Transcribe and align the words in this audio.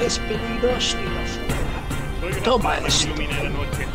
es 0.00 0.18
peligroso 0.20 0.96
ir 1.00 1.08
afuera. 1.08 2.42
Toma 2.44 2.76
esto. 2.78 3.14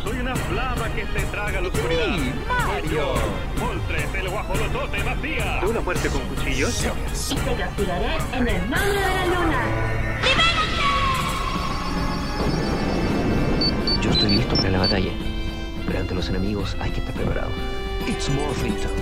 Soy 0.02 0.18
una 0.18 0.34
flama 0.34 0.88
que 0.94 1.06
se 1.06 1.26
traga 1.26 1.60
la 1.60 1.68
oscuridad. 1.68 2.18
Mario! 2.48 3.14
Moltres, 3.58 4.14
el 4.14 4.28
guajolotote 4.28 5.02
vacía. 5.02 5.60
¿Una 5.66 5.80
muerte 5.80 6.08
con 6.08 6.20
cuchillos? 6.22 6.84
Y 7.30 7.34
te 7.34 7.54
castigaré 7.54 8.16
en 8.32 8.48
el 8.48 8.70
nombre 8.70 9.00
de 9.00 9.14
la 9.14 9.26
luna. 9.26 9.60
Yo 14.00 14.10
estoy 14.10 14.36
listo 14.36 14.56
para 14.56 14.70
la 14.70 14.78
batalla, 14.78 15.12
pero 15.86 16.00
ante 16.00 16.14
los 16.14 16.28
enemigos 16.28 16.76
hay 16.80 16.90
que 16.90 17.00
estar 17.00 17.14
preparados. 17.14 17.52
It's 18.06 18.28
Morphin 18.30 18.74
time. 18.76 18.92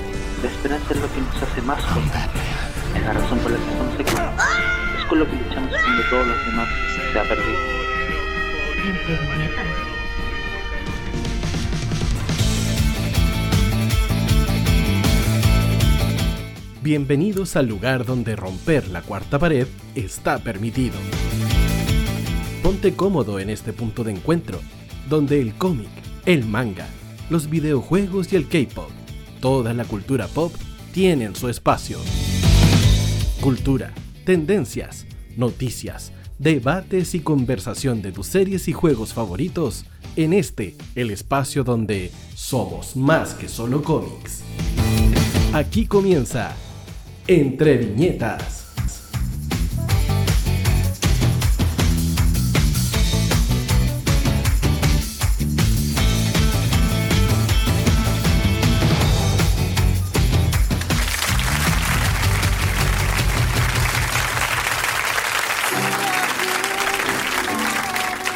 La 0.43 0.49
esperanza 0.49 0.95
es 0.95 1.01
lo 1.01 1.13
que 1.13 1.21
nos 1.21 1.43
hace 1.43 1.63
más 1.63 1.85
fuertes. 1.85 2.23
Es 2.95 3.03
la 3.03 3.13
razón 3.13 3.39
por 3.41 3.51
la 3.51 3.59
que 3.59 3.65
estamos 3.65 3.95
aquí. 3.95 4.15
Es 4.99 5.05
con 5.07 5.19
lo 5.19 5.27
que 5.27 5.37
luchamos 5.37 5.71
cuando 5.71 6.03
todos 6.11 6.27
los 6.27 6.47
demás 6.47 6.69
se 7.13 7.19
ha 7.19 7.25
perdido. 7.25 7.59
Bienvenidos 16.83 17.57
al 17.57 17.67
lugar 17.67 18.05
donde 18.05 18.35
romper 18.35 18.89
la 18.89 19.03
cuarta 19.03 19.39
pared 19.39 19.69
está 19.95 20.39
permitido. 20.39 20.95
Ponte 22.63 22.95
cómodo 22.95 23.39
en 23.39 23.51
este 23.51 23.73
punto 23.73 24.05
de 24.05 24.13
encuentro, 24.13 24.61
donde 25.09 25.41
el 25.41 25.55
cómic, 25.55 25.91
el 26.27 26.45
manga, 26.45 26.87
los 27.31 27.49
videojuegos 27.49 28.33
y 28.33 28.37
el 28.37 28.49
K-pop, 28.49 28.91
toda 29.41 29.75
la 29.75 29.85
cultura 29.85 30.27
pop 30.29 30.53
tienen 30.93 31.37
su 31.37 31.49
espacio. 31.49 31.99
Cultura, 33.41 33.93
tendencias, 34.25 35.07
noticias, 35.37 36.13
debates 36.43 37.15
y 37.15 37.21
conversación 37.21 38.03
de 38.03 38.11
tus 38.11 38.27
series 38.27 38.67
y 38.67 38.73
juegos 38.73 39.15
favoritos 39.15 39.85
en 40.17 40.33
este, 40.33 40.77
el 40.97 41.13
espacio 41.13 41.63
donde 41.63 42.11
somos 42.35 42.97
más 42.97 43.35
que 43.35 43.49
solo 43.49 43.83
cómics. 43.83 44.43
Aquí 45.53 45.87
comienza 45.87 46.53
Entre 47.29 47.77
Viñetas. 47.77 48.62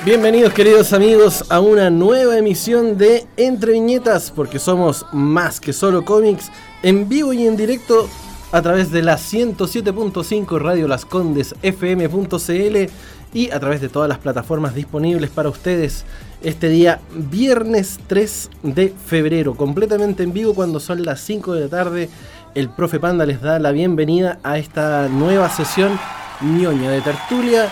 Bienvenidos 0.07 0.53
queridos 0.53 0.93
amigos 0.93 1.51
a 1.51 1.59
una 1.59 1.91
nueva 1.91 2.39
emisión 2.39 2.97
de 2.97 3.27
Entre 3.37 3.73
Viñetas, 3.73 4.31
porque 4.31 4.61
somos 4.61 5.05
más 5.11 5.59
que 5.59 5.73
solo 5.73 6.05
cómics, 6.05 6.53
en 6.85 7.09
vivo 7.09 7.33
y 7.33 7.45
en 7.45 7.57
directo 7.57 8.09
a 8.53 8.63
través 8.63 8.93
de 8.93 9.03
la 9.03 9.17
107.5 9.17 10.61
Radio 10.61 10.87
Las 10.87 11.05
Condes 11.05 11.57
FM.cl 11.61 12.89
y 13.35 13.51
a 13.51 13.59
través 13.59 13.81
de 13.81 13.89
todas 13.89 14.09
las 14.09 14.19
plataformas 14.19 14.77
disponibles 14.77 15.29
para 15.31 15.49
ustedes 15.49 16.05
este 16.41 16.69
día 16.69 17.01
viernes 17.13 17.99
3 18.07 18.51
de 18.63 18.95
febrero, 19.07 19.57
completamente 19.57 20.23
en 20.23 20.33
vivo 20.33 20.55
cuando 20.55 20.79
son 20.79 21.05
las 21.05 21.21
5 21.23 21.53
de 21.53 21.61
la 21.63 21.69
tarde. 21.69 22.09
El 22.55 22.69
profe 22.69 23.01
Panda 23.01 23.27
les 23.27 23.43
da 23.43 23.59
la 23.59 23.73
bienvenida 23.73 24.39
a 24.45 24.57
esta 24.57 25.09
nueva 25.09 25.51
sesión 25.51 25.99
ñoña 26.43 26.93
de 26.93 27.01
tertulia 27.01 27.69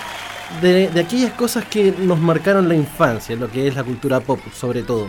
de, 0.61 0.89
aquellas 1.01 1.33
cosas 1.33 1.65
que 1.65 1.93
nos 1.93 2.19
marcaron 2.19 2.69
la 2.69 2.75
infancia, 2.75 3.37
lo 3.37 3.51
que 3.51 3.69
es 3.69 3.75
la 3.75 3.85
cultura 3.85 4.21
pop 4.21 4.41
sobre 4.53 4.83
todo. 4.83 5.09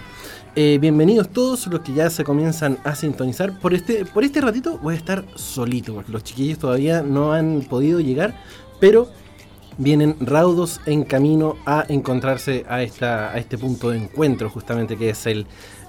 Eh, 0.56 0.78
bienvenidos 0.80 1.30
todos 1.30 1.68
los 1.68 1.82
que 1.82 1.94
ya 1.94 2.10
se 2.10 2.24
comienzan 2.24 2.78
a 2.84 2.96
sintonizar. 2.96 3.60
Por 3.60 3.74
este, 3.74 4.06
por 4.06 4.24
este 4.24 4.40
ratito 4.40 4.78
voy 4.78 4.96
a 4.96 4.98
estar 4.98 5.26
solito, 5.36 5.94
porque 5.94 6.12
los 6.12 6.24
chiquillos 6.24 6.60
todavía 6.60 7.02
no 7.02 7.34
han 7.34 7.62
podido 7.62 8.00
llegar, 8.00 8.34
pero 8.80 9.10
vienen 9.78 10.16
raudos 10.22 10.80
en 10.86 11.04
camino 11.04 11.58
a 11.66 11.86
encontrarse 11.90 12.66
a, 12.70 12.82
esta, 12.84 13.32
a 13.32 13.38
este 13.38 13.58
punto 13.58 13.90
de 13.90 13.98
encuentro, 13.98 14.50
justamente 14.50 14.96
que 14.96 15.10
es 15.10 15.26
el 15.26 15.46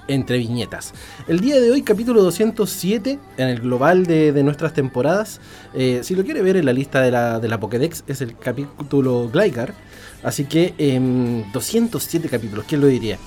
entre 0.08 0.38
viñetas. 0.38 0.92
El 1.28 1.40
día 1.40 1.60
de 1.60 1.70
hoy, 1.70 1.82
capítulo 1.82 2.22
207 2.22 3.18
en 3.36 3.48
el 3.48 3.60
global 3.60 4.06
de, 4.06 4.32
de 4.32 4.42
nuestras 4.42 4.72
temporadas. 4.72 5.40
Eh, 5.74 6.00
si 6.02 6.14
lo 6.14 6.24
quiere 6.24 6.42
ver 6.42 6.56
en 6.56 6.66
la 6.66 6.72
lista 6.72 7.00
de 7.00 7.10
la, 7.10 7.40
de 7.40 7.48
la 7.48 7.60
Pokédex, 7.60 8.04
es 8.06 8.20
el 8.20 8.36
capítulo 8.36 9.28
Gligar. 9.32 9.74
Así 10.22 10.44
que 10.44 10.74
em, 10.78 11.50
207 11.52 12.28
capítulos, 12.28 12.64
¿quién 12.68 12.80
lo 12.80 12.86
diría? 12.86 13.18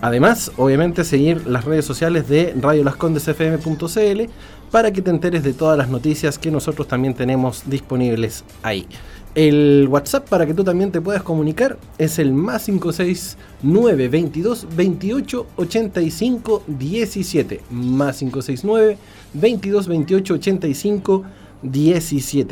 Además, 0.00 0.52
obviamente 0.56 1.04
seguir 1.04 1.46
las 1.46 1.64
redes 1.64 1.84
sociales 1.84 2.28
de 2.28 2.54
Radio 2.60 2.82
Las 2.84 2.96
Condes 2.96 3.28
FM.cl 3.28 4.22
para 4.70 4.92
que 4.92 5.02
te 5.02 5.10
enteres 5.10 5.42
de 5.42 5.52
todas 5.52 5.76
las 5.78 5.88
noticias 5.88 6.38
que 6.38 6.50
nosotros 6.50 6.88
también 6.88 7.14
tenemos 7.14 7.62
disponibles 7.66 8.44
ahí. 8.62 8.86
El 9.34 9.86
WhatsApp 9.88 10.28
para 10.28 10.44
que 10.44 10.52
tú 10.52 10.62
también 10.62 10.92
te 10.92 11.00
puedas 11.00 11.22
comunicar 11.22 11.78
es 11.96 12.18
el 12.18 12.34
más 12.34 12.66
569 12.66 14.08
22 14.08 14.66
28 14.76 15.46
85 15.56 16.64
17 16.66 17.60
más 17.70 18.18
569 18.18 18.98
22 19.32 19.88
28 19.88 20.34
85 20.34 21.22
17 21.22 21.41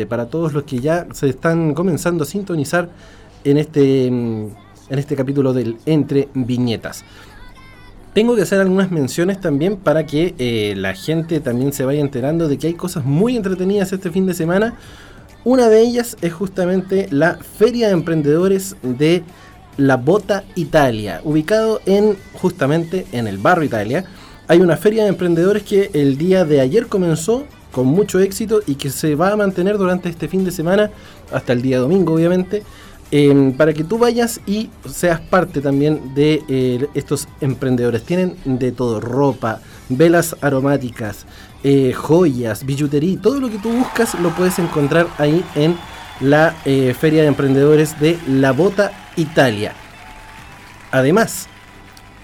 para 0.08 0.26
todos 0.26 0.52
los 0.52 0.64
que 0.64 0.80
ya 0.80 1.06
se 1.12 1.28
están 1.28 1.74
comenzando 1.74 2.24
a 2.24 2.26
sintonizar 2.26 2.88
en 3.44 3.56
este, 3.56 4.06
en 4.06 4.54
este 4.88 5.16
capítulo 5.16 5.52
del 5.52 5.76
Entre 5.86 6.28
Viñetas. 6.34 7.04
Tengo 8.12 8.34
que 8.34 8.42
hacer 8.42 8.60
algunas 8.60 8.90
menciones 8.90 9.40
también 9.40 9.76
para 9.76 10.04
que 10.04 10.34
eh, 10.38 10.74
la 10.76 10.94
gente 10.94 11.38
también 11.38 11.72
se 11.72 11.84
vaya 11.84 12.00
enterando 12.00 12.48
de 12.48 12.58
que 12.58 12.66
hay 12.66 12.74
cosas 12.74 13.04
muy 13.04 13.36
entretenidas 13.36 13.92
este 13.92 14.10
fin 14.10 14.26
de 14.26 14.34
semana. 14.34 14.74
Una 15.44 15.68
de 15.68 15.80
ellas 15.80 16.16
es 16.20 16.32
justamente 16.32 17.06
la 17.10 17.36
Feria 17.36 17.86
de 17.86 17.92
Emprendedores 17.92 18.76
de 18.82 19.22
La 19.76 19.96
Bota 19.96 20.42
Italia, 20.56 21.20
ubicado 21.22 21.80
en 21.86 22.16
justamente 22.34 23.06
en 23.12 23.28
el 23.28 23.38
barrio 23.38 23.64
Italia. 23.64 24.04
Hay 24.48 24.60
una 24.60 24.76
feria 24.76 25.04
de 25.04 25.10
emprendedores 25.10 25.62
que 25.62 25.90
el 25.94 26.18
día 26.18 26.44
de 26.44 26.60
ayer 26.60 26.88
comenzó 26.88 27.46
con 27.72 27.86
mucho 27.86 28.18
éxito 28.18 28.60
y 28.66 28.74
que 28.74 28.90
se 28.90 29.14
va 29.14 29.32
a 29.32 29.36
mantener 29.36 29.78
durante 29.78 30.08
este 30.08 30.28
fin 30.28 30.44
de 30.44 30.50
semana 30.50 30.90
hasta 31.32 31.52
el 31.52 31.62
día 31.62 31.78
domingo, 31.78 32.14
obviamente, 32.14 32.62
eh, 33.12 33.54
para 33.56 33.72
que 33.72 33.84
tú 33.84 33.98
vayas 33.98 34.40
y 34.46 34.70
seas 34.88 35.20
parte 35.20 35.60
también 35.60 36.14
de 36.14 36.42
eh, 36.48 36.86
estos 36.94 37.28
emprendedores. 37.40 38.04
Tienen 38.04 38.36
de 38.44 38.72
todo, 38.72 39.00
ropa, 39.00 39.60
velas 39.88 40.36
aromáticas, 40.40 41.26
eh, 41.62 41.92
joyas, 41.92 42.64
billutería, 42.64 43.20
todo 43.20 43.40
lo 43.40 43.50
que 43.50 43.58
tú 43.58 43.70
buscas 43.70 44.14
lo 44.20 44.30
puedes 44.30 44.58
encontrar 44.58 45.08
ahí 45.18 45.44
en 45.54 45.76
la 46.20 46.54
eh, 46.64 46.94
Feria 46.98 47.22
de 47.22 47.28
Emprendedores 47.28 47.98
de 47.98 48.18
La 48.28 48.52
Bota, 48.52 48.92
Italia. 49.16 49.72
Además, 50.90 51.48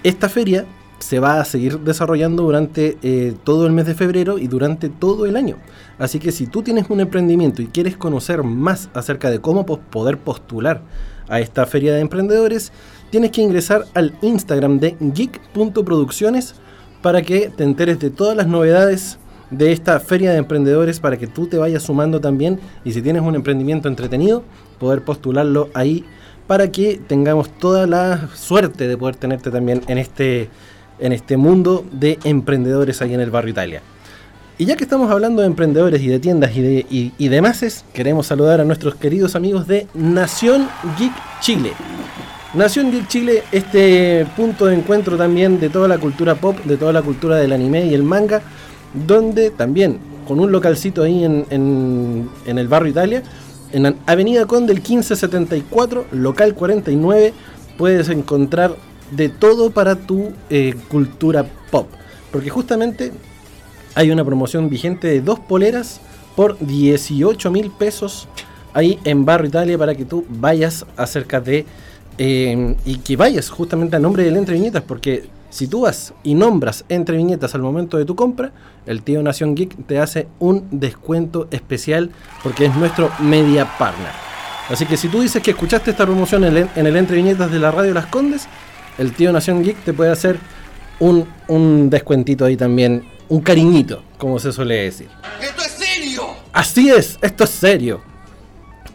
esta 0.02 0.28
feria 0.28 0.66
se 1.06 1.20
va 1.20 1.40
a 1.40 1.44
seguir 1.44 1.78
desarrollando 1.78 2.42
durante 2.42 2.98
eh, 3.00 3.32
todo 3.44 3.64
el 3.68 3.72
mes 3.72 3.86
de 3.86 3.94
febrero 3.94 4.38
y 4.38 4.48
durante 4.48 4.88
todo 4.88 5.24
el 5.24 5.36
año. 5.36 5.56
Así 6.00 6.18
que 6.18 6.32
si 6.32 6.48
tú 6.48 6.62
tienes 6.64 6.90
un 6.90 6.98
emprendimiento 6.98 7.62
y 7.62 7.68
quieres 7.68 7.96
conocer 7.96 8.42
más 8.42 8.90
acerca 8.92 9.30
de 9.30 9.40
cómo 9.40 9.64
poder 9.64 10.18
postular 10.18 10.82
a 11.28 11.38
esta 11.38 11.64
feria 11.64 11.94
de 11.94 12.00
emprendedores, 12.00 12.72
tienes 13.10 13.30
que 13.30 13.40
ingresar 13.40 13.84
al 13.94 14.18
Instagram 14.20 14.80
de 14.80 14.96
geek.producciones 14.98 16.56
para 17.02 17.22
que 17.22 17.50
te 17.56 17.62
enteres 17.62 18.00
de 18.00 18.10
todas 18.10 18.36
las 18.36 18.48
novedades 18.48 19.20
de 19.52 19.70
esta 19.70 20.00
feria 20.00 20.32
de 20.32 20.38
emprendedores 20.38 20.98
para 20.98 21.16
que 21.16 21.28
tú 21.28 21.46
te 21.46 21.56
vayas 21.56 21.84
sumando 21.84 22.20
también 22.20 22.58
y 22.84 22.90
si 22.90 23.00
tienes 23.00 23.22
un 23.22 23.36
emprendimiento 23.36 23.86
entretenido, 23.86 24.42
poder 24.80 25.02
postularlo 25.02 25.70
ahí 25.72 26.04
para 26.48 26.72
que 26.72 27.00
tengamos 27.06 27.48
toda 27.48 27.86
la 27.86 28.28
suerte 28.34 28.88
de 28.88 28.96
poder 28.96 29.14
tenerte 29.14 29.52
también 29.52 29.82
en 29.86 29.98
este, 29.98 30.48
en 30.98 31.12
este 31.12 31.36
mundo 31.36 31.84
de 31.92 32.18
emprendedores 32.24 33.02
ahí 33.02 33.14
en 33.14 33.20
el 33.20 33.30
barrio 33.30 33.50
Italia. 33.52 33.82
Y 34.58 34.64
ya 34.64 34.76
que 34.76 34.84
estamos 34.84 35.10
hablando 35.10 35.42
de 35.42 35.48
emprendedores 35.48 36.00
y 36.00 36.08
de 36.08 36.18
tiendas 36.18 36.56
y, 36.56 36.62
de, 36.62 36.86
y, 36.90 37.12
y 37.18 37.28
demás, 37.28 37.84
queremos 37.92 38.26
saludar 38.26 38.60
a 38.60 38.64
nuestros 38.64 38.94
queridos 38.94 39.36
amigos 39.36 39.66
de 39.66 39.86
Nación 39.92 40.66
Geek 40.98 41.12
Chile. 41.40 41.72
Nación 42.54 42.90
Geek 42.90 43.06
Chile, 43.06 43.42
este 43.52 44.26
punto 44.34 44.64
de 44.66 44.74
encuentro 44.74 45.18
también 45.18 45.60
de 45.60 45.68
toda 45.68 45.88
la 45.88 45.98
cultura 45.98 46.36
pop, 46.36 46.56
de 46.64 46.78
toda 46.78 46.92
la 46.94 47.02
cultura 47.02 47.36
del 47.36 47.52
anime 47.52 47.84
y 47.84 47.92
el 47.92 48.02
manga, 48.02 48.40
donde 49.06 49.50
también 49.50 49.98
con 50.26 50.40
un 50.40 50.50
localcito 50.50 51.02
ahí 51.02 51.22
en, 51.24 51.44
en- 51.50 52.30
en 52.46 52.58
el 52.58 52.66
barrio 52.66 52.90
Italia, 52.92 53.22
en 53.72 53.94
Avenida 54.06 54.46
Conde 54.46 54.72
del 54.72 54.82
1574, 54.82 56.06
local 56.12 56.54
49, 56.54 57.34
puedes 57.76 58.08
encontrar 58.08 58.74
de 59.10 59.28
todo 59.28 59.70
para 59.70 59.96
tu 59.96 60.32
eh, 60.50 60.74
cultura 60.88 61.44
pop. 61.70 61.88
Porque 62.32 62.50
justamente 62.50 63.12
hay 63.94 64.10
una 64.10 64.24
promoción 64.24 64.68
vigente 64.68 65.08
de 65.08 65.20
dos 65.20 65.40
poleras 65.40 66.00
por 66.36 66.58
18 66.58 67.50
mil 67.50 67.70
pesos 67.70 68.28
ahí 68.74 68.98
en 69.04 69.24
Barrio 69.24 69.48
Italia 69.48 69.78
para 69.78 69.94
que 69.94 70.04
tú 70.04 70.24
vayas 70.28 70.84
acerca 70.96 71.40
de 71.40 71.64
eh, 72.18 72.76
y 72.84 72.98
que 72.98 73.16
vayas 73.16 73.48
justamente 73.48 73.96
a 73.96 73.98
nombre 73.98 74.22
del 74.22 74.36
Entre 74.36 74.54
Viñetas 74.54 74.82
porque 74.82 75.28
si 75.48 75.66
tú 75.66 75.82
vas 75.82 76.12
y 76.22 76.34
nombras 76.34 76.84
Entre 76.90 77.16
Viñetas 77.16 77.54
al 77.54 77.62
momento 77.62 77.96
de 77.96 78.04
tu 78.04 78.14
compra 78.14 78.52
el 78.84 79.02
tío 79.02 79.22
Nación 79.22 79.54
Geek 79.54 79.86
te 79.86 79.98
hace 79.98 80.28
un 80.38 80.66
descuento 80.70 81.48
especial 81.50 82.10
porque 82.42 82.66
es 82.66 82.76
nuestro 82.76 83.10
media 83.18 83.66
partner 83.78 84.12
así 84.68 84.84
que 84.84 84.98
si 84.98 85.08
tú 85.08 85.22
dices 85.22 85.42
que 85.42 85.52
escuchaste 85.52 85.90
esta 85.90 86.04
promoción 86.04 86.44
en 86.44 86.56
el, 86.56 86.68
en 86.76 86.86
el 86.86 86.96
Entre 86.96 87.16
Viñetas 87.16 87.50
de 87.50 87.58
la 87.58 87.70
radio 87.70 87.94
Las 87.94 88.06
Condes 88.06 88.46
el 88.98 89.12
tío 89.12 89.32
Nación 89.32 89.62
Geek 89.62 89.84
te 89.84 89.92
puede 89.92 90.10
hacer 90.10 90.38
un, 90.98 91.28
un 91.48 91.90
descuentito 91.90 92.44
ahí 92.44 92.56
también 92.56 93.04
un 93.28 93.40
cariñito 93.40 94.02
como 94.18 94.38
se 94.38 94.52
suele 94.52 94.76
decir 94.76 95.08
¡Esto 95.40 95.62
es 95.62 95.72
serio! 95.72 96.22
Así 96.52 96.88
es, 96.88 97.18
esto 97.20 97.44
es 97.44 97.50
serio. 97.50 98.00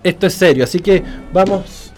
Esto 0.04 0.26
es 0.26 0.34
serio, 0.34 0.64
así 0.64 0.80
que 0.80 1.04
vamos 1.32 1.92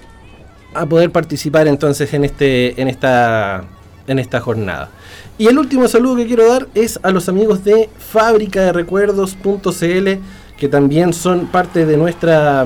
a 0.74 0.86
poder 0.86 1.10
participar 1.10 1.68
entonces 1.68 2.14
en 2.14 2.26
este 2.26 2.82
en 2.82 2.90
esta 2.90 3.64
en 4.08 4.20
esta 4.20 4.42
jornada. 4.42 4.90
Y 5.38 5.48
el 5.48 5.58
último 5.58 5.88
saludo 5.88 6.18
que 6.18 6.28
quiero 6.28 6.50
dar 6.50 6.68
es 6.74 7.00
a 7.02 7.12
los 7.12 7.30
amigos 7.30 7.64
de 7.64 7.90
fábrica 7.98 8.62
de 8.62 8.74
recuerdos.cl 8.74 10.10
que 10.58 10.68
también 10.70 11.14
son 11.14 11.48
parte 11.48 11.86
de 11.86 11.96
nuestra 11.96 12.66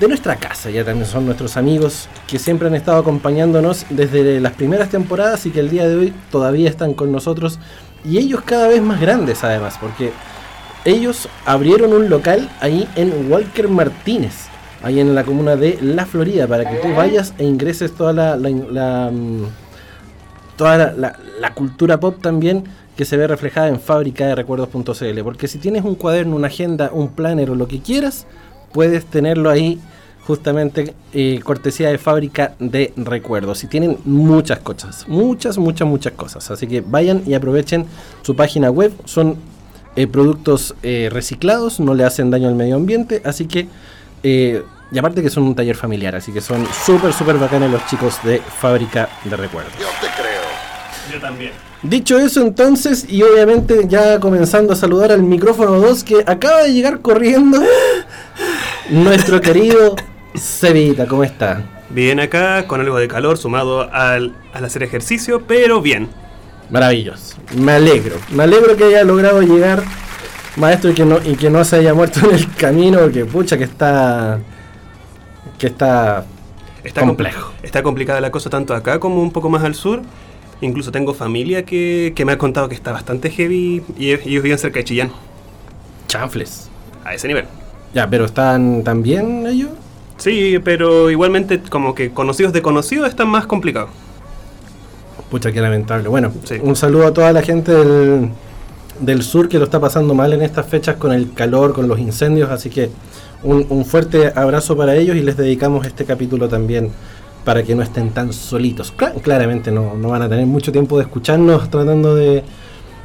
de 0.00 0.08
nuestra 0.08 0.36
casa, 0.36 0.70
ya 0.70 0.84
también 0.84 1.06
son 1.06 1.26
nuestros 1.26 1.56
amigos 1.56 2.08
que 2.28 2.38
siempre 2.38 2.68
han 2.68 2.74
estado 2.74 2.98
acompañándonos 2.98 3.84
desde 3.90 4.40
las 4.40 4.52
primeras 4.52 4.90
temporadas 4.90 5.44
y 5.46 5.50
que 5.50 5.60
el 5.60 5.70
día 5.70 5.88
de 5.88 5.96
hoy 5.96 6.12
todavía 6.30 6.68
están 6.70 6.94
con 6.94 7.10
nosotros 7.10 7.58
y 8.04 8.18
ellos 8.18 8.42
cada 8.44 8.68
vez 8.68 8.80
más 8.80 9.00
grandes 9.00 9.42
además, 9.42 9.76
porque 9.80 10.12
ellos 10.84 11.28
abrieron 11.44 11.92
un 11.92 12.08
local 12.08 12.48
ahí 12.60 12.88
en 12.94 13.30
Walker 13.30 13.68
Martínez, 13.68 14.46
ahí 14.84 15.00
en 15.00 15.14
la 15.16 15.24
comuna 15.24 15.56
de 15.56 15.78
La 15.82 16.06
Florida, 16.06 16.46
para 16.46 16.64
que 16.70 16.76
tú 16.76 16.94
vayas 16.94 17.34
e 17.36 17.44
ingreses 17.44 17.92
toda 17.92 18.12
la, 18.12 18.36
la- 18.36 18.50
la, 18.50 19.10
mm, 19.12 19.42
toda 20.56 20.76
la, 20.92 21.16
la- 21.40 21.54
cultura 21.54 21.98
pop 21.98 22.16
también 22.22 22.64
que 22.96 23.04
se 23.04 23.16
ve 23.16 23.26
reflejada 23.26 23.68
en 23.68 23.80
fábrica 23.80 24.26
de 24.26 24.34
recuerdos.cl. 24.36 25.22
Porque 25.24 25.48
si 25.48 25.58
tienes 25.58 25.84
un 25.84 25.94
cuaderno, 25.96 26.36
una 26.36 26.46
agenda, 26.48 26.90
un 26.92 27.08
planner 27.08 27.50
o 27.50 27.54
lo 27.56 27.66
que 27.68 27.80
quieras, 27.80 28.26
puedes 28.72 29.04
tenerlo 29.06 29.50
ahí 29.50 29.80
justamente 30.26 30.94
eh, 31.14 31.40
cortesía 31.42 31.88
de 31.88 31.98
fábrica 31.98 32.54
de 32.58 32.92
recuerdos. 32.96 33.64
Y 33.64 33.66
tienen 33.66 33.98
muchas 34.04 34.58
cosas, 34.58 35.06
muchas, 35.08 35.56
muchas, 35.58 35.88
muchas 35.88 36.12
cosas. 36.12 36.50
Así 36.50 36.66
que 36.66 36.82
vayan 36.82 37.22
y 37.26 37.34
aprovechen 37.34 37.86
su 38.22 38.36
página 38.36 38.70
web. 38.70 38.92
Son 39.04 39.36
eh, 39.98 40.06
productos 40.06 40.76
eh, 40.84 41.08
reciclados, 41.10 41.80
no 41.80 41.92
le 41.92 42.04
hacen 42.04 42.30
daño 42.30 42.46
al 42.46 42.54
medio 42.54 42.76
ambiente. 42.76 43.20
Así 43.24 43.46
que, 43.46 43.66
eh, 44.22 44.62
y 44.92 44.98
aparte 44.98 45.22
que 45.22 45.28
son 45.28 45.42
un 45.42 45.56
taller 45.56 45.74
familiar, 45.74 46.14
así 46.14 46.30
que 46.30 46.40
son 46.40 46.64
súper, 46.86 47.12
súper 47.12 47.36
bacanes 47.36 47.68
los 47.68 47.84
chicos 47.86 48.18
de 48.22 48.38
fábrica 48.40 49.08
de 49.24 49.36
recuerdos. 49.36 49.72
Yo 49.76 49.86
te 50.00 50.06
creo. 50.14 50.42
Yo 51.12 51.20
también. 51.20 51.50
Dicho 51.82 52.16
eso 52.16 52.42
entonces, 52.42 53.06
y 53.08 53.24
obviamente 53.24 53.86
ya 53.88 54.20
comenzando 54.20 54.72
a 54.72 54.76
saludar 54.76 55.10
al 55.10 55.24
micrófono 55.24 55.80
2 55.80 56.04
que 56.04 56.22
acaba 56.26 56.62
de 56.62 56.72
llegar 56.72 57.00
corriendo, 57.00 57.60
nuestro 58.90 59.40
querido 59.40 59.96
Cevita, 60.36 61.06
¿cómo 61.06 61.24
está? 61.24 61.62
Bien 61.90 62.20
acá, 62.20 62.66
con 62.66 62.80
algo 62.80 62.98
de 62.98 63.08
calor 63.08 63.38
sumado 63.38 63.90
al, 63.92 64.34
al 64.52 64.64
hacer 64.64 64.82
ejercicio, 64.82 65.42
pero 65.46 65.80
bien. 65.80 66.08
Maravilloso, 66.70 67.36
me 67.56 67.72
alegro, 67.72 68.16
me 68.30 68.42
alegro 68.42 68.76
que 68.76 68.84
haya 68.84 69.02
logrado 69.04 69.40
llegar, 69.40 69.82
maestro, 70.56 70.90
y 70.90 70.94
que 70.94 71.04
no, 71.06 71.18
y 71.24 71.34
que 71.36 71.48
no 71.48 71.64
se 71.64 71.76
haya 71.76 71.94
muerto 71.94 72.20
en 72.28 72.34
el 72.36 72.54
camino, 72.54 72.98
porque 73.00 73.24
pucha 73.24 73.56
que 73.56 73.64
está, 73.64 74.38
que 75.58 75.66
está 75.68 76.24
Está 76.84 77.00
compl- 77.02 77.06
complejo. 77.06 77.52
está 77.62 77.82
complicada 77.82 78.20
la 78.20 78.30
cosa 78.30 78.50
tanto 78.50 78.74
acá 78.74 79.00
como 79.00 79.22
un 79.22 79.32
poco 79.32 79.48
más 79.48 79.64
al 79.64 79.74
sur. 79.74 80.02
Incluso 80.60 80.90
tengo 80.90 81.14
familia 81.14 81.64
que, 81.64 82.12
que 82.16 82.24
me 82.24 82.32
ha 82.32 82.38
contado 82.38 82.68
que 82.68 82.74
está 82.74 82.90
bastante 82.92 83.30
heavy 83.30 83.82
y 83.96 84.10
ellos 84.10 84.42
viven 84.42 84.58
cerca 84.58 84.80
de 84.80 84.84
Chillán, 84.84 85.12
Chanfles. 86.08 86.68
a 87.04 87.14
ese 87.14 87.28
nivel. 87.28 87.46
Ya, 87.94 88.08
pero 88.08 88.24
están 88.26 88.82
también 88.84 89.46
ellos. 89.46 89.70
Sí, 90.18 90.58
pero 90.64 91.10
igualmente 91.10 91.60
como 91.70 91.94
que 91.94 92.10
conocidos 92.10 92.52
de 92.52 92.60
conocidos 92.62 93.08
están 93.08 93.28
más 93.28 93.46
complicados. 93.46 93.90
Pucha, 95.30 95.52
qué 95.52 95.60
lamentable. 95.60 96.08
Bueno, 96.08 96.32
Sí. 96.44 96.56
un 96.62 96.74
saludo 96.74 97.06
a 97.06 97.12
toda 97.12 97.32
la 97.32 97.42
gente 97.42 97.72
del, 97.72 98.30
del 99.00 99.22
sur 99.22 99.48
que 99.48 99.58
lo 99.58 99.64
está 99.64 99.78
pasando 99.78 100.14
mal 100.14 100.32
en 100.32 100.42
estas 100.42 100.66
fechas 100.66 100.96
con 100.96 101.12
el 101.12 101.32
calor, 101.34 101.72
con 101.74 101.86
los 101.86 101.98
incendios. 101.98 102.50
Así 102.50 102.70
que 102.70 102.90
un, 103.42 103.66
un 103.68 103.84
fuerte 103.84 104.32
abrazo 104.34 104.76
para 104.76 104.96
ellos 104.96 105.16
y 105.16 105.20
les 105.22 105.36
dedicamos 105.36 105.86
este 105.86 106.04
capítulo 106.04 106.48
también 106.48 106.90
para 107.44 107.62
que 107.62 107.74
no 107.74 107.82
estén 107.82 108.10
tan 108.10 108.32
solitos. 108.32 108.92
Cla- 108.96 109.12
claramente 109.22 109.70
no, 109.70 109.94
no 109.94 110.08
van 110.08 110.22
a 110.22 110.28
tener 110.28 110.46
mucho 110.46 110.72
tiempo 110.72 110.96
de 110.98 111.04
escucharnos 111.04 111.70
tratando 111.70 112.14
de, 112.14 112.42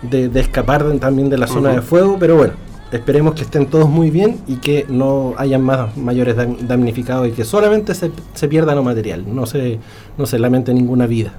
de- 0.01 0.29
de 0.29 0.39
escapar 0.39 0.83
también 0.99 1.29
de 1.29 1.37
la 1.37 1.47
zona 1.47 1.69
de 1.73 1.81
fuego, 1.81 2.17
pero 2.19 2.35
bueno. 2.37 2.53
Esperemos 2.93 3.33
que 3.33 3.41
estén 3.41 3.65
todos 3.65 3.89
muy 3.89 4.11
bien 4.11 4.37
y 4.47 4.57
que 4.57 4.85
no 4.87 5.33
hayan 5.37 5.61
más 5.63 5.97
mayores 5.97 6.37
dam- 6.37 6.57
damnificados 6.59 7.27
y 7.27 7.31
que 7.31 7.43
solamente 7.43 7.95
se, 7.95 8.11
se 8.35 8.47
pierda 8.47 8.75
lo 8.75 8.83
material, 8.83 9.25
no 9.33 9.45
se, 9.47 9.79
no 10.17 10.25
se 10.27 10.37
lamente 10.39 10.73
ninguna 10.73 11.07
vida. 11.07 11.33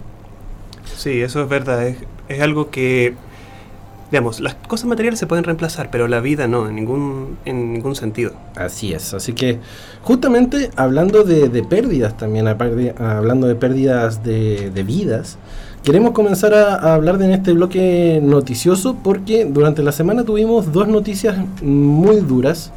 Sí, 0.97 1.21
eso 1.23 1.43
es 1.43 1.49
verdad. 1.49 1.87
Es, 1.87 1.99
es 2.29 2.41
algo 2.43 2.71
que, 2.71 3.15
digamos, 4.11 4.41
las 4.41 4.55
cosas 4.55 4.87
materiales 4.87 5.19
se 5.21 5.27
pueden 5.27 5.45
reemplazar, 5.45 5.91
pero 5.91 6.09
la 6.09 6.21
vida 6.21 6.49
no, 6.49 6.69
en 6.69 6.75
ningún, 6.75 7.39
en 7.45 7.73
ningún 7.73 7.95
sentido. 7.95 8.33
Así 8.57 8.93
es, 8.93 9.15
así 9.15 9.33
que 9.33 9.59
justamente 10.03 10.71
hablando 10.77 11.23
de, 11.23 11.49
de 11.49 11.63
pérdidas 11.63 12.17
también, 12.17 12.49
aparte- 12.49 12.95
hablando 12.99 13.47
de 13.47 13.55
pérdidas 13.55 14.25
de, 14.25 14.71
de 14.71 14.83
vidas, 14.83 15.39
queremos 15.85 16.11
comenzar 16.13 16.55
a, 16.55 16.75
a 16.75 16.95
hablar 16.95 17.19
de 17.19 17.27
en 17.27 17.33
este 17.33 17.53
bloque 17.53 18.21
noticioso 18.23 18.97
porque 19.03 19.45
durante 19.45 19.83
la 19.83 19.93
semana 19.93 20.25
tuvimos 20.25 20.73
dos 20.73 20.89
noticias 20.89 21.37
muy 21.63 22.17
duras 22.17 22.73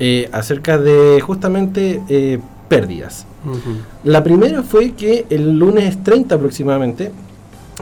eh, 0.00 0.28
acerca 0.32 0.76
de 0.78 1.20
justamente 1.20 2.02
eh, 2.08 2.38
pérdidas. 2.68 3.26
La 4.04 4.22
primera 4.22 4.62
fue 4.62 4.92
que 4.92 5.24
el 5.30 5.58
lunes 5.58 6.02
30 6.04 6.34
aproximadamente 6.34 7.10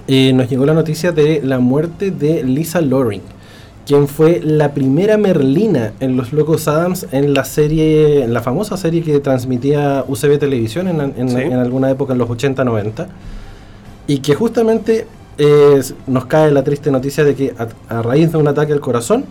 eh, 0.06 0.32
nos 0.32 0.48
llegó 0.48 0.64
la 0.66 0.74
noticia 0.74 1.10
de 1.12 1.40
la 1.42 1.58
muerte 1.58 2.10
de 2.12 2.44
Lisa 2.44 2.80
Loring, 2.80 3.22
quien 3.86 4.06
fue 4.06 4.40
la 4.44 4.72
primera 4.74 5.16
Merlina 5.16 5.92
en 6.00 6.16
Los 6.16 6.32
Locos 6.32 6.68
Adams 6.68 7.06
en 7.10 7.34
la 7.34 7.44
serie, 7.44 8.22
en 8.24 8.32
la 8.34 8.40
famosa 8.42 8.76
serie 8.76 9.02
que 9.02 9.18
transmitía 9.18 10.04
UCB 10.06 10.38
Televisión 10.38 10.86
en, 10.88 11.00
en- 11.16 11.28
Sí. 11.30 11.36
en 11.36 11.54
alguna 11.54 11.90
época 11.90 12.12
en 12.12 12.18
los 12.20 12.28
80-90, 12.28 13.06
y 14.08 14.18
que 14.18 14.34
justamente 14.34 15.06
eh, 15.36 15.80
nos 16.08 16.26
cae 16.26 16.50
la 16.50 16.64
triste 16.64 16.90
noticia 16.90 17.22
de 17.22 17.36
que 17.36 17.54
a, 17.88 18.02
raíz 18.02 18.32
de 18.32 18.38
un 18.38 18.48
ataque 18.48 18.72
al 18.72 18.80
corazón 18.80 19.26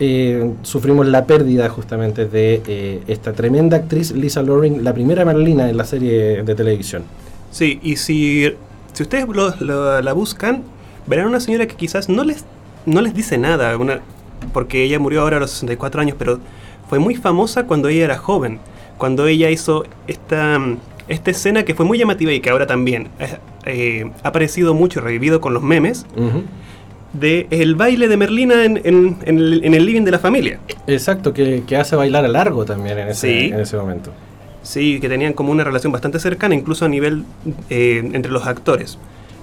eh, 0.00 0.54
sufrimos 0.62 1.06
la 1.06 1.26
pérdida 1.26 1.68
justamente 1.68 2.26
de 2.26 2.62
eh, 2.66 3.02
esta 3.08 3.32
tremenda 3.32 3.76
actriz 3.76 4.12
Lisa 4.12 4.40
Loring, 4.40 4.82
la 4.82 4.94
primera 4.94 5.24
Merlina 5.24 5.68
en 5.68 5.76
la 5.76 5.84
serie 5.84 6.42
de 6.42 6.54
televisión. 6.54 7.02
Sí, 7.50 7.80
y 7.82 7.96
si, 7.96 8.50
si 8.92 9.02
ustedes 9.02 9.26
la 9.60 10.12
buscan, 10.12 10.62
verán 11.06 11.26
una 11.26 11.40
señora 11.40 11.66
que 11.66 11.74
quizás 11.74 12.08
no 12.08 12.24
les, 12.24 12.44
no 12.86 13.00
les 13.00 13.14
dice 13.14 13.36
nada, 13.36 13.76
porque 14.52 14.84
ella 14.84 14.98
murió 14.98 15.22
ahora 15.22 15.38
a 15.38 15.40
los 15.40 15.50
64 15.50 16.00
años, 16.00 16.16
pero 16.18 16.38
fue 16.88 16.98
muy 17.00 17.16
famosa 17.16 17.66
cuando 17.66 17.88
ella 17.88 18.04
era 18.04 18.18
joven, 18.18 18.60
cuando 18.96 19.26
ella 19.26 19.50
hizo 19.50 19.84
esta, 20.06 20.58
esta 21.08 21.30
escena 21.30 21.64
que 21.64 21.74
fue 21.74 21.84
muy 21.86 21.98
llamativa 21.98 22.32
y 22.32 22.40
que 22.40 22.50
ahora 22.50 22.66
también 22.66 23.08
eh, 23.18 23.36
eh, 23.66 24.10
ha 24.22 24.28
aparecido 24.28 24.74
mucho 24.74 25.00
y 25.00 25.02
revivido 25.02 25.40
con 25.40 25.52
los 25.54 25.62
memes, 25.62 26.06
Ujú. 26.16 26.42
de 27.12 27.46
el 27.50 27.74
baile 27.76 28.08
de 28.08 28.16
Merlina 28.16 28.64
en, 28.64 28.80
en- 28.84 29.16
en 29.24 29.38
el, 29.38 29.64
en 29.64 29.74
el 29.74 29.84
living 29.86 30.02
de 30.02 30.10
la 30.10 30.18
familia. 30.18 30.58
Exacto, 30.86 31.32
que, 31.32 31.62
que 31.66 31.76
hace 31.76 31.94
bailar 31.96 32.24
a 32.24 32.28
largo 32.28 32.64
también 32.64 32.98
en 32.98 33.08
ese, 33.08 33.28
Sí. 33.40 33.46
en 33.52 33.60
ese 33.60 33.76
momento. 33.76 34.10
Sí, 34.62 34.98
que 34.98 35.08
tenían 35.10 35.34
como 35.34 35.52
una 35.52 35.62
relación 35.62 35.92
bastante 35.92 36.18
cercana, 36.18 36.54
incluso 36.54 36.86
a 36.86 36.88
nivel 36.88 37.24
eh, 37.70 38.02
entre 38.14 38.32
los 38.32 38.46
actores. 38.46 38.98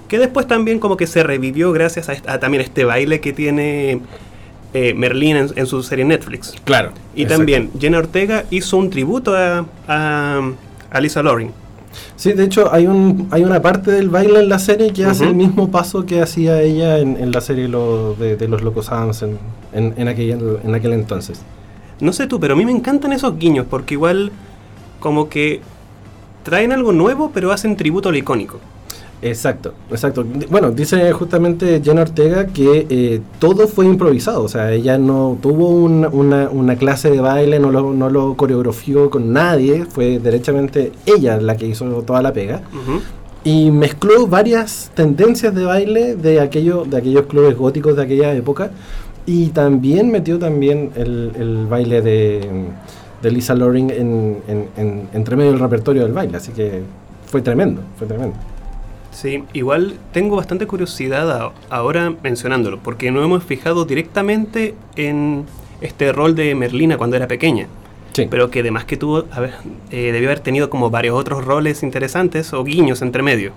Que 0.08 0.18
después 0.18 0.46
también 0.48 0.78
como 0.80 0.96
que 0.96 1.06
se 1.06 1.22
revivió 1.22 1.72
gracias 1.72 2.08
a, 2.08 2.38
también 2.40 2.60
este 2.62 2.84
baile 2.84 3.20
que 3.20 3.32
tiene 3.32 4.00
eh, 4.74 4.94
Merlín 4.94 5.36
en, 5.36 5.46
en 5.54 5.66
su 5.66 5.82
serie 5.82 6.04
Netflix. 6.04 6.54
Claro. 6.64 6.90
Y 7.14 7.24
también 7.26 7.70
Jenna 7.78 7.98
Ortega 7.98 8.44
hizo 8.50 8.76
un 8.76 8.90
tributo 8.90 9.34
a, 9.36 9.64
a, 9.88 10.50
a 10.92 11.00
Lisa 11.00 11.22
Loring. 11.22 11.50
Sí, 12.16 12.32
de 12.32 12.44
hecho 12.44 12.72
hay 12.72 12.86
un 12.86 13.28
hay 13.30 13.44
una 13.44 13.60
parte 13.60 13.90
del 13.90 14.08
baile 14.08 14.40
en 14.40 14.48
la 14.48 14.58
serie 14.58 14.92
que 14.92 15.04
hace 15.04 15.24
el 15.24 15.34
mismo 15.34 15.70
paso 15.70 16.06
que 16.06 16.22
hacía 16.22 16.60
ella 16.62 16.98
en, 16.98 17.16
en 17.18 17.32
la 17.32 17.40
serie 17.42 17.68
lo- 17.68 18.14
de, 18.14 18.36
de 18.36 18.48
los 18.48 18.62
Locos 18.62 18.90
Adams 18.90 19.22
en, 19.22 19.38
en, 19.74 19.92
en 19.98 20.08
aquel, 20.08 20.58
en 20.64 20.74
aquel 20.74 20.92
entonces. 20.94 21.42
No 22.00 22.12
sé 22.14 22.26
tú, 22.26 22.40
pero 22.40 22.54
a 22.54 22.56
mí 22.56 22.64
me 22.64 22.72
encantan 22.72 23.12
esos 23.12 23.38
guiños 23.38 23.66
porque 23.68 23.94
igual 23.94 24.32
como 25.00 25.28
que 25.28 25.60
traen 26.44 26.72
algo 26.72 26.92
nuevo 26.92 27.30
pero 27.34 27.52
hacen 27.52 27.76
tributo 27.76 28.08
a 28.08 28.12
lo 28.12 28.18
icónico. 28.18 28.58
Exacto, 29.22 29.72
exacto. 29.88 30.24
Bueno, 30.50 30.72
dice 30.72 31.12
justamente 31.12 31.80
Jenna 31.82 32.02
Ortega 32.02 32.46
que 32.48 32.86
eh, 32.90 33.20
todo 33.38 33.68
fue 33.68 33.86
improvisado, 33.86 34.42
o 34.42 34.48
sea, 34.48 34.72
ella 34.72 34.98
no 34.98 35.38
tuvo 35.40 35.68
una, 35.68 36.08
una- 36.08 36.50
una 36.50 36.74
clase 36.76 37.08
de 37.08 37.20
baile, 37.20 37.60
no 37.60 37.70
lo, 37.70 37.92
no 37.92 38.10
lo 38.10 38.34
coreografió 38.36 39.10
con 39.10 39.32
nadie, 39.32 39.84
fue 39.84 40.18
derechamente 40.18 40.90
ella 41.06 41.36
la 41.40 41.56
que 41.56 41.66
hizo 41.68 41.84
toda 42.02 42.20
la 42.20 42.32
pega. 42.32 42.62
Ujú. 42.72 43.00
y 43.44 43.70
mezcló 43.72 44.26
varias 44.28 44.90
tendencias 44.94 45.52
de 45.54 45.64
baile 45.64 46.14
de 46.14 46.40
aquello, 46.40 46.84
de 46.84 46.96
aquellos 46.96 47.26
clubes 47.26 47.56
góticos 47.56 47.96
de 47.96 48.02
aquella 48.02 48.32
época 48.34 48.70
y 49.26 49.48
también 49.48 50.10
metió 50.12 50.38
también 50.38 50.90
el, 50.96 51.32
el 51.36 51.66
baile 51.66 52.02
de, 52.02 52.40
de 53.22 53.30
Lisa 53.32 53.54
Loring 53.54 53.90
en, 53.90 54.38
en- 54.48 54.68
en- 54.76 55.08
entre 55.12 55.34
medio 55.36 55.50
del 55.52 55.60
repertorio 55.60 56.02
del 56.02 56.12
baile, 56.12 56.36
así 56.36 56.52
que 56.52 56.82
fue 57.26 57.40
tremendo, 57.42 57.80
fue 57.98 58.06
tremendo. 58.06 58.36
Sí, 59.12 59.44
igual 59.52 59.94
tengo 60.12 60.36
bastante 60.36 60.66
curiosidad 60.66 61.52
ahora 61.70 62.14
mencionándolo, 62.22 62.78
porque 62.78 63.10
no 63.10 63.22
hemos 63.22 63.44
fijado 63.44 63.84
directamente 63.84 64.74
en 64.96 65.44
este 65.80 66.12
rol 66.12 66.34
de 66.34 66.54
Merlina 66.54 66.96
cuando 66.96 67.16
era 67.16 67.28
pequeña, 67.28 67.66
Sí, 68.14 68.26
pero 68.30 68.50
que 68.50 68.60
además 68.60 68.84
que 68.84 68.96
tuvo, 68.96 69.24
a 69.30 69.40
ver, 69.40 69.52
eh, 69.90 70.12
debió 70.12 70.28
haber 70.28 70.40
tenido 70.40 70.70
como 70.70 70.90
varios 70.90 71.14
otros 71.16 71.44
roles 71.44 71.82
interesantes 71.82 72.52
o 72.52 72.64
guiños 72.64 73.02
entre 73.02 73.22
medio. 73.22 73.52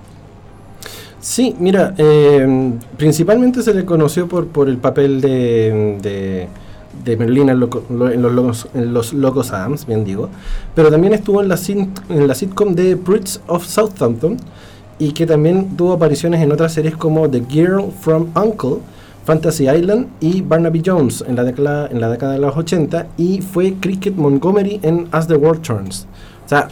sí 1.20 1.56
mira, 1.60 1.94
eh, 1.98 2.72
principalmente 2.98 3.62
se 3.62 3.74
le 3.74 3.86
conoció 3.86 4.28
por, 4.28 4.48
por 4.48 4.68
el 4.70 4.78
papel 4.78 5.22
de, 5.22 5.98
de, 6.02 6.48
de 7.04 7.18
Merlina 7.18 7.54
en, 7.54 7.60
loco- 7.62 7.84
lo- 7.90 8.12
en 8.12 8.22
los, 8.22 8.32
locos, 8.34 8.68
en 8.74 8.94
los 8.94 9.14
Locos 9.14 9.52
Adams, 9.52 9.86
bien 9.86 10.04
digo, 10.04 10.30
pero 10.76 10.92
también 10.92 11.14
estuvo 11.14 11.42
en 11.42 11.48
la, 11.48 11.58
sin- 11.58 11.92
en 12.10 12.28
la 12.28 12.36
sitcom 12.36 12.76
de 12.76 12.98
Prince 12.98 13.40
of 13.48 13.66
Southampton 13.66 14.38
y 15.00 15.12
que 15.12 15.26
también 15.26 15.76
tuvo 15.76 15.94
apariciones 15.94 16.42
en 16.42 16.52
otras 16.52 16.74
series 16.74 16.96
como 16.96 17.30
The 17.30 17.44
Girl 17.50 17.92
from 18.02 18.28
Uncle, 18.36 18.78
Fantasy 19.26 19.68
Island 19.68 20.08
y 20.20 20.42
Barnaby 20.42 20.84
Jones 20.86 21.24
en 21.28 21.36
la, 21.36 21.44
década, 21.44 21.88
en 21.92 22.00
la 22.00 22.10
década 22.10 22.34
de 22.34 22.40
los 22.40 22.56
80 22.56 23.08
y 23.18 23.42
fue 23.42 23.74
Cricket 23.80 24.16
Montgomery 24.16 24.80
en 24.84 25.08
As 25.12 25.28
the 25.28 25.36
World 25.36 25.62
Turns. 25.62 26.08
O 26.46 26.50
sea, 26.50 26.70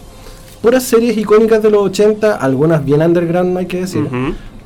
puras 0.62 0.84
series 0.84 1.18
icónicas 1.18 1.62
de 1.64 1.72
los 1.72 1.82
80, 1.82 2.36
algunas 2.36 2.86
bien 2.86 3.02
underground, 3.02 3.58
hay 3.58 3.66
que 3.66 3.82
decir, 3.82 4.08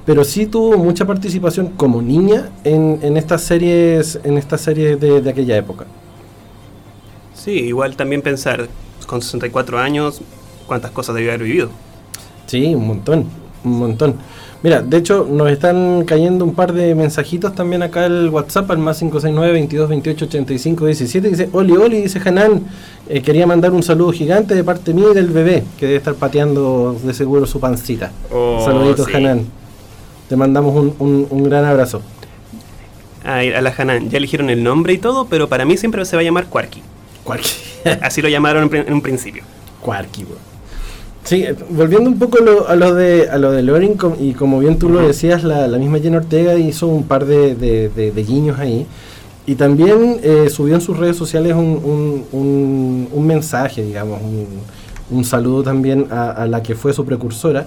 pero 0.05 0.23
sí 0.23 0.45
tuvo 0.45 0.77
mucha 0.77 1.05
participación 1.05 1.69
como 1.69 2.01
niña 2.01 2.49
en, 2.63 2.99
en 3.01 3.17
estas 3.17 3.41
series, 3.41 4.19
en 4.23 4.37
estas 4.37 4.61
series 4.61 4.99
de, 4.99 5.21
de 5.21 5.29
aquella 5.29 5.57
época. 5.57 5.85
Sí, 7.33 7.51
igual 7.51 7.95
también 7.95 8.21
pensar, 8.21 8.67
con 9.07 9.21
64 9.21 9.79
años, 9.79 10.21
cuántas 10.67 10.91
cosas 10.91 11.15
debió 11.15 11.31
haber 11.31 11.43
vivido. 11.43 11.69
Sí, 12.45 12.75
un 12.75 12.87
montón, 12.87 13.25
un 13.67 13.79
montón. 13.79 14.15
Mira, 14.63 14.81
de 14.81 14.97
hecho 14.97 15.27
nos 15.29 15.49
están 15.51 16.03
cayendo 16.05 16.43
un 16.43 16.55
par 16.55 16.73
de 16.73 16.95
mensajitos 16.95 17.53
también 17.53 17.83
acá 17.83 18.05
el 18.07 18.29
WhatsApp 18.29 18.71
al 18.71 18.79
más 18.79 18.97
569 18.97 19.53
22 19.53 19.87
28 19.89 20.25
85 20.25 20.85
17 20.87 21.29
dice 21.29 21.49
Oli 21.53 21.73
Oli, 21.73 22.01
dice 22.01 22.19
Hanan, 22.25 22.63
eh, 23.07 23.21
quería 23.21 23.45
mandar 23.45 23.71
un 23.71 23.83
saludo 23.83 24.11
gigante 24.11 24.55
de 24.55 24.63
parte 24.63 24.93
mía 24.95 25.09
y 25.11 25.13
del 25.13 25.27
bebé 25.27 25.63
que 25.79 25.85
debe 25.85 25.97
estar 25.97 26.15
pateando 26.15 26.97
de 27.03 27.13
seguro 27.13 27.45
su 27.45 27.59
pancita. 27.59 28.11
Oh, 28.33 28.61
Saluditos 28.65 29.05
sí. 29.05 29.13
Hanan. 29.15 29.45
Te 30.27 30.35
mandamos 30.35 30.75
un, 30.75 30.95
un- 30.99 31.27
un 31.29 31.43
gran 31.43 31.63
abrazo. 31.63 32.01
Y 33.23 33.51
a 33.51 33.61
la 33.61 33.73
Hanan 33.77 34.09
ya 34.09 34.17
eligieron 34.17 34.49
el 34.49 34.63
nombre 34.63 34.93
y 34.93 34.97
todo, 34.97 35.27
pero 35.27 35.47
para 35.49 35.65
mí 35.65 35.77
siempre 35.77 36.03
se 36.05 36.15
va 36.15 36.21
a 36.21 36.25
llamar 36.25 36.47
Quarky. 36.47 36.81
Quarky. 37.23 37.49
Así 38.01 38.21
lo 38.21 38.29
llamaron 38.29 38.73
en, 38.73 38.91
un 38.93 39.01
principio. 39.01 39.43
Quarky. 39.81 40.25
Sí, 41.27 41.43
eh, 41.43 41.55
volviendo 41.71 42.09
un 42.09 42.17
poco 42.17 42.37
lo- 42.39 42.69
a 42.69 42.75
lo 42.77 42.93
de 42.95 43.29
a 43.29 43.37
lo 43.37 43.51
de 43.51 43.61
Loring, 43.61 43.95
com- 43.97 44.15
y 44.17 44.31
como 44.33 44.59
bien 44.59 44.79
tú 44.79 44.87
lo 44.89 45.05
decías, 45.05 45.43
la, 45.43 45.67
la 45.67 45.77
misma 45.77 45.99
Jenna 45.99 46.17
Ortega 46.19 46.55
hizo 46.55 46.87
un 46.87 47.03
par 47.03 47.25
de, 47.25 47.53
de- 47.55 47.89
de- 47.89 48.11
de 48.11 48.23
guiños 48.23 48.57
ahí. 48.59 48.85
Y 49.45 49.55
también 49.55 50.19
eh, 50.23 50.49
subió 50.49 50.75
en 50.75 50.81
sus 50.81 50.97
redes 50.97 51.17
sociales 51.17 51.53
un, 51.53 51.81
un- 51.83 52.23
un- 52.31 53.07
un 53.11 53.27
mensaje, 53.27 53.83
digamos, 53.83 54.21
un, 54.21 54.47
un 55.17 55.23
saludo 55.25 55.63
también 55.63 56.07
a, 56.11 56.31
a 56.31 56.47
la 56.47 56.63
que 56.63 56.75
fue 56.75 56.93
su 56.93 57.03
precursora. 57.05 57.65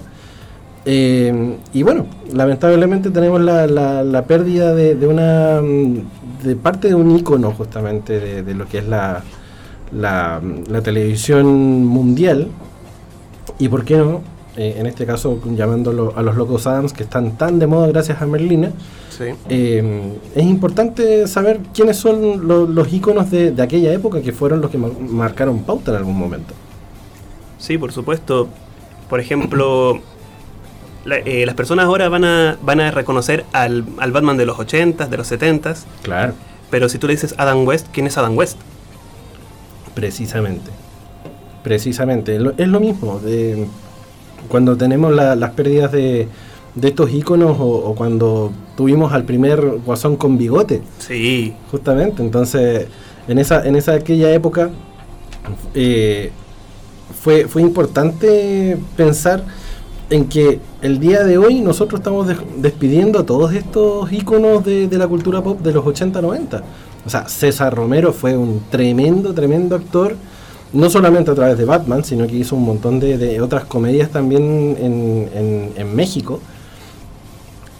Eh, 0.85 1.57
y 1.73 1.83
bueno, 1.83 2.07
lamentablemente 2.33 3.11
tenemos 3.11 3.41
la, 3.41 3.67
la- 3.67 4.03
la 4.03 4.23
pérdida 4.25 4.73
de, 4.73 4.95
de 4.95 5.07
una 5.07 5.61
mm, 5.61 6.43
de 6.47 6.55
parte 6.55 6.87
de 6.87 6.95
un 6.95 7.15
icono 7.15 7.51
justamente 7.51 8.19
de, 8.19 8.41
de 8.41 8.53
lo 8.55 8.67
que 8.67 8.79
es 8.79 8.87
la, 8.87 9.21
la, 9.95 10.41
la 10.67 10.81
televisión 10.81 11.85
mundial 11.85 12.47
y 13.63 13.69
por 13.69 13.85
qué 13.85 13.97
no, 13.97 14.21
eh, 14.57 14.75
en 14.77 14.85
este 14.85 15.05
caso 15.05 15.39
llamándolo 15.55 16.13
a 16.17 16.21
los 16.21 16.35
locos 16.35 16.67
Adams 16.67 16.91
que 16.93 17.03
están 17.03 17.37
tan 17.37 17.59
de 17.59 17.67
moda 17.67 17.87
gracias 17.87 18.21
a 18.21 18.25
Merlina, 18.25 18.71
Sí. 19.09 19.25
eh, 19.49 20.13
es 20.35 20.43
importante 20.45 21.27
saber 21.27 21.59
quiénes 21.73 21.97
son 21.97 22.47
lo- 22.47 22.65
los 22.67 22.91
iconos 22.91 23.29
de, 23.31 23.51
de 23.51 23.61
aquella 23.63 23.93
época 23.93 24.21
que 24.21 24.31
fueron 24.33 24.59
los 24.61 24.71
que 24.71 24.77
ma- 24.77 24.89
marcaron 25.09 25.59
pauta 25.63 25.91
en 25.91 25.97
algún 25.97 26.17
momento. 26.17 26.53
Sí, 27.59 27.77
por 27.77 27.91
supuesto. 27.91 28.47
Por 29.09 29.19
ejemplo, 29.19 29.99
la- 31.05 31.17
eh, 31.19 31.45
las 31.45 31.55
personas 31.55 31.85
ahora 31.85 32.09
van 32.09 32.25
a, 32.25 32.57
van 32.63 32.79
a 32.81 32.89
reconocer 32.91 33.45
al, 33.53 33.85
al 33.99 34.11
Batman 34.11 34.37
de 34.37 34.45
los 34.45 34.57
80s, 34.57 35.07
de 35.09 35.17
los 35.17 35.31
70s, 35.31 35.83
Claro. 36.01 36.33
pero 36.71 36.89
si 36.89 36.97
tú 36.97 37.07
le 37.07 37.13
dices 37.13 37.35
Adam 37.37 37.65
West, 37.67 37.87
¿quién 37.91 38.07
es 38.07 38.17
Adam 38.17 38.35
West? 38.35 38.57
Precisamente. 39.93 40.71
Precisamente. 41.63 42.39
Es 42.57 42.67
lo 42.67 42.79
mismo. 42.79 43.19
de- 43.19 43.67
cuando 44.49 44.75
tenemos 44.75 45.13
la- 45.13 45.35
las 45.35 45.51
pérdidas 45.51 45.91
de, 45.91 46.27
de 46.75 46.87
estos 46.87 47.11
iconos 47.13 47.57
o, 47.59 47.65
o 47.67 47.95
cuando 47.95 48.51
tuvimos 48.75 49.13
al 49.13 49.23
primer 49.23 49.61
guasón 49.85 50.15
con 50.17 50.37
bigote, 50.37 50.81
Sí, 50.99 51.53
justamente. 51.69 52.21
Entonces, 52.23 52.87
en 53.27 53.37
esa, 53.37 53.65
en 53.67 53.75
esa 53.75 53.93
aquella 53.93 54.33
época 54.33 54.71
eh, 55.75 56.31
fue, 57.21 57.47
fue 57.47 57.61
importante 57.61 58.77
pensar 58.95 59.43
en 60.09 60.25
que 60.25 60.59
el 60.81 60.99
día 60.99 61.23
de 61.23 61.37
hoy 61.37 61.61
nosotros 61.61 61.99
estamos 62.01 62.27
des- 62.27 62.37
despidiendo 62.57 63.19
a 63.19 63.25
todos 63.25 63.53
estos 63.53 64.11
íconos 64.11 64.65
de, 64.65 64.87
de 64.87 64.97
la 64.97 65.07
cultura 65.07 65.41
pop 65.41 65.61
de 65.61 65.71
los 65.71 65.85
80-90. 65.85 66.61
O 67.05 67.09
sea, 67.09 67.27
César 67.29 67.73
Romero 67.75 68.11
fue 68.11 68.35
un 68.35 68.61
tremendo, 68.69 69.33
tremendo 69.33 69.75
actor, 69.75 70.15
no 70.73 70.89
solamente 70.89 71.31
a 71.31 71.35
través 71.35 71.57
de 71.57 71.65
Batman, 71.65 72.03
sino 72.03 72.27
que 72.27 72.35
hizo 72.35 72.55
un 72.55 72.63
montón 72.63 72.99
de, 72.99 73.17
de 73.17 73.41
otras 73.41 73.65
comedias 73.65 74.09
también 74.09 74.75
en, 74.79 75.29
en- 75.75 75.95
México. 75.95 76.39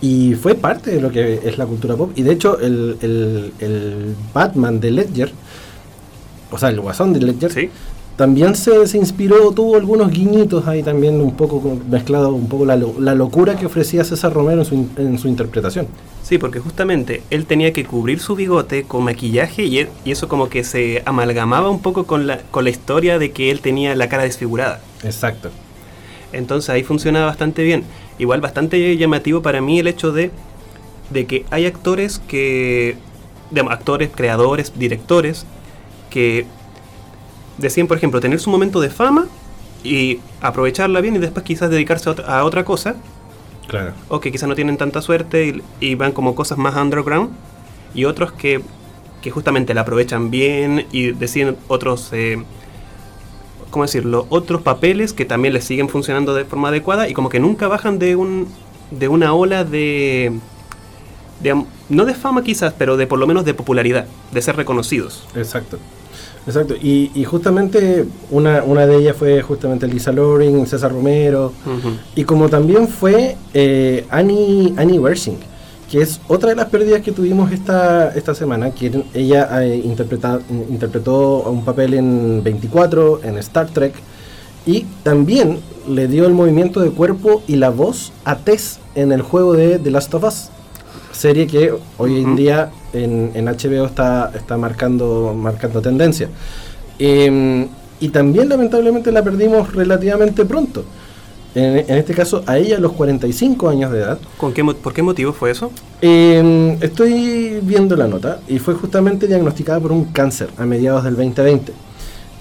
Y 0.01 0.33
fue 0.33 0.55
parte 0.55 0.91
de 0.91 0.99
lo 1.01 1.11
que 1.11 1.41
es 1.43 1.57
la 1.57 1.65
cultura 1.65 1.95
pop. 1.95 2.11
Y 2.15 2.23
de 2.23 2.33
hecho, 2.33 2.59
el- 2.59 2.97
el 3.59 4.15
Batman 4.33 4.79
de 4.79 4.91
Ledger, 4.91 5.31
o 6.51 6.57
sea, 6.57 6.69
el 6.69 6.81
guasón 6.81 7.13
de 7.13 7.21
Ledger, 7.21 7.51
sí. 7.51 7.69
También 8.15 8.55
se, 8.55 8.85
se 8.87 8.97
inspiró, 8.97 9.51
tuvo 9.51 9.75
algunos 9.75 10.11
guiñitos 10.11 10.67
ahí 10.67 10.83
también, 10.83 11.19
un 11.19 11.35
poco 11.35 11.79
mezclado, 11.89 12.33
un 12.33 12.47
poco 12.47 12.65
la, 12.65 12.75
la 12.75 13.15
locura 13.15 13.55
que 13.55 13.65
ofrecía 13.65 14.03
César 14.03 14.33
Romero 14.33 14.59
en 14.59 14.65
su, 14.65 14.87
en 14.97 15.17
su 15.17 15.27
interpretación. 15.27 15.87
Sí, 16.21 16.37
porque 16.37 16.59
justamente 16.59 17.23
él 17.31 17.45
tenía 17.45 17.73
que 17.73 17.83
cubrir 17.83 18.19
su 18.19 18.35
bigote 18.35 18.83
con 18.83 19.03
maquillaje 19.03 19.63
y, 19.63 19.87
y 20.05 20.11
eso 20.11 20.27
como 20.27 20.49
que 20.49 20.63
se 20.63 21.01
amalgamaba 21.05 21.69
un 21.69 21.81
poco 21.81 22.05
con 22.05 22.27
la, 22.27 22.41
con 22.51 22.63
la 22.63 22.69
historia 22.69 23.17
de 23.17 23.31
que 23.31 23.49
él 23.49 23.61
tenía 23.61 23.95
la 23.95 24.07
cara 24.07 24.23
desfigurada. 24.23 24.81
Exacto. 25.03 25.49
Entonces 26.31 26.69
ahí 26.69 26.83
funciona 26.83 27.25
bastante 27.25 27.63
bien. 27.63 27.83
Igual 28.19 28.39
bastante 28.39 28.95
llamativo 28.97 29.41
para 29.41 29.61
mí 29.61 29.79
el 29.79 29.87
hecho 29.87 30.11
de, 30.11 30.31
de 31.09 31.25
que 31.25 31.45
hay 31.49 31.65
actores 31.65 32.19
que, 32.27 32.95
digamos, 33.49 33.73
actores, 33.73 34.11
creadores, 34.13 34.73
directores, 34.77 35.45
que 36.11 36.45
deciden, 37.57 37.87
por 37.87 37.97
ejemplo, 37.97 38.19
tener 38.19 38.39
su 38.39 38.49
momento 38.49 38.79
de 38.81 38.89
fama 38.89 39.27
y 39.83 40.19
aprovecharla 40.41 41.01
bien 41.01 41.15
y 41.15 41.19
después 41.19 41.43
quizás 41.43 41.69
dedicarse 41.69 42.09
a 42.09 42.11
otra, 42.13 42.37
a 42.39 42.43
otra 42.43 42.63
cosa, 42.65 42.95
Claro. 43.67 43.93
o 44.09 44.19
que 44.19 44.31
quizás 44.31 44.49
no 44.49 44.55
tienen 44.55 44.77
tanta 44.77 45.01
suerte 45.01 45.47
y, 45.47 45.63
y 45.79 45.95
van 45.95 46.11
como 46.11 46.35
cosas 46.35 46.57
más 46.57 46.75
underground, 46.75 47.29
y 47.93 48.05
otros 48.05 48.31
que, 48.33 48.61
que 49.21 49.31
justamente 49.31 49.73
la 49.73 49.81
aprovechan 49.81 50.29
bien 50.31 50.87
y 50.91 51.11
deciden 51.11 51.57
otros... 51.67 52.09
eh, 52.13 52.43
¿cómo 53.69 53.85
decirlo? 53.85 54.25
Otros 54.29 54.61
papeles 54.61 55.13
que 55.13 55.23
también 55.23 55.53
les 55.53 55.63
siguen 55.63 55.87
funcionando 55.87 56.33
de 56.33 56.43
forma 56.43 56.67
adecuada 56.67 57.07
y 57.07 57.13
como 57.13 57.29
que 57.29 57.39
nunca 57.39 57.69
bajan 57.69 57.99
de 57.99 58.17
un 58.17 58.49
de 58.91 59.07
una 59.07 59.33
ola 59.33 59.63
de, 59.63 60.33
de 61.41 61.63
no 61.87 62.03
de 62.05 62.13
fama 62.13 62.43
quizás, 62.43 62.73
pero 62.77 62.97
de 62.97 63.07
por 63.07 63.17
lo 63.19 63.27
menos 63.27 63.45
de 63.45 63.53
popularidad, 63.53 64.07
de 64.33 64.41
ser 64.41 64.57
reconocidos. 64.57 65.25
Exacto. 65.35 65.79
Exacto, 66.47 66.73
y, 66.75 67.11
y 67.13 67.23
justamente 67.23 68.05
una, 68.31 68.63
una 68.63 68.87
de 68.87 68.97
ellas 68.97 69.15
fue 69.15 69.41
justamente 69.43 69.87
Lisa 69.87 70.11
Loring, 70.11 70.65
César 70.65 70.91
Romero, 70.91 71.53
y 72.15 72.23
como 72.23 72.49
también 72.49 72.87
fue 72.87 73.37
eh, 73.53 74.05
Annie, 74.09 74.73
Annie 74.75 74.97
Wershing, 74.97 75.37
que 75.89 76.01
es 76.01 76.19
otra 76.27 76.49
de 76.49 76.55
las 76.55 76.65
pérdidas 76.69 77.01
que 77.01 77.11
tuvimos 77.11 77.51
esta, 77.51 78.09
esta 78.15 78.33
semana, 78.33 78.71
que 78.71 79.03
ella 79.13 79.63
eh, 79.63 79.81
interpreta- 79.85 80.39
interpretó 80.69 81.43
un 81.43 81.63
papel 81.63 81.93
en 81.93 82.41
24, 82.43 83.21
en 83.23 83.37
Star 83.37 83.67
Trek, 83.69 83.93
y 84.65 84.85
también 85.03 85.59
le 85.87 86.07
dio 86.07 86.25
el 86.25 86.33
movimiento 86.33 86.79
de 86.79 86.89
cuerpo 86.89 87.43
y 87.47 87.55
la 87.57 87.69
voz 87.69 88.13
a 88.25 88.37
Tess 88.37 88.79
en 88.95 89.11
el 89.11 89.21
juego 89.21 89.53
de 89.53 89.77
The 89.79 89.91
Last 89.91 90.13
of 90.15 90.23
Us, 90.23 90.49
serie 91.11 91.45
que 91.45 91.73
hoy 91.99 92.21
en 92.21 92.35
día 92.35 92.71
en, 92.93 93.31
en 93.33 93.45
HBO 93.45 93.85
está, 93.85 94.31
está 94.35 94.57
marcando, 94.57 95.33
marcando 95.35 95.81
tendencia. 95.81 96.29
Em, 96.99 97.67
y 97.99 98.09
también 98.09 98.49
lamentablemente 98.49 99.11
la 99.11 99.23
perdimos 99.23 99.73
relativamente 99.73 100.45
pronto. 100.45 100.83
En, 101.53 101.79
en 101.79 101.97
este 101.97 102.13
caso, 102.13 102.43
a 102.47 102.57
ella 102.57 102.77
a 102.77 102.79
los 102.79 102.93
45 102.93 103.69
años 103.69 103.91
de 103.91 103.99
edad. 103.99 104.19
¿Con 104.37 104.53
qué, 104.53 104.63
¿Por 104.63 104.93
qué 104.93 105.01
motivo 105.01 105.33
fue 105.33 105.51
eso? 105.51 105.71
Eh, 106.01 106.77
estoy 106.81 107.59
viendo 107.61 107.95
la 107.95 108.07
nota 108.07 108.39
y 108.47 108.59
fue 108.59 108.73
justamente 108.73 109.27
diagnosticada 109.27 109.79
por 109.79 109.91
un 109.91 110.05
cáncer 110.05 110.49
a 110.57 110.65
mediados 110.65 111.03
del 111.03 111.15
2020. 111.15 111.73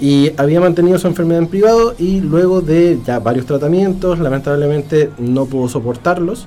Y 0.01 0.33
había 0.39 0.61
mantenido 0.61 0.99
su 0.99 1.09
enfermedad 1.09 1.43
en 1.43 1.49
privado 1.49 1.95
y 1.99 2.21
luego 2.21 2.63
de 2.63 2.99
ya 3.05 3.19
varios 3.19 3.45
tratamientos, 3.45 4.19
lamentablemente 4.19 5.11
no 5.19 5.45
pudo 5.45 5.69
soportarlos 5.69 6.47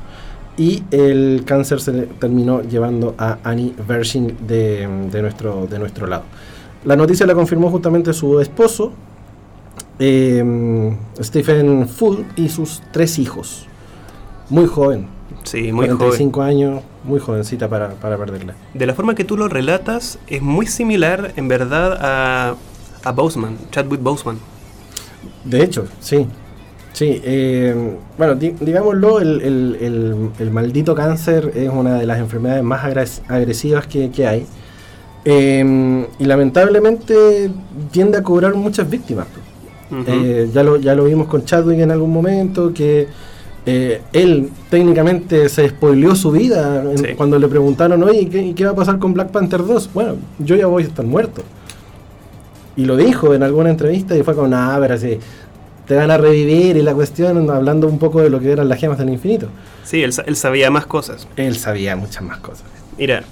y 0.57 0.83
el 0.91 1.43
cáncer 1.45 1.81
se 1.81 1.91
terminó 2.19 2.61
llevando 2.61 3.15
a 3.17 3.37
Annie 3.43 3.73
Wershing 3.87 4.37
de, 4.47 4.87
de 5.11 5.21
nuestro, 5.21 5.67
de 5.67 5.79
nuestro 5.79 6.07
lado. 6.07 6.23
La 6.85 6.95
noticia 6.95 7.25
la 7.25 7.33
confirmó 7.33 7.69
justamente 7.71 8.13
su 8.13 8.39
esposo, 8.39 8.91
eh, 9.99 10.95
Stephen 11.21 11.87
Full, 11.87 12.19
y 12.35 12.49
sus 12.49 12.81
tres 12.91 13.17
hijos. 13.19 13.67
Muy 14.49 14.67
joven, 14.67 15.07
Sí, 15.43 15.71
muy 15.71 15.85
joven. 15.87 15.97
45 15.97 16.41
años, 16.41 16.81
muy 17.03 17.19
jovencita 17.19 17.67
para, 17.67 17.91
para 17.95 18.17
perderla. 18.17 18.55
De 18.73 18.85
la 18.85 18.93
forma 18.93 19.15
que 19.15 19.23
tú 19.23 19.37
lo 19.37 19.47
relatas, 19.47 20.19
es 20.27 20.41
muy 20.41 20.67
similar 20.67 21.33
en 21.35 21.47
verdad 21.47 21.97
a, 21.99 22.55
a 23.03 23.11
Boseman, 23.11 23.57
Chadwick 23.71 24.01
Boseman. 24.01 24.37
De 25.43 25.63
hecho, 25.63 25.87
sí. 25.99 26.27
Sí, 26.93 27.19
eh, 27.23 27.75
bueno, 28.17 28.35
di- 28.35 28.55
digámoslo, 28.59 29.19
el, 29.19 29.41
el- 29.41 29.77
el- 29.81 30.29
el 30.39 30.51
maldito 30.51 30.93
cáncer 30.93 31.51
es 31.55 31.69
una 31.69 31.95
de 31.99 32.05
las 32.05 32.19
enfermedades 32.19 32.63
más 32.63 32.83
agres- 32.85 33.21
agresivas 33.27 33.87
que, 33.87 34.11
que 34.11 34.27
hay. 34.27 34.45
Eh, 35.25 36.05
y 36.19 36.25
lamentablemente 36.25 37.49
tiende 37.91 38.17
a 38.17 38.23
cobrar 38.23 38.53
muchas 38.55 38.89
víctimas. 38.89 39.25
pues. 39.33 39.43
Eh, 40.07 40.49
ya, 40.53 40.63
lo, 40.63 40.77
ya 40.77 40.95
lo 40.95 41.05
vimos 41.05 41.27
con 41.27 41.45
Chadwick 41.45 41.79
en 41.79 41.91
algún 41.91 42.11
momento, 42.11 42.73
que 42.73 43.07
eh, 43.65 44.01
él 44.11 44.49
técnicamente 44.69 45.47
se 45.49 45.69
spoileó 45.69 46.15
su 46.15 46.31
vida 46.31 46.83
en- 46.83 47.15
cuando 47.15 47.39
le 47.39 47.47
preguntaron, 47.47 48.01
oye, 48.03 48.21
¿y 48.21 48.25
qué, 48.27 48.53
qué 48.55 48.65
va 48.65 48.71
a 48.71 48.75
pasar 48.75 48.99
con 48.99 49.13
Black 49.13 49.29
Panther 49.29 49.65
2? 49.65 49.89
Bueno, 49.93 50.15
yo 50.39 50.55
ya 50.55 50.67
voy 50.67 50.83
a 50.83 50.87
estar 50.87 51.05
muerto. 51.05 51.41
Y 52.75 52.85
lo 52.85 52.97
dijo 52.97 53.33
en 53.35 53.43
alguna 53.43 53.69
entrevista 53.69 54.17
y 54.17 54.23
fue 54.23 54.33
como, 54.35 54.47
nada, 54.47 54.79
pero 54.79 54.95
así, 54.95 55.19
te 55.87 55.95
van 55.95 56.11
a 56.11 56.17
revivir 56.17 56.77
y 56.77 56.81
la 56.81 56.93
cuestión, 56.93 57.49
hablando 57.49 57.87
un 57.87 57.99
poco 57.99 58.21
de 58.21 58.29
lo 58.29 58.39
que 58.39 58.51
eran 58.51 58.69
las 58.69 58.79
gemas 58.79 58.97
del 58.97 59.09
infinito. 59.09 59.47
Sí, 59.83 60.01
él, 60.03 60.13
él 60.25 60.35
sabía 60.35 60.69
más 60.71 60.85
cosas. 60.85 61.27
Él 61.35 61.57
sabía 61.57 61.95
muchas 61.95 62.23
más 62.23 62.37
cosas. 62.39 62.63
Mira, 62.97 63.23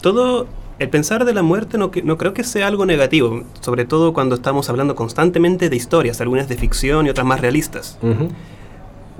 todo 0.00 0.46
el 0.78 0.88
pensar 0.88 1.24
de 1.24 1.34
la 1.34 1.42
muerte 1.42 1.76
no, 1.78 1.90
que- 1.90 2.02
no 2.02 2.16
creo 2.16 2.32
que 2.32 2.44
sea 2.44 2.66
algo 2.66 2.86
negativo, 2.86 3.42
sobre 3.60 3.84
todo 3.84 4.12
cuando 4.12 4.34
estamos 4.36 4.70
hablando 4.70 4.94
constantemente 4.94 5.68
de 5.68 5.76
historias, 5.76 6.20
algunas 6.20 6.48
de 6.48 6.56
ficción 6.56 7.06
y 7.06 7.10
otras 7.10 7.26
más 7.26 7.40
realistas. 7.40 7.98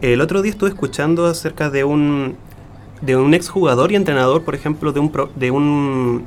El 0.00 0.20
otro 0.22 0.40
día 0.40 0.52
estuve 0.52 0.70
escuchando 0.70 1.26
acerca 1.26 1.70
de 1.70 1.84
un 1.84 2.36
de 3.02 3.16
un 3.16 3.32
exjugador 3.34 3.92
y 3.92 3.96
entrenador, 3.96 4.42
por 4.42 4.54
ejemplo, 4.54 4.92
de 4.92 5.00
un 5.00 5.10
pro- 5.10 5.30
de 5.34 5.50
un 5.50 6.22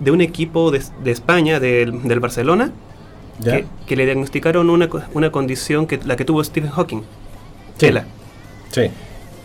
de 0.00 0.10
un 0.10 0.20
equipo 0.20 0.70
de, 0.72 0.82
de 1.04 1.10
España, 1.12 1.60
del, 1.60 2.02
del 2.02 2.18
Barcelona. 2.20 2.72
Que, 3.42 3.64
que 3.86 3.96
le 3.96 4.04
diagnosticaron 4.04 4.68
una, 4.70 4.88
una 5.14 5.30
condición 5.32 5.86
que 5.86 5.98
la 6.04 6.16
que 6.16 6.24
tuvo 6.24 6.42
Stephen 6.44 6.70
Hawking. 6.70 7.02
Sí. 7.78 7.86
ELA. 7.86 8.04
Sí. 8.70 8.82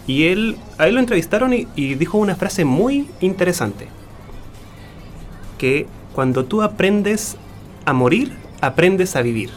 Y 0.07 0.27
él, 0.27 0.57
a 0.77 0.87
él 0.87 0.95
lo 0.95 0.99
entrevistaron 1.01 1.53
y, 1.53 1.67
y 1.75 1.95
dijo 1.95 2.17
una 2.17 2.35
frase 2.35 2.63
muy 2.65 3.07
interesante. 3.21 3.87
Que 5.57 5.87
cuando 6.13 6.45
tú 6.45 6.61
aprendes 6.61 7.37
a 7.85 7.93
morir, 7.93 8.33
aprendes 8.61 9.15
a 9.15 9.21
vivir. 9.21 9.49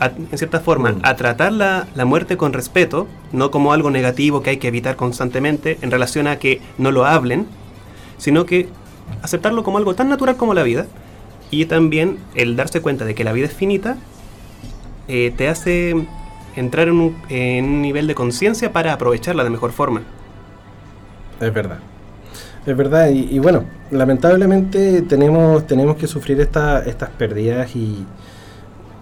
A- 0.00 0.06
en 0.30 0.38
cierta 0.38 0.60
forma, 0.60 0.92
Mm. 0.92 1.00
a 1.02 1.16
tratar 1.16 1.52
la, 1.52 1.88
la 1.94 2.04
muerte 2.04 2.36
con 2.36 2.52
respeto, 2.52 3.08
no 3.32 3.50
como 3.50 3.72
algo 3.72 3.90
negativo 3.90 4.42
que 4.42 4.50
hay 4.50 4.56
que 4.58 4.68
evitar 4.68 4.94
constantemente 4.96 5.78
en 5.82 5.90
relación 5.90 6.26
a 6.28 6.38
que 6.38 6.60
no 6.78 6.92
lo 6.92 7.04
hablen, 7.04 7.46
sino 8.16 8.46
que 8.46 8.68
aceptarlo 9.22 9.64
como 9.64 9.78
algo 9.78 9.94
tan 9.94 10.08
natural 10.08 10.36
como 10.36 10.54
la 10.54 10.62
vida. 10.62 10.86
Y 11.50 11.64
también 11.66 12.18
el 12.34 12.56
darse 12.56 12.80
cuenta 12.82 13.04
de 13.04 13.14
que 13.14 13.24
la 13.24 13.32
vida 13.32 13.46
es 13.46 13.52
finita, 13.54 13.96
eh, 15.08 15.32
te 15.36 15.48
hace 15.48 15.94
entrar 16.56 16.88
en 16.88 16.94
un, 17.00 17.16
en 17.28 17.64
un 17.64 17.82
nivel 17.82 18.06
de 18.06 18.14
conciencia 18.14 18.72
para 18.72 18.92
aprovecharla 18.92 19.44
de 19.44 19.50
mejor 19.50 19.72
forma. 19.72 20.02
Es 21.40 21.52
verdad. 21.54 21.78
Es 22.66 22.76
verdad, 22.76 23.08
y, 23.10 23.20
y 23.34 23.38
bueno, 23.38 23.64
lamentablemente 23.90 25.00
tenemos, 25.02 25.66
tenemos 25.66 25.96
que 25.96 26.06
sufrir 26.06 26.38
esta, 26.40 26.80
estas 26.84 27.08
pérdidas 27.10 27.74
y, 27.74 28.04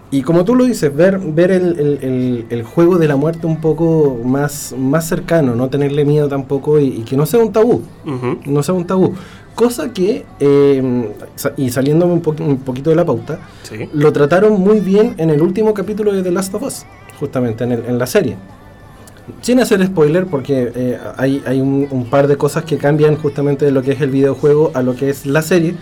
y 0.09 0.21
como 0.21 0.45
tú 0.45 0.55
lo 0.55 0.63
dices, 0.63 0.95
ver, 0.95 1.17
ver 1.19 1.51
el, 1.51 1.77
el- 1.77 1.99
el- 2.01 2.45
el 2.49 2.63
juego 2.63 2.97
de 2.97 3.09
la 3.09 3.17
muerte 3.17 3.45
un 3.45 3.59
poco 3.59 4.17
más, 4.23 4.73
más 4.77 5.05
cercano, 5.09 5.53
no 5.55 5.67
tenerle 5.67 6.05
miedo 6.05 6.29
tampoco 6.29 6.79
y, 6.79 6.85
y 6.87 7.01
que 7.01 7.17
no 7.17 7.25
sea 7.25 7.41
un 7.41 7.51
tabú, 7.51 7.81
no 8.45 8.63
sea 8.63 8.73
un 8.73 8.87
tabú. 8.87 9.15
Cosa 9.57 9.91
que, 9.91 10.23
eh, 10.39 11.09
y 11.57 11.71
saliéndome 11.71 12.13
un, 12.13 12.21
poqu- 12.21 12.45
un 12.45 12.57
poquito 12.59 12.91
de 12.91 12.95
la 12.95 13.03
pauta, 13.05 13.39
Sí. 13.63 13.89
lo 13.91 14.13
trataron 14.13 14.53
muy 14.61 14.79
bien 14.81 15.15
en 15.17 15.31
el 15.31 15.41
último 15.41 15.73
capítulo 15.73 16.13
de 16.13 16.21
The 16.21 16.29
Last 16.29 16.53
of 16.53 16.61
Us, 16.61 16.85
justamente 17.19 17.63
en, 17.63 17.71
el- 17.71 17.85
en 17.87 17.97
la 17.97 18.05
serie. 18.05 18.35
Sin 19.41 19.59
hacer 19.59 19.83
spoiler, 19.83 20.27
porque 20.27 20.71
eh, 20.75 20.99
hay, 21.17 21.41
hay 21.47 21.59
un, 21.59 21.87
un 21.89 22.05
par 22.05 22.27
de 22.27 22.37
cosas 22.37 22.65
que 22.65 22.77
cambian 22.77 23.15
justamente 23.15 23.65
de 23.65 23.71
lo 23.71 23.81
que 23.81 23.93
es 23.93 24.01
el 24.01 24.11
videojuego 24.11 24.69
a 24.75 24.83
lo 24.83 24.95
que 24.95 25.09
es 25.09 25.25
la 25.25 25.41
serie. 25.41 25.73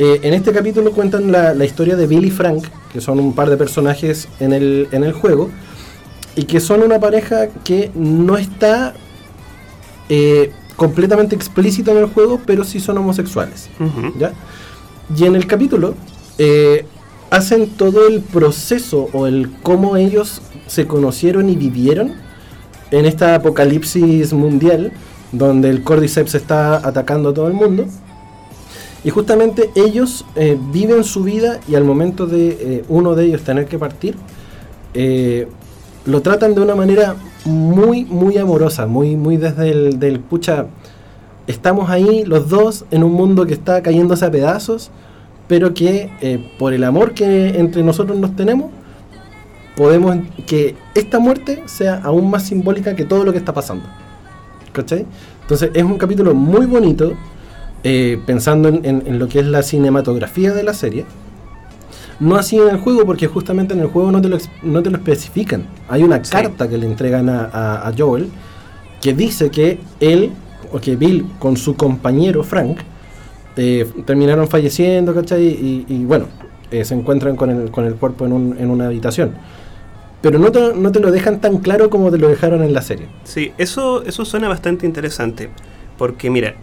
Eh, 0.00 0.18
en 0.24 0.34
este 0.34 0.50
capítulo 0.50 0.90
cuentan 0.90 1.30
la, 1.30 1.54
la 1.54 1.64
historia 1.64 1.94
de 1.94 2.08
Billy 2.08 2.26
y 2.26 2.30
Frank, 2.32 2.64
que 2.92 3.00
son 3.00 3.20
un 3.20 3.32
par 3.32 3.48
de 3.48 3.56
personajes 3.56 4.26
en 4.40 4.52
el, 4.52 4.88
en 4.90 5.04
el 5.04 5.12
juego, 5.12 5.50
y 6.34 6.46
que 6.46 6.58
son 6.58 6.82
una 6.82 6.98
pareja 6.98 7.46
que 7.62 7.92
no 7.94 8.36
está 8.36 8.92
completamente 10.76 11.36
explícita 11.36 11.92
en 11.92 11.98
el 11.98 12.06
juego, 12.06 12.40
pero 12.44 12.64
sí 12.64 12.80
son 12.80 12.98
homosexuales. 12.98 13.68
¿ya? 14.18 14.32
Y 15.16 15.24
en 15.24 15.36
el 15.36 15.46
capítulo 15.46 15.94
eh, 16.38 16.86
hacen 17.30 17.68
todo 17.70 18.08
el 18.08 18.20
proceso 18.20 19.08
o 19.12 19.26
el 19.26 19.50
cómo 19.62 19.96
ellos 19.96 20.42
se 20.66 20.86
conocieron 20.86 21.48
y 21.48 21.56
vivieron 21.56 22.14
en 22.90 23.06
esta 23.06 23.34
apocalipsis 23.34 24.32
mundial 24.32 24.92
donde 25.32 25.68
el 25.68 25.82
Cordyceps 25.82 26.34
está 26.34 26.76
atacando 26.76 27.30
a 27.30 27.34
todo 27.34 27.48
el 27.48 27.54
mundo. 27.54 27.86
Y 29.02 29.10
justamente 29.10 29.70
ellos 29.74 30.24
eh, 30.34 30.56
viven 30.72 31.04
su 31.04 31.24
vida 31.24 31.60
y 31.68 31.74
al 31.74 31.84
momento 31.84 32.26
de 32.26 32.48
eh, 32.48 32.84
uno 32.88 33.14
de 33.14 33.26
ellos 33.26 33.42
tener 33.42 33.66
que 33.66 33.78
partir, 33.78 34.16
lo 36.06 36.22
tratan 36.22 36.54
de 36.54 36.60
una 36.60 36.76
manera 36.76 37.16
muy, 37.44 38.04
muy 38.04 38.38
amorosa, 38.38 38.86
muy, 38.86 39.16
muy 39.16 39.36
desde 39.36 39.70
el 39.70 39.98
del 39.98 40.20
pucha. 40.20 40.66
Estamos 41.46 41.90
ahí 41.90 42.24
los 42.24 42.48
dos 42.48 42.84
en 42.90 43.04
un 43.04 43.12
mundo 43.12 43.46
que 43.46 43.52
está 43.54 43.82
cayéndose 43.82 44.24
a 44.24 44.30
pedazos, 44.30 44.90
pero 45.46 45.74
que 45.74 46.10
eh, 46.22 46.52
por 46.58 46.72
el 46.72 46.84
amor 46.84 47.12
que 47.12 47.58
entre 47.58 47.82
nosotros 47.82 48.18
nos 48.18 48.34
tenemos, 48.34 48.70
podemos 49.76 50.16
que 50.46 50.74
esta 50.94 51.18
muerte 51.18 51.62
sea 51.66 52.00
aún 52.02 52.30
más 52.30 52.44
simbólica 52.44 52.96
que 52.96 53.04
todo 53.04 53.24
lo 53.24 53.32
que 53.32 53.38
está 53.38 53.52
pasando. 53.52 53.84
Entonces 55.42 55.70
es 55.74 55.82
un 55.82 55.98
capítulo 55.98 56.34
muy 56.34 56.64
bonito, 56.66 57.12
eh, 57.82 58.18
pensando 58.24 58.68
en, 58.68 58.80
en- 58.84 59.02
en 59.06 59.18
lo 59.18 59.28
que 59.28 59.40
es 59.40 59.46
la 59.46 59.62
cinematografía 59.62 60.52
de 60.54 60.62
la 60.62 60.72
serie. 60.72 61.04
No 62.20 62.36
así 62.36 62.58
en 62.58 62.68
el 62.68 62.78
juego, 62.78 63.04
porque 63.04 63.26
justamente 63.26 63.74
en 63.74 63.80
el 63.80 63.86
juego 63.88 64.10
no 64.12 64.20
te 64.22 64.28
lo, 64.28 64.38
no 64.62 64.82
te 64.82 64.90
lo 64.90 64.96
especifican. 64.98 65.66
Hay 65.88 66.02
una 66.02 66.24
Sí. 66.24 66.30
carta 66.32 66.68
que 66.68 66.78
le 66.78 66.86
entregan 66.86 67.28
a, 67.28 67.44
a- 67.52 67.88
a 67.88 67.92
Joel 67.96 68.28
que 69.00 69.12
dice 69.14 69.50
que 69.50 69.78
él, 70.00 70.30
o 70.72 70.78
que 70.80 70.96
Bill 70.96 71.26
con 71.38 71.56
su 71.56 71.74
compañero 71.76 72.42
Frank, 72.44 72.78
eh, 73.56 73.88
terminaron 74.06 74.48
falleciendo, 74.48 75.14
¿cachai? 75.14 75.44
Y, 75.46 75.84
y 75.88 76.04
bueno, 76.04 76.26
eh, 76.70 76.84
se 76.84 76.94
encuentran 76.94 77.36
con 77.36 77.50
el, 77.50 77.70
con 77.70 77.84
el 77.84 77.94
cuerpo 77.96 78.24
en, 78.26 78.32
un- 78.32 78.56
en 78.58 78.70
una 78.70 78.86
habitación. 78.86 79.32
Pero 80.22 80.38
no 80.38 80.50
te, 80.50 80.72
no 80.74 80.90
te 80.90 81.00
lo 81.00 81.10
dejan 81.10 81.40
tan 81.40 81.58
claro 81.58 81.90
como 81.90 82.10
te 82.10 82.16
lo 82.18 82.28
dejaron 82.28 82.62
en 82.64 82.72
la 82.72 82.80
serie. 82.80 83.06
Sí, 83.24 83.52
eso, 83.58 84.02
eso 84.04 84.24
suena 84.24 84.48
bastante 84.48 84.86
interesante. 84.86 85.50
Porque 85.98 86.30
mira, 86.30 86.54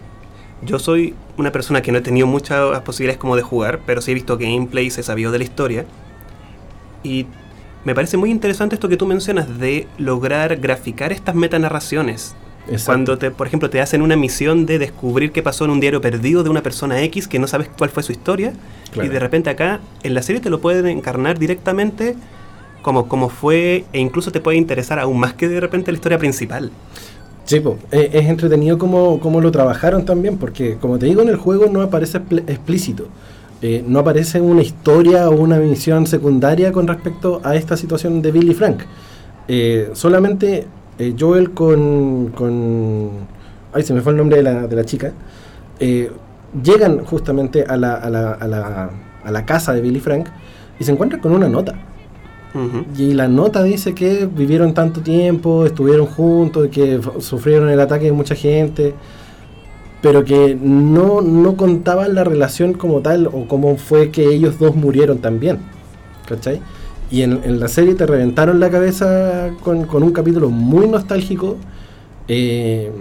yo 0.66 0.80
soy 0.80 1.14
una 1.42 1.52
persona 1.52 1.82
que 1.82 1.92
no 1.92 1.98
he 1.98 2.02
tenido 2.02 2.28
muchas 2.28 2.80
posibilidades 2.82 3.20
como 3.20 3.36
de 3.36 3.42
jugar, 3.42 3.82
pero 3.86 4.02
sí 4.02 4.12
he 4.12 4.14
visto 4.14 4.38
gameplay, 4.38 4.90
se 4.90 5.04
sabió 5.04 5.32
de 5.32 5.40
la 5.40 5.44
historia. 5.44 5.86
Y 7.04 7.26
me 7.84 7.94
parece 7.96 8.16
muy 8.18 8.30
interesante 8.32 8.76
esto 8.76 8.88
que 8.88 8.98
tú 8.98 9.06
mencionas 9.06 9.60
de 9.60 9.88
lograr 9.98 10.56
graficar 10.58 11.12
estas 11.12 11.36
metanarraciones. 11.36 12.36
Exacto. 12.68 12.86
Cuando, 12.86 13.18
te, 13.18 13.32
por 13.32 13.48
ejemplo, 13.48 13.70
te 13.72 13.82
hacen 13.82 14.04
una 14.04 14.16
misión 14.16 14.68
de 14.68 14.78
descubrir 14.78 15.32
qué 15.32 15.42
pasó 15.42 15.66
en 15.66 15.72
un 15.72 15.80
diario 15.80 16.00
perdido 16.00 16.44
de 16.44 16.50
una 16.52 16.62
persona 16.62 17.02
X 17.02 17.28
que 17.28 17.40
no 17.40 17.48
sabes 17.48 17.70
cuál 17.76 17.90
fue 17.90 18.04
su 18.04 18.12
historia, 18.12 18.54
Claro. 18.92 19.08
y 19.08 19.12
de 19.12 19.20
repente 19.20 19.50
acá 19.50 19.80
en 20.04 20.14
la 20.14 20.22
serie 20.22 20.42
te 20.42 20.50
lo 20.50 20.60
pueden 20.62 20.86
encarnar 20.88 21.40
directamente 21.40 22.16
como, 22.82 23.08
como 23.08 23.30
fue, 23.30 23.86
e 23.94 24.00
incluso 24.00 24.32
te 24.32 24.42
puede 24.42 24.58
interesar 24.58 25.00
aún 25.00 25.20
más 25.20 25.34
que 25.34 25.48
de 25.48 25.60
repente 25.60 25.92
la 25.92 25.96
historia 25.96 26.18
principal. 26.18 26.72
Sí, 27.46 27.60
po, 27.60 27.78
eh, 27.92 28.10
es 28.14 28.28
entretenido 28.28 28.78
como, 28.78 29.20
como 29.20 29.42
lo 29.42 29.52
trabajaron 29.52 30.06
también, 30.06 30.38
porque 30.38 30.78
como 30.78 30.98
te 31.00 31.08
digo, 31.08 31.22
en 31.22 31.30
el 31.30 31.36
juego 31.36 31.66
no 31.70 31.82
aparece 31.82 32.20
expl- 32.20 32.44
explícito. 32.48 33.08
Eh, 33.62 33.84
no 33.86 34.00
aparece 34.00 34.42
una 34.42 34.62
historia 34.62 35.30
o 35.30 35.36
una 35.36 35.58
misión 35.58 36.08
secundaria 36.08 36.72
con 36.72 36.88
respecto 36.88 37.42
a 37.44 37.56
esta 37.56 37.78
situación 37.78 38.22
de 38.22 38.32
Billy 38.32 38.54
Frank. 38.54 38.82
Eh, 39.48 39.90
solamente 39.94 40.66
eh, 40.98 41.16
Joel 41.20 41.52
con, 41.52 42.30
con... 42.30 43.10
Ay, 43.74 43.84
se 43.84 43.94
me 43.94 44.02
fue 44.02 44.14
el 44.14 44.18
nombre 44.18 44.38
de 44.38 44.44
la, 44.44 44.68
de 44.68 44.76
la 44.76 44.86
chica. 44.86 45.12
llegan 46.64 47.00
justamente 47.06 47.64
a 47.64 47.78
la, 47.78 47.96
a, 47.96 48.10
la, 48.10 48.32
a, 48.32 48.48
la, 48.48 48.90
a 49.24 49.32
la 49.32 49.46
casa 49.46 49.74
de 49.74 49.82
Billy 49.82 50.00
Frank 50.00 50.28
y 50.80 50.84
se 50.84 50.92
encuentran 50.92 51.22
con 51.22 51.32
una 51.34 51.48
nota. 51.48 51.76
Y 52.98 53.14
la 53.14 53.28
nota 53.28 53.64
dice 53.64 53.94
que 53.94 54.26
vivieron 54.26 54.74
tanto 54.74 55.02
tiempo, 55.02 55.66
estuvieron 55.66 56.06
juntos, 56.06 56.68
que 56.70 57.00
sufrieron 57.20 57.70
el 57.70 57.80
ataque 57.80 58.06
de 58.06 58.12
mucha 58.12 58.36
gente, 58.36 58.94
pero 60.02 60.26
que 60.26 60.58
no, 60.60 61.22
no 61.22 61.56
contaban 61.56 62.16
la 62.16 62.24
relación 62.24 62.74
como 62.74 63.00
tal 63.02 63.28
o 63.28 63.46
cómo 63.48 63.78
fue 63.78 64.12
que 64.12 64.28
ellos 64.28 64.60
dos 64.60 64.76
murieron 64.76 65.20
también. 65.20 65.60
¿Cachai? 66.28 66.62
Y 67.10 67.24
en, 67.24 67.42
en 67.44 67.60
la 67.60 67.68
serie 67.68 67.94
te 67.94 68.06
reventaron 68.06 68.60
la 68.60 68.70
cabeza 68.70 69.52
con, 69.64 69.86
con 69.86 70.04
un 70.04 70.12
capítulo 70.12 70.50
muy 70.50 70.88
nostálgico, 70.88 71.58
eh, 72.28 72.92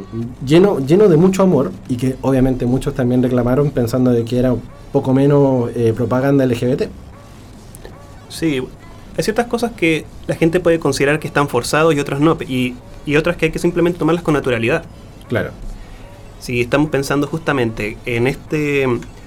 lleno, 0.44 0.80
lleno 0.84 1.08
de 1.08 1.16
mucho 1.16 1.42
amor, 1.42 1.70
y 1.88 1.96
que 1.96 2.16
obviamente 2.22 2.66
muchos 2.66 2.94
también 2.94 3.22
reclamaron 3.22 3.70
pensando 3.70 4.10
de 4.10 4.24
que 4.24 4.38
era 4.38 4.54
poco 4.92 5.14
menos 5.14 5.70
eh, 5.76 5.92
propaganda 5.94 6.44
LGBT. 6.44 6.84
Sí, 8.28 8.60
hay 9.20 9.24
ciertas 9.24 9.46
cosas 9.46 9.72
que 9.72 10.06
la 10.26 10.34
gente 10.34 10.60
puede 10.60 10.78
considerar 10.78 11.20
que 11.20 11.26
están 11.28 11.48
forzados 11.48 11.94
y 11.94 12.00
otras 12.00 12.20
no, 12.20 12.36
y, 12.48 12.74
y 13.06 13.16
otras 13.16 13.36
que 13.36 13.46
hay 13.46 13.52
que 13.52 13.58
simplemente 13.58 13.98
tomarlas 13.98 14.24
con 14.24 14.34
naturalidad. 14.34 14.84
Claro. 15.28 15.50
Si 16.38 16.60
estamos 16.60 16.88
pensando 16.90 17.26
justamente 17.26 17.98
en 18.06 18.26
este 18.26 18.86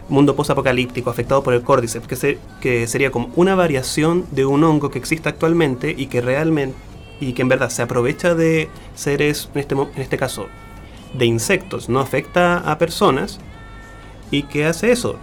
mundo 0.09 0.35
posapocalíptico 0.35 1.09
afectado 1.09 1.43
por 1.43 1.53
el 1.53 1.61
Cordyceps, 1.61 2.07
que, 2.07 2.15
se- 2.15 2.39
que 2.59 2.87
sería 2.87 3.11
como 3.11 3.29
una 3.35 3.55
variación 3.55 4.25
de 4.31 4.45
un 4.45 4.63
hongo 4.63 4.89
que 4.89 4.97
existe 4.99 5.29
actualmente 5.29 5.93
y 5.97 6.07
que 6.07 6.21
realmente 6.21 6.75
y 7.19 7.33
que 7.33 7.43
en 7.43 7.47
verdad 7.47 7.69
se 7.69 7.81
aprovecha 7.83 8.35
de 8.35 8.67
seres, 8.95 9.49
en 9.53 9.59
este, 9.61 9.75
en 9.75 10.01
este 10.01 10.17
caso, 10.17 10.47
de 11.13 11.25
insectos, 11.25 11.87
no 11.87 11.99
afecta 11.99 12.57
a 12.57 12.77
personas, 12.79 13.39
y 14.31 14.43
que 14.43 14.65
hace 14.65 14.91
eso, 14.91 15.17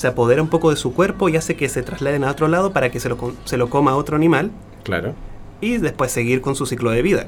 se 0.00 0.06
apodera 0.06 0.40
un 0.40 0.48
poco 0.48 0.70
de 0.70 0.76
su 0.76 0.94
cuerpo 0.94 1.28
y 1.28 1.36
hace 1.36 1.56
que 1.56 1.68
se 1.68 1.82
trasladen 1.82 2.24
a 2.24 2.30
otro 2.30 2.48
lado 2.48 2.72
para 2.72 2.88
que 2.90 2.98
se 3.00 3.10
lo, 3.10 3.18
se 3.44 3.58
lo 3.58 3.68
coma 3.68 3.96
otro 3.96 4.16
animal 4.16 4.50
Claro. 4.82 5.12
y 5.60 5.76
después 5.76 6.10
seguir 6.10 6.40
con 6.40 6.54
su 6.54 6.64
ciclo 6.64 6.90
de 6.90 7.02
vida 7.02 7.26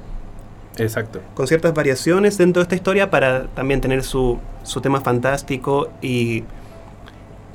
Exacto. 0.78 1.20
con 1.34 1.46
ciertas 1.46 1.74
variaciones 1.74 2.38
dentro 2.38 2.60
de 2.60 2.62
esta 2.62 2.74
historia 2.74 3.10
para 3.10 3.44
también 3.48 3.82
tener 3.82 4.02
su, 4.02 4.38
su 4.62 4.80
tema 4.80 5.02
fantástico 5.02 5.90
y, 6.00 6.44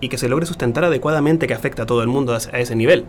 y 0.02 0.10
que 0.10 0.20
se 0.20 0.30
logre 0.30 0.46
sustentar 0.46 0.84
adecuadamente 0.84 1.48
que 1.48 1.56
afecta 1.56 1.82
a 1.82 1.86
todo 1.88 2.04
el 2.04 2.08
mundo 2.10 2.34
a, 2.36 2.38
a 2.38 2.60
ese 2.60 2.76
nivel. 2.76 3.06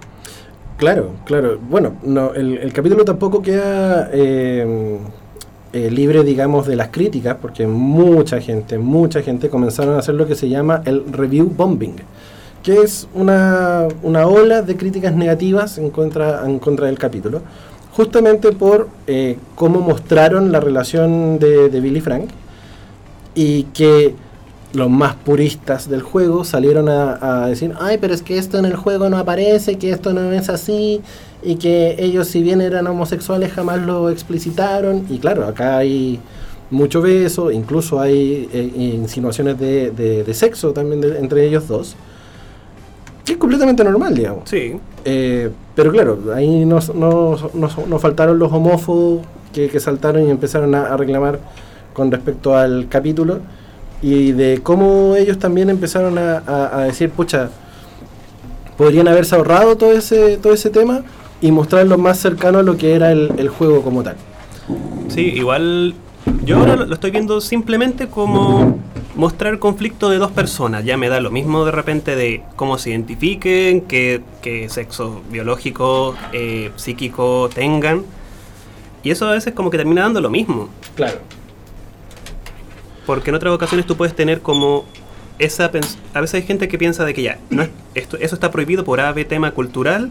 Claro, 0.78 1.10
claro. 1.26 1.58
Bueno, 1.60 1.96
no, 2.02 2.32
el, 2.32 2.56
el 2.56 2.72
capítulo 2.72 3.04
tampoco 3.04 3.42
queda 3.42 4.08
eh, 4.14 4.96
eh, 5.72 5.90
libre, 5.90 6.24
digamos, 6.24 6.66
de 6.66 6.76
las 6.76 6.88
críticas, 6.88 7.36
porque 7.40 7.66
mucha 7.66 8.40
gente, 8.40 8.78
mucha 8.78 9.22
gente 9.22 9.50
comenzaron 9.50 9.96
a 9.96 9.98
hacer 9.98 10.14
lo 10.14 10.26
que 10.26 10.34
se 10.34 10.48
llama 10.48 10.82
el 10.86 11.04
review 11.12 11.52
bombing, 11.54 11.96
que 12.62 12.78
es 12.78 13.06
una, 13.14 13.86
una 14.02 14.26
ola 14.26 14.62
de 14.62 14.76
críticas 14.76 15.14
negativas 15.14 15.76
en 15.76 15.90
contra, 15.90 16.44
en 16.46 16.58
contra 16.58 16.86
del 16.86 16.98
capítulo, 16.98 17.42
justamente 17.92 18.52
por 18.52 18.88
eh, 19.06 19.36
cómo 19.56 19.80
mostraron 19.80 20.52
la 20.52 20.60
relación 20.60 21.38
de, 21.38 21.68
de 21.68 21.80
Billy 21.80 22.00
Frank 22.00 22.30
y 23.34 23.64
que 23.64 24.14
los 24.72 24.88
más 24.88 25.16
puristas 25.16 25.88
del 25.88 26.02
juego 26.02 26.44
salieron 26.44 26.88
a, 26.88 27.42
a 27.44 27.48
decir, 27.48 27.74
ay, 27.80 27.98
pero 27.98 28.14
es 28.14 28.22
que 28.22 28.38
esto 28.38 28.58
en 28.58 28.64
el 28.64 28.76
juego 28.76 29.08
no 29.08 29.18
aparece, 29.18 29.78
que 29.78 29.90
esto 29.90 30.12
no 30.12 30.32
es 30.32 30.48
así, 30.48 31.00
y 31.42 31.56
que 31.56 31.96
ellos 31.98 32.28
si 32.28 32.42
bien 32.42 32.60
eran 32.60 32.86
homosexuales 32.86 33.52
jamás 33.52 33.80
lo 33.80 34.10
explicitaron, 34.10 35.04
y 35.08 35.18
claro, 35.18 35.46
acá 35.46 35.78
hay 35.78 36.18
mucho 36.70 37.00
beso, 37.00 37.50
incluso 37.50 38.00
hay 38.00 38.48
eh, 38.52 38.72
insinuaciones 38.76 39.58
de, 39.58 39.90
de- 39.90 40.24
de 40.24 40.34
sexo 40.34 40.72
también 40.72 41.00
de- 41.00 41.18
entre 41.18 41.46
ellos 41.46 41.66
dos, 41.68 41.96
que 43.24 43.32
es 43.32 43.38
completamente 43.38 43.84
normal, 43.84 44.14
digamos. 44.14 44.48
Sí, 44.48 44.78
Eh, 45.04 45.50
pero 45.74 45.90
claro, 45.92 46.18
ahí 46.34 46.64
nos, 46.66 46.94
nos- 46.94 47.54
nos- 47.54 47.86
nos 47.86 48.02
faltaron 48.02 48.38
los 48.38 48.52
homófobos 48.52 49.22
que, 49.54 49.68
que 49.68 49.80
saltaron 49.80 50.26
y 50.26 50.30
empezaron 50.30 50.74
a, 50.74 50.86
a 50.92 50.96
reclamar 50.98 51.38
con 51.94 52.10
respecto 52.10 52.54
al 52.56 52.88
capítulo. 52.90 53.38
Y 54.02 54.32
de 54.32 54.60
cómo 54.62 55.14
ellos 55.16 55.38
también 55.38 55.70
empezaron 55.70 56.18
a, 56.18 56.38
a- 56.46 56.78
a 56.80 56.84
decir, 56.84 57.10
pucha, 57.10 57.48
podrían 58.76 59.08
haberse 59.08 59.34
ahorrado 59.34 59.76
todo 59.76 59.92
ese, 59.92 60.36
todo 60.36 60.52
ese 60.52 60.70
tema 60.70 61.02
y 61.40 61.52
mostrarlo 61.52 61.98
más 61.98 62.18
cercano 62.18 62.58
a 62.58 62.62
lo 62.62 62.76
que 62.76 62.94
era 62.94 63.12
el, 63.12 63.32
el 63.38 63.48
juego 63.48 63.82
como 63.82 64.02
tal. 64.02 64.16
sí, 65.08 65.20
igual 65.22 65.94
yo 66.44 66.58
ahora 66.58 66.76
lo 66.76 66.92
estoy 66.94 67.10
viendo 67.10 67.40
simplemente 67.40 68.08
como 68.08 68.78
mostrar 69.14 69.58
conflicto 69.58 70.10
de 70.10 70.18
dos 70.18 70.30
personas. 70.30 70.84
Ya 70.84 70.96
me 70.96 71.08
da 71.08 71.20
lo 71.20 71.30
mismo 71.30 71.64
de 71.64 71.70
repente 71.72 72.16
de 72.16 72.42
cómo 72.56 72.76
se 72.78 72.90
identifiquen, 72.90 73.80
qué, 73.82 74.22
qué 74.42 74.68
sexo 74.68 75.22
biológico, 75.30 76.14
eh, 76.32 76.70
psíquico 76.76 77.48
tengan. 77.54 78.02
Y 79.02 79.10
eso 79.10 79.26
a 79.26 79.32
veces 79.32 79.54
como 79.54 79.70
que 79.70 79.78
termina 79.78 80.02
dando 80.02 80.20
lo 80.20 80.28
mismo. 80.30 80.68
Claro. 80.96 81.18
Porque 83.06 83.30
en 83.30 83.36
otras 83.36 83.54
ocasiones 83.54 83.86
tú 83.86 83.96
puedes 83.96 84.14
tener 84.14 84.40
como 84.42 84.84
esa 85.38 85.70
a 86.14 86.20
veces 86.20 86.34
hay 86.34 86.42
gente 86.42 86.68
que 86.68 86.76
piensa 86.78 87.04
de 87.04 87.14
que 87.14 87.22
ya 87.22 87.38
no 87.48 87.62
es- 87.62 87.70
esto 87.94 88.16
eso 88.18 88.34
está 88.34 88.50
prohibido 88.50 88.84
por 88.84 89.00
ave 89.00 89.24
tema 89.24 89.52
cultural 89.52 90.10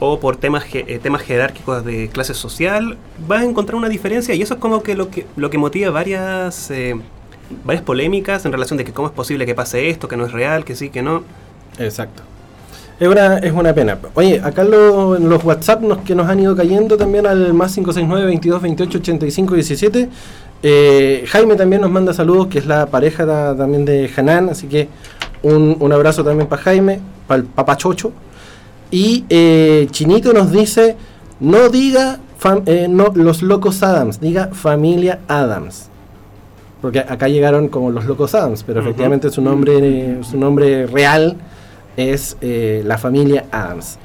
o 0.00 0.18
por 0.20 0.36
temas 0.36 0.64
eh, 0.72 0.98
temas 1.02 1.22
jerárquicos 1.22 1.84
de 1.84 2.08
clase 2.08 2.34
social 2.34 2.96
vas 3.28 3.42
a 3.42 3.44
encontrar 3.44 3.76
una 3.76 3.88
diferencia 3.88 4.34
y 4.34 4.42
eso 4.42 4.54
es 4.54 4.60
como 4.60 4.82
que 4.82 4.94
lo 4.96 5.08
que 5.10 5.26
lo 5.36 5.50
que 5.50 5.58
motiva 5.58 5.90
varias 5.90 6.70
eh, 6.70 6.96
varias 7.64 7.84
polémicas 7.84 8.44
en 8.44 8.52
relación 8.52 8.76
de 8.76 8.84
que 8.84 8.92
cómo 8.92 9.08
es 9.08 9.14
posible 9.14 9.46
que 9.46 9.54
pase 9.54 9.88
esto 9.90 10.08
que 10.08 10.16
no 10.16 10.26
es 10.26 10.32
real 10.32 10.64
que 10.64 10.74
sí 10.74 10.90
que 10.90 11.02
no 11.02 11.22
Exacto. 11.78 12.22
Es 13.00 13.08
una, 13.08 13.38
es 13.38 13.52
una 13.52 13.72
pena. 13.74 13.98
Oye, 14.14 14.40
acá 14.44 14.62
lo- 14.62 15.16
en 15.16 15.28
los 15.28 15.42
WhatsApp 15.42 15.80
nos, 15.82 15.98
que 15.98 16.14
nos 16.14 16.28
han 16.28 16.38
ido 16.38 16.54
cayendo 16.54 16.96
también 16.96 17.26
al 17.26 17.52
más 17.52 17.74
569 17.74 18.24
22 18.26 18.62
28 18.62 18.98
85 18.98 19.54
17. 19.56 20.08
eh, 20.62 21.24
Jaime 21.26 21.56
también 21.56 21.82
nos 21.82 21.90
manda 21.90 22.14
saludos, 22.14 22.46
que 22.46 22.60
es 22.60 22.66
la 22.66 22.86
pareja 22.86 23.26
también 23.56 23.84
de 23.84 24.08
Hanan, 24.16 24.48
así 24.50 24.68
que 24.68 24.88
un, 25.42 25.76
un 25.80 25.92
abrazo 25.92 26.22
también 26.22 26.48
para 26.48 26.62
Jaime, 26.62 27.00
para 27.26 27.40
el 27.40 27.46
papachocho. 27.48 28.12
Y 28.94 29.24
eh, 29.28 29.88
Chinito 29.90 30.32
nos 30.32 30.52
dice, 30.52 30.96
no 31.40 31.68
diga 31.68 32.18
fam- 32.40 32.62
eh, 32.66 32.86
no, 32.88 33.08
los 33.14 33.42
locos 33.42 33.82
Adams, 33.82 34.20
diga 34.20 34.50
familia 34.52 35.18
Adams. 35.26 35.88
Porque 36.80 37.00
acá 37.00 37.26
llegaron 37.26 37.66
como 37.68 37.90
los 37.90 38.04
locos 38.04 38.36
Adams, 38.36 38.62
pero 38.62 38.80
efectivamente 38.80 39.30
su 39.30 39.42
nombre, 39.42 40.18
su 40.22 40.38
nombre 40.38 40.86
real 40.86 41.36
es 41.96 42.36
eh, 42.40 42.82
la 42.86 42.96
familia 42.96 43.46
Adams. 43.50 43.98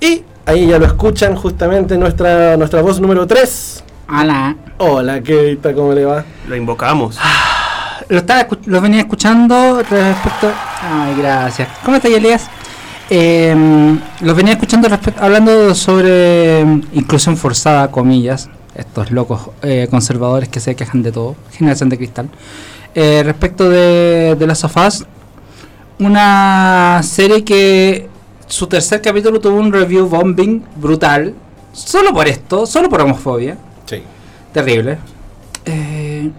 Y 0.00 0.22
ahí 0.46 0.66
ya 0.66 0.78
lo 0.78 0.86
escuchan 0.86 1.36
justamente 1.36 1.98
nuestra, 1.98 2.56
nuestra 2.56 2.80
voz 2.80 2.98
número 2.98 3.26
3. 3.26 3.84
Hola. 4.08 4.56
Hola, 4.78 5.20
¿qué 5.20 5.58
tal? 5.60 5.74
¿Cómo 5.74 5.92
le 5.92 6.06
va? 6.06 6.24
lo 6.48 6.56
invocamos 6.56 7.18
Lo, 8.08 8.16
estaba, 8.18 8.46
lo 8.64 8.80
venía 8.80 9.00
escuchando 9.00 9.82
respecto. 9.82 10.50
Ay, 10.82 11.14
gracias. 11.18 11.68
¿Cómo 11.84 11.96
estás, 11.98 12.10
Elías? 12.10 12.48
Eh, 13.12 13.98
lo 14.20 14.34
venía 14.36 14.52
escuchando 14.52 14.88
hablando 15.18 15.74
sobre 15.74 16.64
mm, 16.64 16.82
inclusión 16.92 17.36
forzada, 17.36 17.90
comillas. 17.90 18.48
Estos 18.74 19.10
locos 19.10 19.50
eh, 19.62 19.88
conservadores 19.90 20.48
que 20.48 20.60
se 20.60 20.76
quejan 20.76 21.02
de 21.02 21.10
todo. 21.12 21.34
Generación 21.50 21.88
de 21.88 21.98
cristal. 21.98 22.30
Eh, 22.94 23.22
respecto 23.24 23.68
de, 23.68 24.36
de 24.38 24.46
las 24.46 24.60
sofás, 24.60 25.04
una 25.98 27.00
serie 27.02 27.44
que 27.44 28.08
su 28.46 28.66
tercer 28.66 29.02
capítulo 29.02 29.40
tuvo 29.40 29.58
un 29.58 29.72
review 29.72 30.08
bombing 30.08 30.64
brutal. 30.76 31.34
Solo 31.72 32.12
por 32.12 32.26
esto, 32.26 32.64
solo 32.66 32.88
por 32.88 33.00
homofobia. 33.00 33.56
Sí. 33.86 34.02
Terrible. 34.52 34.98
Eh, 35.64 36.30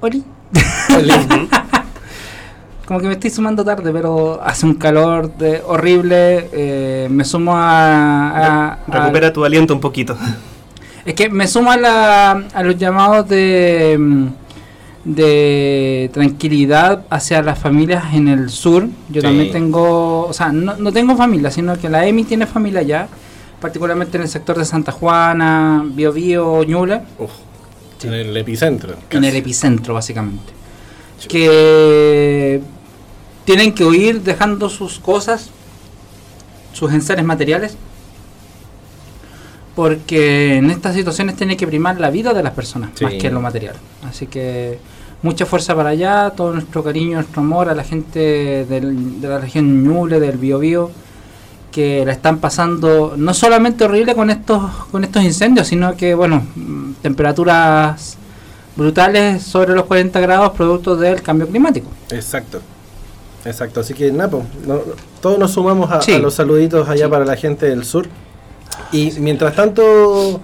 Oli, 0.00 0.24
Como 2.90 2.98
que 2.98 3.06
me 3.06 3.12
estoy 3.12 3.30
sumando 3.30 3.64
tarde, 3.64 3.92
pero 3.92 4.40
hace 4.42 4.66
un 4.66 4.74
calor 4.74 5.32
de- 5.38 5.62
horrible. 5.64 6.48
eh, 6.52 7.06
me 7.08 7.24
sumo 7.24 7.56
a, 7.56 8.30
a- 8.30 8.72
a- 8.72 8.78
Recupera 8.88 9.32
tu 9.32 9.44
aliento 9.44 9.72
un 9.72 9.80
poquito. 9.80 10.16
Es 11.06 11.14
que 11.14 11.28
me 11.30 11.46
sumo 11.46 11.70
a, 11.70 11.76
la- 11.76 12.42
a 12.52 12.62
los 12.64 12.76
llamados 12.76 13.28
de, 13.28 13.96
mm, 13.96 14.26
de 15.04 16.10
tranquilidad 16.12 17.04
hacia 17.10 17.42
las 17.42 17.60
familias 17.60 18.12
en 18.12 18.26
el 18.26 18.50
sur. 18.50 18.88
Yo 19.08 19.20
Sí. 19.20 19.26
también 19.28 19.52
tengo, 19.52 20.26
o 20.26 20.32
sea, 20.32 20.50
no, 20.50 20.74
no 20.76 20.90
tengo 20.92 21.16
familia, 21.16 21.52
sino 21.52 21.78
que 21.78 21.88
la 21.88 22.04
EMI 22.08 22.24
tiene 22.24 22.44
familia 22.46 22.80
allá, 22.80 23.06
particularmente 23.60 24.16
en 24.16 24.24
el 24.24 24.28
sector 24.28 24.58
de 24.58 24.64
Santa 24.64 24.90
Juana, 24.90 25.84
Biobío, 25.86 26.64
Ñuble, 26.64 27.02
Uf, 27.20 27.30
en 28.02 28.14
el 28.14 28.36
epicentro. 28.36 28.94
en 29.10 29.22
el 29.24 29.36
epicentro 29.36 29.94
básicamente. 29.94 30.52
Que 31.28 32.60
tienen 33.50 33.74
que 33.74 33.84
huir 33.84 34.22
dejando 34.22 34.68
sus 34.68 35.00
cosas, 35.00 35.50
sus 36.72 36.92
enseres 36.92 37.24
materiales, 37.24 37.76
porque 39.74 40.56
en 40.56 40.70
estas 40.70 40.94
situaciones 40.94 41.34
tiene 41.34 41.56
que 41.56 41.66
primar 41.66 41.98
la 41.98 42.10
vida 42.10 42.32
de 42.32 42.44
las 42.44 42.52
personas 42.52 42.90
Sí. 42.94 43.04
más 43.04 43.14
que 43.14 43.28
lo 43.28 43.40
material. 43.40 43.74
Así 44.08 44.26
que 44.28 44.78
mucha 45.22 45.46
fuerza 45.46 45.74
para 45.74 45.88
allá, 45.90 46.30
todo 46.36 46.52
nuestro 46.52 46.84
cariño, 46.84 47.14
nuestro 47.16 47.42
amor 47.42 47.68
a 47.68 47.74
la 47.74 47.82
gente 47.82 48.64
del- 48.66 49.20
de 49.20 49.28
la 49.28 49.38
región 49.38 49.82
Ñuble, 49.82 50.20
del 50.20 50.38
Biobío, 50.38 50.92
que 51.72 52.04
la 52.04 52.12
están 52.12 52.38
pasando 52.38 53.14
no 53.16 53.34
solamente 53.34 53.82
horrible 53.84 54.14
con 54.14 54.30
estos 54.30 54.62
con 54.92 55.02
estos 55.02 55.24
incendios, 55.24 55.66
sino 55.66 55.96
que 55.96 56.14
bueno, 56.14 56.42
temperaturas 57.02 58.16
brutales 58.76 59.42
sobre 59.42 59.72
los 59.74 59.86
40 59.86 60.20
grados 60.20 60.52
producto 60.52 60.94
del 60.96 61.20
cambio 61.22 61.48
climático. 61.48 61.88
Exacto. 62.10 62.60
Exacto. 63.44 63.80
Así 63.80 63.94
que, 63.94 64.12
Napo, 64.12 64.42
no- 64.66 64.80
todos 65.20 65.38
nos 65.38 65.52
sumamos 65.52 65.90
a, 65.90 66.02
Sí. 66.02 66.12
a 66.12 66.18
los 66.18 66.34
saluditos 66.34 66.88
allá 66.88 67.06
Sí. 67.06 67.10
para 67.10 67.24
la 67.24 67.36
gente 67.36 67.66
del 67.68 67.84
sur. 67.84 68.06
Y 68.92 69.12
mientras 69.18 69.54
tanto, 69.54 70.40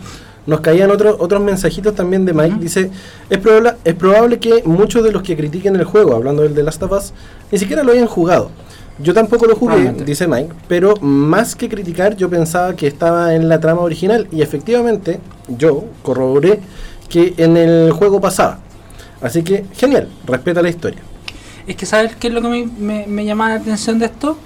nos 0.46 0.60
caían 0.60 0.90
otros 0.90 1.16
otros 1.18 1.40
mensajitos 1.42 1.94
también 1.94 2.24
de 2.24 2.32
Mike. 2.32 2.56
Dice: 2.60 2.90
es 3.28 3.38
probable, 3.38 3.72
es 3.84 3.94
probable 3.94 4.38
que 4.38 4.62
muchos 4.64 5.02
de 5.04 5.12
los 5.12 5.22
que 5.22 5.36
critiquen 5.36 5.76
el 5.76 5.84
juego, 5.84 6.14
hablando 6.14 6.42
del 6.42 6.54
The 6.54 6.62
Last 6.62 6.82
of 6.82 6.92
Us, 6.92 7.12
ni 7.50 7.58
siquiera 7.58 7.82
lo 7.82 7.92
hayan 7.92 8.06
jugado. 8.06 8.50
Yo 8.98 9.12
tampoco 9.12 9.44
lo 9.44 9.56
jugué, 9.56 9.92
dice 10.06 10.26
Mike, 10.26 10.54
pero 10.68 10.94
más 11.02 11.54
que 11.54 11.68
criticar, 11.68 12.16
yo 12.16 12.30
pensaba 12.30 12.74
que 12.74 12.86
estaba 12.86 13.34
en 13.34 13.46
la 13.46 13.60
trama 13.60 13.82
original. 13.82 14.26
Y 14.32 14.40
efectivamente, 14.40 15.20
yo 15.48 15.84
corroboré 16.02 16.60
que 17.10 17.34
en 17.36 17.58
el 17.58 17.92
juego 17.92 18.22
pasaba. 18.22 18.60
Así 19.20 19.42
que, 19.42 19.66
genial, 19.74 20.08
respeta 20.26 20.62
la 20.62 20.70
historia. 20.70 21.00
Es 21.66 21.76
que 21.76 21.86
¿sabes 21.86 22.14
qué 22.16 22.28
es 22.28 22.34
lo 22.34 22.40
que 22.42 22.48
me, 22.48 22.66
me, 22.78 23.06
me 23.06 23.24
llama 23.24 23.48
la 23.48 23.56
atención 23.56 23.98
de 23.98 24.06
esto? 24.06 24.38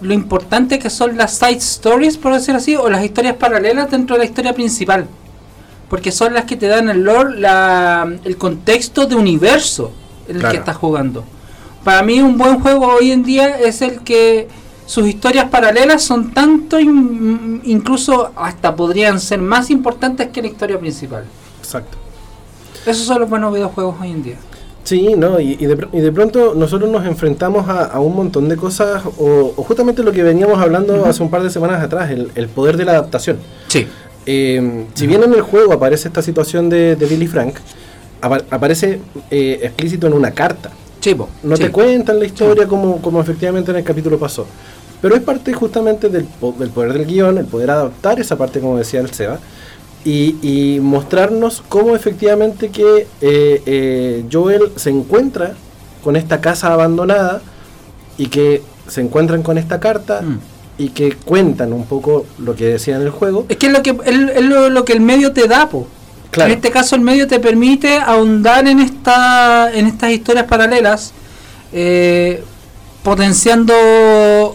Lo 0.00 0.14
importante 0.14 0.78
que 0.78 0.90
son 0.90 1.16
las 1.16 1.36
side 1.38 1.56
stories, 1.58 2.16
por 2.16 2.32
decir 2.32 2.54
así, 2.54 2.76
o 2.76 2.88
las 2.88 3.04
historias 3.04 3.34
paralelas 3.36 3.90
dentro 3.90 4.14
de 4.14 4.20
la 4.20 4.24
historia 4.26 4.52
principal. 4.54 5.06
Porque 5.90 6.12
son 6.12 6.34
las 6.34 6.44
que 6.44 6.56
te 6.56 6.68
dan 6.68 6.88
el 6.88 7.02
lore, 7.02 7.40
la, 7.40 8.08
el 8.24 8.36
contexto 8.36 9.06
de 9.06 9.16
universo 9.16 9.90
en 10.28 10.36
el 10.36 10.40
Claro. 10.40 10.52
que 10.52 10.58
estás 10.58 10.76
jugando. 10.76 11.24
Para 11.82 12.02
mí 12.02 12.20
un 12.20 12.36
buen 12.38 12.60
juego 12.60 12.86
hoy 12.86 13.10
en 13.10 13.24
día 13.24 13.58
es 13.58 13.82
el 13.82 14.00
que 14.02 14.46
sus 14.86 15.06
historias 15.08 15.48
paralelas 15.48 16.02
son 16.02 16.32
tanto, 16.32 16.78
in- 16.78 17.60
incluso 17.64 18.30
hasta 18.36 18.76
podrían 18.76 19.18
ser 19.20 19.40
más 19.40 19.70
importantes 19.70 20.28
que 20.28 20.42
la 20.42 20.48
historia 20.48 20.78
principal. 20.78 21.24
Exacto. 21.60 21.96
Esos 22.86 23.04
son 23.06 23.20
los 23.20 23.28
buenos 23.28 23.52
videojuegos 23.52 23.96
hoy 24.00 24.10
en 24.12 24.22
día. 24.22 24.36
Sí, 24.84 25.14
no, 25.16 25.38
y, 25.38 25.56
y 25.60 25.66
de, 25.66 25.86
y 25.92 26.00
de 26.00 26.12
pronto 26.12 26.54
nosotros 26.54 26.88
nos 26.90 27.04
enfrentamos 27.04 27.68
a, 27.68 27.84
a 27.84 28.00
un 28.00 28.16
montón 28.16 28.48
de 28.48 28.56
cosas, 28.56 29.02
o, 29.18 29.52
o 29.56 29.62
justamente 29.62 30.02
lo 30.02 30.12
que 30.12 30.22
veníamos 30.22 30.58
hablando 30.58 31.04
hace 31.04 31.22
un 31.22 31.28
par 31.30 31.42
de 31.42 31.50
semanas 31.50 31.82
atrás, 31.82 32.10
el, 32.10 32.30
el 32.34 32.48
poder 32.48 32.76
de 32.78 32.86
la 32.86 32.92
adaptación. 32.92 33.36
Sí. 33.68 33.86
Eh, 34.24 34.84
si 34.94 35.06
bien 35.06 35.22
en 35.22 35.34
el 35.34 35.42
juego 35.42 35.72
aparece 35.74 36.08
esta 36.08 36.22
situación 36.22 36.68
de, 36.70 36.96
de 36.96 37.06
Billy 37.06 37.26
Frank, 37.26 37.56
apa- 38.22 38.42
aparece 38.50 39.00
eh, 39.30 39.60
explícito 39.62 40.06
en 40.06 40.14
una 40.14 40.30
carta. 40.30 40.70
Chivo. 41.00 41.28
No 41.42 41.56
te 41.56 41.70
cuentan 41.70 42.18
la 42.18 42.24
historia 42.24 42.66
como, 42.66 43.00
como 43.02 43.20
efectivamente 43.20 43.70
en 43.70 43.76
el 43.78 43.84
capítulo 43.84 44.18
pasó. 44.18 44.46
Pero 45.00 45.14
es 45.14 45.22
parte 45.22 45.52
justamente 45.52 46.08
del, 46.08 46.24
po- 46.24 46.54
del 46.58 46.70
poder 46.70 46.92
del 46.94 47.06
guion, 47.06 47.38
el 47.38 47.44
poder 47.46 47.70
adaptar 47.70 48.18
esa 48.20 48.36
parte, 48.36 48.58
como 48.60 48.76
decía 48.78 49.00
el 49.00 49.10
Seba, 49.12 49.38
y, 50.04 50.36
y 50.42 50.80
mostrarnos 50.80 51.62
cómo 51.68 51.94
efectivamente 51.96 52.70
que 52.70 53.06
eh, 53.20 53.62
eh, 53.66 54.24
Joel 54.32 54.72
se 54.76 54.90
encuentra 54.90 55.54
con 56.02 56.16
esta 56.16 56.40
casa 56.40 56.72
abandonada 56.72 57.42
y 58.16 58.26
que 58.28 58.62
se 58.86 59.00
encuentran 59.00 59.42
con 59.42 59.58
esta 59.58 59.80
carta 59.80 60.22
Mm. 60.22 60.38
y 60.78 60.88
que 60.90 61.12
cuentan 61.12 61.72
un 61.72 61.84
poco 61.84 62.24
lo 62.38 62.54
que 62.54 62.66
decía 62.66 62.96
en 62.96 63.02
el 63.02 63.10
juego. 63.10 63.44
Es 63.48 63.56
que 63.56 63.66
es 63.66 63.72
lo 63.72 63.82
que, 63.82 63.90
es, 63.90 64.36
es 64.36 64.44
lo, 64.44 64.70
lo 64.70 64.84
que 64.84 64.92
el 64.92 65.00
medio 65.00 65.32
te 65.32 65.46
da, 65.48 65.68
po. 65.68 65.86
Claro. 66.30 66.52
En 66.52 66.56
este 66.56 66.70
caso 66.70 66.94
el 66.94 67.02
medio 67.02 67.26
te 67.26 67.40
permite 67.40 67.96
ahondar 67.98 68.68
en 68.68 68.78
esta 68.80 69.72
en 69.74 69.86
estas 69.86 70.10
historias 70.10 70.44
paralelas, 70.46 71.12
eh, 71.72 72.42
potenciando 73.02 73.74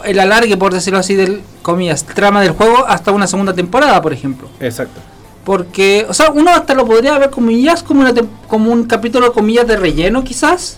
el 0.05 0.19
alargue, 0.19 0.55
por 0.55 0.73
decirlo 0.73 0.99
así, 0.99 1.15
del 1.15 1.41
comillas, 1.61 2.05
trama 2.05 2.41
del 2.41 2.51
juego 2.51 2.85
hasta 2.87 3.11
una 3.11 3.27
segunda 3.27 3.53
temporada, 3.53 4.01
por 4.01 4.13
ejemplo. 4.13 4.47
Exacto. 4.59 4.99
Porque, 5.45 6.05
o 6.07 6.13
sea, 6.13 6.31
uno 6.31 6.51
hasta 6.51 6.73
lo 6.73 6.85
podría 6.85 7.17
ver 7.17 7.29
comillas 7.29 7.83
como, 7.83 8.01
una 8.01 8.13
como 8.47 8.71
un 8.71 8.85
capítulo 8.85 9.33
comillas 9.33 9.67
de 9.67 9.75
relleno, 9.75 10.23
quizás, 10.23 10.77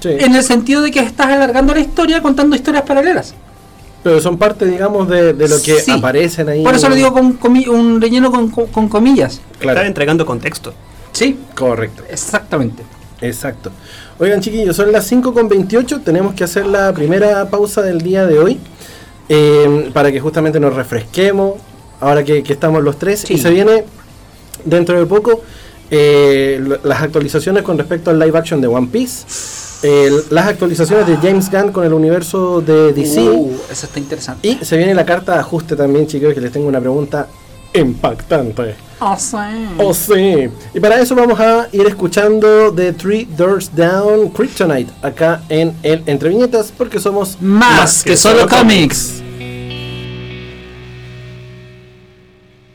Sí. 0.00 0.08
en 0.10 0.34
el 0.34 0.42
sentido 0.42 0.82
de 0.82 0.90
que 0.90 1.00
estás 1.00 1.28
alargando 1.28 1.72
la 1.74 1.80
historia 1.80 2.20
contando 2.20 2.54
historias 2.56 2.82
paralelas. 2.84 3.34
Pero 4.02 4.20
son 4.20 4.36
parte, 4.36 4.66
digamos, 4.66 5.08
de, 5.08 5.32
de 5.32 5.48
lo 5.48 5.56
que 5.62 5.80
Sí. 5.80 5.90
aparecen 5.92 6.48
ahí. 6.50 6.62
Por 6.62 6.74
eso 6.74 6.88
lo 6.90 6.94
digo 6.94 7.12
con 7.12 7.38
comi- 7.40 7.68
un 7.68 8.00
relleno 8.02 8.30
con, 8.30 8.50
con- 8.50 8.66
con 8.66 8.88
comillas. 8.88 9.40
Claro. 9.58 9.78
Está 9.78 9.86
entregando 9.86 10.26
contexto. 10.26 10.74
Sí, 11.12 11.38
Correcto. 11.56 12.02
exactamente. 12.10 12.82
Exacto. 13.22 13.70
Oigan, 14.18 14.40
chiquillos, 14.42 14.76
son 14.76 14.92
las 14.92 15.06
5 15.06 15.32
con 15.32 15.48
28. 15.48 16.00
Tenemos 16.02 16.34
que 16.34 16.44
hacer 16.44 16.66
la 16.66 16.92
primera 16.92 17.48
pausa 17.48 17.80
del 17.80 18.02
día 18.02 18.26
de 18.26 18.38
hoy. 18.38 18.58
eh, 19.30 19.88
para 19.94 20.12
que 20.12 20.20
justamente 20.20 20.60
nos 20.60 20.74
refresquemos. 20.74 21.54
Ahora 22.00 22.24
que, 22.24 22.42
que 22.42 22.52
estamos 22.52 22.82
los 22.82 22.98
tres. 22.98 23.20
Sí. 23.20 23.34
Y 23.34 23.38
se 23.38 23.50
viene 23.50 23.84
dentro 24.64 24.98
de 24.98 25.06
poco 25.06 25.42
eh, 25.90 26.62
las 26.82 27.02
actualizaciones 27.02 27.62
con 27.62 27.78
respecto 27.78 28.10
al 28.10 28.18
live 28.18 28.36
action 28.38 28.60
de 28.60 28.66
One 28.66 28.88
Piece. 28.90 29.24
eh, 29.82 30.10
las 30.30 30.46
actualizaciones 30.48 31.06
de 31.06 31.16
James 31.16 31.50
Gunn 31.50 31.70
con 31.72 31.84
el 31.84 31.92
universo 31.92 32.60
de 32.60 32.92
DC. 32.92 33.20
Uh, 33.20 33.52
eso 33.70 33.86
está 33.86 33.98
interesante. 33.98 34.48
Y 34.48 34.64
se 34.64 34.76
viene 34.76 34.94
la 34.94 35.04
carta 35.04 35.34
de 35.34 35.40
ajuste 35.40 35.76
también, 35.76 36.06
chicos, 36.06 36.32
que 36.34 36.40
les 36.40 36.50
tengo 36.52 36.66
una 36.68 36.80
pregunta 36.80 37.28
impactante. 37.74 38.76
Oh, 39.00 39.16
sí. 39.18 39.36
Oh, 39.78 39.92
sí. 39.92 40.48
Y 40.72 40.80
para 40.80 41.00
eso 41.00 41.14
vamos 41.14 41.38
a 41.40 41.68
ir 41.72 41.86
escuchando 41.86 42.72
The 42.72 42.92
Three 42.92 43.28
Doors 43.36 43.74
Down 43.74 44.30
Kryptonite 44.30 44.90
acá 45.02 45.42
en 45.48 45.74
el 45.82 46.02
Entre 46.06 46.28
Viñetas 46.28 46.72
porque 46.76 46.98
somos 47.00 47.36
Más 47.40 48.02
que 48.04 48.16
solo 48.16 48.48
cómics. 48.48 49.23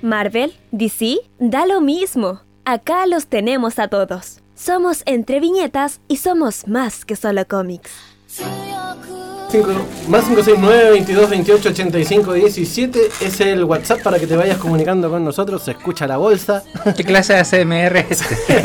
Marvel, 0.02 0.54
DC, 0.72 1.18
da 1.40 1.66
lo 1.66 1.82
mismo. 1.82 2.42
Acá 2.66 3.06
los 3.06 3.28
tenemos 3.28 3.80
a 3.80 3.88
todos. 3.88 4.40
Somos 4.56 5.04
entre 5.06 5.40
viñetas 5.40 6.02
y 6.08 6.18
somos 6.18 6.68
más 6.68 7.06
que 7.06 7.16
solo 7.16 7.46
cómics. 7.48 7.92
Cinco- 8.28 9.72
más 10.08 10.26
569 10.26 10.92
22 10.92 11.30
28 11.30 11.70
85 11.70 12.34
17 12.34 13.00
es 13.22 13.42
el 13.42 13.64
WhatsApp 13.64 14.04
para 14.04 14.20
que 14.20 14.28
te 14.28 14.36
vayas 14.36 14.58
comunicando 14.60 15.10
con 15.10 15.26
nosotros. 15.26 15.64
Se 15.64 15.72
escucha 15.72 16.06
la 16.08 16.18
bolsa. 16.18 16.64
¿Qué 16.96 17.04
clase 17.04 17.34
de 17.34 17.40
ASMR 17.40 17.98
es 18.10 18.22
este? 18.22 18.64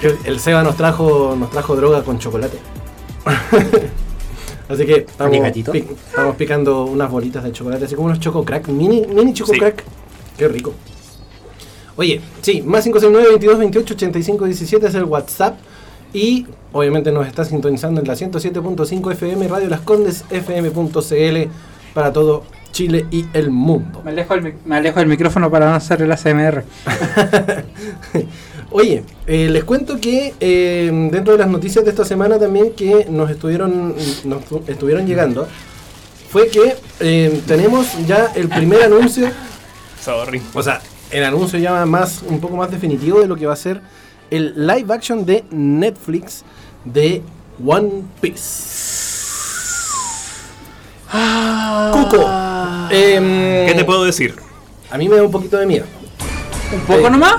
El 0.24 0.38
Seba 0.38 0.62
nos 0.62 0.76
trajo, 0.76 1.34
nos 1.36 1.50
trajo 1.50 1.74
droga 1.76 2.02
con 2.04 2.18
chocolate. 2.18 2.58
Así 4.68 4.84
que 4.84 4.96
estamos, 4.96 5.32
Arigatito. 5.32 5.72
pi- 5.72 5.84
estamos 6.08 6.36
picando 6.36 6.84
unas 6.84 7.10
bolitas 7.10 7.42
de 7.44 7.52
chocolate, 7.52 7.86
así 7.86 7.94
como 7.94 8.06
unos 8.08 8.20
choco 8.20 8.44
crack, 8.44 8.68
mini, 8.68 9.06
mini 9.06 9.32
choco 9.32 9.52
Sí. 9.52 9.58
crack. 9.58 9.82
Qué 10.36 10.46
rico. 10.48 10.74
Oye, 11.96 12.20
sí, 12.42 12.62
más 12.62 12.84
569 12.84 13.28
22 13.30 13.58
28 13.58 13.94
85 13.94 14.44
17 14.44 14.86
es 14.86 14.94
el 14.94 15.04
WhatsApp. 15.04 15.56
Y 16.12 16.46
obviamente 16.72 17.12
nos 17.12 17.26
está 17.26 17.44
sintonizando 17.44 18.00
en 18.00 18.06
la 18.06 18.14
107.5 18.14 19.10
FM, 19.12 19.46
Radio 19.48 19.68
Las 19.68 19.80
Condes, 19.80 20.24
FM.cl 20.30 21.50
para 21.92 22.12
todo 22.12 22.44
Chile 22.72 23.06
y 23.10 23.26
el 23.34 23.50
mundo. 23.50 24.00
Me 24.04 24.12
alejo, 24.12 24.34
del, 24.34 24.44
mic- 24.44 24.56
me 24.64 24.76
alejo 24.76 25.00
del 25.00 25.08
micrófono 25.08 25.50
para 25.50 25.68
no 25.70 25.74
hacer 25.74 26.00
el 26.02 26.12
ASMR. 26.12 26.64
Oye, 28.70 29.02
eh, 29.26 29.48
les 29.50 29.64
cuento 29.64 29.98
que 29.98 30.34
eh, 30.40 30.90
dentro 31.10 31.32
de 31.32 31.38
las 31.38 31.48
noticias 31.48 31.84
de 31.84 31.90
esta 31.90 32.04
semana 32.04 32.38
también 32.38 32.72
que 32.72 33.06
nos 33.08 33.30
estuvieron, 33.30 33.94
nos 34.24 34.44
tu- 34.44 34.62
estuvieron 34.66 35.06
llegando 35.06 35.48
fue 36.30 36.48
que 36.48 36.76
eh, 37.00 37.40
tenemos 37.46 37.86
ya 38.06 38.30
el 38.34 38.48
primer 38.48 38.82
anuncio, 38.82 39.30
Sorry. 40.04 40.42
o 40.52 40.62
sea, 40.62 40.82
el 41.10 41.24
anuncio 41.24 41.58
ya 41.58 41.86
más 41.86 42.20
un 42.28 42.40
poco 42.40 42.56
más 42.56 42.70
definitivo 42.70 43.20
de 43.20 43.26
lo 43.26 43.36
que 43.36 43.46
va 43.46 43.54
a 43.54 43.56
ser 43.56 43.80
el 44.30 44.66
live 44.66 44.92
action 44.92 45.24
de 45.24 45.44
Netflix 45.50 46.44
de 46.84 47.22
One 47.66 48.02
Piece. 48.20 48.76
Cuco. 51.92 52.20
em, 52.90 53.66
¿Qué 53.66 53.72
te 53.74 53.84
puedo 53.86 54.04
decir? 54.04 54.34
A 54.90 54.98
mí 54.98 55.08
me 55.08 55.16
da 55.16 55.22
un 55.22 55.30
poquito 55.30 55.56
de 55.56 55.64
miedo. 55.64 55.86
¿Un 56.74 56.80
poco 56.80 57.06
Eh. 57.06 57.10
nomás? 57.10 57.36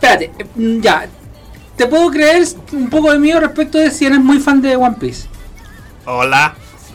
Espérate, 0.00 0.30
eh, 0.38 0.46
mm, 0.54 0.80
ya. 0.80 1.06
Te 1.76 1.86
puedo 1.86 2.10
creer 2.10 2.42
un 2.72 2.88
poco 2.88 3.12
de 3.12 3.18
miedo 3.18 3.40
respecto 3.40 3.78
de 3.78 3.90
si 3.90 4.06
eres 4.06 4.18
muy 4.18 4.38
fan 4.38 4.62
de 4.62 4.76
One 4.76 4.96
Piece. 4.98 5.28
Hola. 6.06 6.54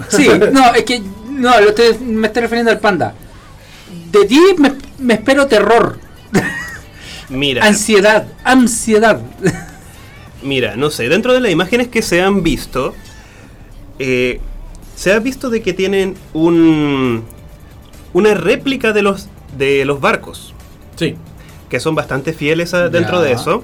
Sí, 0.10 0.28
no, 0.52 0.74
es 0.74 0.84
que. 0.84 1.02
No, 1.30 1.60
lo 1.62 1.70
estoy- 1.70 1.98
me 2.00 2.28
estoy 2.28 2.42
refiriendo 2.44 2.72
al 2.72 2.80
panda. 2.80 3.14
De 4.12 4.26
ti 4.26 4.40
me, 4.58 4.74
me 4.98 5.16
espero 5.16 5.46
terror, 5.48 6.00
Mira, 7.30 7.66
ansiedad, 7.66 8.26
ansiedad. 8.44 9.20
mira, 10.42 10.76
no 10.76 10.90
sé, 10.90 11.10
dentro 11.10 11.34
de 11.34 11.42
las 11.42 11.52
imágenes 11.52 11.90
que 11.90 12.02
se 12.02 12.22
han 12.22 12.42
visto, 12.42 12.96
eh, 14.00 14.40
se 14.96 15.12
ha 15.12 15.20
visto 15.20 15.50
de 15.50 15.62
que 15.62 15.74
tienen 15.74 16.16
un 16.34 17.26
una 18.14 18.34
réplica 18.34 18.94
de 18.94 19.02
los 19.02 19.28
de 19.58 19.84
los 19.86 20.00
barcos, 20.00 20.54
Sí. 20.96 21.16
Que 21.76 21.80
son 21.82 21.94
bastante 21.94 22.32
fieles 22.32 22.74
a- 22.74 22.88
dentro 22.90 23.18
Ya. 23.20 23.26
de 23.26 23.32
eso. 23.34 23.62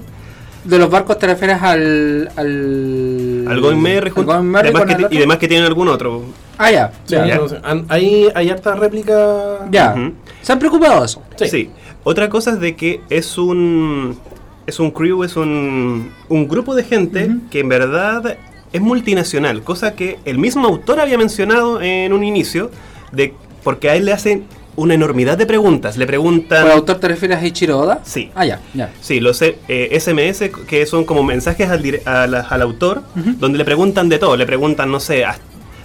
¿De 0.64 0.78
los 0.78 0.90
barcos 0.90 1.18
te 1.18 1.26
refieres 1.26 1.60
al. 1.62 2.30
al. 2.36 3.46
Al 3.48 3.60
Going 3.60 3.78
Merry, 3.78 4.08
al 4.08 4.12
jun- 4.14 4.26
Going 4.26 4.42
Merry 4.44 4.68
además 4.68 4.80
con 4.82 4.88
que 4.88 4.92
el 4.94 4.98
ti- 4.98 5.04
otro? 5.06 5.16
y 5.16 5.20
demás 5.20 5.36
que 5.38 5.48
tienen 5.48 5.66
algún 5.66 5.88
otro. 5.88 6.22
Ah, 6.58 6.70
ya. 6.70 6.92
Sí, 7.04 7.14
ya. 7.14 7.26
ya. 7.26 7.36
no 7.36 7.48
sé, 7.48 7.58
han- 7.64 7.86
hay, 7.88 8.28
hay 8.34 8.50
harta 8.50 8.74
réplica. 8.74 9.66
Ya. 9.70 9.94
¿Se 10.42 10.52
han 10.52 10.58
preocupado 10.58 11.00
de 11.00 11.06
eso? 11.06 11.22
Sí. 11.36 11.48
Sí. 11.48 11.70
Otra 12.04 12.28
cosa 12.28 12.50
es 12.52 12.60
de 12.60 12.76
que 12.76 13.00
es 13.10 13.38
un 13.38 14.18
es 14.66 14.78
un 14.78 14.90
crew, 14.92 15.24
es 15.24 15.34
un, 15.36 16.12
un 16.28 16.46
grupo 16.48 16.74
de 16.76 16.84
gente 16.84 17.28
que 17.50 17.60
en 17.60 17.68
verdad 17.68 18.36
es 18.72 18.80
multinacional, 18.80 19.62
cosa 19.62 19.94
que 19.96 20.18
el 20.24 20.38
mismo 20.38 20.68
autor 20.68 21.00
había 21.00 21.18
mencionado 21.18 21.80
en 21.82 22.12
un 22.12 22.22
inicio 22.22 22.70
de 23.10 23.34
porque 23.64 23.90
a 23.90 23.96
él 23.96 24.04
le 24.04 24.12
hacen 24.12 24.44
una 24.76 24.94
enormidad 24.94 25.36
de 25.36 25.44
preguntas, 25.46 25.96
le 25.98 26.06
preguntan 26.06 26.62
¿Por 26.62 26.72
autor 26.72 26.98
te 26.98 27.08
refieres 27.08 27.38
a 27.38 27.46
Ichiro 27.46 27.78
Oda? 27.78 28.00
Sí. 28.04 28.30
Ah, 28.34 28.44
ya, 28.46 28.60
ya. 28.72 28.90
Sí, 29.00 29.20
los 29.20 29.40
eh, 29.42 29.58
SMS 30.00 30.50
que 30.66 30.86
son 30.86 31.04
como 31.04 31.22
mensajes 31.22 31.68
al, 31.68 31.82
dire- 31.82 32.02
a 32.06 32.26
la- 32.26 32.40
al 32.40 32.62
autor, 32.62 33.02
donde 33.14 33.58
le 33.58 33.64
preguntan 33.64 34.08
de 34.08 34.18
todo. 34.18 34.36
Le 34.36 34.46
preguntan, 34.46 34.90
no 34.90 34.98
sé, 35.00 35.24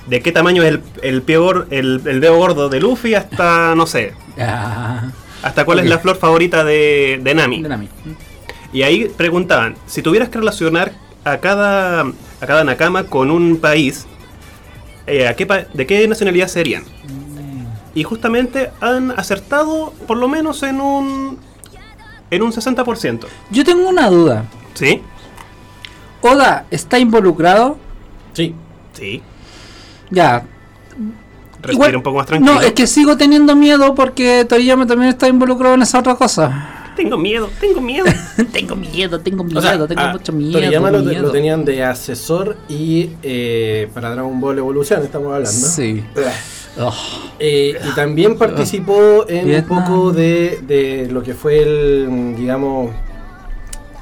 de 0.08 0.22
qué 0.22 0.32
tamaño 0.32 0.64
es 0.64 0.70
el, 0.70 0.82
el, 1.02 1.22
pie 1.22 1.38
el, 1.70 2.02
el 2.06 2.20
dedo 2.22 2.38
gordo 2.38 2.70
de 2.70 2.80
Luffy 2.80 3.14
hasta, 3.14 3.76
no 3.76 3.86
sé, 3.88 4.14
Ya. 4.38 5.12
hasta 5.44 5.66
cuál 5.66 5.80
es 5.80 5.86
la 5.88 6.00
flor 6.00 6.16
favorita 6.16 6.64
de, 6.64 7.20
de 7.22 7.34
Nami. 7.36 7.62
De 7.64 7.70
Nami. 7.70 7.90
Y 8.72 8.84
ahí 8.84 9.06
preguntaban, 9.16 9.76
si 9.86 10.02
tuvieras 10.02 10.30
que 10.30 10.40
relacionar 10.40 10.94
a 11.26 11.38
cada, 11.40 12.02
a 12.02 12.46
cada 12.46 12.64
Nakama 12.64 13.04
con 13.04 13.32
un 13.32 13.58
país, 13.58 14.06
eh, 15.08 15.28
¿a 15.28 15.36
qué 15.36 15.46
pa- 15.46 15.66
¿de 15.74 15.86
qué 15.86 16.08
nacionalidad 16.08 16.48
serían? 16.48 16.84
Y 17.98 18.04
justamente 18.04 18.70
han 18.80 19.10
acertado 19.10 19.92
por 20.06 20.18
lo 20.18 20.28
menos 20.28 20.62
en 20.62 20.80
un, 20.80 21.40
en 22.30 22.42
un 22.44 22.52
60%. 22.52 23.26
Yo 23.50 23.64
tengo 23.64 23.90
una 23.90 24.08
duda. 24.08 24.46
¿Sí? 24.76 25.02
¿Oda 26.22 26.68
está 26.70 27.00
involucrado? 27.00 27.80
Sí. 28.34 28.54
Sí. 28.94 29.24
Ya. 30.12 30.44
Respira 31.60 31.74
Igual- 31.74 31.96
un 31.96 32.04
poco 32.04 32.18
más 32.18 32.28
tranquilo. 32.28 32.54
No, 32.54 32.62
es 32.62 32.74
que 32.74 32.86
sigo 32.86 33.18
teniendo 33.18 33.56
miedo 33.56 33.96
porque 33.96 34.46
Toriyama 34.46 34.86
también 34.86 35.10
está 35.10 35.28
involucrado 35.28 35.74
en 35.74 35.82
esa 35.82 35.98
otra 35.98 36.14
cosa. 36.14 36.92
Tengo 36.96 37.18
miedo, 37.18 37.50
tengo 37.60 37.82
miedo. 37.82 38.06
tengo 38.52 38.76
miedo, 38.76 39.20
tengo 39.22 39.44
miedo, 39.44 39.58
O 39.58 39.62
sea, 39.64 39.88
tengo 39.88 40.02
a 40.02 40.12
mucho 40.12 40.34
miedo. 40.34 40.52
Toriyama 40.52 40.92
lo, 40.92 41.00
miedo. 41.00 41.24
lo 41.24 41.32
tenían 41.32 41.66
de 41.66 41.84
asesor 41.84 42.58
y 42.70 43.10
eh, 43.24 43.90
para 43.92 44.12
Dragon 44.12 44.40
Ball 44.40 44.60
Evolución 44.60 45.02
estamos 45.02 45.34
hablando. 45.34 45.50
Sí. 45.50 46.04
Oh, 46.80 46.94
Eh, 47.40 47.78
y 47.84 47.96
también 47.96 48.38
participó 48.38 49.26
en 49.28 49.46
Vietnam. 49.48 49.78
un 49.80 49.86
poco 49.86 50.12
de, 50.12 50.60
de 50.68 51.08
lo 51.12 51.24
que 51.24 51.34
fue 51.34 51.60
el, 51.62 52.36
digamos, 52.38 52.92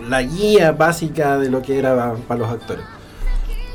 la 0.08 0.22
guía 0.22 0.72
básica 0.72 1.38
de 1.38 1.50
lo 1.50 1.62
que 1.62 1.78
era 1.78 2.16
para 2.28 2.40
los 2.42 2.50
actores. 2.52 2.84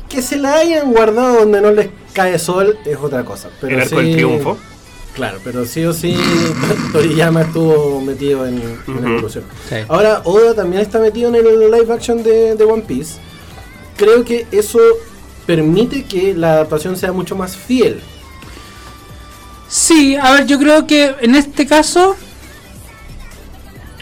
Que 0.09 0.21
se 0.21 0.37
la 0.37 0.55
hayan 0.55 0.91
guardado 0.91 1.39
donde 1.41 1.61
no 1.61 1.71
les 1.71 1.89
cae 2.13 2.37
sol 2.37 2.77
es 2.85 2.97
otra 2.97 3.23
cosa. 3.23 3.49
Pero 3.61 3.75
El 3.77 3.81
arco 3.83 3.95
del 3.97 4.05
sí- 4.07 4.13
triunfo. 4.13 4.57
Claro, 5.15 5.39
pero 5.43 5.65
sí 5.65 5.83
o 5.83 5.91
sí 5.93 6.15
Toriyama 6.93 7.41
estuvo 7.41 7.99
metido 7.99 8.45
en, 8.47 8.61
en 8.87 8.95
Ujú. 8.97 9.07
evolución. 9.07 9.43
sí. 9.67 9.75
Ahora 9.89 10.21
Oda 10.23 10.53
también 10.53 10.81
está 10.81 10.99
metido 10.99 11.27
en 11.29 11.35
el 11.35 11.69
live 11.71 11.91
action 11.93 12.23
de, 12.23 12.55
de 12.55 12.63
One 12.63 12.83
Piece. 12.83 13.19
Creo 13.97 14.23
que 14.23 14.47
eso 14.51 14.79
permite 15.45 16.05
que 16.05 16.33
la 16.33 16.53
adaptación 16.53 16.95
sea 16.95 17.11
mucho 17.11 17.35
más 17.35 17.57
fiel. 17.57 17.99
Sí, 19.71 20.17
a 20.17 20.33
ver, 20.33 20.47
yo 20.47 20.59
creo 20.59 20.85
que 20.85 21.15
en 21.21 21.33
este 21.33 21.65
caso 21.65 22.17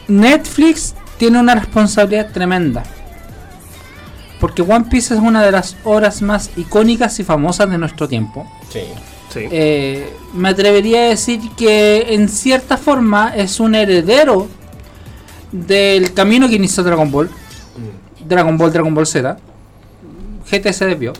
Netflix 0.07 0.95
tiene 1.19 1.39
una 1.39 1.53
responsabilidad 1.53 2.31
tremenda. 2.31 2.83
Porque 4.39 4.63
One 4.63 4.85
Piece 4.89 5.13
es 5.13 5.19
una 5.19 5.43
de 5.43 5.51
las 5.51 5.77
obras 5.83 6.23
más 6.23 6.49
icónicas 6.57 7.19
y 7.19 7.23
famosas 7.23 7.69
de 7.69 7.77
nuestro 7.77 8.07
tiempo. 8.07 8.51
Sí. 8.71 8.81
Sí. 9.31 9.41
Eh, 9.51 10.11
me 10.33 10.49
atrevería 10.49 11.01
a 11.01 11.09
decir 11.09 11.39
que 11.55 12.15
en 12.15 12.29
cierta 12.29 12.75
forma 12.75 13.35
es 13.35 13.59
un 13.59 13.75
heredero 13.75 14.47
del 15.51 16.15
camino 16.15 16.49
que 16.49 16.55
inició 16.55 16.81
Dragon 16.81 17.11
Ball. 17.11 17.29
Dragon 18.27 18.57
Ball, 18.57 18.73
Dragon 18.73 18.95
Ball 18.95 19.05
Z. 19.05 19.37
GT 20.49 20.73
se 20.73 20.87
desvió. 20.87 21.13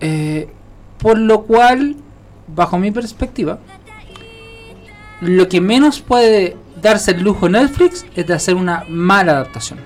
Eh, 0.00 0.48
por 0.98 1.18
lo 1.18 1.42
cual, 1.42 1.94
bajo 2.54 2.78
mi 2.78 2.90
perspectiva, 2.90 3.58
lo 5.20 5.48
que 5.48 5.60
menos 5.60 6.00
puede 6.00 6.56
darse 6.80 7.12
el 7.12 7.22
lujo 7.22 7.48
Netflix 7.48 8.06
es 8.14 8.26
de 8.26 8.34
hacer 8.34 8.54
una 8.54 8.84
mala 8.88 9.32
adaptación. 9.32 9.80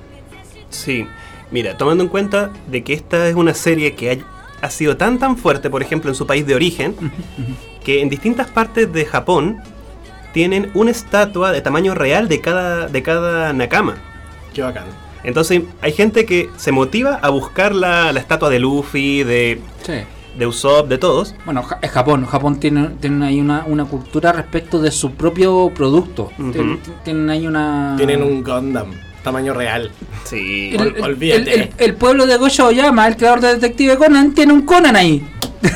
Sí, 0.71 1.07
mira, 1.51 1.77
tomando 1.77 2.05
en 2.05 2.09
cuenta 2.09 2.51
de 2.69 2.83
que 2.85 2.93
esta 2.93 3.29
es 3.29 3.35
una 3.35 3.55
serie 3.55 3.95
que 3.95 4.13
ha, 4.13 4.67
ha 4.67 4.71
sido 4.71 4.97
tan 4.97 5.19
tan 5.19 5.37
fuerte, 5.37 5.71
por 5.71 5.83
ejemplo, 5.83 6.11
en 6.11 6.15
su 6.15 6.27
país 6.27 6.47
de 6.47 6.55
origen, 6.55 6.95
que 7.85 8.01
en 8.01 8.09
distintas 8.09 8.49
partes 8.49 8.93
de 8.93 9.05
Japón 9.05 9.63
tienen 10.33 10.71
una 10.75 10.91
estatua 10.91 11.53
de 11.53 11.61
tamaño 11.61 11.95
real 11.95 12.29
de 12.29 12.41
cada, 12.41 12.89
de 12.89 13.03
cada 13.03 13.53
Nakama. 13.53 13.97
Qué 14.55 14.63
bacán. 14.63 14.85
Entonces 15.25 15.63
hay 15.81 15.93
gente 15.93 16.27
que 16.27 16.51
se 16.57 16.73
motiva 16.73 17.19
a 17.23 17.29
buscar 17.31 17.75
la, 17.75 18.13
la 18.13 18.21
estatua 18.21 18.51
de 18.51 18.59
Luffy, 18.59 19.23
de, 19.23 19.61
Sí. 19.85 19.93
De 20.39 20.47
Usopp, 20.47 20.89
de 20.89 20.99
todos. 20.99 21.35
Bueno, 21.45 21.65
es 21.83 21.91
Japón. 21.91 22.27
Japón 22.27 22.59
tiene, 22.61 22.89
tiene 23.01 23.27
ahí 23.27 23.41
una, 23.41 23.65
una 23.67 23.85
cultura 23.85 24.33
respecto 24.33 24.81
de 24.81 24.91
su 24.91 25.13
propio 25.13 25.71
producto. 25.75 26.31
Tien- 26.39 26.79
Tienen 27.05 27.31
ahí 27.31 27.47
una. 27.47 27.95
Tienen 27.97 28.23
un 28.23 28.43
Gundam, 28.43 28.93
tamaño 29.23 29.53
real. 29.55 29.91
Sí. 30.25 30.71
El, 30.75 30.81
Ol- 30.81 30.95
el- 30.97 31.03
olvídate. 31.03 31.55
el- 31.55 31.61
el- 31.63 31.71
el 31.77 31.95
pueblo 31.95 32.27
de 32.27 32.37
Goyo 32.37 32.67
Oyama, 32.67 33.07
el 33.09 33.17
creador 33.17 33.41
de 33.41 33.55
Detective 33.55 33.97
Conan, 33.97 34.33
tiene 34.33 34.53
un 34.53 34.63
Conan 34.63 34.97
ahí. 34.97 35.27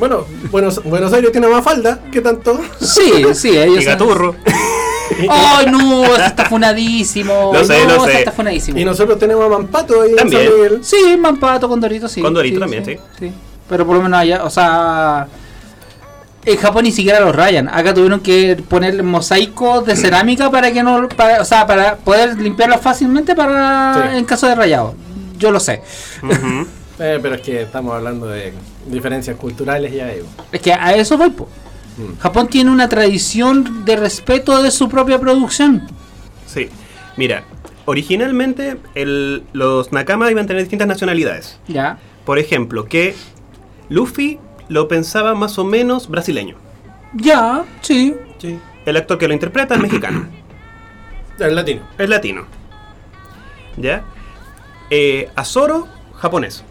Bueno, 0.00 0.24
Buenos, 0.50 0.82
Buenos 0.82 1.12
Aires 1.12 1.30
tiene 1.30 1.46
más 1.46 1.62
falda, 1.62 2.00
¿qué 2.10 2.22
tanto? 2.22 2.58
Sí, 2.80 3.22
sí, 3.34 3.50
ellos. 3.58 3.82
Y 3.82 3.84
Gaturro. 3.84 4.34
¡Ay, 5.28 5.66
no! 5.70 6.04
Ese 6.04 6.24
está 6.24 6.46
funadísimo. 6.46 7.50
Lo 7.52 7.62
sé, 7.62 7.84
no, 7.86 7.96
lo 7.96 8.04
sé. 8.06 8.20
está 8.20 8.32
funadísimo. 8.32 8.78
Y 8.78 8.84
nosotros 8.86 9.18
tenemos 9.18 9.44
a 9.44 9.48
Mampato 9.50 10.00
ahí 10.00 10.14
También. 10.14 10.40
en 10.42 10.48
San 10.48 10.56
Miguel. 10.56 10.78
Sí, 10.82 11.16
Mampato 11.18 11.68
con 11.68 11.80
Dorito, 11.80 12.08
sí. 12.08 12.22
Con 12.22 12.32
Dorito 12.32 12.58
también, 12.60 12.82
sí. 12.86 13.30
Pero 13.70 13.86
por 13.86 13.96
lo 13.96 14.02
menos 14.02 14.20
allá, 14.20 14.44
o 14.44 14.50
sea. 14.50 15.26
En 16.44 16.56
Japón 16.56 16.84
ni 16.84 16.90
siquiera 16.92 17.20
los 17.20 17.34
rayan. 17.36 17.68
Acá 17.68 17.92
tuvieron 17.92 18.20
que 18.20 18.56
poner 18.68 19.02
mosaicos 19.02 19.86
de 19.86 19.94
cerámica 19.96 20.50
para 20.50 20.72
que 20.72 20.82
no. 20.82 21.08
Para, 21.08 21.40
o 21.40 21.44
sea, 21.44 21.66
para 21.66 21.96
poder 21.96 22.38
limpiarlo 22.38 22.76
fácilmente 22.78 23.34
para 23.34 23.94
Sí. 24.12 24.16
en 24.18 24.24
caso 24.26 24.46
de 24.46 24.54
rayado. 24.54 24.94
Yo 25.38 25.50
lo 25.50 25.60
sé. 25.60 25.82
Eh, 27.02 27.18
pero 27.22 27.36
es 27.36 27.40
que 27.40 27.62
estamos 27.62 27.94
hablando 27.94 28.26
de 28.26 28.52
diferencias 28.86 29.34
culturales 29.38 29.90
ya. 29.90 30.08
digo. 30.08 30.26
Es 30.52 30.60
que 30.60 30.74
a 30.74 30.94
eso 30.94 31.16
voy, 31.16 31.30
po. 31.30 31.48
Mm. 31.96 32.18
Japón 32.20 32.48
tiene 32.48 32.70
una 32.70 32.90
tradición 32.90 33.86
de 33.86 33.96
respeto 33.96 34.62
de 34.62 34.70
su 34.70 34.90
propia 34.90 35.18
producción. 35.18 35.88
Sí. 36.46 36.68
Mira, 37.16 37.44
originalmente 37.86 38.76
el- 38.94 39.44
los 39.54 39.92
Nakama 39.92 40.30
iban 40.30 40.44
a 40.44 40.46
tener 40.46 40.60
distintas 40.62 40.86
nacionalidades. 40.88 41.58
Ya. 41.68 41.98
Por 42.26 42.38
ejemplo, 42.38 42.84
que 42.84 43.14
Luffy 43.90 44.38
lo 44.68 44.88
pensaba 44.88 45.34
más 45.34 45.58
o 45.58 45.64
menos 45.64 46.08
brasileño. 46.08 46.56
Ya, 47.12 47.64
sí. 47.82 48.14
Sí. 48.38 48.58
El 48.86 48.96
actor 48.96 49.18
que 49.18 49.28
lo 49.28 49.34
interpreta 49.34 49.74
es 49.74 49.80
mexicano. 49.82 50.26
El 51.38 51.54
latino. 51.54 51.82
Es 51.98 52.08
latino. 52.08 52.44
¿Ya? 53.76 54.02
Eh, 54.90 55.28
a 55.36 55.44
Zoro, 55.44 55.86
japonés. 56.16 56.64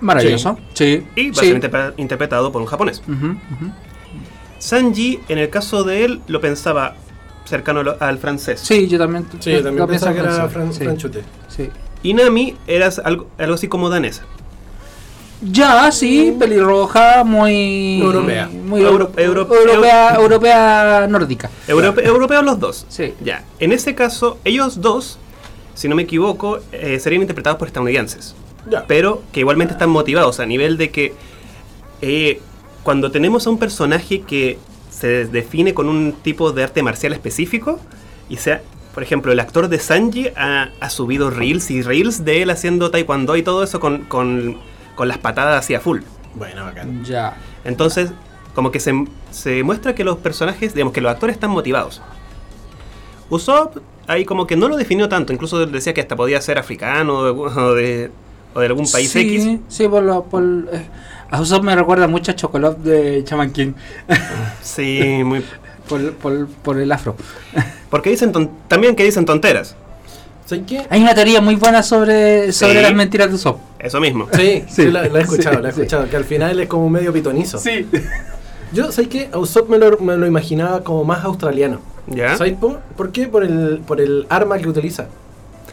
Maravilloso. 0.00 0.58
Sí. 0.74 1.06
Y 1.16 1.30
va 1.30 1.42
a 1.42 1.44
ser 1.44 1.60
interpre- 1.60 1.94
interpretado 1.98 2.50
por 2.52 2.62
un 2.62 2.66
japonés. 2.68 3.02
Sanji, 4.58 5.20
en 5.28 5.38
el 5.38 5.48
caso 5.50 5.84
de 5.84 6.04
él, 6.04 6.20
lo 6.26 6.40
pensaba 6.40 6.94
cercano 7.44 7.82
al 7.98 8.18
francés. 8.18 8.60
Sí, 8.60 8.86
yo 8.88 8.98
también. 8.98 9.26
Sí, 9.40 9.50
yo 9.52 9.56
también 9.62 9.78
lo 9.78 9.86
pensaba 9.88 10.12
pienso 10.12 10.28
que 10.30 10.34
era 10.36 10.48
francés, 10.48 10.56
Fran- 10.56 10.72
sí, 10.78 10.84
franchute. 10.84 11.24
sí. 11.48 11.70
Y 12.02 12.14
Nami 12.14 12.56
era 12.66 12.88
algo, 13.04 13.28
algo 13.38 13.54
así 13.54 13.68
como 13.68 13.88
danesa. 13.90 14.24
Ya, 15.42 15.90
sí, 15.90 16.36
pelirroja, 16.38 17.24
muy. 17.24 18.00
Europea. 18.00 18.48
Muy 18.48 18.82
Euro- 18.82 19.10
euro- 19.16 19.48
euro- 19.48 19.54
europea, 19.56 20.14
europea 20.16 21.06
nórdica. 21.08 21.50
Europe- 21.66 22.04
Europeos 22.04 22.44
los 22.44 22.60
dos. 22.60 22.86
Sí. 22.88 23.14
Ya. 23.24 23.44
En 23.58 23.72
ese 23.72 23.94
caso, 23.94 24.38
ellos 24.44 24.80
dos, 24.82 25.18
si 25.74 25.88
no 25.88 25.96
me 25.96 26.02
equivoco, 26.02 26.58
eh, 26.72 26.98
serían 27.00 27.22
interpretados 27.22 27.58
por 27.58 27.68
estadounidenses. 27.68 28.34
Ya. 28.70 28.84
pero 28.86 29.22
que 29.32 29.40
igualmente 29.40 29.72
están 29.72 29.88
motivados 29.88 30.38
a 30.38 30.44
nivel 30.44 30.76
de 30.76 30.90
que 30.90 31.14
eh, 32.02 32.40
cuando 32.82 33.10
tenemos 33.10 33.46
a 33.46 33.50
un 33.50 33.58
personaje 33.58 34.20
que 34.20 34.58
se 34.90 35.24
define 35.24 35.72
con 35.72 35.88
un 35.88 36.12
tipo 36.22 36.52
de 36.52 36.64
arte 36.64 36.82
marcial 36.82 37.14
específico 37.14 37.80
y 38.28 38.36
sea, 38.36 38.60
por 38.92 39.02
ejemplo, 39.02 39.32
el 39.32 39.40
actor 39.40 39.68
de 39.68 39.78
Sanji 39.78 40.28
ha, 40.36 40.68
ha 40.78 40.90
subido 40.90 41.30
reels 41.30 41.70
y 41.70 41.80
reels 41.80 42.22
de 42.26 42.42
él 42.42 42.50
haciendo 42.50 42.90
taekwondo 42.90 43.34
y 43.36 43.42
todo 43.42 43.62
eso 43.64 43.80
con, 43.80 44.04
con- 44.04 44.58
con 45.00 45.08
las 45.08 45.16
patadas 45.16 45.64
hacia 45.64 45.80
full. 45.80 46.00
Bueno, 46.34 46.62
bacán. 46.62 47.02
Ya. 47.06 47.34
Entonces, 47.64 48.10
como 48.54 48.70
que 48.70 48.80
se, 48.80 48.92
se 49.30 49.62
muestra 49.62 49.94
que 49.94 50.04
los 50.04 50.18
personajes, 50.18 50.74
digamos 50.74 50.92
que 50.92 51.00
los 51.00 51.10
actores 51.10 51.36
están 51.36 51.48
motivados. 51.48 52.02
Usopp 53.30 53.78
ahí 54.06 54.26
como 54.26 54.46
que 54.46 54.56
no 54.56 54.68
lo 54.68 54.76
definió 54.76 55.08
tanto, 55.08 55.32
incluso 55.32 55.64
decía 55.64 55.94
que 55.94 56.02
hasta 56.02 56.16
podía 56.16 56.38
ser 56.42 56.58
africano 56.58 57.14
o 57.16 57.74
de, 57.74 58.10
o 58.54 58.60
de 58.60 58.66
algún 58.66 58.90
país 58.90 59.10
sí, 59.10 59.20
X. 59.20 59.58
Sí, 59.68 59.88
por 59.88 60.02
lo. 60.02 60.24
Por, 60.24 60.42
eh, 60.70 60.86
a 61.30 61.40
Usopp 61.40 61.64
me 61.64 61.74
recuerda 61.74 62.06
mucho 62.06 62.32
a 62.32 62.36
Chocolate 62.36 62.82
de 62.90 63.24
Chaman 63.24 63.52
King. 63.52 63.72
Sí, 64.62 65.22
muy... 65.24 65.42
por, 65.88 66.12
por, 66.12 66.46
por 66.46 66.78
el 66.78 66.92
afro. 66.92 67.16
Porque 67.88 68.10
dicen 68.10 68.32
ton- 68.32 68.50
también 68.68 68.94
que 68.94 69.04
dicen 69.04 69.24
tonteras. 69.24 69.76
¿Sabes 70.44 70.64
qué? 70.66 70.86
Hay 70.90 71.00
una 71.00 71.14
teoría 71.14 71.40
muy 71.40 71.54
buena 71.54 71.82
sobre, 71.82 72.52
sobre 72.52 72.74
Sí. 72.74 72.82
las 72.82 72.92
mentiras 72.92 73.28
de 73.30 73.36
Usopp. 73.36 73.69
Eso 73.82 74.00
mismo. 74.00 74.28
Sí, 74.32 74.64
sí, 74.68 74.82
Sí. 74.84 74.90
la, 74.90 75.08
la 75.08 75.18
he 75.18 75.22
escuchado, 75.22 75.56
Sí, 75.56 75.62
la 75.62 75.68
he 75.68 75.72
sí. 75.72 75.80
escuchado. 75.80 76.08
Que 76.08 76.16
al 76.16 76.24
final 76.24 76.60
es 76.60 76.68
como 76.68 76.88
medio 76.90 77.12
pitonizo. 77.12 77.58
Sí. 77.58 77.86
Yo, 78.72 78.92
¿sabes 78.92 79.08
qué? 79.08 79.28
A 79.32 79.38
Usopp 79.38 79.68
me 79.68 79.78
lo, 79.78 79.98
me 79.98 80.16
lo 80.16 80.26
imaginaba 80.26 80.84
como 80.84 81.02
más 81.04 81.24
australiano. 81.24 81.80
¿Ya? 82.06 82.36
¿Sabes 82.36 82.54
por, 82.54 82.78
por 82.96 83.10
qué? 83.10 83.26
Por 83.26 83.42
el, 83.44 83.80
por 83.86 84.00
el 84.00 84.26
arma 84.28 84.58
que 84.58 84.68
utiliza. 84.68 85.06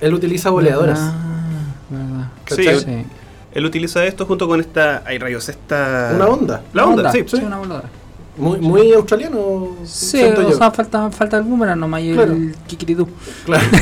Él 0.02 0.14
utiliza 0.14 0.50
boleadoras. 0.50 1.00
Ah, 1.02 2.30
verdad. 2.50 2.80
Sí. 2.86 3.06
Él 3.54 3.66
utiliza 3.66 4.06
esto 4.06 4.26
junto 4.26 4.48
con 4.48 4.60
esta... 4.60 5.02
Ay, 5.06 5.18
rayos, 5.18 5.50
esta... 5.50 6.12
Una 6.16 6.26
onda. 6.28 6.62
La 6.74 6.86
onda, 6.86 7.12
sí. 7.12 7.24
Sí, 7.26 7.38
una 7.38 7.58
voladora. 7.58 7.90
Muy, 8.38 8.60
muy 8.60 8.94
australiano. 8.94 9.70
Sí, 9.84 10.18
siento 10.20 10.42
o 10.46 10.50
yo. 10.52 10.58
sea, 10.58 10.70
falta, 10.70 11.10
falta 11.10 11.38
el 11.38 11.44
boomerang 11.44 11.80
nomás 11.80 12.02
y 12.02 12.14
Claro. 12.14 12.34
el 12.34 12.56
kikiridú. 12.68 13.08
Claro. 13.46 13.64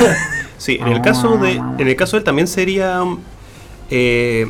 Sí, 0.57 0.77
en 0.79 0.87
el 0.87 1.01
caso 1.01 1.37
de... 1.37 1.55
En 1.77 1.87
el 1.87 1.95
caso 1.97 2.15
de 2.15 2.19
él 2.19 2.23
también 2.23 2.47
sería... 2.47 3.01
eh, 3.89 4.49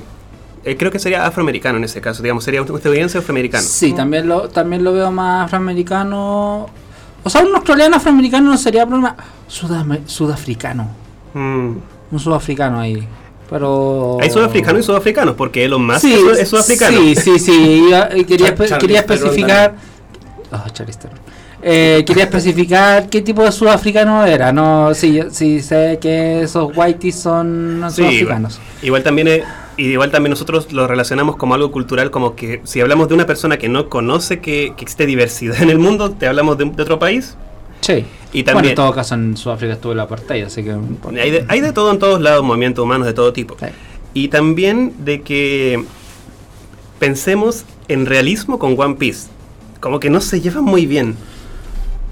eh, 0.64 0.78
creo 0.78 0.92
que 0.92 1.00
sería 1.00 1.26
afroamericano 1.26 1.78
en 1.78 1.84
ese 1.84 2.02
caso, 2.02 2.24
digamos, 2.24 2.44
sería 2.44 2.62
un 2.62 2.68
estadounidense 2.76 3.18
afroamericano. 3.20 3.64
Sí, 3.68 3.94
también 3.94 4.28
lo, 4.28 4.50
también 4.50 4.84
lo 4.84 4.94
veo 4.94 5.12
más 5.12 5.46
afroamericano. 5.46 6.68
O 7.24 7.30
sea, 7.30 7.42
un 7.42 7.56
australiano 7.56 7.96
afroamericano 7.98 8.52
no 8.52 8.58
sería 8.58 8.86
problema. 8.86 9.16
Sudame- 9.50 10.06
sudafricano. 10.08 10.88
Mm. 11.34 11.72
Un 12.12 12.20
sudafricano 12.20 12.80
ahí. 12.80 13.08
Pero. 13.50 14.18
Hay 14.22 14.30
sudafricanos 14.32 14.82
y 14.82 14.84
sudafricanos, 14.84 15.36
porque 15.36 15.66
Elon 15.66 15.86
Musk 15.86 16.00
Sí, 16.02 16.14
es, 16.14 16.20
sud- 16.20 16.38
es 16.40 16.50
sudafricano. 16.50 16.98
Sí, 16.98 17.16
sí, 17.16 17.40
sí. 17.40 17.90
quería, 18.28 18.56
Char- 18.56 18.80
quería 18.80 19.00
especificar. 19.00 19.76
Theron. 20.74 21.20
Eh, 21.68 22.04
quería 22.06 22.26
especificar 22.26 23.10
qué 23.10 23.22
tipo 23.24 23.44
de 23.44 23.52
sudafricano 23.52 24.24
era. 24.24 24.52
No, 24.54 24.94
sí, 24.94 25.20
sí 25.32 25.62
sé 25.62 25.98
que 26.00 26.42
esos 26.44 26.72
whiteys 26.78 27.16
son 27.16 27.84
Sí, 27.90 27.96
sudafricanos. 28.04 28.60
Igual 28.84 29.02
también 29.02 29.28
es- 29.28 29.44
y 29.76 29.88
igual 29.88 30.12
también 30.12 30.30
nosotros 30.30 30.72
lo 30.72 30.88
relacionamos 30.88 31.38
como 31.38 31.56
algo 31.56 31.72
cultural, 31.72 32.12
como 32.12 32.36
que 32.36 32.62
si 32.66 32.82
hablamos 32.82 33.08
de 33.10 33.16
una 33.16 33.26
persona 33.26 33.58
que 33.58 33.68
no 33.68 33.90
conoce 33.90 34.40
que, 34.42 34.74
que 34.78 34.84
existe 34.84 35.08
diversidad 35.08 35.60
en 35.62 35.72
el 35.72 35.80
mundo, 35.80 36.12
te 36.12 36.28
hablamos 36.28 36.58
de, 36.60 36.66
de 36.66 36.84
otro 36.84 37.00
país. 37.00 37.36
Sí. 37.82 38.06
Y 38.32 38.44
Bueno, 38.44 38.58
también 38.58 38.72
en 38.72 38.76
todo 38.76 38.94
caso 38.94 39.16
en 39.16 39.36
Sudáfrica 39.36 39.74
estuvo 39.74 39.94
el 39.94 40.00
apartheid, 40.00 40.44
así 40.46 40.64
que. 40.64 40.72
hay, 41.20 41.32
de, 41.32 41.46
hay 41.48 41.62
de 41.62 41.74
todo 41.74 41.92
en 41.92 41.98
todos 41.98 42.22
lados, 42.22 42.44
movimientos 42.44 42.84
humanos 42.84 43.08
de 43.08 43.14
todo 43.14 43.34
tipo. 43.34 43.58
Sí. 43.60 43.66
Y 44.14 44.28
también 44.28 44.94
de 45.04 45.22
que 45.24 45.84
pensemos 47.00 47.66
en 47.88 48.06
realismo 48.06 48.60
con 48.60 48.80
One 48.80 48.96
Piece. 48.96 49.28
Como 49.80 50.00
que 50.00 50.10
no 50.10 50.22
se 50.22 50.42
llevan 50.42 50.64
muy 50.64 50.86
bien. 50.86 51.16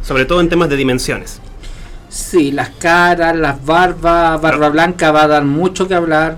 Sobre 0.03 0.25
todo 0.25 0.41
en 0.41 0.49
temas 0.49 0.69
de 0.69 0.75
dimensiones. 0.75 1.39
Sí, 2.09 2.51
las 2.51 2.69
caras, 2.69 3.35
las 3.35 3.63
barbas, 3.65 4.39
Barba 4.41 4.69
Blanca 4.69 5.11
va 5.11 5.23
a 5.23 5.27
dar 5.27 5.43
mucho 5.45 5.87
que 5.87 5.95
hablar. 5.95 6.37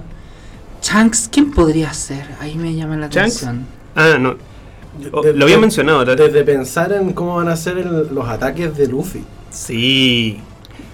Shanks, 0.81 1.27
¿quién 1.31 1.51
podría 1.51 1.93
ser? 1.93 2.25
Ahí 2.39 2.55
me 2.55 2.73
llama 2.75 2.95
la 2.95 3.07
atención. 3.07 3.65
Ah, 3.95 4.17
no. 4.19 4.35
Oh, 5.11 5.21
De- 5.21 5.33
lo 5.33 5.43
había 5.45 5.55
de- 5.55 5.61
mencionado. 5.61 6.05
Desde 6.05 6.43
pensar 6.43 6.93
en 6.93 7.11
cómo 7.11 7.35
van 7.35 7.49
a 7.49 7.55
ser 7.57 7.77
el- 7.79 8.07
los 8.13 8.27
ataques 8.29 8.77
de 8.77 8.87
Luffy. 8.87 9.23
Sí. 9.49 10.39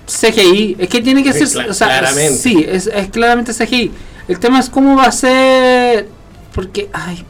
CGI, 0.08 0.76
es 0.80 0.90
que 0.90 1.02
tiene 1.02 1.24
que 1.24 1.34
ser. 1.34 1.48
cla- 1.48 1.70
o 1.70 1.74
sea, 1.74 1.88
claramente. 2.00 2.34
Sí, 2.38 2.66
es, 2.68 2.88
es 2.88 3.10
claramente 3.10 3.54
CGI. 3.54 3.92
El 4.28 4.40
tema 4.40 4.60
es 4.60 4.70
cómo 4.70 4.96
va 4.96 5.06
a 5.06 5.12
ser. 5.12 6.08
Porque, 6.56 6.90
ay, 6.94 7.24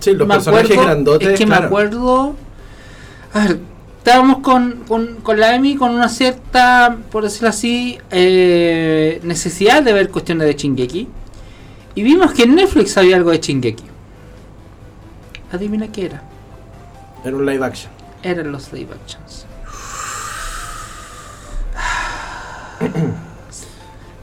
Sí, 0.00 0.12
los 0.14 0.26
me 0.28 0.34
personajes 0.34 0.70
acuerdo, 0.70 0.84
grandotes. 0.84 1.28
Es 1.28 1.38
que 1.38 1.46
me 1.46 1.56
acuerdo. 1.56 2.34
A 3.34 3.40
ver, 3.46 3.58
estábamos 4.02 4.38
con, 4.38 4.82
con, 4.88 5.20
con 5.22 5.38
la 5.38 5.54
Emi 5.54 5.76
con 5.76 5.92
una 5.92 6.08
cierta, 6.08 6.98
por 7.12 7.22
decirlo 7.22 7.50
así, 7.50 8.00
eh, 8.10 9.20
necesidad 9.22 9.80
de 9.80 9.92
ver 9.92 10.10
cuestiones 10.10 10.48
de 10.48 10.56
Chingeki. 10.56 11.06
Y 11.94 12.02
vimos 12.02 12.32
que 12.32 12.42
en 12.42 12.56
Netflix 12.56 12.96
había 12.96 13.14
algo 13.14 13.30
de 13.30 13.38
Chingeki. 13.38 13.84
Adivina 15.52 15.86
qué 15.92 16.06
era. 16.06 16.24
En 17.24 17.36
un 17.36 17.46
live 17.46 17.64
action. 17.64 17.92
Eran 18.24 18.50
los 18.50 18.72
live 18.72 18.92
actions. 18.92 19.46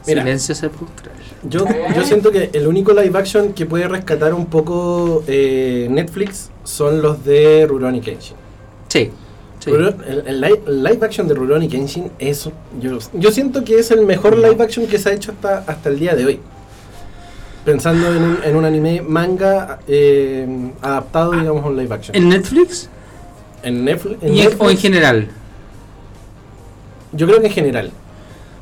Mira. 0.06 0.22
Silencio 0.22 0.54
sepulcral. 0.54 1.14
Yo, 1.42 1.64
yo 1.96 2.04
siento 2.04 2.30
que 2.30 2.50
el 2.52 2.66
único 2.66 2.92
live 2.92 3.18
action 3.18 3.54
que 3.54 3.64
puede 3.64 3.88
rescatar 3.88 4.34
un 4.34 4.44
poco 4.44 5.24
eh, 5.26 5.88
Netflix 5.90 6.50
son 6.64 7.00
los 7.00 7.24
de 7.24 7.64
Rurouni 7.66 8.02
Kenshin. 8.02 8.36
Sí. 8.88 9.10
Sí. 9.60 9.70
El, 9.70 10.24
el 10.26 10.40
live, 10.40 10.60
el 10.66 10.82
live 10.82 10.98
action 11.06 11.28
de 11.28 11.34
Rurouni 11.34 11.68
Kenshin 11.68 12.10
es 12.18 12.50
yo, 12.80 12.98
yo 13.14 13.30
siento 13.30 13.62
que 13.64 13.78
es 13.78 13.90
el 13.92 14.04
mejor 14.04 14.36
live 14.36 14.62
action 14.62 14.86
que 14.88 14.98
se 14.98 15.10
ha 15.10 15.12
hecho 15.12 15.30
hasta, 15.32 15.58
hasta 15.66 15.88
el 15.88 15.98
día 16.00 16.14
de 16.16 16.26
hoy. 16.26 16.40
Pensando 17.64 18.08
en 18.14 18.22
un, 18.22 18.38
en 18.42 18.56
un 18.56 18.64
anime 18.64 19.02
manga 19.02 19.78
eh, 19.86 20.72
adaptado, 20.80 21.32
digamos, 21.32 21.62
a 21.64 21.68
un 21.68 21.76
live 21.76 21.94
action. 21.94 22.16
¿En 22.16 22.28
Netflix? 22.28 22.88
En 23.62 23.84
Netflix, 23.84 24.22
en 24.22 24.34
Netflix, 24.34 24.60
¿O 24.60 24.70
en 24.70 24.76
general? 24.78 25.28
yo 27.12 27.26
creo 27.26 27.40
que 27.40 27.46
en 27.48 27.52
general. 27.52 27.90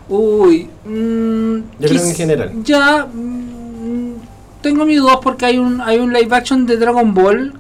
Uy, 0.09 0.69
mm, 0.85 1.57
Yo 1.79 1.89
creo 1.89 2.03
que 2.03 2.09
en 2.09 2.15
general. 2.17 2.53
Ya 2.65 3.07
mm, 3.07 4.15
tengo 4.63 4.85
mis 4.85 4.99
dudas 4.99 5.19
porque 5.23 5.47
hay 5.47 5.59
un 5.59 5.81
hay 5.81 5.99
un 5.99 6.13
live 6.13 6.35
action 6.35 6.67
de 6.67 6.77
Dragon 6.77 7.15
Ball 7.15 7.53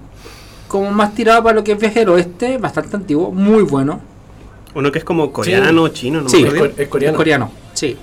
como 0.69 0.91
más 0.91 1.14
tirado 1.14 1.43
para 1.43 1.57
lo 1.57 1.64
que 1.64 1.73
es 1.73 1.79
viaje 1.79 2.01
del 2.01 2.11
oeste, 2.11 2.59
bastante 2.59 2.97
antiguo, 2.97 3.33
muy 3.33 3.62
bueno. 3.62 4.01
Uno 4.75 4.93
que 4.93 4.99
es 4.99 5.05
como 5.05 5.33
coreano, 5.33 5.89
chino, 5.89 6.21
no 6.21 6.29
Sí, 6.29 6.45
Es, 6.45 6.89
coreano. 6.89 7.12
Es 7.12 7.16
coreano, 7.16 7.51
sí. 7.73 7.97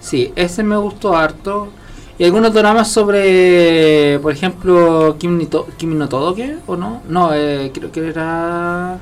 Sí, 0.00 0.32
ese 0.34 0.62
me 0.62 0.76
gustó 0.76 1.16
harto. 1.16 1.68
Y 2.18 2.24
algunos 2.24 2.54
dramas 2.54 2.88
sobre, 2.88 4.18
por 4.22 4.32
ejemplo, 4.32 5.16
Kimi, 5.18 5.36
ni 5.36 5.46
to 5.46 5.66
Kimi 5.76 5.94
no 5.94 6.08
Todoke, 6.08 6.58
¿o 6.66 6.76
no? 6.76 7.02
No, 7.08 7.34
eh, 7.34 7.70
creo 7.74 7.92
que 7.92 8.08
era 8.08 8.98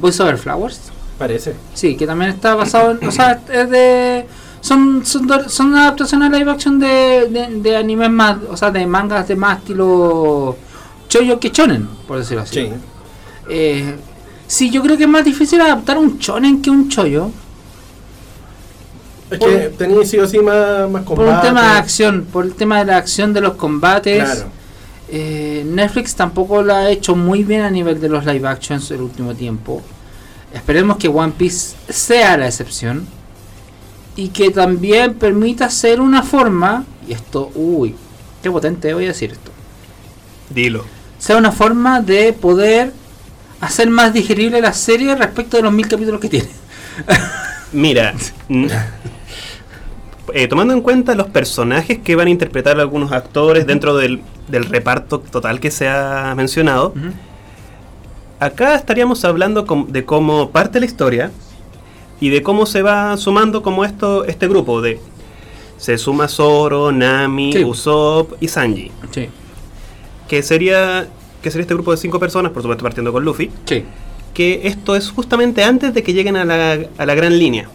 Voice 0.00 0.22
Over 0.22 0.38
Flowers. 0.38 0.92
Parece. 1.18 1.54
Sí, 1.74 1.96
que 1.96 2.06
también 2.06 2.30
está 2.30 2.54
basado 2.54 2.92
en. 2.92 3.08
O 3.08 3.10
sea, 3.10 3.40
es 3.52 3.70
de. 3.70 4.26
Son, 4.60 5.04
son, 5.04 5.28
son 5.48 5.74
adaptaciones 5.74 6.30
live 6.30 6.50
action 6.50 6.78
de, 6.78 7.28
de, 7.28 7.60
de 7.60 7.76
animes 7.76 8.10
más. 8.10 8.36
O 8.48 8.56
sea, 8.56 8.70
de 8.70 8.86
mangas 8.86 9.26
de 9.26 9.34
más 9.34 9.58
estilo. 9.58 10.56
Choyo 11.12 11.38
que 11.38 11.52
chonen, 11.52 11.86
por 12.08 12.18
decirlo 12.18 12.42
así. 12.42 12.54
Sí. 12.54 12.70
Eh, 13.50 13.96
sí, 14.46 14.70
yo 14.70 14.80
creo 14.80 14.96
que 14.96 15.02
es 15.02 15.08
más 15.10 15.26
difícil 15.26 15.60
adaptar 15.60 15.98
un 15.98 16.18
chonen 16.18 16.62
que 16.62 16.70
un 16.70 16.88
choyo. 16.88 17.30
Es 19.30 19.38
Por- 19.38 19.50
que 19.50 19.56
tenía 19.76 20.06
sí 20.06 20.18
o 20.18 20.26
sí 20.26 20.38
más, 20.38 20.88
más 20.90 21.02
Por 21.02 21.20
un 21.28 21.38
tema 21.42 21.72
de 21.72 21.78
acción, 21.78 22.26
por 22.32 22.46
el 22.46 22.54
tema 22.54 22.78
de 22.78 22.86
la 22.86 22.96
acción 22.96 23.34
de 23.34 23.42
los 23.42 23.56
combates. 23.56 24.24
Claro. 24.24 24.46
Eh, 25.10 25.62
Netflix 25.66 26.14
tampoco 26.14 26.62
lo 26.62 26.74
ha 26.74 26.88
hecho 26.88 27.14
muy 27.14 27.44
bien 27.44 27.60
a 27.60 27.68
nivel 27.70 28.00
de 28.00 28.08
los 28.08 28.24
live 28.24 28.48
actions 28.48 28.90
el 28.90 29.02
último 29.02 29.34
tiempo. 29.34 29.82
Esperemos 30.54 30.96
que 30.96 31.08
One 31.08 31.34
Piece 31.36 31.76
sea 31.90 32.38
la 32.38 32.46
excepción 32.46 33.06
y 34.16 34.28
que 34.28 34.50
también 34.50 35.12
permita 35.12 35.68
ser 35.68 36.00
una 36.00 36.22
forma, 36.22 36.86
y 37.06 37.12
esto, 37.12 37.50
uy, 37.54 37.94
qué 38.42 38.50
potente 38.50 38.94
voy 38.94 39.04
a 39.04 39.08
decir 39.08 39.32
esto, 39.32 39.50
Dilo. 40.48 41.01
Sea 41.22 41.36
una 41.36 41.52
forma 41.52 42.00
de 42.00 42.32
poder 42.32 42.92
hacer 43.60 43.88
más 43.88 44.12
digerible 44.12 44.60
la 44.60 44.72
serie 44.72 45.14
respecto 45.14 45.56
de 45.56 45.62
los 45.62 45.72
mil 45.72 45.86
capítulos 45.86 46.20
que 46.20 46.28
tiene. 46.28 46.48
Mira, 47.72 48.12
eh, 50.34 50.48
tomando 50.48 50.74
en 50.74 50.80
cuenta 50.80 51.14
los 51.14 51.28
personajes 51.28 51.98
que 51.98 52.16
van 52.16 52.26
a 52.26 52.30
interpretar 52.30 52.80
algunos 52.80 53.12
actores 53.12 53.66
dentro 53.66 53.96
del, 53.96 54.22
del 54.48 54.64
reparto 54.64 55.20
total 55.20 55.60
que 55.60 55.70
se 55.70 55.88
ha 55.88 56.34
mencionado, 56.36 56.92
acá 58.40 58.74
estaríamos 58.74 59.24
hablando 59.24 59.66
com- 59.66 59.86
de 59.88 60.04
cómo 60.04 60.50
parte 60.50 60.80
la 60.80 60.86
historia 60.86 61.30
y 62.20 62.30
de 62.30 62.42
cómo 62.42 62.66
se 62.66 62.82
va 62.82 63.16
sumando 63.16 63.62
como 63.62 63.84
esto 63.84 64.24
este 64.24 64.48
grupo 64.48 64.80
de 64.80 65.00
se 65.76 65.98
suma 65.98 66.28
Zoro, 66.28 66.92
Nami, 66.92 67.52
Sí. 67.52 67.64
Usopp 67.64 68.34
y 68.40 68.48
Sanji, 68.48 68.90
Sí, 69.12 69.28
que 70.32 70.42
sería 70.42 71.06
que 71.42 71.50
sería 71.50 71.64
este 71.64 71.74
grupo 71.74 71.90
de 71.90 71.98
cinco 71.98 72.18
personas, 72.18 72.52
por 72.52 72.62
supuesto 72.62 72.82
partiendo 72.82 73.12
con 73.12 73.22
Luffy, 73.22 73.50
sí. 73.66 73.84
que 74.32 74.62
esto 74.64 74.96
es 74.96 75.10
justamente 75.10 75.62
antes 75.62 75.92
de 75.92 76.02
que 76.02 76.14
lleguen 76.14 76.36
a 76.36 76.44
la, 76.46 76.78
a 76.96 77.04
la 77.04 77.14
gran 77.14 77.38
línea. 77.38 77.68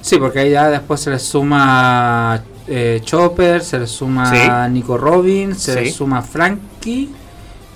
Sí, 0.00 0.16
porque 0.16 0.38
ahí 0.38 0.50
ya 0.52 0.68
después 0.70 1.00
se 1.00 1.10
le 1.10 1.18
suma 1.18 2.40
eh, 2.68 3.00
Chopper, 3.02 3.62
se 3.64 3.80
le 3.80 3.88
suma 3.88 4.30
Sí. 4.30 4.72
Nico 4.72 4.96
Robin, 4.96 5.56
se 5.56 5.74
le 5.74 5.86
Sí. 5.86 5.90
suma 5.90 6.22
Frankie 6.22 7.08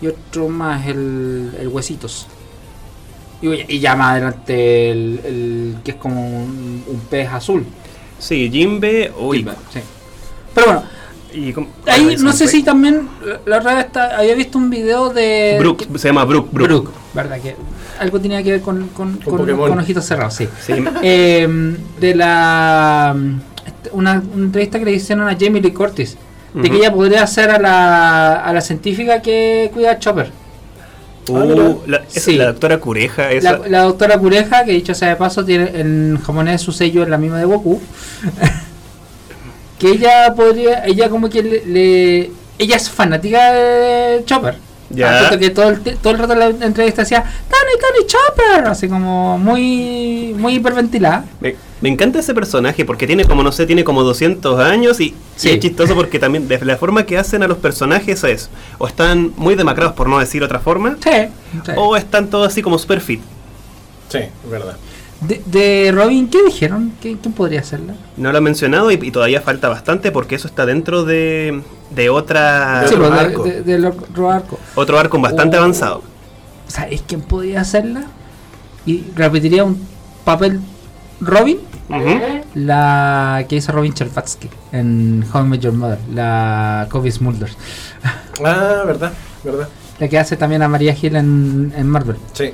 y 0.00 0.06
otro 0.06 0.48
más, 0.48 0.86
el, 0.86 1.52
el 1.58 1.66
Huesitos. 1.66 2.28
Y, 3.40 3.74
y 3.74 3.80
ya 3.80 3.96
más 3.96 4.12
adelante 4.12 4.90
el, 4.92 5.20
el 5.24 5.76
que 5.82 5.90
es 5.90 5.96
como 5.96 6.44
un, 6.44 6.84
un 6.86 7.00
pez 7.10 7.28
azul. 7.28 7.66
Sí, 8.20 8.48
Jimbe, 8.52 9.10
uy, 9.18 9.38
Silver, 9.38 9.56
sí. 9.72 9.80
Pero 10.54 10.66
bueno, 10.68 10.82
y 11.34 11.54
ahí 11.86 12.16
no 12.20 12.32
sé 12.32 12.46
si 12.48 12.62
también 12.62 13.08
la- 13.46 13.58
otra 13.58 13.74
vez 13.74 13.86
está- 13.86 14.16
había 14.18 14.34
visto 14.34 14.58
un 14.58 14.70
video 14.70 15.10
de... 15.10 15.54
fue. 15.56 15.60
Brook, 15.64 15.98
se 15.98 16.08
llama 16.08 16.24
Brook, 16.24 16.48
Brook. 16.52 16.68
Brook, 16.68 16.90
¿verdad? 17.14 17.40
Que 17.40 17.56
algo 17.98 18.20
tenía 18.20 18.42
que 18.42 18.52
ver 18.52 18.60
con, 18.60 18.88
con, 18.88 19.16
con- 19.18 19.38
Pokémon. 19.38 19.68
con 19.70 19.78
ojitos 19.78 20.04
cerrados, 20.04 20.34
sí. 20.34 20.48
Sí. 20.64 20.72
Eh, 21.02 21.76
de 22.00 22.14
la 22.14 23.14
una, 23.92 24.22
una 24.34 24.44
entrevista 24.44 24.78
que 24.78 24.84
le 24.84 24.92
hicieron 24.92 25.28
a 25.28 25.36
Jamie 25.38 25.60
Lee 25.62 25.72
Curtis 25.72 26.16
de 26.54 26.68
que 26.70 26.76
ella 26.76 26.92
podría 26.92 27.26
ser 27.26 27.50
a 27.50 27.58
la, 27.58 28.34
a 28.44 28.52
la 28.52 28.60
científica 28.60 29.22
que 29.22 29.70
cuida 29.72 29.92
a 29.92 29.98
Chopper 29.98 30.30
Uh, 31.28 31.36
Ah, 31.38 31.76
la, 31.86 31.96
esa- 31.98 32.20
Sí. 32.20 32.36
la 32.36 32.46
doctora 32.46 32.78
Cureja, 32.78 33.30
esa. 33.30 33.58
la, 33.58 33.68
la 33.68 33.82
doctora 33.82 34.18
Cureja 34.18 34.64
que 34.64 34.72
dicho 34.72 34.92
sea 34.92 35.10
de 35.10 35.14
paso 35.16 35.44
tiene 35.44 35.70
en 35.80 36.18
japonés 36.20 36.60
su 36.60 36.72
sello 36.72 37.04
en 37.04 37.10
la 37.10 37.16
misma 37.16 37.38
de 37.38 37.44
Goku 37.44 37.80
que 39.82 39.90
ella 39.90 40.32
podría 40.36 40.84
ella 40.86 41.10
como 41.10 41.28
que 41.28 41.42
le, 41.42 41.66
le- 41.66 42.30
ella 42.56 42.76
es 42.76 42.88
fanática 42.88 43.52
de 43.52 44.24
Chopper 44.24 44.54
Ya. 44.90 45.20
Punto 45.20 45.38
que 45.38 45.50
todo 45.50 45.70
el, 45.70 45.80
todo 45.80 46.12
el 46.12 46.18
rato 46.18 46.34
la 46.34 46.46
entrevista 46.46 47.02
decía 47.02 47.22
Tony 47.22 47.80
Tony 47.80 48.06
Chopper 48.06 48.66
así 48.68 48.88
como 48.88 49.38
muy 49.38 50.34
muy 50.38 50.54
hiperventilada 50.56 51.24
Me, 51.40 51.56
me 51.80 51.88
encanta 51.88 52.20
ese 52.20 52.32
personaje 52.32 52.84
porque 52.84 53.08
tiene 53.08 53.24
como, 53.24 53.42
no 53.42 53.50
sé, 53.50 53.66
tiene 53.66 53.82
como 53.82 54.04
200 54.04 54.60
años 54.60 55.00
y, 55.00 55.14
es 55.42 55.58
chistoso 55.58 55.96
porque 55.96 56.20
también 56.20 56.46
de 56.46 56.64
la 56.64 56.76
forma 56.76 57.04
que 57.04 57.18
hacen 57.18 57.42
a 57.42 57.48
los 57.48 57.58
personajes 57.58 58.22
es 58.22 58.50
o 58.78 58.86
están 58.86 59.32
muy 59.36 59.56
demacrados 59.56 59.94
por 59.94 60.08
no 60.08 60.20
decir 60.20 60.44
otra 60.44 60.60
forma 60.60 60.96
sí, 61.02 61.10
sí. 61.66 61.72
o 61.74 61.96
están 61.96 62.28
todos 62.28 62.46
así 62.46 62.62
como 62.62 62.78
super 62.78 63.00
fit. 63.00 63.20
Sí, 64.10 64.18
es 64.18 64.50
verdad. 64.50 64.76
De, 65.26 65.40
de 65.46 65.92
Robin, 65.92 66.28
¿qué 66.28 66.42
dijeron? 66.44 66.92
¿Qué- 67.00 67.16
¿Quién 67.20 67.32
podría 67.34 67.60
hacerla? 67.60 67.94
No 68.16 68.32
lo 68.32 68.38
han 68.38 68.44
mencionado 68.44 68.90
y, 68.90 68.94
y 68.94 69.10
todavía 69.12 69.40
falta 69.40 69.68
bastante 69.68 70.10
porque 70.10 70.34
eso 70.34 70.48
está 70.48 70.66
dentro 70.66 71.04
de, 71.04 71.62
de 71.90 72.10
otra 72.10 72.84
Sí, 72.88 72.94
otro 72.94 73.08
pues, 73.08 73.20
de- 73.20 73.26
arco. 73.26 73.44
de- 73.44 73.62
del 73.62 73.84
otro 73.86 74.30
arco. 74.30 74.58
otro 74.74 74.98
arco 74.98 75.18
bastante 75.20 75.56
Oh. 75.56 75.60
avanzado. 75.60 76.02
¿Sabéis 76.66 77.02
quién 77.06 77.20
podría 77.20 77.60
hacerla? 77.60 78.04
Y 78.84 79.04
repetiría 79.14 79.62
un 79.64 79.80
papel 80.24 80.60
Robin, 81.20 81.58
la 82.54 83.44
que 83.48 83.56
hizo 83.56 83.72
Robin 83.72 83.92
Chervatsky 83.94 84.48
en 84.72 85.24
I 85.34 85.38
Met 85.42 85.60
Your 85.60 85.72
Mother, 85.72 85.98
la 86.12 86.86
Kobe 86.90 87.10
Smulders, 87.12 87.56
Ah, 88.44 88.82
verdad, 88.86 89.12
verdad. 89.44 89.68
la 89.98 90.08
que 90.08 90.18
hace 90.18 90.36
también 90.36 90.62
a 90.62 90.68
María 90.68 90.96
Hill 91.00 91.16
en, 91.16 91.72
en 91.76 91.86
Marvel. 91.88 92.16
Sí. 92.32 92.52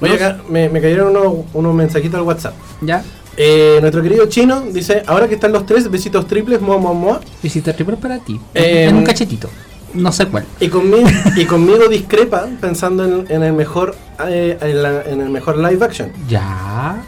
Oye, 0.00 0.14
acá 0.14 0.38
me, 0.48 0.68
me 0.68 0.80
cayeron 0.80 1.14
unos, 1.16 1.44
unos 1.52 1.74
mensajitos 1.74 2.18
al 2.18 2.22
WhatsApp. 2.26 2.54
¿Ya? 2.80 3.02
Eh, 3.36 3.78
nuestro 3.80 4.02
querido 4.02 4.26
chino 4.26 4.62
dice, 4.62 5.02
ahora 5.06 5.28
que 5.28 5.34
están 5.34 5.52
los 5.52 5.64
tres, 5.66 5.90
besitos 5.90 6.26
triples, 6.26 6.60
moa, 6.60 6.78
moa, 6.78 6.92
moa. 6.94 7.20
Visita 7.42 7.72
triple 7.72 7.96
para 7.96 8.18
ti. 8.18 8.38
Eh, 8.54 8.86
en 8.88 8.96
un 8.96 9.04
cachetito. 9.04 9.48
No 9.94 10.12
sé 10.12 10.26
cuál. 10.26 10.44
Y 10.60 10.68
conmigo, 10.68 11.08
y 11.36 11.44
conmigo 11.46 11.88
discrepa 11.88 12.46
pensando 12.60 13.04
en, 13.04 13.26
en 13.28 13.42
el 13.42 13.52
mejor 13.52 13.94
eh, 14.26 14.56
en, 14.60 14.82
la- 14.82 15.02
en 15.02 15.20
el 15.20 15.30
mejor 15.30 15.58
live 15.58 15.84
action. 15.84 16.12
Ya. 16.28 17.02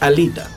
Alita. 0.00 0.48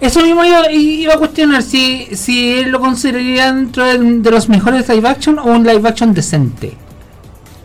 Eso 0.00 0.20
mismo 0.22 0.44
iba, 0.44 0.70
iba 0.70 1.14
a 1.14 1.18
cuestionar 1.18 1.62
si, 1.62 2.06
si 2.14 2.58
él 2.60 2.70
lo 2.70 2.78
consideraría 2.80 3.52
dentro 3.52 3.84
de, 3.84 3.98
de 3.98 4.30
los 4.30 4.48
mejores 4.48 4.88
live 4.88 5.08
action 5.08 5.38
o 5.38 5.44
un 5.46 5.66
live 5.66 5.88
action 5.88 6.12
decente. 6.14 6.74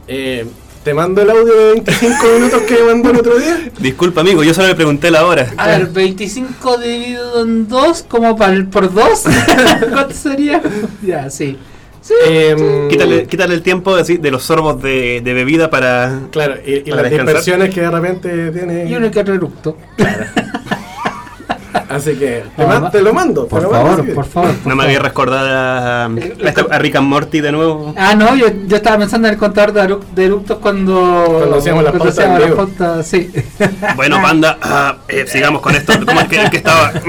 Eh, 0.08 0.48
te 0.86 0.94
mando 0.94 1.22
el 1.24 1.30
audio 1.32 1.54
de 1.54 1.74
25 1.74 2.16
minutos 2.36 2.62
que 2.62 2.76
me 2.76 2.84
mandó 2.94 3.10
el 3.10 3.18
otro 3.18 3.38
día. 3.40 3.70
Disculpa 3.80 4.22
amigo, 4.22 4.44
yo 4.44 4.54
solo 4.54 4.68
le 4.68 4.76
pregunté 4.76 5.10
la 5.10 5.26
hora. 5.26 5.52
A 5.58 5.68
ver, 5.68 5.88
25 5.88 6.78
dividido 6.78 7.42
en 7.44 7.68
2, 7.68 8.06
como 8.08 8.36
para 8.36 8.54
el- 8.54 8.68
por 8.68 8.94
2. 8.94 9.24
¿Cuánto 9.92 10.14
sería? 10.14 10.62
Ya, 11.02 11.28
sí. 11.32 11.58
Sí. 12.02 12.14
Em, 12.24 12.88
Quítale, 12.88 13.26
quítale 13.26 13.56
el 13.56 13.64
tiempo 13.64 13.96
así, 13.96 14.18
de 14.18 14.30
los 14.30 14.44
sorbos 14.44 14.80
de, 14.80 15.22
de 15.22 15.34
bebida 15.34 15.72
para... 15.72 16.20
Claro, 16.30 16.54
y, 16.64 16.76
y 16.76 16.82
Para 16.92 17.02
las 17.02 17.10
descansar. 17.10 17.26
dispersiones 17.36 17.74
que 17.74 17.82
de 17.82 17.90
repente 17.90 18.52
tiene. 18.52 18.86
Y 18.88 18.96
uno 18.96 19.10
que 19.10 19.20
otro 19.22 19.34
eructo. 19.34 19.78
Así 21.96 22.16
que 22.16 22.44
te, 22.56 22.66
ma- 22.66 22.92
lo 23.02 23.14
mando. 23.14 23.44
te 23.44 23.50
Por 23.50 23.64
lo 23.64 23.70
favor, 23.72 24.14
por 24.14 24.26
favor. 24.26 24.54
por 24.56 24.68
No 24.68 24.76
me 24.76 24.84
había 24.84 25.00
recordado 25.00 25.48
a, 25.50 26.06
a 26.06 26.80
Rick 26.80 26.96
and 26.96 27.08
Morty 27.08 27.42
de 27.42 27.52
nuevo. 27.52 27.94
Ah, 27.98 28.16
no, 28.16 28.36
yo, 28.36 28.48
yo 28.68 28.76
estaba 28.78 28.98
pensando 28.98 29.28
en 29.28 29.34
el 29.36 29.40
contador 29.40 29.72
de, 29.74 29.98
de 30.16 30.26
eructos 30.26 30.58
cuando. 30.60 31.26
Cuando 31.40 31.58
hacíamos 31.58 31.84
la 31.84 31.92
pauta 31.92 32.10
hacíamos 32.10 32.36
en 32.36 32.42
la 32.42 32.46
vivo. 32.48 32.58
pauta, 32.58 33.04
sí. 33.04 33.32
Bueno, 33.96 34.22
panda, 34.22 34.58
ah, 34.62 34.98
eh, 35.08 35.26
sigamos 35.28 35.62
con 35.62 35.76
esto. 35.76 35.94
¿Cómo 36.06 36.20
es 36.22 36.28
que, 36.28 36.50
que 36.50 36.58
estaba? 36.58 36.92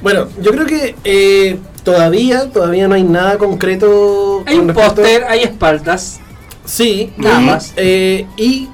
Bueno, 0.00 0.28
yo 0.40 0.52
creo 0.52 0.64
que 0.66 0.94
eh, 1.04 1.58
todavía, 1.82 2.50
todavía 2.52 2.86
no 2.86 2.94
hay 2.94 3.02
nada 3.02 3.36
concreto. 3.38 4.44
Hay 4.46 4.56
con 4.56 4.68
un 4.68 4.74
póster, 4.74 5.24
hay 5.24 5.42
espaldas. 5.42 6.20
Sí, 6.64 7.12
Nada 7.16 7.40
más. 7.40 7.72
eh, 7.76 8.26
y 8.36 8.68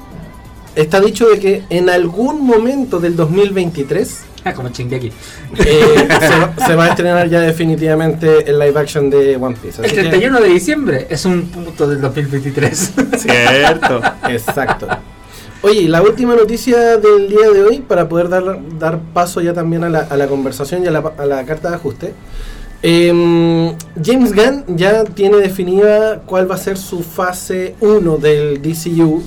está 0.75 1.01
dicho 1.01 1.29
de 1.29 1.39
que 1.39 1.63
en 1.71 1.89
algún 1.89 2.45
momento 2.45 2.99
del 3.01 3.17
2023 3.17 4.21
Ah, 4.23 4.34
como 4.57 4.69
chingue 4.71 4.97
aquí. 4.97 5.13
eh, 5.59 6.09
se, 6.21 6.39
va- 6.39 6.67
se 6.67 6.75
va 6.75 6.85
a 6.85 6.89
estrenar 6.91 7.29
ya 7.29 7.41
definitivamente 7.41 8.51
el 8.51 8.59
live 8.59 8.79
action 8.81 9.11
de 9.11 9.37
One 9.37 9.57
Piece. 9.61 9.81
El 9.81 9.87
Así 9.87 9.95
que- 9.95 10.03
31 10.03 10.41
de 10.41 10.49
diciembre 10.49 11.07
es 11.11 11.25
un 11.25 11.43
punto 11.47 11.87
del 11.89 12.01
2023. 12.01 12.93
Cierto. 13.19 14.01
Exacto. 14.29 14.87
Oye, 15.63 15.81
y 15.83 15.89
la 15.89 16.03
última 16.03 16.35
noticia 16.35 16.99
del 16.99 17.29
día 17.29 17.49
de 17.51 17.63
hoy, 17.63 17.79
para 17.81 18.07
poder 18.09 18.29
dar, 18.29 18.59
dar 18.79 18.99
paso 19.15 19.41
ya 19.41 19.55
también 19.55 19.83
a 19.85 19.89
la, 19.89 20.01
a 20.01 20.17
la 20.19 20.27
conversación 20.27 20.85
y 20.85 20.89
a 20.89 20.91
la, 20.91 20.99
a 21.17 21.25
la 21.25 21.43
carta 21.47 21.71
de 21.71 21.77
ajuste. 21.77 22.13
em, 22.83 23.75
James 24.03 24.35
Gunn 24.35 24.77
ya 24.77 25.05
tiene 25.05 25.39
definida 25.39 26.21
cuál 26.27 26.51
va 26.51 26.57
a 26.57 26.59
ser 26.59 26.77
su 26.77 27.03
fase 27.03 27.75
1 27.81 28.17
del 28.19 28.61
DCU, 28.61 29.23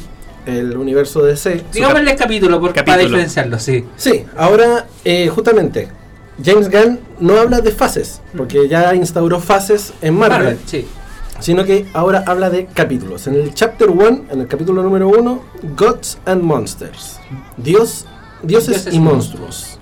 el 0.48 0.76
universo 0.78 1.22
DC. 1.24 1.64
Digámosle 1.74 2.16
capítulo 2.16 2.60
por, 2.60 2.74
para 2.74 2.86
Capítulo. 2.86 3.10
diferenciarlo, 3.10 3.60
sí. 3.60 3.86
Sí, 3.98 4.26
ahora 4.36 4.88
eh, 5.04 5.28
justamente 5.28 5.90
James 6.44 6.70
Gunn 6.72 7.00
no 7.20 7.38
habla 7.40 7.62
de 7.62 7.72
fases, 7.72 8.22
porque 8.36 8.68
ya 8.68 8.94
instauró 8.96 9.40
fases 9.40 9.94
en 10.02 10.16
Marvel, 10.16 10.40
Marvel, 10.40 10.60
sí. 10.66 10.88
sino 11.40 11.66
que 11.66 11.88
ahora 11.94 12.24
habla 12.26 12.50
de 12.50 12.66
capítulos. 12.68 13.28
En 13.28 13.36
el 13.36 13.54
chapter 13.54 13.90
1, 13.90 14.26
en 14.32 14.42
el 14.42 14.48
capítulo 14.48 14.84
número 14.84 15.10
1, 15.10 15.44
Gods 15.76 16.18
and 16.26 16.44
Monsters. 16.44 17.20
Dios, 17.58 18.06
dioses, 18.44 18.86
Dioses 18.86 18.94
y 18.94 18.98
y 18.98 19.00
monstruos. 19.00 19.80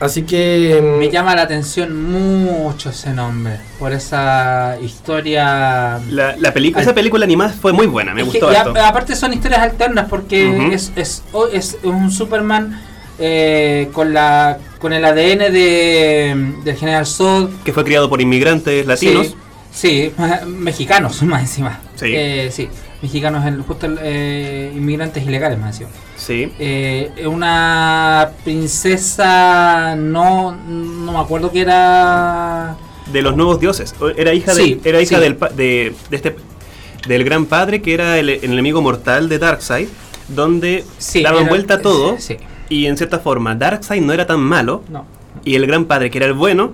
Mm. 0.00 0.04
Así 0.04 0.22
que 0.22 0.80
mm, 0.82 0.98
Me 0.98 1.10
llama 1.10 1.34
la 1.34 1.42
atención 1.42 2.04
mucho 2.10 2.90
ese 2.90 3.10
nombre. 3.10 3.56
Por 3.78 3.92
esa 3.92 4.76
historia. 4.82 5.98
La, 6.10 6.36
la 6.36 6.52
película, 6.52 6.82
esa 6.82 6.94
película 6.94 7.24
animada 7.24 7.50
fue 7.52 7.72
muy 7.72 7.86
buena, 7.86 8.14
me 8.14 8.20
Es 8.22 8.26
gustó 8.28 8.48
que, 8.48 8.52
y 8.54 8.56
a- 8.56 8.88
aparte 8.88 9.16
son 9.16 9.32
historias 9.32 9.60
alternas 9.60 10.06
porque 10.08 10.48
Ujú. 10.48 10.72
es, 10.72 10.92
es, 10.96 11.22
es 11.52 11.78
un 11.82 12.10
Superman 12.10 12.80
eh, 13.18 13.88
con 13.92 14.12
la 14.14 14.58
con 14.78 14.92
el 14.92 15.04
ADN 15.04 15.52
de, 15.52 16.52
del 16.64 16.76
General 16.76 17.04
Zod. 17.06 17.50
Que 17.64 17.72
fue 17.72 17.84
criado 17.84 18.08
por 18.08 18.20
inmigrantes 18.20 18.86
latinos. 18.86 19.34
Sí, 19.72 20.12
sí, 20.12 20.24
mexicanos 20.46 21.20
más 21.24 21.42
encima. 21.42 21.80
Sí. 21.96 22.12
Eh, 22.14 22.50
sí, 22.52 22.68
mexicanos, 23.02 23.44
el- 23.46 23.62
justo 23.62 23.86
eh, 24.02 24.72
inmigrantes 24.74 25.24
ilegales 25.24 25.58
más 25.58 25.70
encima. 25.80 25.90
Sí. 26.16 26.52
Eh, 26.58 27.12
una 27.26 28.30
princesa, 28.44 29.94
no, 29.96 30.52
no 30.54 31.12
me 31.12 31.18
acuerdo 31.18 31.50
que 31.52 31.60
era... 31.60 32.76
De 33.12 33.22
los 33.22 33.36
nuevos 33.36 33.58
dioses. 33.60 33.94
Era 34.16 34.34
hija, 34.34 34.52
Sí, 34.54 34.74
de, 34.82 34.90
era 34.90 35.00
hija 35.00 35.16
sí. 35.16 35.22
del, 35.22 35.38
de, 35.56 35.94
de 36.10 36.16
este, 36.16 36.36
del 37.06 37.24
gran 37.24 37.46
padre 37.46 37.80
que 37.80 37.94
era 37.94 38.18
el, 38.18 38.28
el 38.28 38.44
enemigo 38.52 38.82
mortal 38.82 39.28
de 39.28 39.38
Darkseid. 39.38 39.88
Donde 40.28 40.84
Sí, 40.98 41.22
daban 41.22 41.42
era- 41.42 41.48
vuelta 41.48 41.74
a 41.74 41.80
todo. 41.80 42.16
Sí, 42.18 42.36
Y 42.68 42.84
en 42.86 42.96
cierta 42.98 43.18
forma, 43.20 43.54
Darkseid 43.54 44.02
no 44.02 44.12
era 44.12 44.26
tan 44.26 44.40
malo. 44.40 44.82
No. 44.90 45.06
Y 45.44 45.54
el 45.54 45.66
gran 45.66 45.86
padre, 45.86 46.10
que 46.10 46.18
era 46.18 46.26
el 46.26 46.34
bueno, 46.34 46.72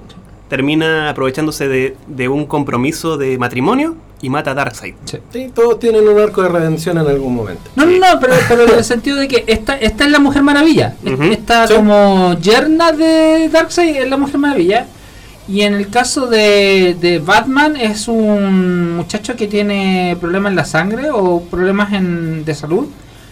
termina 0.49 1.11
aprovechándose 1.11 1.69
de, 1.69 1.97
de 2.09 2.29
un 2.29 2.47
compromiso 2.47 3.17
de 3.17 3.39
matrimonio 3.39 3.95
y 4.25 4.31
mata 4.31 4.53
a 4.53 4.55
Darkseid. 4.55 4.95
Sí, 5.33 5.51
todos 5.55 5.79
tienen 5.79 6.09
un 6.09 6.19
arco 6.19 6.43
de 6.43 6.49
redención 6.49 6.97
en 6.99 7.07
algún 7.07 7.35
momento. 7.35 7.71
No, 7.77 7.85
no, 7.85 7.99
no, 7.99 8.21
pero, 8.21 8.35
pero 8.49 8.63
en 8.65 8.71
el 8.79 8.85
sentido 8.95 9.17
de 9.19 9.29
que 9.29 9.45
esta, 9.47 9.77
esta 9.77 10.05
es 10.05 10.11
la 10.11 10.19
Mujer 10.19 10.43
Maravilla. 10.43 10.97
Ujú. 11.05 11.23
Esta 11.25 11.67
Sí. 11.67 11.75
como 11.75 12.35
yerna 12.41 12.93
de 12.93 13.49
Darkseid 13.53 13.97
es 13.97 14.09
la 14.09 14.17
Mujer 14.17 14.39
Maravilla. 14.39 14.87
Y 15.47 15.61
en 15.61 15.75
el 15.75 15.91
caso 15.91 16.27
de, 16.27 16.97
de 16.99 17.19
Batman 17.19 17.77
es 17.77 18.09
un 18.09 18.97
muchacho 18.97 19.37
que 19.37 19.47
tiene 19.47 20.17
problemas 20.19 20.51
en 20.53 20.57
la 20.57 20.65
sangre 20.65 21.11
o 21.13 21.43
problemas 21.43 21.93
en, 21.93 22.47
de 22.47 22.55
salud. 22.55 22.87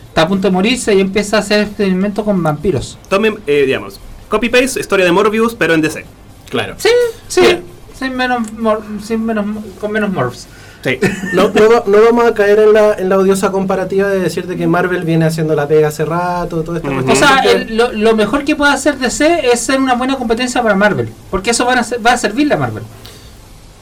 Está 0.08 0.22
a 0.22 0.28
punto 0.28 0.48
de 0.48 0.52
morirse 0.52 0.94
y 0.94 1.00
empieza 1.00 1.38
a 1.38 1.40
hacer 1.40 1.60
experimentos 1.60 2.22
con 2.22 2.42
vampiros. 2.42 2.98
Tomen, 3.08 3.38
eh, 3.46 3.62
digamos, 3.64 3.98
copy-paste, 4.28 4.78
historia 4.80 5.06
de 5.06 5.12
Morbius, 5.12 5.54
pero 5.54 5.72
en 5.72 5.80
DC. 5.80 6.04
Claro. 6.50 6.74
Sí, 6.76 6.90
sí. 7.28 7.40
Sin 7.98 8.14
menos, 8.14 8.52
mor- 8.58 8.82
sin 9.02 9.24
menos, 9.24 9.46
con 9.80 9.90
menos 9.90 10.12
morphs. 10.12 10.46
Sí. 10.82 10.98
No, 11.32 11.48
no, 11.48 11.70
va- 11.70 11.84
no 11.86 12.02
vamos 12.02 12.24
a 12.26 12.34
caer 12.34 12.58
en 12.58 12.72
la, 12.72 12.94
en 12.94 13.08
la 13.08 13.18
odiosa 13.18 13.50
comparativa 13.52 14.08
de 14.08 14.20
decirte 14.20 14.56
que 14.56 14.66
Marvel 14.66 15.04
viene 15.04 15.24
haciendo 15.24 15.54
la 15.54 15.66
pega 15.68 15.88
hace 15.88 16.04
rato, 16.04 16.56
Ujú. 16.56 16.64
cuestión. 16.80 17.08
O 17.10 17.14
sea, 17.16 17.38
el- 17.38 17.76
lo, 17.76 17.92
lo 17.92 18.14
mejor 18.16 18.44
que 18.44 18.56
puede 18.56 18.72
hacer 18.72 18.98
DC 18.98 19.50
es 19.52 19.60
ser 19.60 19.80
una 19.80 19.94
buena 19.94 20.16
competencia 20.16 20.62
para 20.62 20.74
Marvel. 20.74 21.08
Porque 21.30 21.50
eso 21.50 21.64
van 21.64 21.78
a 21.78 21.84
ser- 21.84 22.04
va 22.04 22.12
a 22.12 22.18
servirle 22.18 22.54
a 22.54 22.58
Marvel. 22.58 22.82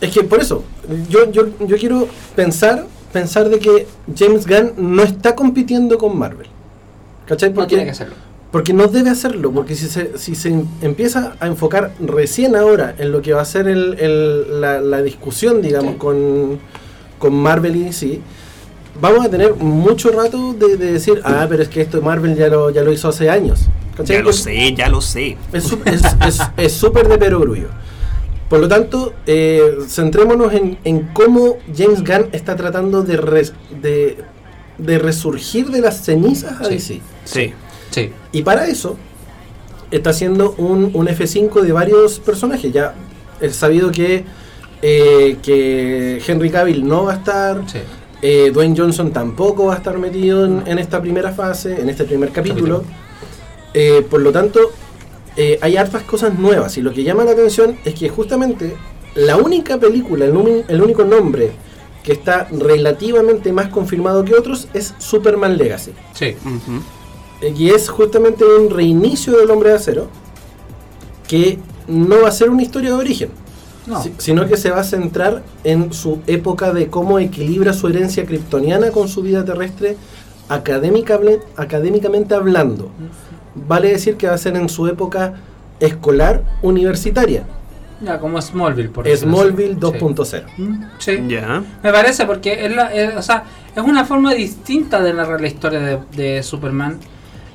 Es 0.01 0.13
que 0.13 0.23
por 0.25 0.41
eso, 0.41 0.65
yo, 1.09 1.31
yo, 1.31 1.49
yo 1.67 1.77
quiero 1.77 2.09
pensar, 2.37 2.87
pensar 3.13 3.49
de 3.49 3.59
que 3.59 3.87
James 4.17 4.47
Gunn 4.47 4.73
no 4.79 5.03
está 5.03 5.35
compitiendo 5.35 5.99
con 5.99 6.19
Marvel. 6.19 6.47
¿Cachai? 7.27 7.51
No 7.51 7.55
Porque, 7.57 7.69
tiene 7.69 7.85
que 7.85 7.91
hacerlo. 7.91 8.15
porque 8.51 8.73
no 8.73 8.87
debe 8.89 9.11
hacerlo, 9.11 9.53
porque 9.53 9.75
si 9.75 9.89
se, 9.89 10.17
si 10.19 10.35
se 10.35 10.49
empieza 10.83 11.35
a 11.39 11.47
enfocar 11.47 11.93
recién 12.01 12.57
ahora 12.57 12.95
en 12.99 13.13
lo 13.13 13.21
que 13.23 13.33
va 13.35 13.43
a 13.43 13.45
ser 13.45 13.69
el, 13.69 13.95
el- 14.01 14.61
la, 14.61 14.81
la 14.81 15.03
discusión, 15.03 15.61
digamos, 15.63 15.93
Sí. 15.93 15.99
con, 15.99 16.59
con 17.21 17.35
Marvel 17.35 17.77
y 17.77 17.93
sí, 17.93 18.21
vamos 19.01 19.25
a 19.25 19.29
tener 19.31 19.55
mucho 19.55 20.11
rato 20.11 20.53
de, 20.55 20.77
de 20.77 20.93
decir, 20.95 21.21
ah, 21.25 21.47
pero 21.49 21.63
es 21.63 21.69
que 21.69 21.81
esto 21.83 22.03
Marvel 22.03 22.35
ya 22.35 22.49
lo, 22.49 22.71
ya 22.71 22.83
lo 22.83 22.91
hizo 22.93 23.09
hace 23.09 23.31
años. 23.31 23.69
¿Cachai? 23.97 24.17
Ya 24.17 24.23
lo 24.25 24.33
sé, 24.33 24.75
ya 24.75 24.89
lo 24.89 25.01
sé. 25.01 25.37
es 25.53 25.65
su- 25.65 25.79
es 25.85 26.03
es- 26.27 26.41
es 26.57 26.73
súper 26.73 27.07
de 27.09 27.17
perogrullo. 27.19 27.69
Por 28.49 28.59
lo 28.59 28.67
tanto, 28.67 29.13
eh, 29.27 29.63
centrémonos 29.87 30.53
en, 30.53 30.77
en 30.83 31.03
cómo 31.13 31.59
James 31.77 32.01
Gunn 32.03 32.31
está 32.33 32.57
tratando 32.57 33.03
de, 33.05 33.17
res- 33.17 33.53
de, 33.81 34.19
de 34.79 34.99
resurgir 34.99 35.69
de 35.71 35.81
las 35.81 36.03
cenizas 36.05 36.61
a 36.61 36.65
Sí. 36.65 36.71
DC. 36.75 37.01
Sí. 37.25 37.53
Sí. 37.91 38.11
Y 38.33 38.43
para 38.43 38.67
eso 38.67 38.97
está 39.93 40.11
haciendo 40.11 40.55
un, 40.59 40.91
un 40.95 41.07
F5 41.07 41.61
de 41.61 41.73
varios 41.73 42.19
personajes. 42.19 42.73
Ya 42.73 42.95
es 43.41 43.55
sabido 43.55 43.93
que, 43.93 44.25
eh, 44.83 45.37
que 45.43 46.23
Henry 46.27 46.51
Cavill 46.51 46.87
no 46.87 47.05
va 47.05 47.13
a 47.13 47.17
estar, 47.17 47.63
Sí. 47.71 47.79
eh, 48.23 48.51
Dwayne 48.53 48.75
Johnson 48.77 49.13
tampoco 49.13 49.67
va 49.67 49.75
a 49.75 49.77
estar 49.79 49.99
metido 49.99 50.45
en, 50.47 50.63
en 50.67 50.79
esta 50.79 51.01
primera 51.01 51.33
fase, 51.33 51.81
en 51.81 51.89
este 51.89 52.05
primer 52.05 52.31
capítulo. 52.31 52.83
Eh, 53.75 54.05
por 54.09 54.21
lo 54.21 54.33
tanto, 54.33 54.61
eh, 55.37 55.59
hay 55.63 55.77
hartas 55.77 56.03
cosas 56.03 56.39
nuevas. 56.39 56.77
Y 56.77 56.83
lo 56.83 56.93
que 56.93 57.03
llama 57.05 57.25
la 57.25 57.33
atención 57.33 57.77
es 57.85 57.95
que 57.95 58.09
justamente 58.09 58.75
la 59.15 59.37
única 59.37 59.79
película, 59.79 60.25
el, 60.25 60.37
único 60.83 61.05
nombre 61.05 61.53
que 62.03 62.13
está 62.13 62.49
relativamente 62.51 63.53
más 63.53 63.69
confirmado 63.69 64.25
que 64.25 64.35
otros 64.35 64.69
es 64.75 64.95
Superman 64.99 65.57
Legacy. 65.57 65.93
Sí. 66.15 66.35
Eh, 67.43 67.55
Y 67.57 67.71
es 67.71 67.89
justamente 67.89 68.45
un 68.45 68.71
reinicio 68.71 69.37
del 69.39 69.51
hombre 69.51 69.71
de 69.71 69.77
acero 69.77 70.09
que 71.29 71.59
no 71.87 72.23
va 72.23 72.29
a 72.29 72.33
ser 72.33 72.51
una 72.51 72.63
historia 72.63 72.91
de 72.91 72.97
origen, 72.97 73.31
No. 73.87 74.03
si- 74.03 74.13
sino 74.19 74.47
que 74.47 74.57
se 74.57 74.71
va 74.71 74.81
a 74.81 74.85
centrar 74.85 75.43
en 75.65 75.93
su 75.93 76.21
época 76.27 76.73
de 76.73 76.89
cómo 76.89 77.19
equilibra 77.19 77.73
su 77.73 77.89
herencia 77.89 78.25
kryptoniana 78.27 78.91
con 78.91 79.09
su 79.09 79.23
vida 79.23 79.45
terrestre 79.45 79.97
académicamente, 80.49 81.47
académicamente 81.57 82.35
hablando. 82.35 82.91
Vale 83.55 83.89
decir 83.91 84.17
que 84.17 84.27
va 84.29 84.35
a 84.35 84.39
ser 84.39 84.57
en 84.57 84.69
su 84.69 84.87
época 84.87 85.35
escolar 85.81 86.43
universitaria, 86.63 87.45
Ya, 88.03 88.19
como 88.19 88.41
Smallville, 88.41 88.89
por 88.89 89.05
decirlo 89.05 89.37
Smallville 89.37 89.73
así. 89.73 89.81
2.0. 89.81 90.25
Sí. 90.57 90.63
Mm, 90.63 90.85
sí. 90.99 91.13
Ya. 91.29 91.63
Me 91.83 91.93
parece 91.93 92.25
porque 92.27 92.65
es, 92.67 92.75
la, 92.75 92.95
es- 92.95 93.15
o 93.17 93.23
sea, 93.23 93.45
es 93.77 93.83
una 93.83 94.05
forma 94.05 94.33
distinta 94.35 95.01
de 95.03 95.13
narrar 95.13 95.41
la 95.41 95.47
historia 95.49 95.81
de, 95.81 95.99
de 96.17 96.43
Superman. 96.43 96.99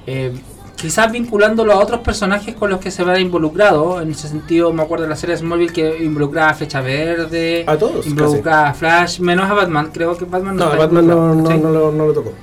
eh, 0.08 0.34
quizás 0.76 1.12
vinculándolo 1.12 1.74
a 1.74 1.80
otros 1.80 2.02
personajes 2.02 2.56
con 2.56 2.70
los 2.70 2.80
que 2.80 2.92
se 2.92 3.04
verá 3.04 3.20
involucrado. 3.20 4.02
En 4.02 4.12
ese 4.12 4.28
sentido, 4.28 4.72
me 4.74 4.84
acuerdo 4.84 5.04
de 5.04 5.10
la 5.10 5.16
serie 5.16 5.36
Smallville 5.38 5.72
que 5.74 6.04
involucraba 6.04 6.50
a 6.50 6.54
Flecha 6.54 6.82
Verde, 6.82 7.64
A 7.68 7.78
todos, 7.78 8.06
involucraba 8.08 8.70
a 8.70 8.74
Flash, 8.74 9.20
menos 9.20 9.50
a 9.50 9.54
Batman. 9.54 9.90
Creo 9.94 10.18
que 10.18 10.26
Batman 10.26 10.56
No, 10.58 10.66
está 10.66 10.78
Batman 10.78 11.08
no, 11.08 11.36
no, 11.36 11.50
¿sí? 11.52 11.58
no 11.58 11.70
lo, 11.72 11.92
no 11.92 12.06
lo 12.08 12.14
tocó. 12.14 12.34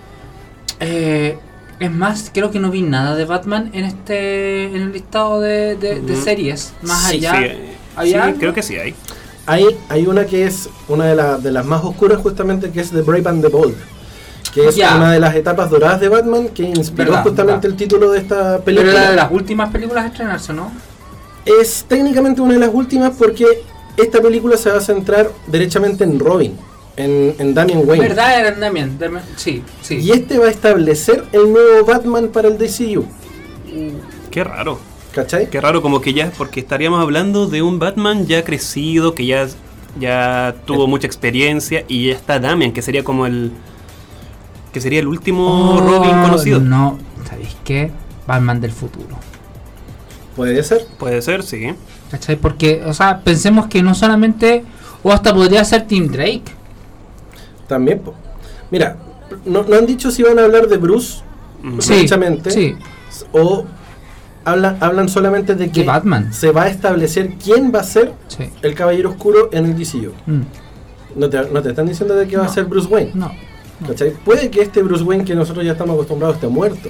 Eh, 0.80 1.38
es 1.78 1.90
más, 1.90 2.30
creo 2.32 2.50
que 2.50 2.58
no 2.60 2.70
vi 2.70 2.82
nada 2.82 3.14
de 3.16 3.24
Batman 3.24 3.70
en 3.72 3.84
este 3.84 4.64
en 4.66 4.76
el 4.82 4.92
listado 4.92 5.40
de, 5.40 5.76
de- 5.76 6.00
de 6.00 6.12
Ujú. 6.12 6.22
series. 6.22 6.72
Más 6.82 7.08
Sí, 7.10 7.24
allá. 7.26 7.34
sí, 8.02 8.34
creo 8.38 8.52
que 8.54 8.62
sí 8.62 8.76
hay. 8.76 8.94
Hay, 9.46 9.66
hay 9.88 10.06
una 10.06 10.24
que 10.24 10.46
es 10.46 10.68
una 10.88 11.06
de, 11.06 11.16
la- 11.16 11.38
de 11.38 11.50
las 11.50 11.66
más 11.66 11.82
oscuras 11.84 12.18
justamente, 12.22 12.70
que 12.70 12.80
es 12.80 12.90
The 12.90 13.02
Brave 13.02 13.28
and 13.28 13.42
the 13.42 13.48
Bold. 13.48 13.74
Que 14.53 14.68
es 14.68 14.76
Ya. 14.76 14.96
una 14.96 15.11
de 15.12 15.18
las 15.20 15.34
etapas 15.34 15.70
doradas 15.70 16.00
de 16.00 16.09
Batman 16.09 16.48
que 16.48 16.62
inspiró 16.64 17.11
Verdad, 17.12 17.22
justamente 17.24 17.53
verdad. 17.68 17.70
el 17.70 17.76
título 17.76 18.11
de 18.11 18.18
esta 18.18 18.36
Pero 18.59 18.64
película. 18.64 18.92
era 18.92 19.11
de 19.11 19.16
las 19.16 19.30
últimas 19.32 19.70
películas 19.70 20.05
a 20.05 20.07
estrenarse, 20.09 20.53
¿no? 20.53 20.70
Es 21.46 21.84
técnicamente 21.88 22.40
una 22.40 22.55
de 22.55 22.61
las 22.61 22.70
últimas 22.72 23.12
porque 23.18 23.46
esta 23.96 24.20
película 24.20 24.57
se 24.57 24.70
va 24.70 24.78
a 24.78 24.80
centrar 24.80 25.30
derechamente 25.46 26.05
en 26.05 26.18
Robin, 26.18 26.57
en, 26.96 27.34
en 27.38 27.55
Damian 27.55 27.82
Wayne. 27.88 28.09
¿Verdad? 28.09 28.40
Era 28.40 28.53
Damian. 28.53 28.98
Damian- 28.98 29.22
Sí, 29.36 29.62
sí. 29.80 29.96
Y 29.96 30.12
este 30.12 30.38
va 30.38 30.46
a 30.46 30.50
establecer 30.50 31.24
el 31.32 31.50
nuevo 31.53 31.84
Batman 31.86 32.28
para 32.28 32.48
el 32.48 32.59
DCU. 32.59 33.07
Qué 34.30 34.44
raro. 34.44 34.78
¿Cachai? 35.14 35.48
Qué 35.50 35.61
raro, 35.61 35.82
como 35.82 36.00
que 36.00 36.14
ya, 36.14 36.30
porque 36.38 36.61
estaríamos 36.61 37.00
hablando 37.03 37.46
de 37.46 37.61
un 37.61 37.78
Batman 37.78 38.26
ya 38.26 38.44
crecido, 38.44 39.14
que 39.14 39.26
ya, 39.26 39.46
ya 40.00 40.55
tuvo 40.64 40.86
mucha 40.86 41.07
experiencia, 41.07 41.84
y 41.86 42.07
ya 42.09 42.14
está 42.14 42.38
Damian, 42.38 42.72
que 42.72 42.80
sería 42.82 43.05
como 43.05 43.26
el. 43.26 43.53
Que 44.72 44.80
sería 44.80 45.00
el 45.00 45.06
último 45.08 45.46
Oh, 45.76 45.80
Robin 45.80 46.22
conocido. 46.22 46.60
No, 46.60 46.98
¿sabéis 47.28 47.56
qué? 47.64 47.90
Batman 48.26 48.60
del 48.60 48.72
futuro. 48.72 49.16
Puede 50.36 50.62
ser. 50.62 50.86
Puede 50.98 51.20
ser, 51.22 51.42
sí. 51.42 51.74
¿Cachai? 52.10 52.36
Porque, 52.36 52.82
o 52.86 52.94
sea, 52.94 53.20
pensemos 53.20 53.66
que 53.66 53.82
no 53.82 53.94
solamente. 53.94 54.64
O 55.02 55.10
hasta 55.12 55.34
podría 55.34 55.64
ser 55.64 55.86
Tim 55.86 56.08
Drake. 56.08 56.44
También. 57.66 57.98
po. 58.00 58.14
Mira, 58.70 58.96
no, 59.44 59.62
no 59.64 59.76
han 59.76 59.86
dicho 59.86 60.10
si 60.10 60.22
van 60.22 60.38
a 60.38 60.44
hablar 60.44 60.68
de 60.68 60.76
Bruce. 60.78 61.22
Sí, 61.80 62.06
sí. 62.48 62.76
o 63.32 63.64
hablan, 64.44 64.76
hablan 64.80 65.08
solamente 65.08 65.54
de 65.54 65.70
que 65.70 65.80
De 65.82 65.86
Batman. 65.86 66.32
se 66.32 66.50
va 66.50 66.62
a 66.64 66.68
establecer 66.68 67.34
quién 67.42 67.72
va 67.72 67.80
a 67.80 67.84
ser 67.84 68.12
Sí. 68.28 68.44
el 68.62 68.74
Caballero 68.74 69.10
Oscuro 69.10 69.48
en 69.52 69.66
el 69.66 69.76
DCU. 69.78 70.12
Mm, 70.26 70.40
No 71.16 71.28
te, 71.30 71.40
no 71.52 71.62
te 71.62 71.68
están 71.70 71.86
diciendo 71.86 72.14
de 72.16 72.26
que 72.26 72.36
va 72.36 72.46
a 72.46 72.48
ser 72.48 72.64
Bruce 72.64 72.88
Wayne. 72.88 73.12
no. 73.14 73.30
¿Cachai? 73.86 74.12
Puede 74.24 74.50
que 74.50 74.62
este 74.62 74.82
Bruce 74.82 75.02
Wayne 75.04 75.24
que 75.24 75.34
nosotros 75.34 75.64
ya 75.64 75.72
estamos 75.72 75.94
acostumbrados 75.94 76.36
esté 76.36 76.48
muerto. 76.48 76.88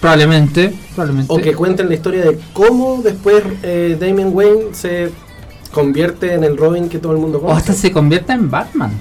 Probablemente. 0.00 0.72
Probablemente. 0.94 1.32
O 1.32 1.36
que 1.38 1.54
cuenten 1.54 1.88
la 1.88 1.94
historia 1.94 2.24
de 2.24 2.38
cómo 2.52 3.00
después 3.02 3.42
eh, 3.62 3.96
Damian 4.00 4.30
Wayne 4.32 4.72
se 4.72 5.10
convierte 5.72 6.32
en 6.34 6.42
el 6.44 6.56
Robin 6.56 6.88
que 6.88 6.98
todo 6.98 7.12
el 7.12 7.18
mundo 7.18 7.38
O 7.38 7.50
hasta 7.52 7.66
conoce. 7.68 7.80
se 7.88 7.92
convierta 7.92 8.32
en 8.32 8.50
Batman. 8.50 8.92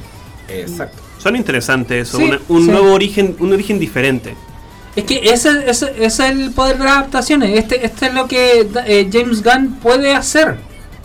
Exacto. 0.49 1.01
Son 1.17 1.35
interesantes 1.35 2.07
eso, 2.09 2.17
Sí, 2.17 2.23
una- 2.25 2.39
un 2.49 2.65
sí. 2.65 2.71
nuevo 2.71 2.93
origen, 2.93 3.35
un 3.39 3.53
origen 3.53 3.79
diferente. 3.79 4.35
Es 4.95 5.03
que 5.05 5.19
ese, 5.31 5.69
ese- 5.69 5.91
ese 5.97 6.05
es 6.05 6.19
el 6.19 6.51
poder 6.51 6.77
de 6.77 6.83
las 6.83 6.97
adaptaciones. 6.97 7.57
Este, 7.57 7.85
este 7.85 8.07
es 8.07 8.13
lo 8.13 8.27
que 8.27 8.67
eh, 8.85 9.09
James 9.11 9.41
Gunn 9.43 9.75
puede 9.81 10.13
hacer 10.13 10.57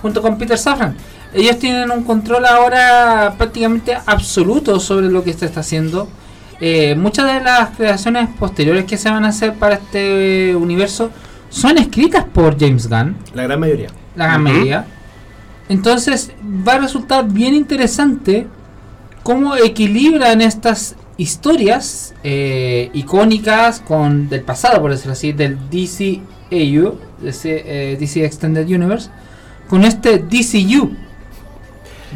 junto 0.03 0.23
con 0.23 0.39
Peter 0.39 0.59
Safran. 0.59 0.97
Ellos 1.35 1.59
tienen 1.59 1.91
un 1.91 2.05
control 2.05 2.47
ahora 2.47 3.35
prácticamente 3.37 3.97
absoluto 4.07 4.79
sobre 4.79 5.09
lo 5.09 5.25
que 5.25 5.33
se 5.33 5.47
está 5.47 5.61
haciendo. 5.61 6.09
Eh, 6.61 6.95
muchas 6.95 7.27
de 7.27 7.41
las 7.45 7.71
creaciones 7.71 8.29
posteriores 8.39 8.85
que 8.85 8.97
se 8.97 9.11
van 9.11 9.25
a 9.25 9.29
hacer 9.29 9.55
para 9.55 9.75
este 9.75 10.55
universo 10.55 11.11
son 11.51 11.79
escritas 11.79 12.25
por 12.25 12.59
James 12.59 12.89
Gunn, 12.89 13.17
La 13.35 13.43
gran 13.45 13.61
mayoría. 13.61 13.89
la 14.15 14.27
gran 14.27 14.43
mayoría. 14.43 14.87
Entonces 15.69 16.33
va 16.47 16.75
a 16.75 16.79
resultar 16.79 17.27
bien 17.29 17.55
interesante 17.55 18.47
cómo 19.23 19.57
equilibran 19.57 20.41
estas 20.41 20.95
historias 21.17 22.15
eh, 22.23 22.91
icónicas 22.93 23.81
con 23.81 24.29
del 24.29 24.43
pasado, 24.43 24.81
por 24.81 24.91
decirlo 24.91 25.13
así, 25.13 25.33
del 25.33 25.57
DCAU, 25.71 26.99
DC, 27.23 27.63
eh, 27.67 27.97
DC 27.99 28.25
Extended 28.25 28.67
Universe, 28.67 29.11
con 29.69 29.85
este 29.85 30.19
DCU, 30.19 30.91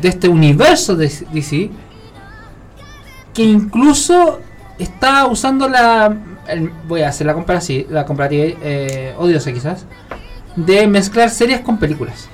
de 0.00 0.08
este 0.08 0.28
universo 0.28 0.94
de 0.96 1.08
DC, 1.32 1.70
que 3.34 3.42
incluso 3.42 4.40
está 4.78 5.26
usando 5.26 5.68
la 5.68 6.16
el- 6.48 6.70
voy 6.86 7.02
a 7.02 7.08
hacer 7.10 7.26
la 7.26 7.34
comparativa, 7.34 7.84
la 7.90 8.06
comparativa 8.06 8.58
eh, 8.62 9.14
odiosa 9.18 9.52
quizás, 9.52 9.84
de 10.56 10.86
mezclar 10.86 11.30
series 11.30 11.60
con 11.60 11.78
películas. 11.78 12.28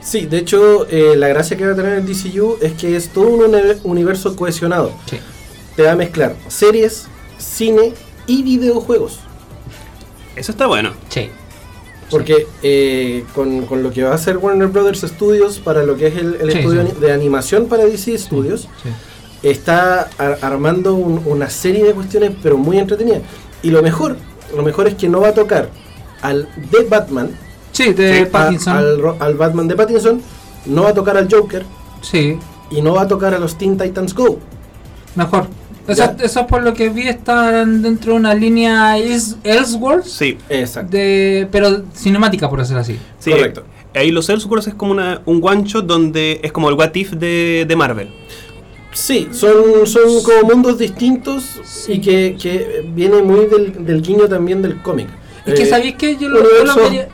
Sí, 0.00 0.26
de 0.26 0.36
hecho, 0.38 0.86
eh, 0.90 1.16
la 1.16 1.28
gracia 1.28 1.56
que 1.56 1.64
va 1.64 1.72
a 1.72 1.76
tener 1.76 1.94
el 1.94 2.06
DCU 2.06 2.58
es 2.60 2.72
que 2.74 2.94
es 2.94 3.08
todo 3.08 3.28
un 3.28 3.54
uni- 3.54 3.80
universo 3.84 4.36
cohesionado. 4.36 4.92
Sí. 5.06 5.18
Te 5.76 5.82
va 5.84 5.92
a 5.92 5.96
mezclar 5.96 6.36
series, 6.48 7.06
cine 7.38 7.94
y 8.26 8.42
videojuegos. 8.42 9.20
Eso 10.36 10.52
está 10.52 10.66
bueno. 10.66 10.92
Sí. 11.08 11.30
Porque 12.10 12.46
eh, 12.62 13.24
con, 13.34 13.66
con 13.66 13.82
lo 13.82 13.90
que 13.90 14.02
va 14.04 14.10
a 14.12 14.14
hacer 14.14 14.36
Warner 14.36 14.68
Brothers 14.68 15.00
Studios 15.02 15.58
para 15.58 15.82
lo 15.82 15.96
que 15.96 16.08
es 16.08 16.16
el, 16.16 16.34
el 16.40 16.52
Sí, 16.52 16.58
estudio 16.58 16.86
sí. 16.86 16.92
de 17.00 17.12
animación 17.12 17.66
para 17.66 17.84
DC 17.84 18.16
Studios, 18.18 18.68
está 19.42 20.08
ar- 20.18 20.38
armando 20.42 20.94
un- 20.94 21.22
una 21.26 21.50
serie 21.50 21.84
de 21.84 21.92
cuestiones, 21.92 22.32
pero 22.42 22.56
muy 22.56 22.78
entretenidas. 22.78 23.22
Y 23.62 23.70
lo 23.70 23.82
mejor, 23.82 24.16
lo 24.54 24.62
mejor 24.62 24.86
es 24.88 24.94
que 24.94 25.08
no 25.08 25.20
va 25.20 25.28
a 25.28 25.34
tocar 25.34 25.70
al 26.22 26.48
The 26.70 26.84
Batman, 26.84 27.30
Sí, 27.72 27.92
de 27.92 28.26
Pattinson. 28.26 28.74
a- 28.76 28.78
al, 28.78 28.98
ro- 29.00 29.16
al 29.18 29.34
Batman 29.34 29.68
de 29.68 29.76
Pattinson, 29.76 30.22
no 30.66 30.84
va 30.84 30.90
a 30.90 30.94
tocar 30.94 31.16
al 31.16 31.28
Joker 31.30 31.64
Sí, 32.02 32.38
y 32.70 32.80
no 32.82 32.94
va 32.94 33.02
a 33.02 33.08
tocar 33.08 33.34
a 33.34 33.38
los 33.38 33.56
Teen 33.58 33.76
Titans 33.76 34.14
Go. 34.14 34.38
mejor. 35.14 35.46
Eso, 35.86 36.14
eso 36.22 36.46
por 36.46 36.62
lo 36.62 36.72
que 36.74 36.88
vi 36.88 37.08
están 37.08 37.82
dentro 37.82 38.12
de 38.12 38.18
una 38.18 38.34
línea 38.34 38.96
Elseworlds, 38.98 40.10
Sí, 40.10 40.38
Exacto. 40.48 40.96
de, 40.96 41.46
pero 41.52 41.82
cinemática 41.94 42.48
por 42.48 42.58
decirlo 42.60 42.80
así. 42.80 42.98
sí. 43.18 43.30
Correcto. 43.30 43.64
Ahí 43.94 44.10
los 44.10 44.28
Elseworlds 44.28 44.66
es 44.66 44.74
como 44.74 44.90
una, 44.92 45.20
un 45.24 45.40
one 45.42 45.62
shot 45.64 45.86
donde 45.86 46.40
es 46.42 46.50
como 46.50 46.68
el 46.68 46.74
what 46.74 46.94
if 46.94 47.12
de, 47.12 47.64
de 47.68 47.76
Marvel. 47.76 48.08
Sí, 48.92 49.28
son, 49.32 49.86
son 49.86 50.22
como 50.22 50.48
mundos 50.54 50.78
distintos 50.78 51.60
y 51.88 52.00
que, 52.00 52.36
que 52.40 52.88
viene 52.94 53.22
muy 53.22 53.46
del, 53.46 53.84
del 53.84 54.02
guiño 54.02 54.26
también 54.28 54.62
del 54.62 54.80
cómic. 54.82 55.08
Es 55.46 55.54
que 55.54 55.62
Eh, 55.62 55.66
sabéis 55.66 55.94
que 55.96 56.16
yo 56.16 56.28
lo, 56.28 56.38
yo 56.38 56.42
lo 56.42 56.48
universos 56.74 56.76
vería, 56.84 57.08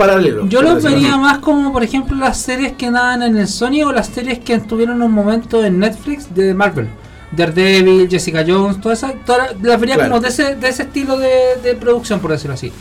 yo 0.48 0.60
por 0.60 0.68
lo 0.68 0.74
decirlo 0.76 0.96
vería 0.96 1.16
más 1.16 1.38
como, 1.38 1.72
por 1.72 1.82
ejemplo, 1.82 2.16
las 2.16 2.38
series 2.40 2.72
que 2.74 2.90
daban 2.90 3.22
en 3.24 3.36
el 3.36 3.48
Sony 3.48 3.82
o 3.84 3.92
las 3.92 4.06
series 4.08 4.38
que 4.38 4.54
estuvieron 4.54 5.02
un 5.02 5.10
momento 5.12 5.64
en 5.64 5.80
Netflix 5.80 6.32
de 6.34 6.54
Marvel. 6.54 6.88
Daredevil, 7.32 8.08
Jessica 8.08 8.44
Jones, 8.46 8.80
todas 8.80 8.98
esas, 8.98 9.14
todas 9.24 9.54
las 9.62 9.78
vería 9.80 9.94
Claro. 9.96 10.10
como 10.10 10.20
de 10.22 10.28
ese, 10.28 10.56
de 10.56 10.68
ese 10.68 10.82
estilo 10.84 11.16
de, 11.18 11.56
de 11.62 11.74
producción, 11.76 12.20
por 12.20 12.30
decirlo 12.32 12.54
así. 12.54 12.72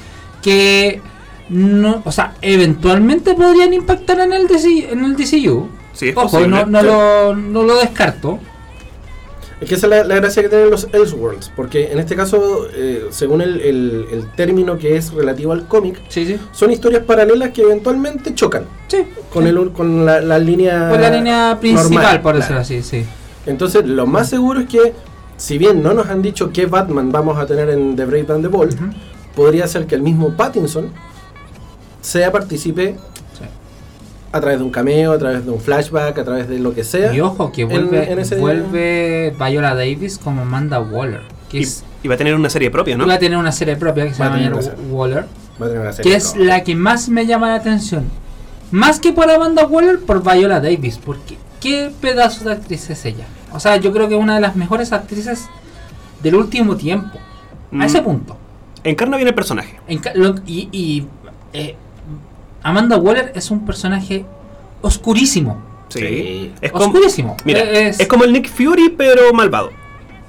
Que 0.41 1.01
no, 1.49 2.01
o 2.05 2.11
sea, 2.11 2.33
eventualmente 2.41 3.33
podrían 3.35 3.73
impactar 3.73 4.19
en 4.21 4.33
el 4.33 4.47
DC, 4.47 4.91
en 4.91 5.03
el 5.05 5.15
DCU. 5.15 5.67
Sí, 5.93 6.09
es 6.09 6.17
Ojo, 6.17 6.29
posible. 6.29 6.49
no, 6.49 6.65
no, 6.65 6.81
lo, 6.83 7.35
no 7.35 7.63
lo 7.63 7.77
descarto. 7.79 8.39
Es 9.59 9.67
que 9.67 9.75
esa 9.75 9.87
es 9.87 9.89
la, 9.89 10.03
la 10.05 10.15
gracia 10.15 10.41
que 10.41 10.47
tienen 10.47 10.69
los 10.69 10.87
Elseworlds, 10.93 11.51
porque 11.53 11.91
en 11.91 11.99
este 11.99 12.15
caso, 12.15 12.67
eh, 12.73 13.07
según 13.09 13.41
el, 13.41 13.59
el- 13.59 14.05
el 14.09 14.31
término 14.31 14.77
que 14.77 14.95
es 14.95 15.11
relativo 15.11 15.51
al 15.51 15.67
cómic, 15.67 15.99
Sí, 16.07 16.25
sí. 16.25 16.37
son 16.53 16.71
historias 16.71 17.03
paralelas 17.03 17.49
que 17.49 17.63
eventualmente 17.63 18.33
chocan 18.33 18.63
Sí. 18.87 18.99
con, 19.29 19.45
el, 19.47 19.71
con 19.73 20.05
la, 20.05 20.21
la 20.21 20.39
línea 20.39 20.87
Pues 20.87 21.01
la 21.01 21.09
línea 21.09 21.57
principal, 21.59 21.91
normal, 21.91 22.21
por 22.21 22.35
claro. 22.35 22.37
decirlo 22.39 22.61
así, 22.61 22.81
sí. 22.83 23.05
Entonces, 23.45 23.85
lo 23.85 24.05
más 24.07 24.29
seguro 24.29 24.59
es 24.61 24.67
que, 24.67 24.93
si 25.37 25.57
bien 25.57 25.81
no 25.81 25.93
nos 25.93 26.07
han 26.09 26.21
dicho 26.21 26.51
qué 26.51 26.65
Batman 26.65 27.11
vamos 27.11 27.37
a 27.37 27.45
tener 27.45 27.69
en 27.69 27.95
The 27.95 28.05
Brave 28.05 28.25
and 28.33 28.41
the 28.41 28.47
Bold, 28.47 28.77
podría 29.35 29.67
ser 29.67 29.87
que 29.87 29.95
el 29.95 30.01
mismo 30.01 30.35
Pattinson 30.35 30.91
sea 32.01 32.31
partícipe 32.31 32.95
Sí. 33.37 33.45
a 34.31 34.39
través 34.41 34.59
de 34.59 34.65
un 34.65 34.71
cameo, 34.71 35.11
a 35.13 35.17
través 35.17 35.45
de 35.45 35.51
un 35.51 35.59
flashback, 35.59 36.17
a 36.17 36.23
través 36.23 36.47
de 36.49 36.59
lo 36.59 36.73
que 36.73 36.83
sea. 36.83 37.13
Y 37.13 37.21
ojo, 37.21 37.51
que 37.51 37.65
vuelve, 37.65 38.11
en 38.11 38.19
ese- 38.19 38.35
vuelve 38.37 39.33
Viola 39.39 39.75
Davis 39.75 40.17
como 40.17 40.41
Amanda 40.41 40.79
Waller. 40.79 41.21
Que 41.49 41.59
Y, 41.59 41.63
es, 41.63 41.83
y 42.03 42.07
va 42.07 42.15
a 42.15 42.17
tener 42.17 42.35
una 42.35 42.49
serie 42.49 42.69
propia, 42.69 42.95
¿no? 42.97 43.07
va 43.07 43.15
a 43.15 43.19
tener 43.19 43.37
una 43.37 43.51
serie 43.51 43.75
propia 43.75 44.05
que 44.07 44.13
se 44.13 44.21
Va 44.23 44.33
a 44.33 44.37
llama. 44.37 44.59
Waller. 44.91 45.25
Va 45.61 45.65
a 45.65 45.69
tener 45.69 45.81
una 45.81 45.91
serie 45.93 46.11
Que 46.11 46.17
es 46.17 46.35
la 46.37 46.63
que 46.63 46.75
más 46.75 47.09
me 47.09 47.25
llama 47.25 47.49
la 47.49 47.55
atención. 47.55 48.03
Más 48.71 48.99
que 48.99 49.11
por 49.13 49.29
Amanda 49.29 49.65
Waller, 49.65 49.99
por 49.99 50.21
Viola 50.23 50.59
Davis. 50.61 50.99
Porque 51.03 51.37
qué 51.59 51.91
pedazo 52.01 52.45
de 52.45 52.53
actriz 52.53 52.89
es 52.89 53.05
ella. 53.05 53.25
O 53.51 53.59
sea, 53.59 53.77
yo 53.77 53.91
creo 53.91 54.07
que 54.07 54.15
es 54.15 54.21
una 54.21 54.35
de 54.35 54.41
las 54.41 54.55
mejores 54.55 54.91
actrices 54.93 55.47
del 56.23 56.35
último 56.35 56.75
tiempo. 56.77 57.17
Mm. 57.71 57.81
A 57.81 57.85
ese 57.85 58.01
punto. 58.01 58.37
Encarna 58.83 59.17
bien 59.17 59.27
el 59.27 59.35
personaje. 59.35 59.79
Lo- 60.15 60.35
y 60.45 60.69
y, 60.71 61.05
eh, 61.53 61.75
Amanda 62.63 62.97
Waller 62.97 63.31
es 63.35 63.51
un 63.51 63.65
personaje 63.65 64.25
oscurísimo. 64.81 65.61
Sí. 65.89 65.99
Sí. 65.99 66.51
Es 66.61 66.71
como, 66.71 66.85
oscurísimo. 66.85 67.37
mira, 67.45 67.61
Es- 67.61 67.99
es 67.99 68.07
como 68.07 68.23
el 68.23 68.31
Nick 68.33 68.49
Fury, 68.49 68.89
pero 68.97 69.33
malvado. 69.33 69.71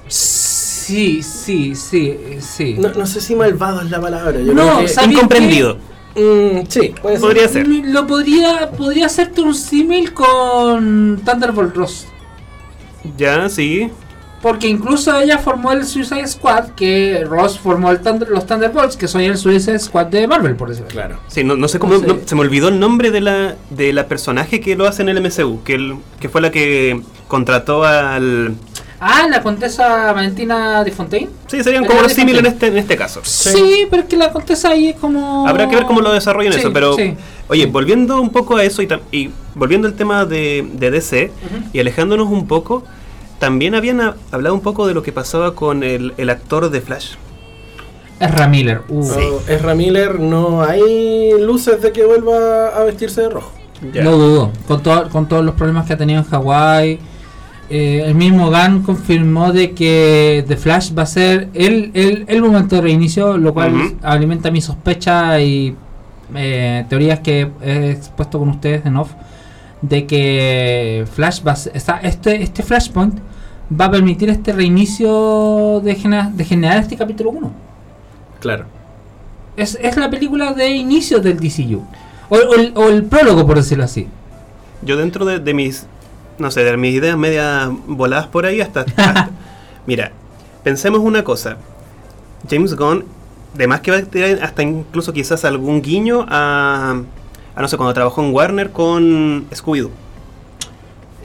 Sí, 0.07 1.21
sí, 1.23 1.75
sí, 1.75 2.17
sí. 2.39 2.75
No, 2.77 2.89
no 2.89 3.05
sé 3.05 3.21
si 3.21 3.35
malvado 3.35 3.81
es 3.81 3.89
la 3.91 4.01
palabra. 4.01 4.39
Yo 4.39 4.53
No, 4.53 4.63
creo 4.63 4.79
que- 4.81 4.87
¿sabes 4.89 5.11
Incomprendido. 5.11 5.77
Mm, 6.15 6.65
sí, 6.67 6.93
puede 7.01 7.15
ser. 7.15 7.21
Podría 7.21 7.47
ser. 7.47 7.67
Mm, 7.67 7.91
Lo 7.93 8.05
podría, 8.07 8.71
podría 8.71 9.05
hacerte 9.05 9.41
un 9.41 9.55
símil 9.55 10.13
con 10.13 11.21
Thunderbolt 11.25 11.75
Ross. 11.75 12.07
Ya, 13.17 13.47
sí. 13.49 13.89
Porque 14.41 14.67
incluso 14.67 15.15
ella 15.19 15.37
formó 15.37 15.71
el 15.71 15.85
Suicide 15.85 16.25
Squad, 16.27 16.69
que 16.69 17.23
Ross 17.29 17.59
formó 17.59 17.91
el 17.91 18.01
Thunder- 18.01 18.27
los 18.27 18.47
Thunderbolts, 18.47 18.97
que 18.97 19.07
son 19.07 19.21
el 19.21 19.37
Suicide 19.37 19.77
Squad 19.77 20.07
de 20.07 20.27
Marvel, 20.27 20.55
por 20.55 20.69
decirlo 20.69 20.87
así. 20.87 20.95
Claro. 20.97 21.19
Sí, 21.27 21.43
no, 21.43 21.55
no 21.55 21.67
sé 21.67 21.77
cómo. 21.77 21.93
No 21.93 21.99
sé. 21.99 22.07
no- 22.07 22.17
se 22.25 22.33
me 22.35 22.41
olvidó 22.41 22.69
el 22.69 22.79
nombre 22.79 23.11
de 23.11 23.21
la, 23.21 23.55
de 23.69 23.93
la 23.93 24.07
personaje 24.07 24.59
que 24.59 24.75
lo 24.75 24.87
hace 24.87 25.03
en 25.03 25.09
el 25.09 25.17
MCU. 25.21 25.61
Que, 25.63 25.75
el- 25.75 25.95
que 26.19 26.27
fue 26.27 26.41
la 26.41 26.49
que 26.49 27.01
contrató 27.27 27.83
al. 27.85 28.55
Ah, 29.03 29.27
la 29.27 29.41
Condesa 29.41 30.13
Valentina 30.13 30.83
de 30.83 30.91
Fontaine. 30.91 31.27
Sí, 31.47 31.63
serían 31.63 31.85
como 31.85 32.03
los 32.03 32.13
símiles 32.13 32.41
en 32.41 32.45
este, 32.45 32.67
en 32.67 32.77
este 32.77 32.95
caso. 32.95 33.21
Sí. 33.23 33.87
pero 33.89 34.03
es 34.03 34.07
que 34.07 34.15
la 34.15 34.31
Condesa 34.31 34.69
ahí 34.69 34.89
es 34.89 34.95
como... 34.95 35.47
Habrá 35.47 35.67
que 35.67 35.75
ver 35.75 35.85
cómo 35.85 36.01
lo 36.01 36.11
desarrollan 36.13 36.53
Sí, 36.53 36.59
eso, 36.59 36.71
pero 36.71 36.93
sí, 36.95 37.15
oye, 37.47 37.63
sí. 37.63 37.69
volviendo 37.71 38.21
un 38.21 38.29
poco 38.29 38.57
a 38.57 38.63
eso 38.63 38.83
y, 39.11 39.31
volviendo 39.55 39.87
al 39.87 39.95
tema 39.95 40.25
de, 40.25 40.67
de 40.73 40.91
DC 40.91 41.31
y 41.73 41.79
alejándonos 41.79 42.27
un 42.29 42.45
poco, 42.45 42.83
también 43.39 43.73
habían 43.73 44.01
ha- 44.01 44.15
hablado 44.31 44.53
un 44.53 44.61
poco 44.61 44.85
de 44.85 44.93
lo 44.93 45.01
que 45.01 45.11
pasaba 45.11 45.55
con 45.55 45.81
el, 45.81 46.13
el 46.17 46.29
actor 46.29 46.69
de 46.69 46.79
Flash. 46.81 47.15
Ezra 48.19 48.47
Miller. 48.47 48.81
Uh, 48.87 49.03
No, 49.03 49.39
Ezra 49.51 49.73
Miller, 49.73 50.19
no 50.19 50.61
hay 50.61 51.31
luces 51.41 51.81
de 51.81 51.91
que 51.91 52.05
vuelva 52.05 52.67
a 52.67 52.83
vestirse 52.83 53.21
de 53.21 53.29
rojo. 53.29 53.51
Ya. 53.91 54.03
No 54.03 54.11
dudo. 54.11 54.51
Con, 54.67 54.83
to- 54.83 55.09
con 55.09 55.27
todos 55.27 55.43
los 55.43 55.55
problemas 55.55 55.87
que 55.87 55.93
ha 55.93 55.97
tenido 55.97 56.19
en 56.19 56.25
Hawái. 56.27 56.99
Eh, 57.71 58.03
el 58.05 58.15
mismo 58.15 58.49
Gunn 58.51 58.83
confirmó 58.83 59.51
de 59.53 59.71
que 59.71 60.43
The 60.47 60.57
Flash 60.57 60.91
va 60.97 61.03
a 61.03 61.05
ser 61.07 61.49
el, 61.53 61.91
el, 61.93 62.25
el 62.27 62.41
momento 62.41 62.75
de 62.75 62.81
reinicio, 62.81 63.37
lo 63.37 63.53
cual 63.53 63.73
alimenta 64.03 64.51
mi 64.51 64.61
sospecha 64.61 65.39
y 65.39 65.75
eh, 66.35 66.85
teorías 66.89 67.19
que 67.21 67.49
he 67.61 67.91
expuesto 67.91 68.37
con 68.39 68.49
ustedes 68.49 68.85
en 68.85 68.97
off 68.97 69.11
de 69.81 70.05
que 70.05 71.05
Flash 71.13 71.41
va 71.45 71.53
a 71.53 71.55
ser- 71.55 71.75
está- 71.75 71.99
este, 72.01 72.43
este 72.43 72.61
Flashpoint 72.63 73.17
va 73.79 73.85
a 73.85 73.91
permitir 73.91 74.29
este 74.29 74.53
reinicio 74.53 75.81
de, 75.83 75.95
genera- 75.95 76.29
de 76.33 76.43
generar 76.45 76.77
este 76.77 76.95
capítulo 76.97 77.31
1. 77.31 77.51
Claro. 78.39 78.65
Es, 79.57 79.77
es 79.81 79.97
la 79.97 80.09
película 80.09 80.53
de 80.53 80.69
inicio 80.69 81.19
del 81.19 81.37
DCU. 81.39 81.81
O, 82.29 82.35
o 82.35 82.55
el, 82.55 82.71
o 82.75 82.89
el 82.89 83.03
prólogo, 83.03 83.45
por 83.45 83.57
decirlo 83.57 83.83
así. 83.83 84.07
Yo 84.83 84.97
dentro 84.97 85.25
de, 85.25 85.39
de 85.39 85.53
mis, 85.53 85.85
no 86.41 86.51
sé, 86.51 86.63
de 86.63 86.75
mis 86.77 86.93
ideas 86.95 87.17
medias 87.17 87.69
voladas 87.87 88.27
por 88.27 88.45
ahí 88.45 88.59
hasta... 88.61 88.81
hasta- 88.97 89.29
mira, 89.87 90.11
pensemos 90.63 90.99
una 90.99 91.23
cosa. 91.23 91.57
James 92.49 92.75
Gunn, 92.75 93.05
de 93.53 93.67
más 93.67 93.81
que 93.81 93.91
va 93.91 93.97
a 93.97 94.01
tener 94.01 94.43
hasta 94.43 94.63
incluso 94.63 95.13
quizás 95.13 95.45
algún 95.45 95.81
guiño 95.81 96.25
a, 96.27 97.01
a 97.55 97.61
no 97.61 97.67
sé, 97.67 97.77
cuando 97.77 97.93
trabajó 97.93 98.23
en 98.23 98.33
Warner 98.33 98.71
con 98.71 99.45
Scooby-Doo. 99.51 99.91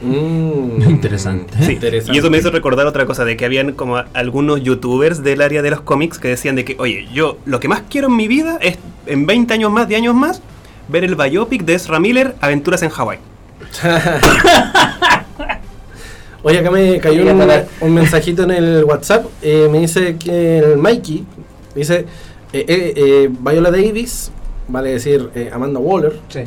Mm, 0.02 0.82
Interesante. 0.90 1.54
Sí, 1.64 1.72
Interesante. 1.72 2.14
y 2.14 2.18
eso 2.18 2.28
me 2.30 2.36
hizo 2.38 2.50
recordar 2.50 2.86
otra 2.86 3.06
cosa, 3.06 3.24
de 3.24 3.36
que 3.36 3.46
habían 3.46 3.72
como 3.72 3.96
algunos 4.12 4.62
youtubers 4.62 5.22
del 5.22 5.40
área 5.40 5.62
de 5.62 5.70
los 5.70 5.80
cómics 5.80 6.18
que 6.18 6.28
decían 6.28 6.54
de 6.54 6.64
que, 6.66 6.76
oye, 6.78 7.08
yo 7.14 7.38
lo 7.46 7.60
que 7.60 7.68
más 7.68 7.82
quiero 7.88 8.08
en 8.08 8.16
mi 8.16 8.28
vida 8.28 8.58
es 8.60 8.78
en 9.06 9.24
20 9.24 9.54
años 9.54 9.72
más, 9.72 9.88
10 9.88 10.00
años 10.02 10.14
más, 10.14 10.42
ver 10.88 11.02
el 11.04 11.14
biopic 11.14 11.64
de 11.64 11.74
Ezra 11.74 11.98
Miller, 11.98 12.36
Aventuras 12.42 12.82
en 12.82 12.90
Hawái. 12.90 13.18
Oye, 16.42 16.58
acá 16.60 16.70
me 16.70 16.98
cayó 17.00 17.22
un, 17.32 17.42
un 17.80 17.94
mensajito 17.94 18.44
en 18.44 18.50
el 18.52 18.84
WhatsApp. 18.84 19.26
eh, 19.42 19.68
me 19.70 19.80
dice 19.80 20.16
que 20.16 20.58
el 20.58 20.76
Mikey 20.76 21.24
dice: 21.74 22.06
eh, 22.52 22.64
eh, 22.68 22.94
eh, 22.96 23.28
Viola 23.40 23.70
Davis, 23.70 24.30
vale 24.68 24.90
decir 24.90 25.30
eh, 25.34 25.50
Amanda 25.52 25.80
Waller, 25.80 26.20
Sí, 26.28 26.40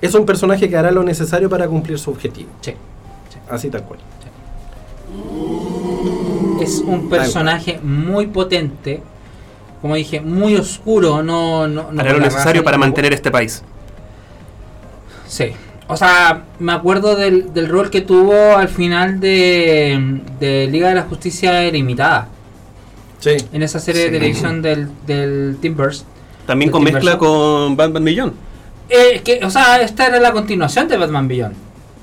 es 0.00 0.14
un 0.14 0.24
personaje 0.24 0.68
que 0.70 0.76
hará 0.76 0.90
lo 0.90 1.02
necesario 1.02 1.50
para 1.50 1.66
cumplir 1.68 1.98
su 1.98 2.10
objetivo. 2.10 2.50
sí. 2.60 2.74
Así 3.50 3.68
tal 3.68 3.82
cual. 3.82 3.98
Es 6.62 6.78
un 6.78 7.10
personaje 7.10 7.78
muy 7.82 8.28
potente. 8.28 9.02
Como 9.82 9.96
dije, 9.96 10.20
muy 10.20 10.56
oscuro. 10.56 11.22
No, 11.22 11.68
no, 11.68 11.92
no 11.92 12.00
Hará 12.00 12.12
lo 12.14 12.20
necesario 12.20 12.64
para 12.64 12.78
mantener 12.78 13.12
este 13.12 13.30
país. 13.30 13.62
Sí. 15.26 15.52
O 15.92 15.96
sea, 15.96 16.44
me 16.58 16.72
acuerdo 16.72 17.16
del, 17.16 17.52
del 17.52 17.68
rol 17.68 17.90
que 17.90 18.00
tuvo 18.00 18.56
al 18.56 18.68
final 18.68 19.20
de, 19.20 20.20
de 20.40 20.66
Liga 20.68 20.88
de 20.88 20.94
la 20.94 21.02
Justicia 21.02 21.66
Ilimitada. 21.66 22.28
Sí. 23.18 23.36
En 23.52 23.62
esa 23.62 23.78
serie 23.78 24.04
de 24.04 24.10
televisión 24.10 24.62
del, 24.62 24.88
del 25.06 25.58
Timbers. 25.60 26.04
También 26.46 26.68
¿El 26.68 26.72
con 26.72 26.84
mezcla 26.84 27.18
con 27.18 27.76
Batman 27.76 28.02
Millón. 28.02 28.32
Eh, 28.88 29.20
que, 29.24 29.40
o 29.44 29.50
sea, 29.50 29.80
esta 29.80 30.06
era 30.06 30.18
la 30.18 30.32
continuación 30.32 30.88
de 30.88 30.96
Batman 30.96 31.28
Beyond. 31.28 31.54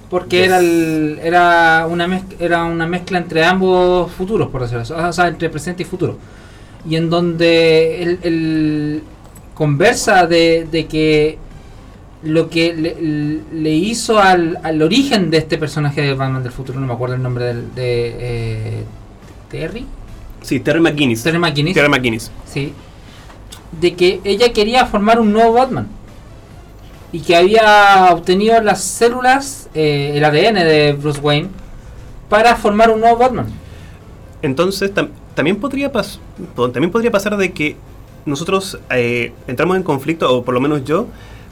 Porque 0.09 0.45
era, 0.45 0.59
el- 0.59 1.19
era, 1.21 1.85
una 1.87 2.07
mezcla, 2.07 2.35
era 2.39 2.63
una 2.63 2.87
mezcla 2.87 3.17
entre 3.19 3.43
ambos 3.43 4.11
futuros, 4.11 4.49
por 4.49 4.61
decirlo 4.61 4.81
así. 4.83 4.93
O 4.93 5.13
sea, 5.13 5.27
entre 5.27 5.49
presente 5.49 5.83
y 5.83 5.85
futuro. 5.85 6.17
Y 6.89 6.95
en 6.95 7.09
donde 7.09 8.01
él, 8.01 8.19
él 8.23 9.03
conversa 9.53 10.25
de, 10.25 10.67
de 10.71 10.87
que 10.87 11.37
lo 12.23 12.49
que 12.49 12.73
le, 12.73 12.95
le 13.53 13.69
hizo 13.71 14.19
al, 14.19 14.59
al 14.63 14.81
origen 14.81 15.29
de 15.31 15.37
este 15.37 15.57
personaje 15.57 16.01
de 16.01 16.13
Batman 16.13 16.43
del 16.43 16.51
futuro, 16.51 16.79
no 16.79 16.87
me 16.87 16.93
acuerdo 16.93 17.15
el 17.15 17.23
nombre 17.23 17.45
del, 17.45 17.73
de 17.75 18.15
eh, 18.19 18.83
Terry. 19.49 19.85
Sí, 20.41 20.59
Terry 20.59 20.79
McGuinness. 20.81 21.23
Terry 21.23 21.37
McGuinness. 21.39 21.73
Terry 21.73 21.89
McGuinness. 21.89 22.31
Sí. 22.45 22.73
De 23.79 23.93
que 23.93 24.19
ella 24.23 24.51
quería 24.53 24.85
formar 24.85 25.19
un 25.19 25.31
nuevo 25.31 25.53
Batman. 25.53 25.87
Y 27.11 27.21
que 27.21 27.35
había 27.35 28.09
obtenido 28.11 28.61
las 28.61 28.83
células, 28.83 29.69
eh, 29.73 30.11
el 30.15 30.23
ADN 30.23 30.55
de 30.55 30.93
Bruce 30.93 31.19
Wayne, 31.21 31.49
para 32.29 32.55
formar 32.55 32.91
un 32.91 32.99
nuevo 32.99 33.17
Batman. 33.17 33.47
Entonces 34.41 34.93
tam- 34.93 35.09
también 35.35 35.57
podría 35.57 35.91
pas- 35.91 36.19
también 36.55 36.91
podría 36.91 37.11
pasar 37.11 37.35
de 37.37 37.51
que 37.51 37.75
nosotros 38.25 38.77
eh, 38.91 39.31
entramos 39.47 39.75
en 39.77 39.83
conflicto, 39.83 40.31
o 40.33 40.43
por 40.45 40.53
lo 40.53 40.59
menos 40.61 40.83
yo, 40.85 41.07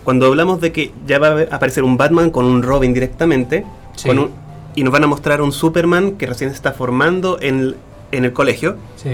cuando 0.08 0.28
hablamos 0.28 0.62
de 0.62 0.72
que 0.72 0.94
ya 1.06 1.20
va 1.20 1.28
a 1.52 1.56
aparecer 1.58 1.84
un 1.84 1.98
Batman 1.98 2.30
con 2.30 2.46
un 2.46 2.64
Robin 2.64 2.94
directamente, 2.94 3.66
Sí. 3.98 4.08
con 4.08 4.20
un- 4.20 4.30
y 4.74 4.84
nos 4.86 4.94
van 4.94 5.04
a 5.04 5.08
mostrar 5.08 5.42
un 5.42 5.52
Superman 5.52 6.14
que 6.14 6.26
recién 6.28 6.50
se 6.50 6.56
está 6.56 6.72
formando 6.72 7.38
en 7.42 7.60
el, 7.60 7.76
en 8.14 8.24
el 8.24 8.32
colegio. 8.32 8.78
Sí. 8.96 9.10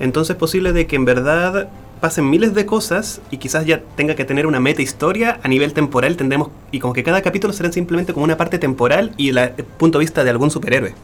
Entonces 0.00 0.30
es 0.36 0.38
posible 0.38 0.72
de 0.72 0.86
que 0.86 0.96
en 0.96 1.04
verdad 1.04 1.68
pasen 2.00 2.30
miles 2.30 2.54
de 2.54 2.64
cosas 2.64 3.20
y 3.30 3.36
quizás 3.36 3.66
ya 3.66 3.82
tenga 3.94 4.14
que 4.14 4.24
tener 4.24 4.46
una 4.46 4.58
meta 4.58 4.80
historia 4.80 5.38
a 5.42 5.48
nivel 5.48 5.74
temporal 5.74 6.16
tendremos 6.16 6.48
y 6.72 6.78
como 6.78 6.94
que 6.94 7.02
cada 7.02 7.20
capítulo 7.20 7.52
será 7.52 7.70
simplemente 7.70 8.14
como 8.14 8.24
una 8.24 8.38
parte 8.38 8.58
temporal 8.58 9.12
y 9.18 9.32
la- 9.32 9.52
el 9.54 9.64
punto 9.64 9.98
de 9.98 10.04
vista 10.04 10.24
de 10.24 10.30
algún 10.30 10.50
superhéroe. 10.50 10.94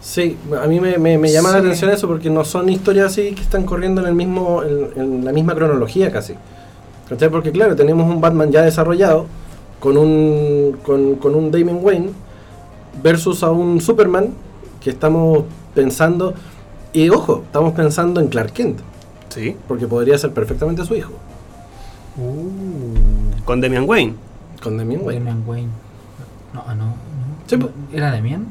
Sí, 0.00 0.36
a 0.60 0.66
mí 0.66 0.80
me, 0.80 0.98
me- 0.98 1.16
me 1.16 1.30
llama 1.30 1.52
la 1.52 1.58
atención 1.58 1.92
eso 1.92 2.08
porque 2.08 2.28
no 2.28 2.44
son 2.44 2.68
historias 2.70 3.06
así 3.06 3.34
que 3.36 3.42
están 3.42 3.62
corriendo 3.62 4.00
en 4.00 4.08
el 4.08 4.14
mismo 4.16 4.64
en, 4.64 5.00
en 5.00 5.24
la 5.24 5.30
misma 5.32 5.54
cronología 5.54 6.10
casi. 6.10 6.34
¿Cachai? 7.08 7.28
Porque 7.30 7.52
claro, 7.52 7.76
tenemos 7.76 8.06
un 8.12 8.20
Batman 8.20 8.50
ya 8.50 8.62
desarrollado 8.62 9.26
con 9.80 9.96
un 9.98 10.78
con, 10.84 11.16
con 11.16 11.34
un 11.34 11.50
Damian 11.50 11.78
Wayne 11.82 12.10
versus 13.02 13.42
a 13.42 13.50
un 13.50 13.80
Superman 13.80 14.30
que 14.80 14.90
estamos 14.90 15.44
pensando 15.74 16.34
y 16.92 17.08
ojo, 17.10 17.42
estamos 17.44 17.72
pensando 17.74 18.20
en 18.20 18.28
Clark 18.28 18.52
Kent, 18.52 18.78
Sí. 19.28 19.56
porque 19.66 19.86
podría 19.86 20.16
ser 20.16 20.32
perfectamente 20.32 20.84
su 20.84 20.94
hijo 20.94 21.12
Con 23.44 23.60
Damian 23.60 23.84
Wayne. 23.88 24.14
con 24.62 24.78
Damian 24.78 25.02
Wayne. 25.04 25.24
Damian 25.24 25.42
Wayne. 25.48 25.68
No, 26.54 26.62
ah, 26.66 26.74
no. 26.74 26.84
no. 26.86 26.94
Sí. 27.46 27.58
¿Era 27.92 28.10
Damian? 28.12 28.46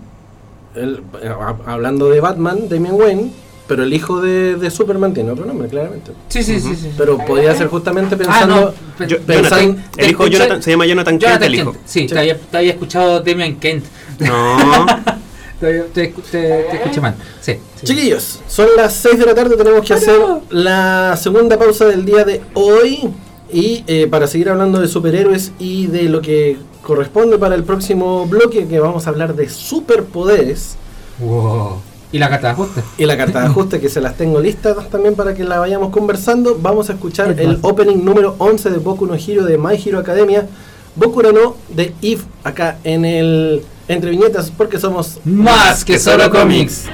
El- 0.76 1.02
eh, 1.22 1.30
hab- 1.30 1.66
hablando 1.66 2.10
de 2.10 2.20
Batman, 2.20 2.68
Damian 2.70 2.96
Wayne, 2.96 3.32
pero 3.68 3.84
el 3.84 3.94
hijo 3.94 4.20
de, 4.22 4.56
de 4.56 4.70
Superman 4.72 5.14
tiene 5.14 5.32
otro 5.32 5.46
nombre, 5.46 5.68
claramente. 5.68 6.12
Sí, 6.30 6.44
sí, 6.44 6.60
sí, 6.60 6.76
sí. 6.76 6.92
Pero 6.98 7.18
podría 7.18 7.56
ser 7.56 7.68
justamente 7.68 8.16
Ah, 8.16 8.18
pensando 8.18 8.56
no. 8.56 8.74
pe- 8.98 9.08
Yo- 9.08 9.18
Pensan- 9.22 9.36
Jonathan- 9.44 9.86
el 9.98 10.10
hijo 10.12 10.24
escuché- 10.26 10.32
Jonathan, 10.34 10.64
se 10.64 10.72
llama 10.72 10.86
Jonathan, 10.86 11.20
Kent, 11.20 11.42
el 11.44 11.56
hijo. 11.56 11.72
Kent. 11.72 11.84
Sí, 11.86 12.06
te 12.08 12.20
había, 12.20 12.38
te 12.40 12.58
había 12.58 12.72
escuchado 12.72 13.20
Damian 13.22 13.56
Kent. 13.56 13.86
No. 14.20 14.86
Te, 15.60 15.80
te, 15.94 16.14
escu- 16.14 16.22
te- 16.30 16.64
te 16.70 16.76
escuché 16.76 17.00
mal. 17.00 17.16
Sí. 17.40 17.54
sí. 17.80 17.86
Chiquillos, 17.86 18.42
son 18.50 18.68
las 18.76 18.94
6 18.96 19.18
de 19.18 19.26
la 19.26 19.34
tarde, 19.34 19.56
tenemos 19.56 19.88
que 19.88 19.94
hacer 19.94 20.20
la 20.50 21.16
segunda 21.16 21.58
pausa 21.58 21.86
del 21.86 22.04
día 22.04 22.26
de 22.26 22.42
hoy. 22.54 23.10
Y 23.50 23.84
eh, 23.88 24.08
para 24.12 24.28
seguir 24.28 24.50
hablando 24.50 24.82
de 24.82 24.90
superhéroes 24.90 25.54
y 25.60 25.86
de 25.88 26.04
lo 26.10 26.22
que 26.22 26.58
corresponde 26.82 27.38
para 27.38 27.56
el 27.56 27.64
próximo 27.64 28.26
bloque, 28.26 28.68
que 28.68 28.80
vamos 28.80 29.08
a 29.08 29.12
hablar 29.12 29.36
de 29.36 29.48
superpoderes. 29.48 30.76
Wow. 31.20 31.78
¿Y 32.14 32.20
la 32.20 32.30
carta 32.30 32.48
de 32.48 32.54
ajuste? 32.54 32.82
Y 33.00 33.06
la 33.06 33.18
carta 33.18 33.40
de 33.42 33.48
ajuste 33.48 33.82
que 33.82 33.90
se 33.90 34.00
las 34.00 34.16
tengo 34.16 34.40
listas 34.40 34.88
también 34.90 35.16
para 35.16 35.34
que 35.34 35.44
la 35.44 35.58
vayamos 35.60 35.90
conversando. 35.90 36.58
Vamos 36.62 36.90
a 36.92 36.94
escuchar 36.94 37.32
Es 37.32 37.40
el 37.40 37.58
más. 37.58 37.60
opening 37.64 38.06
número 38.06 38.36
11 38.38 38.70
de 38.70 38.78
Boku 38.78 39.08
no 39.08 39.16
Hero 39.16 39.44
de 39.46 39.58
My 39.58 39.76
Hero 39.84 39.98
Academia. 39.98 40.48
Boku 40.96 41.24
no 41.24 41.56
de 41.70 41.96
Eve 42.04 42.22
acá 42.44 42.78
en 42.84 43.04
el 43.04 43.64
Entre 43.88 44.12
Viñetas 44.12 44.52
porque 44.52 44.80
somos 44.80 45.20
Más 45.26 45.84
que 45.84 45.98
solo 45.98 46.30
cómics. 46.30 46.86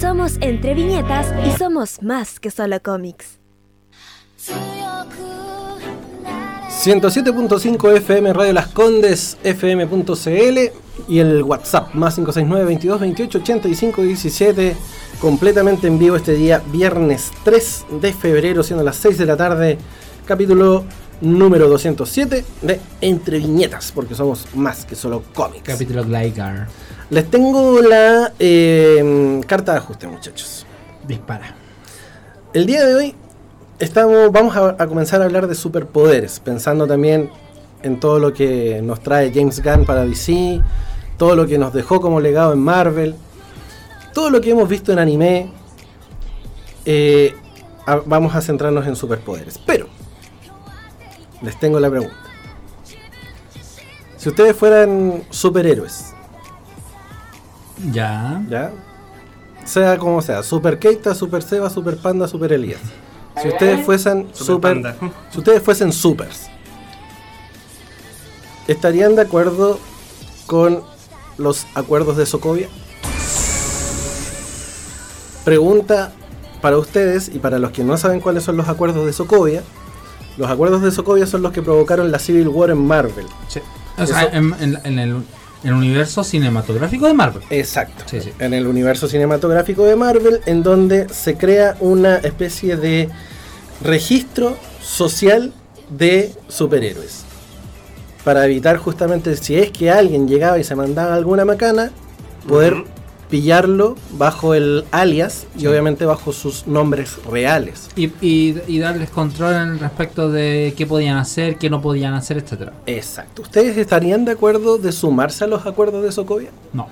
Somos 0.00 0.34
entre 0.40 0.74
viñetas 0.74 1.26
y 1.46 1.56
somos 1.58 2.02
más 2.02 2.38
que 2.38 2.50
solo 2.50 2.80
cómics. 2.82 3.38
107.5 6.84 7.96
FM 7.96 8.32
Radio 8.34 8.52
Las 8.52 8.68
Condes 8.68 9.36
FM.cl 9.42 10.85
y 11.08 11.18
el 11.18 11.42
WhatsApp 11.42 11.94
más 11.94 12.14
569 12.14 12.64
22 12.64 13.00
28 13.00 13.38
85 13.38 14.02
17 14.02 14.76
completamente 15.20 15.86
en 15.86 15.98
vivo 15.98 16.16
este 16.16 16.32
día 16.32 16.62
viernes 16.72 17.30
3 17.44 17.86
de 18.00 18.12
febrero 18.12 18.62
siendo 18.62 18.84
las 18.84 18.96
6 18.96 19.18
de 19.18 19.26
la 19.26 19.36
tarde 19.36 19.78
capítulo 20.26 20.84
número 21.20 21.68
207 21.68 22.44
de 22.62 22.80
Entre 23.00 23.38
Viñetas 23.38 23.92
porque 23.92 24.14
somos 24.14 24.46
más 24.54 24.84
que 24.84 24.94
solo 24.94 25.22
cómics 25.34 25.62
Capítulo 25.64 26.04
Gligar. 26.04 26.68
les 27.10 27.30
tengo 27.30 27.80
la 27.80 28.32
eh, 28.38 29.40
carta 29.46 29.72
de 29.72 29.78
ajuste 29.78 30.06
muchachos 30.06 30.66
Dispara. 31.06 31.54
el 32.52 32.66
día 32.66 32.84
de 32.84 32.94
hoy 32.94 33.14
estamos, 33.78 34.30
vamos 34.32 34.56
a, 34.56 34.76
a 34.78 34.86
comenzar 34.86 35.22
a 35.22 35.24
hablar 35.24 35.46
de 35.46 35.54
superpoderes, 35.54 36.40
pensando 36.40 36.86
también 36.86 37.30
en 37.82 38.00
todo 38.00 38.18
lo 38.18 38.32
que 38.32 38.80
nos 38.82 39.00
trae 39.00 39.32
James 39.34 39.62
Gunn 39.62 39.84
para 39.84 40.04
DC, 40.04 40.60
todo 41.16 41.36
lo 41.36 41.46
que 41.46 41.58
nos 41.58 41.72
dejó 41.72 42.00
como 42.00 42.20
legado 42.20 42.52
en 42.52 42.58
Marvel, 42.60 43.14
todo 44.14 44.30
lo 44.30 44.40
que 44.40 44.50
hemos 44.50 44.68
visto 44.68 44.92
en 44.92 44.98
anime. 44.98 45.50
eh, 46.88 47.34
a- 47.84 47.96
vamos 48.06 48.34
a 48.36 48.40
centrarnos 48.40 48.86
en 48.86 48.94
superpoderes. 48.94 49.58
Pero, 49.58 49.88
les 51.42 51.58
tengo 51.58 51.80
la 51.80 51.90
pregunta. 51.90 52.14
Si 54.16 54.28
ustedes 54.28 54.54
fueran 54.56 55.24
superhéroes, 55.30 56.12
Ya. 57.92 58.42
¿ya? 58.48 58.70
Sea 59.64 59.98
como 59.98 60.22
sea, 60.22 60.42
Super 60.42 60.78
Keita, 60.78 61.14
Super 61.14 61.42
Seba, 61.42 61.68
Super 61.70 61.96
Panda, 61.96 62.28
Super 62.28 62.52
Elías. 62.52 62.80
Si 63.42 63.48
ustedes 63.48 63.84
fuesen 63.84 64.28
Super 64.32 64.96
si 65.30 65.38
ustedes 65.38 65.62
fuesen 65.62 65.92
supers, 65.92 66.48
¿estarían 68.68 69.14
de 69.16 69.22
acuerdo 69.22 69.78
con 70.46 70.82
los 71.38 71.66
acuerdos 71.74 72.16
de 72.16 72.26
Sokovia? 72.26 72.68
Pregunta 75.44 76.12
para 76.60 76.76
ustedes 76.78 77.30
y 77.32 77.38
para 77.38 77.58
los 77.58 77.70
que 77.70 77.84
no 77.84 77.96
saben 77.96 78.20
cuáles 78.20 78.42
son 78.42 78.56
los 78.56 78.68
acuerdos 78.68 79.06
de 79.06 79.12
Sokovia. 79.12 79.62
Los 80.36 80.50
acuerdos 80.50 80.82
de 80.82 80.90
Sokovia 80.90 81.26
son 81.26 81.42
los 81.42 81.52
que 81.52 81.62
provocaron 81.62 82.10
la 82.10 82.18
Civil 82.18 82.48
War 82.48 82.70
en 82.70 82.78
Marvel. 82.84 83.26
O 83.26 83.50
sea, 83.50 83.62
Eso- 84.24 84.32
en, 84.32 84.54
en- 84.60 84.78
en 84.84 84.98
el, 84.98 85.10
en 85.10 85.24
el 85.64 85.72
universo 85.72 86.24
cinematográfico 86.24 87.06
de 87.06 87.14
Marvel. 87.14 87.42
Exacto. 87.50 88.04
Sí, 88.06 88.20
sí. 88.20 88.32
En 88.38 88.52
el 88.54 88.66
universo 88.66 89.08
cinematográfico 89.08 89.84
de 89.84 89.96
Marvel, 89.96 90.40
en 90.46 90.62
donde 90.62 91.08
se 91.08 91.36
crea 91.36 91.76
una 91.80 92.16
especie 92.16 92.76
de 92.76 93.08
registro 93.82 94.56
social 94.82 95.52
de 95.88 96.34
superhéroes. 96.48 97.24
Para 98.26 98.44
evitar 98.44 98.76
justamente, 98.78 99.36
si 99.36 99.54
es 99.56 99.70
que 99.70 99.88
alguien 99.88 100.26
llegaba 100.26 100.58
y 100.58 100.64
se 100.64 100.74
mandaba 100.74 101.14
alguna 101.14 101.44
macana, 101.44 101.92
poder 102.48 102.82
pillarlo 103.30 103.94
bajo 104.18 104.52
el 104.54 104.84
alias 104.90 105.46
y 105.54 105.60
Sí. 105.60 105.66
obviamente 105.68 106.04
bajo 106.06 106.32
sus 106.32 106.66
nombres 106.66 107.18
reales. 107.30 107.88
Y, 107.94 108.06
y- 108.20 108.60
y 108.66 108.80
darles 108.80 109.10
control 109.10 109.54
en 109.54 109.78
respecto 109.78 110.28
de 110.28 110.74
qué 110.76 110.86
podían 110.88 111.18
hacer, 111.18 111.56
qué 111.56 111.70
no 111.70 111.80
podían 111.80 112.14
hacer, 112.14 112.38
etcétera. 112.38 112.72
Exacto. 112.86 113.42
¿Ustedes 113.42 113.76
estarían 113.76 114.24
de 114.24 114.32
acuerdo 114.32 114.76
de 114.78 114.90
sumarse 114.90 115.44
a 115.44 115.46
los 115.46 115.64
acuerdos 115.64 116.02
de 116.02 116.10
Sokovia? 116.10 116.50
No, 116.72 116.88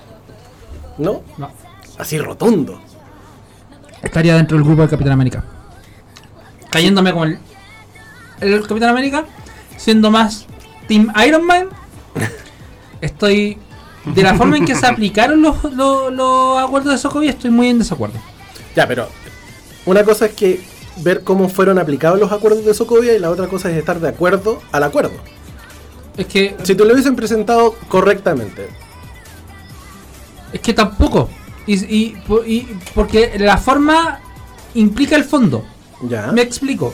¿No? 0.97 1.21
no. 1.37 1.49
Así 1.97 2.17
rotundo. 2.17 2.79
Estaría 4.01 4.35
dentro 4.37 4.55
del 4.55 4.65
grupo 4.65 4.83
de 4.83 4.87
Capitán 4.87 5.11
América. 5.11 5.43
Cayéndome 6.69 7.11
con 7.11 7.27
el, 8.39 8.53
el 8.53 8.65
Capitán 8.65 8.89
América, 8.91 9.25
siendo 9.75 10.09
más 10.11 10.45
Team 10.87 11.11
Iron 11.27 11.45
Man. 11.45 11.67
Estoy. 13.01 13.57
De 14.05 14.21
la 14.21 14.35
forma 14.35 14.57
en 14.57 14.65
que 14.65 14.75
se 14.75 14.85
aplicaron 14.87 15.41
los, 15.41 15.63
los, 15.73 16.13
los 16.13 16.59
acuerdos 16.63 16.93
de 16.93 16.97
Sokovia, 16.99 17.31
estoy 17.31 17.49
muy 17.49 17.69
en 17.69 17.79
desacuerdo. 17.79 18.19
Ya, 18.75 18.87
pero 18.87 19.07
una 19.85 20.03
cosa 20.03 20.27
es 20.27 20.33
que 20.33 20.61
ver 20.97 21.23
cómo 21.23 21.49
fueron 21.49 21.79
aplicados 21.79 22.19
los 22.19 22.31
acuerdos 22.31 22.63
de 22.65 22.73
Sokovia 22.73 23.15
y 23.15 23.19
la 23.19 23.29
otra 23.31 23.47
cosa 23.47 23.69
es 23.71 23.77
estar 23.77 23.99
de 23.99 24.09
acuerdo 24.09 24.61
al 24.71 24.83
acuerdo. 24.83 25.13
Es 26.17 26.27
que. 26.27 26.55
Si 26.63 26.75
te 26.75 26.85
lo 26.85 26.93
hubiesen 26.93 27.15
presentado 27.15 27.75
correctamente. 27.89 28.67
Es 30.53 30.59
que 30.61 30.73
tampoco. 30.73 31.29
Y, 31.67 31.73
y- 31.85 32.17
y- 32.45 32.67
porque 32.93 33.33
la 33.39 33.57
forma 33.57 34.19
implica 34.75 35.15
el 35.15 35.23
fondo. 35.23 35.65
Ya. 36.03 36.31
Me 36.31 36.41
explico. 36.41 36.93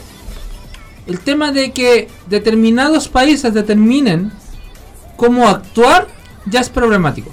El 1.12 1.20
tema 1.20 1.51
de 1.51 1.72
que 1.72 2.07
determinados 2.28 3.09
países 3.09 3.53
determinen 3.53 4.32
cómo 5.18 5.45
actuar 5.45 6.07
ya 6.45 6.62
es 6.62 6.70
problemático. 6.70 7.30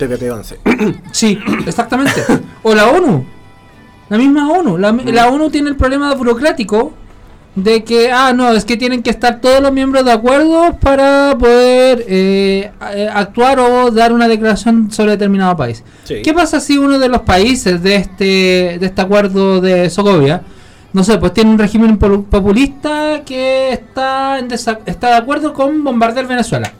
TPP-11. 0.00 1.00
Sí, 1.12 1.38
exactamente. 1.64 2.24
O 2.64 2.74
la 2.74 2.88
ONU. 2.88 3.24
La 4.08 4.18
misma 4.18 4.50
ONU. 4.50 4.78
La, 4.78 4.90
la 4.90 5.28
ONU 5.28 5.48
tiene 5.50 5.70
el 5.70 5.76
problema 5.76 6.12
burocrático 6.14 6.92
de 7.54 7.84
que, 7.84 8.10
ah, 8.10 8.32
no, 8.32 8.50
es 8.50 8.64
que 8.64 8.76
tienen 8.76 9.04
que 9.04 9.10
estar 9.10 9.40
todos 9.40 9.62
los 9.62 9.70
miembros 9.70 10.04
de 10.04 10.10
acuerdo 10.10 10.76
para 10.80 11.36
poder 11.38 12.04
eh, 12.08 12.72
eh, 12.94 13.08
actuar 13.12 13.60
o 13.60 13.92
dar 13.92 14.12
una 14.12 14.26
declaración 14.26 14.90
sobre 14.90 15.12
determinado 15.12 15.56
país. 15.56 15.84
Sí. 16.02 16.16
¿Qué 16.24 16.34
pasa 16.34 16.58
si 16.58 16.78
uno 16.78 16.98
de 16.98 17.08
los 17.08 17.20
países 17.20 17.80
de 17.80 17.94
este, 17.94 18.24
de 18.80 18.86
este 18.86 19.00
acuerdo 19.00 19.60
de 19.60 19.88
Sokovia, 19.88 20.42
no 20.92 21.04
sé, 21.04 21.18
pues 21.18 21.32
tiene 21.34 21.50
un 21.50 21.58
régimen 21.58 21.96
populista 21.98 23.22
que 23.24 23.72
está, 23.72 24.38
en 24.38 24.50
está 24.50 25.08
de 25.08 25.14
acuerdo 25.14 25.52
con 25.52 25.82
bombardear 25.84 26.26
Venezuela? 26.26 26.72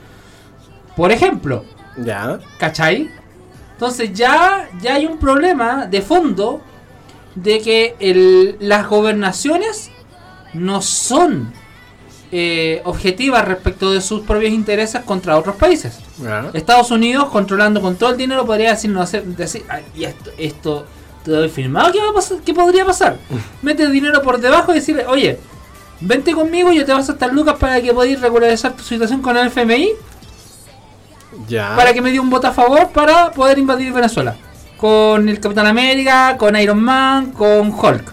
Por 0.97 1.13
ejemplo, 1.13 1.65
Ya. 1.97 2.39
¿Cachai? 2.59 3.11
Entonces 3.73 4.13
ya, 4.13 4.69
ya 4.81 4.95
hay 4.95 5.07
un 5.07 5.19
problema 5.19 5.87
de 5.87 6.03
fondo 6.03 6.61
de 7.35 7.61
que 7.61 7.97
el- 7.99 8.57
las 8.61 8.87
gobernaciones 8.89 9.91
no 10.55 10.81
son 10.83 11.53
eh, 12.33 12.81
objetivas 12.85 13.45
respecto 13.45 13.91
de 13.91 14.01
sus 14.01 14.21
propios 14.21 14.53
intereses 14.53 15.03
contra 15.03 15.37
otros 15.37 15.57
países. 15.57 15.99
Ya. 16.23 16.49
Estados 16.55 16.91
Unidos 16.93 17.29
controlando 17.31 17.81
con 17.83 17.97
todo 17.97 18.11
el 18.11 18.17
dinero 18.17 18.47
podría 18.47 18.71
decir, 18.71 18.91
no 18.91 19.05
sé, 19.05 19.21
decir, 19.23 19.65
"Ay, 19.69 19.83
y 19.97 20.05
esto, 20.05 20.31
esto 20.39 20.87
te 21.25 21.31
doy 21.31 21.49
firmado, 21.49 21.93
¿qué, 21.93 22.01
va 22.01 22.11
a 22.11 22.15
pasar? 22.15 22.39
¿qué 22.45 22.55
podría 22.55 22.85
pasar? 22.85 23.19
Mete 23.63 23.89
dinero 23.91 24.23
por 24.23 24.41
debajo 24.41 24.73
y 24.73 24.77
decirle, 24.77 25.07
oye, 25.07 25.39
vente 26.01 26.33
conmigo, 26.33 26.73
yo 26.73 26.85
te 26.85 26.93
vas 26.93 27.09
a 27.09 27.13
estar 27.13 27.33
lucas 27.33 27.57
para 27.59 27.81
que 27.81 27.93
podáis 27.93 28.21
regularizar 28.21 28.73
tu 28.73 28.83
situación 28.83 29.21
con 29.21 29.37
el 29.37 29.49
FMI 29.49 29.93
Ya. 31.49 31.75
para 31.77 31.93
que 31.93 32.01
me 32.01 32.11
dé 32.11 32.21
un 32.21 32.31
voto 32.31 32.47
a 32.49 32.53
favor 32.53 32.89
para 32.89 33.33
poder 33.33 33.59
invadir 33.59 33.93
Venezuela. 33.93 34.37
Con 34.77 35.29
el 35.29 35.39
Capitán 35.41 35.67
América, 35.67 36.37
con 36.39 36.57
Iron 36.57 36.81
Man, 36.83 37.33
con 37.33 37.73
Hulk. 37.73 38.13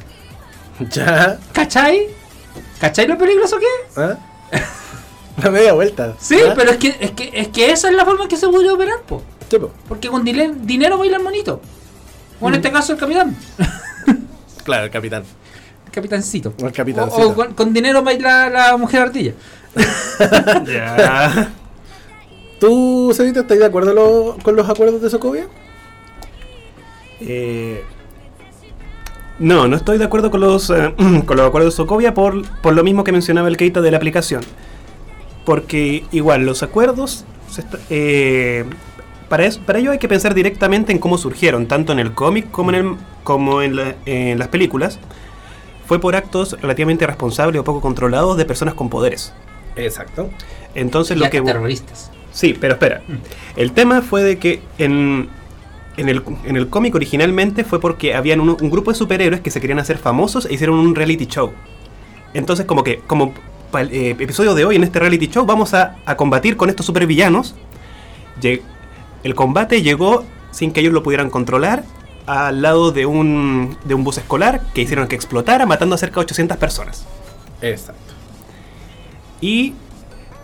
Ya. 0.91 1.39
¿Cachai? 1.53 2.08
¿Cachai 2.80 3.08
lo 3.08 3.18
peligroso 3.18 3.58
que 3.58 3.66
es? 3.66 3.97
¿Ah? 3.97 4.18
La 5.43 5.49
media 5.49 5.74
vuelta. 5.74 6.14
Sí, 6.20 6.38
¿Ah? 6.47 6.53
pero 6.55 6.72
es 6.72 6.78
que, 6.78 6.95
es 6.99 7.12
que 7.12 7.32
es 7.34 7.47
que 7.49 7.72
esa 7.72 7.89
es 7.89 7.95
la 7.95 8.05
forma 8.05 8.24
en 8.24 8.30
que 8.30 8.38
se 8.38 8.47
podría 8.47 8.74
operar, 8.74 9.01
po. 9.01 9.22
Sí, 9.49 9.58
po. 9.58 9.72
Porque 9.88 10.10
con 10.10 10.24
dinero 10.24 10.97
baila 10.97 11.18
el 11.18 11.24
monito. 11.24 11.62
O 12.40 12.48
en 12.50 12.56
este 12.56 12.72
caso 12.72 12.94
el 12.94 13.00
capitán. 13.00 13.36
Claro, 14.64 14.84
el 14.84 14.92
capitán. 14.92 15.24
El 15.86 15.92
capitancito. 15.94 16.54
El 16.60 16.66
O, 16.68 16.72
capitancito. 16.74 17.30
o 17.30 17.34
con, 17.36 17.54
con 17.54 17.74
dinero 17.74 18.04
baila 18.04 18.50
la 18.50 18.76
mujer 18.78 19.02
ardilla. 19.04 19.32
Ya. 20.66 21.50
¿Tú, 22.60 23.14
Cedita, 23.16 23.42
estás 23.42 23.60
de 23.60 23.66
acuerdo 23.66 23.94
lo- 23.94 24.38
con 24.44 24.56
los 24.56 24.68
acuerdos 24.70 25.02
de 25.02 25.10
Sokovia? 25.10 25.48
Eh, 27.22 27.84
no, 29.40 29.68
no 29.68 29.76
estoy 29.78 29.98
de 29.98 30.06
acuerdo 30.06 30.32
con 30.32 30.42
los, 30.42 30.70
eh, 30.70 30.94
con 31.26 31.38
los 31.38 31.48
acuerdos 31.48 31.74
de 31.74 31.78
Sokovia 31.78 32.14
por, 32.14 32.48
por 32.62 32.74
lo 32.74 32.84
mismo 32.84 33.04
que 33.04 33.12
mencionaba 33.12 33.48
el 33.48 33.58
Keita 33.58 33.82
de 33.82 33.92
la 33.92 33.98
aplicación. 33.98 34.42
Porque 35.46 36.06
igual, 36.12 36.46
los 36.46 36.64
acuerdos, 36.64 37.26
se 37.50 37.62
está- 37.62 37.80
eh, 37.90 38.66
para, 39.30 39.45
eso, 39.45 39.59
para 39.65 39.80
ello 39.80 39.91
hay 39.91 39.97
que 39.99 40.07
pensar 40.07 40.34
directamente 40.34 40.91
en 40.91 40.99
cómo 40.99 41.17
surgieron, 41.17 41.67
tanto 41.67 41.91
en 41.93 41.99
el 41.99 42.13
cómic 42.13 42.49
como 42.51 42.69
en, 42.71 42.75
el, 42.75 42.95
como 43.23 43.61
en, 43.61 43.75
la- 43.75 43.95
en 44.05 44.39
las 44.39 44.47
películas. 44.49 44.99
Fue 45.86 45.99
por 45.99 46.15
actos 46.15 46.57
relativamente 46.61 47.07
responsables 47.07 47.59
o 47.61 47.63
poco 47.63 47.80
controlados 47.82 48.36
de 48.38 48.45
personas 48.45 48.73
con 48.73 48.89
poderes. 48.89 49.34
Exacto. 49.75 50.30
Entonces 50.75 51.15
Y 51.15 51.19
lo 51.19 51.30
que... 51.30 51.41
terroristas. 51.41 52.11
Sí, 52.32 52.55
pero 52.59 52.73
espera. 52.73 53.01
El 53.55 53.71
tema 53.71 54.01
fue 54.01 54.21
de 54.21 54.38
que 54.38 54.61
en, 54.78 55.30
en 55.95 56.09
el, 56.09 56.21
en 56.45 56.55
el 56.57 56.67
cómic 56.69 56.93
originalmente 56.93 57.63
fue 57.63 57.80
porque 57.80 58.13
habían 58.13 58.41
un, 58.41 58.49
un 58.49 58.69
grupo 58.69 58.91
de 58.91 58.97
superhéroes 58.97 59.41
que 59.41 59.49
se 59.49 59.59
querían 59.61 59.80
hacer 59.80 59.97
famosos 59.97 60.45
e 60.45 60.53
hicieron 60.53 60.78
un 60.78 60.93
reality 60.93 61.25
show. 61.25 61.51
Entonces 62.34 62.65
como 62.65 62.84
que, 62.84 62.99
como 63.07 63.34
el 63.80 63.91
eh, 63.91 64.09
episodio 64.11 64.53
de 64.55 64.65
hoy 64.65 64.75
en 64.75 64.84
este 64.84 64.99
reality 64.99 65.28
show 65.28 65.45
vamos 65.45 65.73
a, 65.73 65.95
a 66.05 66.15
combatir 66.17 66.57
con 66.57 66.69
estos 66.69 66.86
supervillanos. 66.86 67.55
Lle- 68.41 68.61
El 69.28 69.36
combate 69.36 69.82
llegó 69.82 70.23
sin 70.51 70.71
que 70.71 70.80
ellos 70.80 70.93
lo 70.93 71.03
pudieran 71.03 71.30
controlar 71.30 71.84
al 72.28 72.61
lado 72.61 72.93
de 72.93 73.05
un, 73.05 73.75
de 73.84 73.93
un 73.93 74.05
bus 74.05 74.19
escolar 74.19 74.61
que 74.73 74.84
hicieron 74.84 75.09
que 75.09 75.17
explotara 75.17 75.65
matando 75.65 75.95
a 75.95 75.97
cerca 75.97 76.21
de 76.21 76.21
800 76.21 76.55
personas. 76.55 77.03
Exacto. 77.61 78.13
Y 79.41 79.73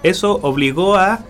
eso 0.04 0.38
obligó 0.42 0.98
a, 0.98 1.22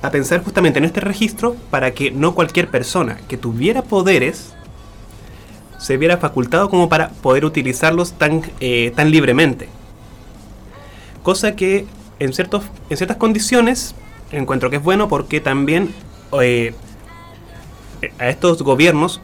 a 0.00 0.10
pensar 0.10 0.42
justamente 0.42 0.78
en 0.78 0.86
este 0.86 1.00
registro 1.00 1.56
para 1.70 1.90
que 1.92 2.10
no 2.10 2.34
cualquier 2.34 2.70
persona 2.70 3.18
que 3.28 3.36
tuviera 3.36 3.82
poderes 3.82 4.54
se 5.76 5.98
viera 5.98 6.16
facultado 6.16 6.70
como 6.70 6.88
para 6.88 7.10
poder 7.10 7.44
utilizarlos 7.44 8.14
tan, 8.14 8.50
eh, 8.60 8.94
tan 8.96 9.10
libremente. 9.10 9.68
Cosa 11.22 11.54
que 11.54 11.84
en, 12.18 12.32
ciertos, 12.32 12.64
en 12.88 12.96
ciertas 12.96 13.18
condiciones 13.18 13.94
encuentro 14.30 14.70
que 14.70 14.76
es 14.76 14.82
bueno 14.82 15.08
porque 15.08 15.38
también 15.42 15.94
eh, 16.40 16.74
a 18.18 18.28
estos 18.28 18.62
gobiernos 18.62 19.20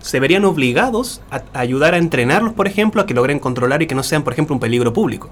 se 0.00 0.18
verían 0.20 0.44
obligados 0.44 1.20
a, 1.30 1.42
a 1.54 1.60
ayudar 1.60 1.94
a 1.94 1.98
entrenarlos, 1.98 2.52
por 2.54 2.66
ejemplo, 2.66 3.00
a 3.02 3.06
que 3.06 3.14
logren 3.14 3.38
controlar 3.38 3.82
y 3.82 3.86
que 3.86 3.94
no 3.94 4.02
sean, 4.02 4.22
por 4.24 4.32
ejemplo, 4.32 4.54
un 4.54 4.60
peligro 4.60 4.92
público. 4.92 5.30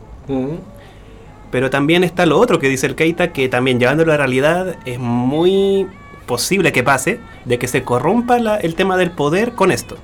Pero 1.50 1.70
también 1.70 2.04
está 2.04 2.24
lo 2.26 2.38
otro 2.38 2.60
que 2.60 2.68
dice 2.68 2.86
el 2.86 2.94
Keita, 2.94 3.32
que 3.32 3.48
también 3.48 3.80
llevándolo 3.80 4.12
a 4.12 4.14
la 4.14 4.18
realidad 4.18 4.76
es 4.84 5.00
muy 5.00 5.88
posible 6.26 6.70
que 6.70 6.84
pase, 6.84 7.18
de 7.44 7.58
que 7.58 7.66
se 7.66 7.82
corrompa 7.82 8.38
la- 8.38 8.56
el 8.58 8.76
tema 8.76 8.96
del 8.96 9.10
poder 9.10 9.52
con 9.54 9.72
esto. 9.72 9.96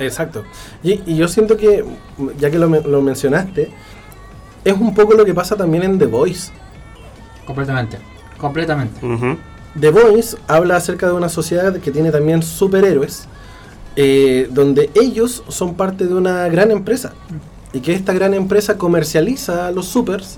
Exacto. 0.00 0.42
Y, 0.82 1.00
y 1.06 1.16
yo 1.16 1.28
siento 1.28 1.56
que, 1.56 1.84
ya 2.38 2.50
que 2.50 2.58
lo, 2.58 2.68
men- 2.68 2.82
lo 2.90 3.00
mencionaste, 3.02 3.70
es 4.64 4.72
un 4.74 4.92
poco 4.94 5.14
lo 5.14 5.24
que 5.24 5.34
pasa 5.34 5.56
también 5.56 5.84
en 5.84 5.98
The 6.00 6.06
Voice. 6.06 6.50
Completamente. 7.46 7.98
Completamente. 8.36 8.98
The 9.80 9.90
Voice 9.90 10.36
habla 10.48 10.76
acerca 10.76 11.06
de 11.06 11.12
una 11.12 11.28
sociedad 11.28 11.76
que 11.76 11.90
tiene 11.90 12.10
también 12.10 12.42
superhéroes, 12.42 13.26
eh, 13.96 14.48
donde 14.50 14.90
ellos 14.94 15.44
son 15.48 15.74
parte 15.74 16.06
de 16.06 16.14
una 16.14 16.48
gran 16.48 16.70
empresa. 16.70 17.12
Y 17.72 17.80
que 17.80 17.92
esta 17.92 18.12
gran 18.12 18.34
empresa 18.34 18.78
comercializa 18.78 19.70
los 19.70 19.86
supers, 19.86 20.36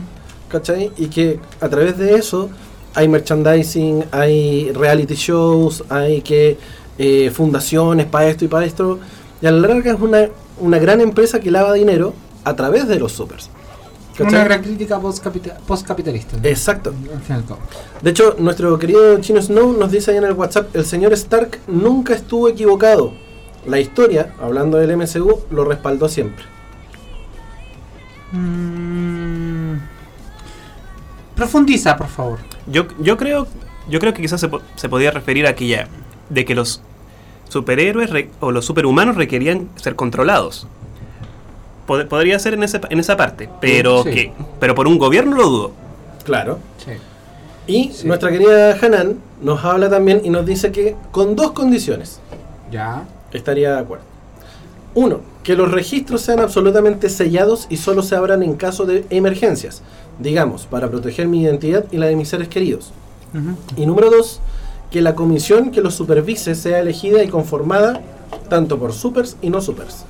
¿cachai? 0.49 0.91
Y 0.97 1.07
que 1.07 1.38
a 1.61 1.68
través 1.68 1.97
de 1.97 2.16
eso 2.16 2.51
hay 2.95 3.09
merchandising, 3.09 4.05
hay 4.11 4.72
reality 4.72 5.14
shows, 5.14 5.84
hay 5.88 6.22
que 6.22 6.59
eh, 6.99 7.30
fundaciones 7.30 8.07
para 8.07 8.28
esto 8.28 8.45
y 8.45 8.49
para 8.49 8.66
esto. 8.66 8.99
Y 9.41 9.47
a 9.47 9.53
la 9.53 9.68
larga 9.68 9.93
es 9.93 10.01
una, 10.01 10.28
una 10.59 10.78
gran 10.78 11.01
empresa 11.01 11.41
que 11.41 11.51
lava 11.51 11.72
dinero 11.72 12.12
a 12.45 12.57
través 12.57 12.88
de 12.88 12.99
los 12.99 13.12
supers. 13.12 13.49
¿Cachai? 14.24 14.38
Una 14.40 14.44
gran 14.44 14.62
crítica 14.62 14.98
postcapita- 15.00 15.56
postcapitalista. 15.66 16.36
Exacto. 16.48 16.92
Al 17.28 17.44
cabo. 17.44 17.60
De 18.02 18.10
hecho, 18.10 18.36
nuestro 18.38 18.78
querido 18.78 19.18
Chino 19.20 19.40
Snow 19.42 19.72
nos 19.78 19.90
dice 19.90 20.10
ahí 20.12 20.16
en 20.18 20.24
el 20.24 20.32
WhatsApp, 20.32 20.74
el 20.74 20.84
señor 20.84 21.12
Stark 21.12 21.58
nunca 21.66 22.14
estuvo 22.14 22.48
equivocado. 22.48 23.12
La 23.66 23.78
historia, 23.78 24.32
hablando 24.40 24.78
del 24.78 24.96
MCU, 24.96 25.40
lo 25.50 25.64
respaldó 25.64 26.08
siempre. 26.08 26.44
Mm. 28.32 29.74
Profundiza, 31.36 31.96
por 31.96 32.08
favor. 32.08 32.38
Yo, 32.66 32.86
yo 33.00 33.16
creo 33.16 33.46
yo 33.88 33.98
creo 33.98 34.12
que 34.14 34.22
quizás 34.22 34.40
se, 34.40 34.48
po- 34.48 34.60
se 34.76 34.88
podía 34.88 35.10
referir 35.10 35.46
aquí 35.46 35.68
ya, 35.68 35.88
de 36.28 36.44
que 36.44 36.54
los 36.54 36.80
superhéroes 37.48 38.10
o 38.38 38.52
los 38.52 38.64
superhumanos 38.64 39.16
requerían 39.16 39.68
ser 39.76 39.96
controlados. 39.96 40.68
Pod- 41.91 42.07
podría 42.07 42.38
ser 42.38 42.55
en, 42.55 42.62
ese, 42.62 42.80
en 42.88 43.01
esa 43.01 43.16
parte, 43.16 43.49
pero, 43.61 44.05
Sí. 44.05 44.11
que, 44.11 44.32
pero 44.61 44.76
por 44.76 44.86
un 44.86 44.97
gobierno 44.97 45.34
lo 45.36 45.49
dudo. 45.49 45.70
Claro. 46.24 46.59
Sí. 46.78 46.93
Y 47.66 47.91
Sí. 47.93 48.07
nuestra 48.07 48.30
querida 48.30 48.76
Hanan 48.80 49.16
nos 49.43 49.64
habla 49.64 49.91
también 49.91 50.20
y 50.22 50.30
nos 50.30 50.47
dice 50.47 50.70
que 50.70 50.95
con 51.11 51.34
dos 51.34 51.51
condiciones 51.51 52.20
Ya. 52.70 53.03
estaría 53.32 53.72
de 53.72 53.78
acuerdo. 53.80 54.05
Uno, 54.95 55.20
que 55.43 55.55
los 55.57 55.70
registros 55.72 56.20
sean 56.20 56.38
absolutamente 56.38 57.09
sellados 57.09 57.66
y 57.70 57.76
solo 57.76 58.03
se 58.03 58.14
abran 58.14 58.43
en 58.45 58.55
caso 58.55 58.86
de 58.86 59.05
emergencias. 59.11 59.82
Digamos, 60.20 60.66
para 60.66 60.88
proteger 60.91 61.26
mi 61.26 61.43
identidad 61.43 61.86
y 61.91 61.97
la 61.97 62.07
de 62.07 62.14
mis 62.14 62.28
seres 62.28 62.47
queridos. 62.49 62.93
Y 63.76 63.86
número 63.86 64.11
dos, 64.11 64.41
que 64.93 65.01
la 65.01 65.14
comisión 65.16 65.70
que 65.72 65.80
los 65.80 65.95
supervise 65.95 66.55
sea 66.55 66.78
elegida 66.80 67.22
y 67.24 67.28
conformada 67.28 68.01
tanto 68.49 68.78
por 68.78 68.93
supers 68.93 69.36
y 69.43 69.51
no 69.51 69.61
supers. 69.61 70.05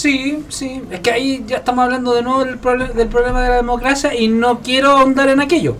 Sí, 0.00 0.44
Sí. 0.48 0.80
Es 0.90 1.00
que 1.00 1.10
ahí 1.10 1.44
ya 1.46 1.56
estamos 1.56 1.84
hablando 1.84 2.14
de 2.14 2.22
nuevo 2.22 2.44
del, 2.44 2.58
del 2.94 3.08
problema 3.08 3.42
de 3.42 3.48
la 3.48 3.54
democracia 3.56 4.14
y 4.14 4.28
no 4.28 4.60
quiero 4.60 4.90
ahondar 4.92 5.28
en 5.28 5.40
aquello. 5.40 5.76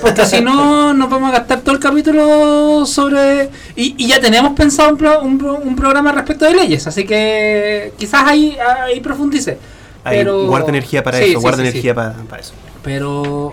Porque 0.00 0.24
si 0.24 0.40
no, 0.40 0.94
nos 1.00 1.10
vamos 1.10 1.28
a 1.30 1.38
gastar 1.38 1.60
todo 1.60 1.74
el 1.74 1.80
capítulo 1.80 2.86
sobre... 2.86 3.50
Y, 3.76 3.94
y 3.98 4.08
ya 4.08 4.20
tenemos 4.20 4.52
pensado 4.54 4.90
un, 4.90 4.96
pro- 4.96 5.20
un, 5.20 5.36
pro- 5.38 5.56
un 5.58 5.76
programa 5.76 6.12
respecto 6.12 6.44
de 6.46 6.54
leyes, 6.54 6.86
así 6.86 7.04
que 7.04 7.92
quizás 7.98 8.22
ahí, 8.26 8.56
ahí 8.86 9.00
profundice. 9.00 9.58
Ahí, 10.04 10.18
Pero... 10.18 10.46
guarda 10.46 10.68
energía 10.68 11.02
para 11.02 11.18
Sí, 11.18 11.24
eso, 11.24 11.32
sí, 11.34 11.42
guarda 11.42 11.58
sí. 11.62 11.68
energía 11.68 11.94
para, 11.94 12.12
para 12.28 12.40
eso. 12.40 12.54
Pero, 12.82 13.52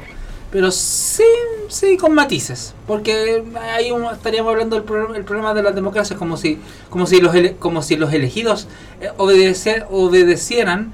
pero 0.51 0.71
sí, 0.71 1.23
sí, 1.69 1.97
con 1.97 2.13
matices. 2.13 2.73
Porque 2.87 3.43
ahí 3.73 3.91
estaríamos 4.13 4.51
hablando 4.51 4.75
del 4.75 4.85
problema, 4.85 5.17
el 5.17 5.23
problema 5.25 5.53
de 5.53 5.63
las 5.63 5.75
democracias 5.75 6.17
como 6.17 6.37
si, 6.37 6.59
como 6.89 7.05
si 7.07 7.19
los, 7.19 7.33
ele- 7.35 7.55
como 7.57 7.81
si 7.81 7.95
los 7.97 8.13
elegidos 8.13 8.67
eh, 9.01 9.09
obedece- 9.17 9.85
obedecieran 9.89 10.93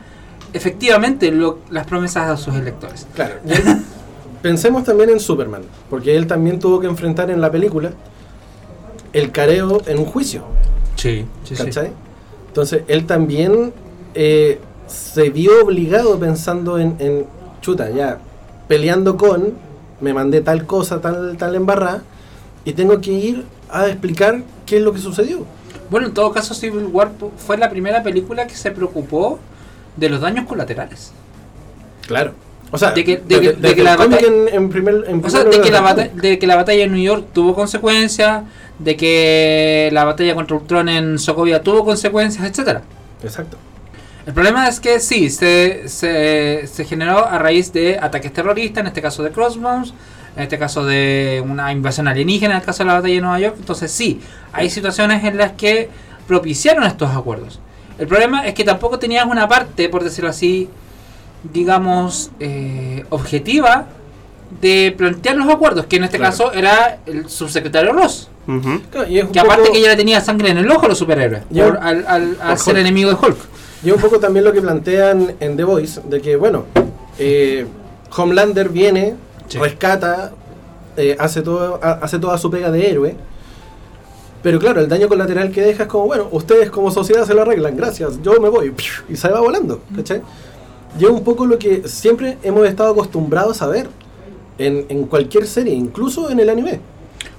efectivamente 0.53 1.31
lo- 1.31 1.59
las 1.69 1.85
promesas 1.87 2.29
a 2.29 2.37
sus 2.37 2.55
electores. 2.55 3.05
Claro. 3.13 3.35
pensemos 4.41 4.83
también 4.83 5.09
en 5.11 5.19
Superman, 5.19 5.61
porque 5.89 6.15
él 6.15 6.25
también 6.27 6.59
tuvo 6.59 6.79
que 6.79 6.87
enfrentar 6.87 7.29
en 7.29 7.39
la 7.41 7.51
película 7.51 7.91
el 9.13 9.31
careo 9.31 9.81
en 9.85 9.99
un 9.99 10.05
juicio. 10.05 10.43
Sí, 10.95 11.25
sí, 11.43 11.55
sí. 11.55 11.63
¿Cachai? 11.65 11.91
Entonces, 12.47 12.83
él 12.87 13.05
también 13.05 13.73
eh, 14.13 14.59
se 14.87 15.29
vio 15.29 15.63
obligado 15.63 16.17
pensando 16.19 16.77
en, 16.79 16.95
en, 16.99 17.25
chuta, 17.61 17.89
ya, 17.91 18.19
peleando 18.75 19.17
con, 19.17 19.53
me 19.99 20.13
mandé 20.13 20.39
tal 20.39 20.65
cosa, 20.65 21.01
tal, 21.01 21.35
tal 21.37 21.55
embarrada, 21.55 22.03
y 22.63 22.71
tengo 22.71 23.01
que 23.01 23.11
ir 23.11 23.43
a 23.69 23.87
explicar 23.87 24.43
qué 24.65 24.77
es 24.77 24.81
lo 24.81 24.93
que 24.93 24.99
sucedió. 24.99 25.39
Bueno, 25.89 26.07
en 26.07 26.13
todo 26.13 26.31
caso, 26.31 26.53
Civil 26.53 26.85
War 26.85 27.11
fue 27.35 27.57
la 27.57 27.69
primera 27.69 28.01
película 28.01 28.47
que 28.47 28.55
se 28.55 28.71
preocupó 28.71 29.39
de 29.97 30.07
los 30.07 30.21
daños 30.21 30.45
colaterales. 30.47 31.11
Claro. 32.07 32.31
O 32.71 32.77
sea, 32.77 32.91
De 32.91 33.03
que- 33.03 33.17
de 33.17 33.51
de 33.55 33.75
la 33.83 33.97
batalla- 33.97 34.25
en, 34.25 34.47
en 34.47 34.69
primer, 34.69 35.03
en 35.05 35.19
O 35.21 35.29
sea, 35.29 35.41
primer 35.41 35.57
de 35.57 35.61
que, 35.61 35.71
la 35.71 35.93
de 36.13 36.39
que 36.39 36.47
la 36.47 36.55
batalla 36.55 36.85
en 36.85 36.93
New 36.93 37.03
York 37.03 37.25
tuvo 37.33 37.53
consecuencias, 37.53 38.43
de 38.79 38.95
que 38.95 39.89
la 39.91 40.05
batalla 40.05 40.33
contra 40.33 40.55
Ultron 40.55 40.87
en 40.87 41.19
Sokovia 41.19 41.61
tuvo 41.61 41.83
consecuencias, 41.83 42.45
etcétera. 42.49 42.83
Exacto. 43.21 43.57
El 44.25 44.33
problema 44.33 44.67
es 44.67 44.79
que 44.79 44.99
sí, 44.99 45.29
se, 45.29 45.87
se, 45.89 46.67
se 46.71 46.85
generó 46.85 47.25
a 47.25 47.37
raíz 47.39 47.73
de 47.73 47.97
ataques 47.99 48.31
terroristas, 48.31 48.81
en 48.81 48.87
este 48.87 49.01
caso 49.01 49.23
de 49.23 49.31
Crossbones, 49.31 49.93
en 50.35 50.43
este 50.43 50.59
caso 50.59 50.85
de 50.85 51.43
una 51.45 51.71
invasión 51.71 52.07
alienígena, 52.07 52.53
en 52.53 52.59
el 52.59 52.65
caso 52.65 52.83
de 52.83 52.87
la 52.87 52.93
batalla 52.93 53.15
de 53.15 53.21
Nueva 53.21 53.39
York. 53.39 53.55
Entonces 53.59 53.91
sí, 53.91 54.21
hay 54.53 54.69
situaciones 54.69 55.23
en 55.23 55.37
las 55.37 55.53
que 55.53 55.89
propiciaron 56.27 56.83
estos 56.83 57.09
acuerdos. 57.15 57.59
El 57.97 58.07
problema 58.07 58.45
es 58.47 58.53
que 58.53 58.63
tampoco 58.63 58.99
tenías 58.99 59.25
una 59.25 59.47
parte, 59.47 59.89
por 59.89 60.03
decirlo 60.03 60.29
así, 60.29 60.69
digamos, 61.51 62.29
eh, 62.39 63.03
objetiva 63.09 63.87
de 64.61 64.93
plantear 64.97 65.35
los 65.37 65.49
acuerdos, 65.49 65.85
que 65.87 65.95
en 65.95 66.03
este 66.03 66.17
Claro. 66.17 66.31
caso 66.31 66.53
era 66.53 66.99
el 67.05 67.27
subsecretario 67.29 67.91
Ross. 67.93 68.29
Que 68.45 69.39
aparte 69.39 69.61
poco- 69.63 69.73
que 69.73 69.81
ya 69.81 69.89
le 69.89 69.95
tenía 69.95 70.21
sangre 70.21 70.49
en 70.49 70.57
el 70.59 70.69
ojo 70.69 70.85
a 70.85 70.89
los 70.89 70.97
superhéroes, 70.97 71.43
por- 71.45 71.77
al, 71.81 72.05
al- 72.07 72.37
al 72.41 72.49
Por 72.49 72.57
ser 72.59 72.73
Hulk. 72.75 72.81
enemigo 72.81 73.09
de 73.09 73.15
Hulk. 73.15 73.37
Y 73.83 73.89
es 73.89 73.95
un 73.95 74.01
poco 74.01 74.19
también 74.19 74.45
lo 74.45 74.53
que 74.53 74.61
plantean 74.61 75.35
en 75.39 75.57
The 75.57 75.63
Voice, 75.63 76.01
de 76.07 76.21
que, 76.21 76.35
bueno, 76.35 76.65
eh, 77.17 77.65
Homelander 78.15 78.69
viene, 78.69 79.15
Sí. 79.47 79.57
rescata, 79.57 80.31
eh, 80.97 81.15
hace, 81.19 81.41
todo, 81.41 81.79
ha- 81.81 81.99
hace 82.01 82.19
toda 82.19 82.37
su 82.37 82.49
pega 82.51 82.69
de 82.71 82.89
héroe, 82.89 83.15
pero 84.43 84.59
claro, 84.59 84.81
el 84.81 84.87
daño 84.89 85.07
colateral 85.07 85.51
que 85.51 85.61
deja 85.61 85.83
es 85.83 85.89
como, 85.89 86.05
bueno, 86.05 86.27
ustedes 86.31 86.69
como 86.71 86.89
sociedad 86.91 87.25
se 87.25 87.33
lo 87.33 87.41
arreglan, 87.41 87.75
gracias, 87.75 88.21
yo 88.21 88.39
me 88.39 88.49
voy, 88.49 88.73
y 89.09 89.15
se 89.15 89.29
va 89.29 89.39
volando, 89.39 89.81
¿cachai? 89.95 90.21
Y 90.99 91.05
es 91.05 91.09
un 91.09 91.23
poco 91.23 91.45
lo 91.45 91.57
que 91.57 91.87
siempre 91.87 92.37
hemos 92.43 92.67
estado 92.67 92.91
acostumbrados 92.91 93.61
a 93.61 93.67
ver 93.67 93.87
en, 94.57 94.85
en 94.89 95.03
cualquier 95.05 95.47
serie, 95.47 95.73
incluso 95.73 96.29
en 96.29 96.39
el 96.39 96.49
anime. 96.49 96.79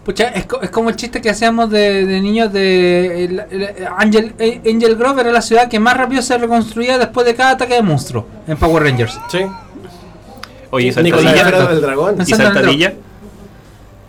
Pucha, 0.05 0.29
es, 0.31 0.47
co- 0.47 0.61
es 0.61 0.71
como 0.71 0.91
el 0.91 0.97
chiste 0.97 1.21
que 1.21 1.31
hacíamos 1.31 1.71
de, 1.71 2.05
de 2.07 2.21
niños 2.21 2.53
de 2.53 3.25
el- 3.25 3.41
el- 3.51 3.87
Angel, 3.97 4.35
eh, 4.39 4.61
Angel 4.67 4.97
Grove 4.97 5.21
era 5.21 5.31
la 5.31 5.43
ciudad 5.43 5.69
que 5.69 5.79
más 5.79 5.97
rápido 5.97 6.23
se 6.23 6.37
reconstruía 6.39 6.99
después 6.99 7.25
de 7.25 7.35
cada 7.37 7.53
ataque 7.53 7.75
de 7.75 7.83
monstruo 7.83 8.27
en 8.49 8.57
Power 8.57 8.83
Rangers. 8.83 9.17
Sí. 9.31 9.39
Oye, 10.71 10.89
¿y 10.89 10.93
saltadilla? 10.93 11.45
Del 11.69 11.81
Dragón, 11.81 12.17
¿Y 12.21 12.25
saltadilla? 12.25 12.95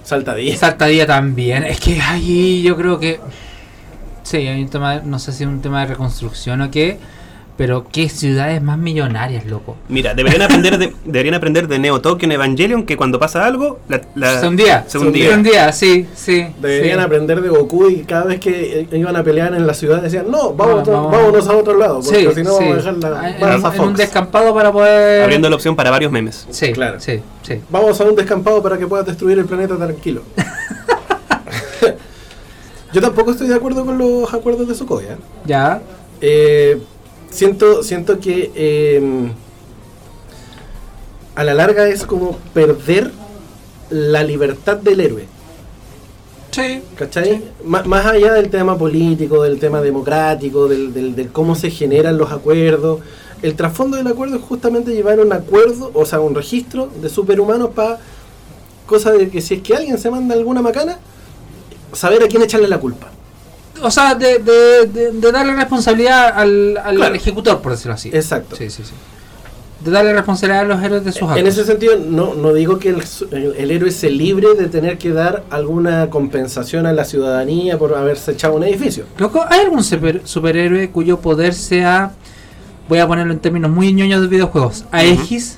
saltadilla. 0.04 0.58
Saltadilla 0.58 1.06
también. 1.08 1.64
Es 1.64 1.80
que 1.80 2.02
ahí 2.02 2.64
yo 2.64 2.76
creo 2.76 3.00
que. 3.00 3.20
Sí, 4.24 4.38
hay 4.38 4.62
un 4.64 4.70
tema, 4.70 4.96
de- 5.00 5.06
no 5.06 5.20
sé 5.20 5.32
si 5.32 5.44
es 5.44 5.50
un 5.50 5.62
tema 5.62 5.82
de 5.82 5.88
reconstrucción 5.88 6.62
o 6.62 6.72
qué, 6.72 6.98
pero 7.56 7.86
qué 7.92 8.10
ciudades 8.10 8.62
más 8.62 8.78
millonarias, 8.80 9.46
loco. 9.46 9.76
Mira, 9.88 10.14
deberían 10.16 10.42
aprender 10.42 10.78
de, 10.78 10.94
deberían 11.06 11.36
aprender 11.36 11.68
de 11.68 11.78
Neo 11.80 12.02
Tokyo 12.02 12.26
en 12.26 12.32
Evangelion 12.32 12.84
que 12.86 12.98
cuando 12.98 13.20
pasa 13.20 13.46
algo, 13.46 13.80
la, 13.88 14.02
la- 14.16 14.40
Se 14.40 14.48
hundía. 14.48 14.86
Se 14.88 14.98
hundía. 14.98 15.30
Se 15.30 15.36
hundía, 15.36 15.72
sí, 15.72 16.08
sí. 16.16 16.48
Deberían 16.60 17.00
sí. 17.00 17.06
aprender 17.06 17.42
de 17.42 17.50
Goku 17.50 17.90
y 17.90 17.98
cada 18.04 18.26
vez 18.26 18.40
que 18.40 18.88
iban 18.92 19.16
a 19.16 19.24
pelear 19.24 19.54
en 19.54 19.68
la 19.68 19.74
ciudad 19.76 20.02
decían, 20.02 20.26
no, 20.32 20.54
vamos, 20.54 20.88
No, 20.88 20.94
vamos- 20.94 21.12
vámonos 21.12 21.48
a 21.48 21.54
otro 21.56 21.78
lado, 21.78 22.02
porque 22.04 22.20
Sí, 22.26 22.28
si 22.36 22.44
no 22.44 22.58
sí. 22.58 22.64
vamos 22.66 22.74
a 22.74 22.76
dejar 22.92 22.94
la 23.12 23.30
En- 23.30 23.40
vamos 23.40 23.72
a 23.72 23.76
en, 23.76 23.82
un 23.82 23.96
descampado 23.96 24.54
para 24.54 24.72
poder. 24.72 25.24
Abriendo 25.24 25.50
la 25.50 25.56
opción 25.56 25.76
para 25.76 25.92
varios 25.92 26.12
memes. 26.12 26.48
Sí, 26.50 26.72
Claro. 26.74 27.00
sí, 27.00 27.20
sí. 27.44 27.62
Vamos 27.70 28.00
a 28.02 28.04
un 28.06 28.16
descampado 28.16 28.64
para 28.64 28.78
que 28.78 28.88
puedas 28.88 29.06
destruir 29.06 29.38
el 29.38 29.46
planeta 29.46 29.76
tranquilo. 29.78 30.24
Yo 32.94 33.02
tampoco 33.02 33.32
estoy 33.32 33.48
de 33.48 33.56
acuerdo 33.56 33.86
con 33.86 33.98
los 33.98 34.32
acuerdos 34.34 34.68
de 34.68 34.76
Sokovia. 34.76 35.18
Ya. 35.46 35.82
Eh, 36.22 36.80
siento, 37.34 37.84
siento 37.84 38.20
que 38.20 38.52
eh, 38.56 39.02
a 41.36 41.44
la 41.44 41.54
larga 41.54 41.88
es 41.88 42.06
como 42.06 42.38
perder 42.54 43.12
la 43.90 44.24
libertad 44.24 44.78
del 44.78 45.00
héroe. 45.02 45.26
Sí. 46.52 46.82
¿Cachai? 46.96 47.44
Má- 47.66 47.84
Más 47.84 48.06
allá 48.06 48.34
del 48.34 48.50
tema 48.50 48.78
político, 48.78 49.42
del 49.44 49.60
tema 49.60 49.82
democrático, 49.82 50.68
del, 50.68 50.94
del- 50.94 51.16
del 51.16 51.30
cómo 51.32 51.56
se 51.56 51.72
generan 51.72 52.18
los 52.18 52.32
acuerdos, 52.32 53.00
el 53.42 53.56
trasfondo 53.56 53.98
del 53.98 54.08
acuerdo 54.08 54.38
es 54.38 54.42
justamente 54.44 54.94
llevar 54.94 55.20
un 55.20 55.34
acuerdo, 55.34 55.92
o 55.94 56.06
sea, 56.06 56.20
un 56.20 56.34
registro 56.36 56.90
de 57.02 57.10
superhumanos 57.10 57.72
para 57.72 58.00
cosa 58.86 59.12
de 59.12 59.30
que 59.30 59.42
si 59.42 59.56
es 59.56 59.62
que 59.62 59.76
alguien 59.76 59.98
se 59.98 60.10
manda 60.12 60.36
alguna 60.36 60.62
macana, 60.62 61.00
saber 61.92 62.24
a 62.24 62.28
quién 62.28 62.42
echarle 62.44 62.68
la 62.68 62.80
culpa. 62.80 63.10
O 63.82 63.92
sea, 63.92 64.16
de, 64.16 64.40
de, 64.40 64.88
de, 64.88 65.12
de 65.12 65.32
darle 65.32 65.54
responsabilidad 65.56 66.30
al, 66.38 66.78
al 66.78 66.96
Claro. 66.96 67.16
ejecutor, 67.16 67.62
por 67.62 67.72
decirlo 67.74 67.94
así. 67.96 68.10
Exacto. 68.14 68.56
Sí, 68.56 68.70
sí, 68.70 68.84
sí. 68.84 68.92
De 69.84 69.92
darle 69.92 70.14
responsabilidad 70.14 70.62
a 70.62 70.68
los 70.68 70.82
héroes 70.82 71.04
de 71.04 71.12
sus 71.12 71.24
actos. 71.24 71.38
En 71.40 71.48
ese 71.48 71.66
sentido, 71.66 71.98
no, 72.00 72.36
no 72.36 72.54
digo 72.54 72.80
que 72.80 72.90
el, 72.90 73.06
su- 73.06 73.26
el- 73.32 73.56
el 73.58 73.72
héroe 73.72 73.92
se 73.92 74.10
libre 74.10 74.54
de 74.56 74.68
tener 74.70 74.98
que 74.98 75.10
dar 75.12 75.44
alguna 75.50 76.10
compensación 76.10 76.86
a 76.86 76.94
la 76.94 77.04
ciudadanía 77.04 77.78
por 77.78 77.94
haberse 77.96 78.32
echado 78.32 78.54
un 78.56 78.64
edificio. 78.64 79.06
Loco, 79.18 79.44
¿hay 79.50 79.60
algún 79.62 79.84
super- 79.84 80.22
superhéroe 80.24 80.90
cuyo 80.90 81.20
poder 81.20 81.54
sea, 81.54 82.12
voy 82.88 83.00
a 83.00 83.08
ponerlo 83.08 83.34
en 83.34 83.40
términos 83.40 83.70
muy 83.72 83.92
ñoños 83.92 84.22
de 84.22 84.28
videojuegos, 84.28 84.86
Aegis? 84.92 85.58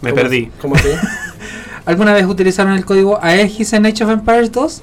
Me 0.00 0.10
¿Cómo- 0.10 0.22
perdí. 0.22 0.50
¿Cómo 0.60 0.74
así? 0.74 0.88
¿Alguna 1.86 2.12
vez 2.14 2.26
utilizaron 2.26 2.72
el 2.72 2.84
código 2.84 3.18
Aegis 3.22 3.72
en 3.74 3.86
Age 3.86 4.02
of 4.04 4.10
Empires 4.10 4.50
2? 4.50 4.82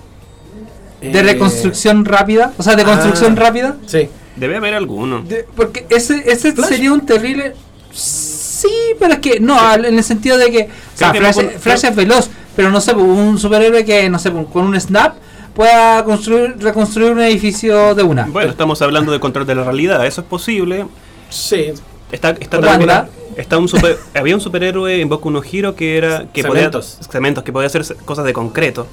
De 1.02 1.20
Eh, 1.20 1.24
reconstrucción 1.24 2.06
rápida, 2.06 2.54
o 2.58 2.64
sea, 2.64 2.76
de 2.76 2.84
ah. 2.84 2.86
construcción 2.86 3.36
rápida. 3.36 3.76
Sí. 3.88 4.08
Debe 4.36 4.58
haber 4.58 4.76
alguno. 4.76 5.22
De- 5.24 5.46
porque 5.56 5.86
ese, 5.90 6.24
ese 6.32 6.54
Flash. 6.54 6.70
sería 6.70 6.94
un 6.94 7.06
terrible. 7.06 7.54
Sí, 7.92 8.70
pero 9.00 9.14
es 9.14 9.20
que 9.20 9.40
no, 9.40 9.58
en 9.74 9.86
el 9.98 10.04
sentido 10.04 10.38
de 10.38 10.52
que. 10.52 10.64
O 10.64 10.98
sea, 10.98 11.12
que 11.12 11.20
Flash, 11.20 11.38
no 11.38 11.50
Flash 11.60 11.86
es 11.86 11.96
veloz, 11.96 12.30
pero 12.56 12.70
no 12.70 12.80
sé, 12.80 12.94
un 12.94 13.38
superhéroe 13.40 13.84
que, 13.84 14.10
no 14.10 14.20
sé, 14.20 14.32
con 14.32 14.66
un 14.68 14.80
snap 14.80 15.16
pueda 15.56 16.04
construir, 16.06 16.56
reconstruir 16.60 17.12
un 17.12 17.20
edificio 17.22 17.94
de 17.96 18.04
una. 18.04 18.24
Bueno, 18.26 18.52
estamos 18.52 18.82
hablando 18.82 19.12
de 19.12 19.20
control 19.20 19.46
de 19.46 19.56
la 19.56 19.64
realidad. 19.64 20.06
Eso 20.06 20.22
es 20.22 20.28
posible. 20.28 20.86
Sí. 21.30 21.74
Está, 22.12 22.30
está 22.40 22.62
también- 22.62 22.90
está 23.38 23.58
un 23.58 23.68
super, 23.68 23.98
había 24.14 24.36
un 24.36 24.42
superhéroe 24.42 25.02
en 25.02 25.10
Boku 25.10 25.30
no 25.32 25.42
Hero 25.44 25.76
que 25.76 25.98
era 25.98 26.26
que 26.34 26.42
Cementos. 26.42 26.96
podía 27.00 27.12
cementos 27.12 27.44
que 27.44 27.52
podía 27.54 27.68
hacer 27.68 27.84
ce- 27.86 27.96
cosas 27.96 28.26
de 28.26 28.34
concreto. 28.34 28.88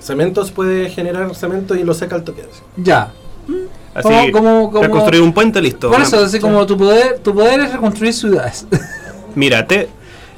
Cementos 0.00 0.50
puede 0.52 0.88
generar 0.90 1.34
cemento 1.34 1.74
y 1.74 1.82
lo 1.84 1.94
seca 1.94 2.14
al 2.16 2.24
toque. 2.24 2.44
Ya. 2.76 3.12
Así, 3.94 4.02
Como- 4.08 4.32
como- 4.32 4.70
como- 4.70 4.82
reconstruir 4.82 5.22
un 5.22 5.32
puente 5.32 5.60
listo. 5.62 5.90
Por 5.90 6.00
eso, 6.00 6.18
así 6.24 6.38
como 6.38 6.64
tu 6.66 6.76
poder, 6.76 7.18
tu 7.20 7.34
poder 7.34 7.60
es 7.60 7.72
reconstruir 7.72 8.12
ciudades. 8.12 8.66
Mírate, 9.34 9.88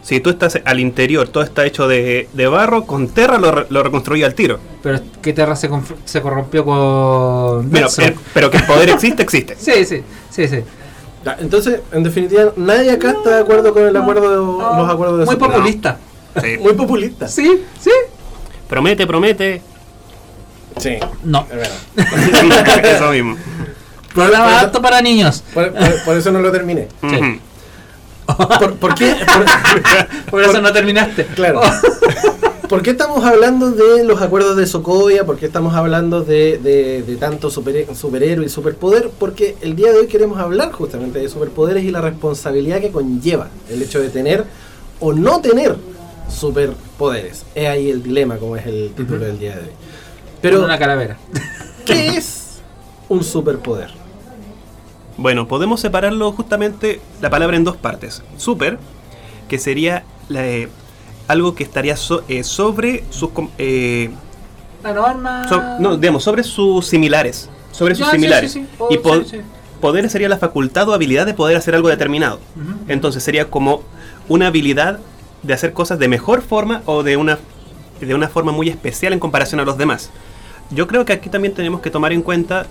si 0.03 0.21
tú 0.21 0.31
estás 0.31 0.59
al 0.65 0.81
interior, 0.81 1.29
todo 1.29 1.43
está 1.43 1.67
hecho 1.67 1.87
de, 1.89 2.29
de 2.33 2.47
barro, 2.47 2.85
con 2.85 3.09
Terra 3.09 3.39
lo, 3.39 3.67
lo 3.69 3.83
reconstruye 3.83 4.25
al 4.25 4.35
tiro. 4.35 4.59
pero 4.83 5.01
que 5.21 5.33
Terra 5.33 5.55
se, 5.57 5.69
se 6.05 6.21
corrompió 6.23 6.65
con. 6.65 7.69
Pero, 7.71 7.89
eh, 7.99 8.17
pero 8.33 8.51
que 8.51 8.59
el 8.59 8.65
poder 8.65 8.89
existe, 8.91 9.23
existe. 9.23 9.57
Sí, 9.61 9.85
sí, 9.85 10.03
sí, 10.31 10.49
sí. 10.49 10.59
Ya, 11.29 11.37
entonces, 11.41 11.81
en 11.93 12.03
definitiva, 12.03 12.53
nadie 12.57 12.91
acá 12.91 13.11
está 13.11 13.37
de 13.37 13.43
acuerdo 13.43 13.75
con 13.75 13.83
el 13.83 13.95
acuerdo 13.97 14.31
de, 14.31 14.37
los 14.79 14.91
acuerdos 14.91 15.19
de 15.21 15.25
Muy 15.27 15.37
populista. 15.37 15.99
Sí. 16.41 16.57
Muy 16.59 16.73
populista. 16.73 17.29
Sí, 17.29 17.65
sí. 17.79 17.91
Promete, 18.69 19.07
promete. 19.07 19.61
Sí, 20.79 20.97
No. 21.25 21.47
es 21.51 21.57
verdad. 21.57 22.85
Eso 22.85 23.11
mismo. 23.11 23.37
Programa 24.15 24.45
por 24.47 24.53
eso- 24.55 24.67
apto 24.67 24.83
para 24.83 25.03
niños. 25.03 25.45
Por, 25.53 25.73
por- 25.73 26.05
por 26.05 26.17
eso 26.17 26.31
no 26.33 26.41
lo 26.41 26.51
terminé. 26.51 26.89
¿Por, 28.27 28.75
por 28.77 28.95
qué? 28.95 29.15
por- 29.27 30.31
Por 30.31 30.43
eso 30.45 30.61
no 30.63 30.73
terminaste. 30.73 31.27
Claro. 31.27 31.61
¿Por 32.69 32.83
qué 32.83 32.91
estamos 32.91 33.25
hablando 33.25 33.71
de 33.71 34.05
los 34.05 34.21
acuerdos 34.21 34.55
de 34.57 34.67
Sokovia? 34.67 35.25
¿Por 35.25 35.39
qué 35.39 35.47
estamos 35.47 35.75
hablando 35.75 36.23
de, 36.23 36.59
de- 36.59 37.03
de 37.03 37.17
tanto 37.17 37.51
super, 37.51 37.87
superhéroe 37.95 38.45
y 38.45 38.49
superpoder? 38.51 39.11
Porque 39.19 39.57
el 39.63 39.75
día 39.75 39.91
de 39.91 40.01
hoy 40.01 40.07
queremos 40.07 40.39
hablar 40.39 40.73
justamente 40.73 41.19
de 41.19 41.29
superpoderes 41.31 41.83
y 41.85 41.91
la 41.91 42.03
responsabilidad 42.03 42.81
que 42.81 42.91
conlleva 42.91 43.49
el 43.71 43.81
hecho 43.81 44.01
de 44.01 44.11
tener 44.11 44.45
o 45.01 45.15
no 45.15 45.41
tener 45.41 45.77
superpoderes. 46.29 47.45
Es 47.55 47.69
ahí 47.69 47.89
el 47.91 48.03
dilema, 48.03 48.37
como 48.37 48.55
es 48.57 48.67
el 48.67 48.93
título 48.95 49.21
del 49.25 49.39
día 49.39 49.57
de 49.57 49.63
hoy. 49.63 49.71
Pero, 50.43 50.63
una 50.63 50.79
calavera. 50.79 51.17
¿qué 51.87 52.09
es 52.19 52.59
un 53.09 53.25
superpoder? 53.25 53.91
Bueno, 55.17 55.49
podemos 55.49 55.81
separarlo 55.81 56.33
justamente 56.33 57.01
la 57.23 57.31
palabra 57.31 57.57
en 57.57 57.65
dos 57.65 57.77
partes. 57.79 58.23
Super, 58.37 58.79
que 59.49 59.59
sería 59.59 60.05
la, 60.29 60.47
eh, 60.47 60.69
algo 61.29 61.55
que 61.55 61.63
estaría 61.63 61.97
so- 61.97 62.23
eh, 62.29 62.43
sobre 62.43 63.05
sus... 63.11 63.31
eh, 63.59 64.11
La 64.83 64.93
norma. 64.93 65.47
so- 65.49 65.63
no, 65.79 65.97
digamos, 65.97 66.25
sobre 66.25 66.43
sus 66.43 66.87
similares. 66.87 67.49
Sobre 67.71 67.95
sus 67.95 68.07
Ya, 68.07 68.13
similares. 68.13 68.51
sí, 68.53 68.61
sí. 68.79 68.85
Y 68.91 68.99
po- 68.99 69.23
poder 69.81 70.11
sería 70.11 70.29
la 70.29 70.39
facultad 70.39 70.89
o 70.89 70.93
habilidad 70.95 71.27
de 71.27 71.35
poder 71.35 71.57
hacer 71.57 71.75
algo 71.75 71.89
determinado. 71.89 72.41
Entonces 72.89 73.23
sería 73.23 73.49
como 73.51 73.83
una 74.29 74.49
habilidad 74.49 74.99
de 75.43 75.55
hacer 75.55 75.73
cosas 75.73 75.99
de 76.01 76.09
mejor 76.09 76.43
forma 76.43 76.83
o 76.87 77.03
de 77.05 77.17
una, 77.17 77.39
de 78.01 78.15
una 78.15 78.29
forma 78.29 78.51
muy 78.51 78.69
especial 78.69 79.13
en 79.13 79.21
comparación 79.21 79.61
a 79.61 79.65
los 79.65 79.79
demás. 79.79 80.11
Yo 80.71 80.87
creo 80.89 81.05
que 81.05 81.13
aquí 81.13 81.29
también 81.31 81.55
tenemos 81.55 81.81
que 81.81 81.91
tomar 81.91 82.13
en 82.13 82.23
cuenta 82.23 82.67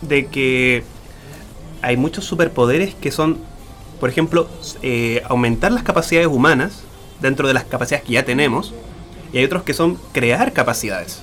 de 0.00 0.26
que 0.26 0.82
hay 1.82 1.96
muchos 1.96 2.24
superpoderes 2.24 2.94
que 2.94 3.10
son, 3.10 3.38
por 4.00 4.08
ejemplo, 4.08 4.48
eh, 4.82 5.22
aumentar 5.28 5.72
las 5.72 5.82
capacidades 5.82 6.28
humanas 6.28 6.82
dentro 7.20 7.46
de 7.48 7.54
las 7.54 7.64
capacidades 7.64 8.04
que 8.06 8.12
ya 8.14 8.24
tenemos, 8.24 8.72
y 9.32 9.38
hay 9.38 9.44
otros 9.44 9.62
que 9.62 9.74
son 9.74 9.98
crear 10.12 10.52
capacidades. 10.52 11.20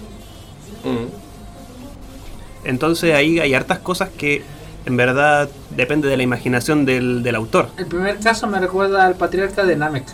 Entonces 2.63 3.13
ahí 3.13 3.39
hay 3.39 3.53
hartas 3.53 3.79
cosas 3.79 4.09
que 4.09 4.43
en 4.85 4.97
verdad 4.97 5.49
depende 5.71 6.07
de 6.07 6.17
la 6.17 6.23
imaginación 6.23 6.85
del, 6.85 7.23
del 7.23 7.35
autor. 7.35 7.69
El 7.77 7.85
primer 7.87 8.19
caso 8.19 8.47
me 8.47 8.59
recuerda 8.59 9.05
al 9.05 9.15
patriarca 9.15 9.63
de 9.65 9.75
Namek. 9.75 10.05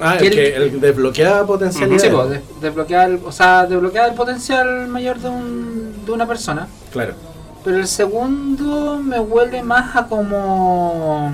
Ah, 0.00 0.16
Que 0.20 0.26
el 0.28 0.32
que 0.34 0.56
el 0.56 0.80
desbloquea 0.80 1.44
potencialidades. 1.44 2.02
Sí, 2.02 2.08
pues, 2.60 2.88
de- 2.88 3.04
el- 3.04 3.20
o 3.24 3.32
sea, 3.32 3.66
desbloquear 3.66 4.10
el 4.10 4.14
potencial 4.14 4.88
mayor 4.88 5.18
de, 5.18 5.28
un, 5.28 6.04
de 6.04 6.12
una 6.12 6.26
persona. 6.26 6.68
Claro. 6.92 7.14
Pero 7.64 7.78
el 7.78 7.88
segundo 7.88 9.00
me 9.02 9.18
huele 9.18 9.62
más 9.62 9.96
a 9.96 10.06
como. 10.06 11.32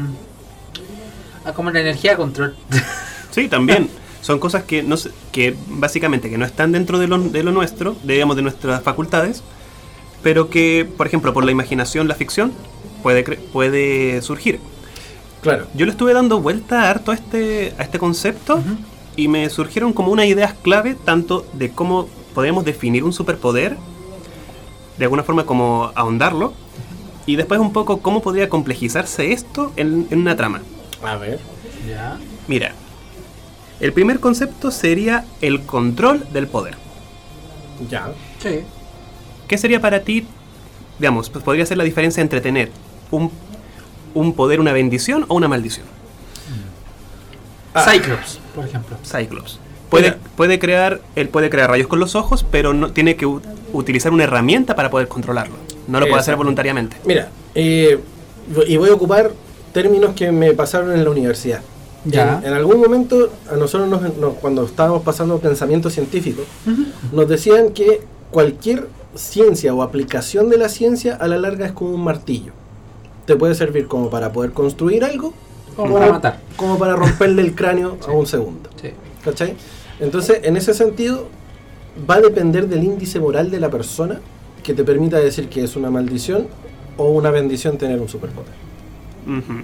A 1.45 1.53
como 1.53 1.71
la 1.71 1.81
energía 1.81 2.13
de 2.13 2.17
control. 2.17 2.57
Sí, 3.31 3.49
también. 3.49 3.89
Son 4.21 4.39
cosas 4.39 4.63
que, 4.63 4.83
no 4.85 4.97
que 5.33 5.57
básicamente 5.69 6.31
que 6.31 6.39
no 6.39 6.45
están 6.45 6.71
dentro 6.71 6.99
de 6.99 7.09
lo, 7.09 7.19
de 7.19 7.43
lo 7.43 7.51
nuestro, 7.51 7.97
digamos, 8.05 8.37
de 8.37 8.43
nuestras 8.43 8.81
facultades, 8.83 9.43
pero 10.23 10.49
que, 10.49 10.89
por 10.97 11.09
ejemplo, 11.09 11.33
por 11.33 11.45
la 11.45 11.51
imaginación, 11.51 12.07
la 12.07 12.15
ficción, 12.15 12.53
puede, 13.03 13.25
cre- 13.25 13.39
puede 13.53 14.23
surgir. 14.23 14.61
Claro. 15.41 15.67
Yo 15.75 15.87
le 15.87 15.91
estuve 15.91 16.15
dando 16.15 16.41
vuelta 16.41 16.89
harto 16.89 17.11
a 17.11 17.15
este, 17.15 17.75
a 17.79 17.83
este 17.83 17.99
concepto 17.99 18.63
y 19.17 19.27
me 19.27 19.51
surgieron 19.51 19.93
como 19.93 20.13
unas 20.13 20.27
ideas 20.27 20.55
clave 20.63 20.95
tanto 20.95 21.45
de 21.55 21.71
cómo 21.71 22.09
podemos 22.33 22.65
definir 22.65 23.03
un 23.03 23.13
superpoder, 23.13 23.77
de 24.99 25.05
alguna 25.05 25.25
forma 25.25 25.45
como 25.47 25.91
ahondarlo, 25.97 26.53
y 27.27 27.35
después 27.35 27.59
un 27.59 27.73
poco 27.73 27.99
cómo 27.99 28.23
podría 28.23 28.49
complejizarse 28.49 29.33
esto 29.33 29.73
en, 29.75 30.07
en 30.11 30.21
una 30.21 30.37
trama. 30.37 30.61
A 31.03 31.17
ver. 31.17 31.41
Ya. 31.89 32.19
Mira, 32.47 32.73
el 33.81 33.93
primer 33.93 34.21
concepto 34.21 34.71
sería 34.71 35.25
el 35.41 35.63
control 35.63 36.27
del 36.33 36.47
poder. 36.47 36.77
Ya. 37.91 38.11
Sí. 38.41 38.61
¿Qué 39.49 39.59
sería 39.59 39.81
para 39.81 40.01
ti, 40.01 40.27
digamos, 40.99 41.29
pues 41.31 41.45
podría 41.45 41.67
ser 41.67 41.79
la 41.79 41.85
diferencia 41.85 42.21
entre 42.21 42.41
tener 42.41 42.71
un, 43.11 43.31
un 44.15 44.35
poder, 44.35 44.61
una 44.61 44.73
bendición 44.73 45.25
o 45.29 45.35
una 45.35 45.49
maldición? 45.49 45.87
Ah. 47.75 47.85
Cyclops, 47.91 48.39
por 48.55 48.67
ejemplo. 48.67 48.97
Cyclops. 49.05 49.59
Puede, 49.91 50.13
puede 50.37 50.59
crear, 50.59 51.01
él 51.17 51.29
puede 51.29 51.51
crear 51.51 51.69
rayos 51.69 51.87
con 51.87 52.01
los 52.01 52.15
ojos, 52.15 52.47
pero 52.51 52.73
no 52.73 52.93
tiene 52.93 53.17
que 53.17 53.27
utilizar 53.27 54.13
una 54.13 54.25
herramienta 54.25 54.75
para 54.75 54.91
poder 54.91 55.07
controlarlo. 55.09 55.57
No 55.87 56.01
lo 56.01 56.07
puede 56.07 56.21
hacer 56.21 56.37
voluntariamente. 56.37 56.97
Mira, 57.05 57.29
eh, 57.55 57.99
y 58.67 58.77
voy 58.77 58.89
a 58.89 58.95
ocupar 58.95 59.33
términos 59.73 60.15
que 60.15 60.31
me 60.33 60.53
pasaron 60.53 60.93
en 60.93 61.05
la 61.05 61.11
universidad. 61.11 61.61
Ya. 62.05 62.39
En, 62.43 62.49
en 62.49 62.53
algún 62.55 62.81
momento, 62.81 63.31
a 63.51 63.57
nosotros 63.57 63.89
nos- 63.89 64.17
nos- 64.17 64.35
cuando 64.35 64.65
estábamos 64.65 65.03
pasando 65.03 65.39
pensamiento 65.39 65.89
científico, 65.91 66.43
nos 67.13 67.29
decían 67.29 67.71
que 67.71 68.03
cualquier 68.31 68.89
ciencia 69.15 69.75
o 69.75 69.83
aplicación 69.83 70.49
de 70.49 70.57
la 70.59 70.69
ciencia 70.69 71.15
a 71.17 71.29
la 71.29 71.39
larga 71.39 71.67
es 71.67 71.73
como 71.73 71.95
un 71.95 72.03
martillo. 72.03 72.53
Te 73.27 73.37
puede 73.37 73.55
servir 73.55 73.87
como 73.87 74.11
para 74.11 74.33
poder 74.33 74.53
construir 74.53 75.05
algo, 75.05 75.33
Como 75.77 75.95
para 75.95 76.11
matar. 76.13 76.41
como 76.57 76.79
para 76.79 76.97
romperle 76.97 77.43
el 77.43 77.55
cráneo 77.61 77.99
a 78.07 78.11
un 78.11 78.27
segundo. 78.27 78.69
Sí. 78.81 78.89
¿Cachai? 79.25 79.55
Entonces, 80.01 80.41
en 80.43 80.57
ese 80.57 80.75
sentido, 80.75 81.29
va 82.11 82.17
a 82.17 82.21
depender 82.21 82.67
del 82.69 82.83
índice 82.83 83.21
moral 83.21 83.51
de 83.51 83.61
la 83.61 83.71
persona 83.71 84.21
que 84.65 84.75
te 84.75 84.83
permita 84.83 85.19
decir 85.19 85.49
que 85.49 85.63
es 85.63 85.77
una 85.77 85.91
maldición 85.91 86.49
o 86.97 87.11
una 87.11 87.31
bendición 87.31 87.79
tener 87.79 88.01
un 88.01 88.09
superpoder. 88.09 88.51
Ujú. 89.27 89.63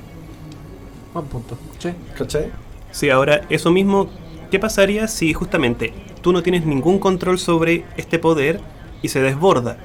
Buen 1.15 1.27
punto. 1.27 1.59
Sí. 1.79 1.91
¿Cachai? 2.17 2.51
Sí, 2.93 3.11
ahora, 3.11 3.43
eso 3.51 3.71
mismo, 3.71 4.09
¿qué 4.51 4.59
pasaría 4.59 5.09
si 5.09 5.33
justamente 5.35 5.93
tú 6.23 6.33
no 6.33 6.43
tienes 6.43 6.65
ningún 6.67 6.99
control 6.99 7.39
sobre 7.39 7.85
este 7.97 8.19
poder 8.19 8.61
y 9.03 9.09
se 9.09 9.21
desborda? 9.21 9.77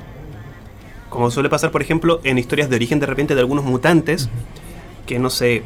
Como 1.09 1.29
suele 1.31 1.49
pasar, 1.49 1.71
por 1.71 1.81
ejemplo, 1.81 2.19
en 2.23 2.37
historias 2.37 2.69
de 2.69 2.75
origen 2.75 2.99
de 2.99 3.05
repente 3.05 3.35
de 3.35 3.41
algunos 3.41 3.65
mutantes, 3.65 4.29
que 5.05 5.19
no 5.19 5.29
sé, 5.29 5.63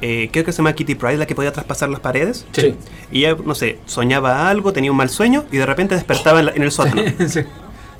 eh, 0.00 0.28
creo 0.32 0.44
que 0.44 0.52
se 0.52 0.58
llama 0.58 0.72
Kitty 0.74 0.94
Pryde 0.94 1.16
la 1.16 1.26
que 1.26 1.34
podía 1.34 1.52
traspasar 1.52 1.88
las 1.88 2.00
paredes. 2.00 2.46
Sí. 2.52 2.74
Y 3.10 3.24
ella, 3.24 3.36
no 3.44 3.54
sé, 3.54 3.78
soñaba 3.86 4.48
algo, 4.48 4.72
tenía 4.72 4.90
un 4.90 4.96
mal 4.96 5.10
sueño 5.10 5.44
y 5.50 5.56
de 5.56 5.66
repente 5.66 5.94
despertaba 5.94 6.40
en, 6.40 6.46
la- 6.46 6.52
en 6.52 6.62
el 6.62 6.70
sótano. 6.70 7.02
sí. 7.26 7.40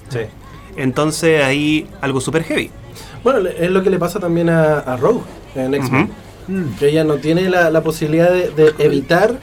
Sí. 0.08 0.18
Entonces 0.76 1.42
ahí 1.42 1.88
algo 2.00 2.20
súper 2.20 2.44
heavy. 2.44 2.70
Bueno, 3.24 3.48
es 3.48 3.70
lo 3.70 3.82
que 3.82 3.90
le 3.90 3.98
pasa 3.98 4.20
también 4.20 4.48
a, 4.50 4.78
a 4.80 4.96
Rogue 4.96 5.22
en 5.54 5.74
X-Men. 5.74 6.10
Mm. 6.48 6.74
Que 6.78 6.88
ella 6.88 7.04
no 7.04 7.16
tiene 7.16 7.48
la, 7.48 7.70
la 7.70 7.82
posibilidad 7.82 8.30
de, 8.30 8.50
de 8.50 8.74
evitar. 8.78 9.38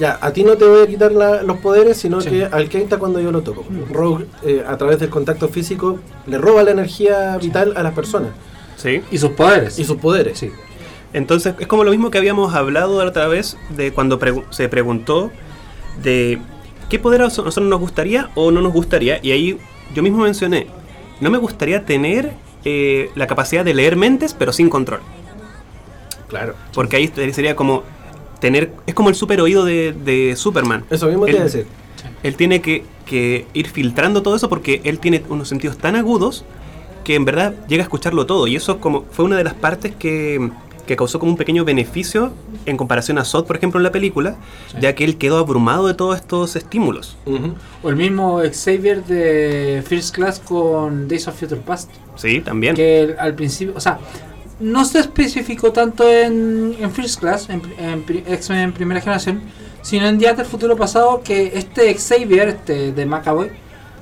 Ya, 0.00 0.18
a 0.20 0.32
ti 0.32 0.42
no 0.42 0.56
te 0.56 0.64
voy 0.64 0.82
a 0.82 0.86
quitar 0.86 1.12
la- 1.12 1.42
los 1.42 1.58
poderes, 1.58 1.96
sino 1.96 2.20
Sí. 2.20 2.30
que 2.30 2.44
al 2.44 2.68
Keita 2.68 2.98
cuando 2.98 3.20
yo 3.20 3.30
lo 3.30 3.42
toco. 3.42 3.64
Rogue, 3.92 4.26
eh, 4.44 4.64
a 4.66 4.76
través 4.76 4.98
del 4.98 5.10
contacto 5.10 5.48
físico, 5.48 5.98
le 6.26 6.38
roba 6.38 6.62
la 6.64 6.72
energía 6.72 7.36
vital 7.38 7.72
a 7.76 7.82
las 7.84 7.92
personas 7.94 8.30
¿Sí? 8.76 9.00
Y 9.12 9.18
sus 9.18 9.30
poderes. 9.30 9.78
y 9.78 9.84
sus 9.84 9.96
poderes. 9.98 10.38
Sí. 10.38 10.50
Entonces 11.12 11.54
es 11.60 11.66
como 11.68 11.84
lo 11.84 11.90
mismo 11.92 12.10
que 12.10 12.18
habíamos 12.18 12.52
hablado 12.54 12.98
la 13.02 13.08
otra 13.10 13.28
vez 13.28 13.56
de 13.76 13.92
cuando 13.92 14.18
pregu- 14.18 14.44
se 14.50 14.68
preguntó 14.68 15.30
de 16.02 16.38
qué 16.88 16.98
poder 16.98 17.20
a 17.22 17.24
nosotros 17.24 17.56
nos 17.58 17.80
gustaría 17.80 18.30
o 18.34 18.50
no 18.50 18.60
nos 18.60 18.72
gustaría. 18.72 19.18
Y 19.22 19.30
ahí 19.30 19.58
yo 19.94 20.02
mismo 20.02 20.18
mencioné, 20.24 20.66
no 21.20 21.30
me 21.30 21.38
gustaría 21.38 21.84
tener 21.86 22.32
eh, 22.64 23.10
la 23.14 23.26
capacidad 23.28 23.64
de 23.64 23.72
leer 23.72 23.94
mentes 23.96 24.34
pero 24.34 24.52
sin 24.52 24.68
control. 24.68 25.00
Claro. 26.28 26.54
Porque 26.74 26.96
ahí 26.96 27.12
sería 27.32 27.54
como 27.56 27.82
tener, 28.40 28.72
es 28.86 28.94
como 28.94 29.08
el 29.08 29.14
super 29.14 29.40
oído 29.40 29.64
de, 29.64 29.92
de 30.04 30.34
Superman. 30.36 30.84
Eso 30.90 31.06
mismo 31.06 31.24
te 31.24 31.32
iba 31.32 31.40
a 31.40 31.44
Él- 31.44 31.52
decir. 31.52 31.66
Él 32.22 32.36
tiene 32.36 32.60
que, 32.60 32.84
que 33.04 33.46
ir 33.54 33.68
filtrando 33.68 34.22
todo 34.22 34.36
eso 34.36 34.48
porque 34.48 34.80
él 34.84 34.98
tiene 34.98 35.22
unos 35.28 35.48
sentidos 35.48 35.78
tan 35.78 35.96
agudos 35.96 36.44
que 37.04 37.14
en 37.14 37.24
verdad 37.24 37.54
llega 37.68 37.82
a 37.82 37.84
escucharlo 37.84 38.26
todo. 38.26 38.46
Y 38.46 38.56
eso 38.56 38.78
como 38.80 39.04
fue 39.10 39.24
una 39.24 39.36
de 39.36 39.44
las 39.44 39.54
partes 39.54 39.94
que, 39.96 40.50
que 40.86 40.96
causó 40.96 41.18
como 41.20 41.30
un 41.32 41.38
pequeño 41.38 41.64
beneficio 41.64 42.32
en 42.64 42.76
comparación 42.76 43.18
a 43.18 43.24
Sod, 43.24 43.46
por 43.46 43.56
ejemplo, 43.56 43.78
en 43.78 43.84
la 43.84 43.92
película, 43.92 44.36
ya 44.80 44.94
que 44.94 45.04
él 45.04 45.16
quedó 45.18 45.38
abrumado 45.38 45.86
de 45.86 45.94
todos 45.94 46.16
estos 46.16 46.56
estímulos. 46.56 47.16
O 47.82 47.88
el 47.90 47.96
mismo 47.96 48.40
Xavier 48.40 49.04
de 49.04 49.84
First 49.86 50.14
Class 50.14 50.40
con 50.40 51.06
Days 51.06 51.28
of 51.28 51.38
Future 51.38 51.60
Past. 51.60 51.90
Sí, 52.16 52.40
también. 52.40 52.74
Que 52.74 53.14
al 53.18 53.34
principio, 53.34 53.74
o 53.76 53.80
sea, 53.80 53.98
no 54.60 54.84
se 54.84 55.00
especificó 55.00 55.72
tanto 55.72 56.08
en, 56.10 56.74
en 56.78 56.90
First 56.90 57.20
Class, 57.20 57.48
en, 57.50 57.62
en 57.78 58.04
X-Men 58.26 58.60
en 58.60 58.72
primera 58.72 59.00
generación, 59.00 59.42
sino 59.82 60.06
en 60.06 60.18
Días 60.18 60.36
del 60.36 60.46
Futuro 60.46 60.76
Pasado, 60.76 61.20
que 61.22 61.52
este 61.54 61.94
Xavier, 61.94 62.48
este 62.48 62.92
de 62.92 63.06
Macaboy, 63.06 63.50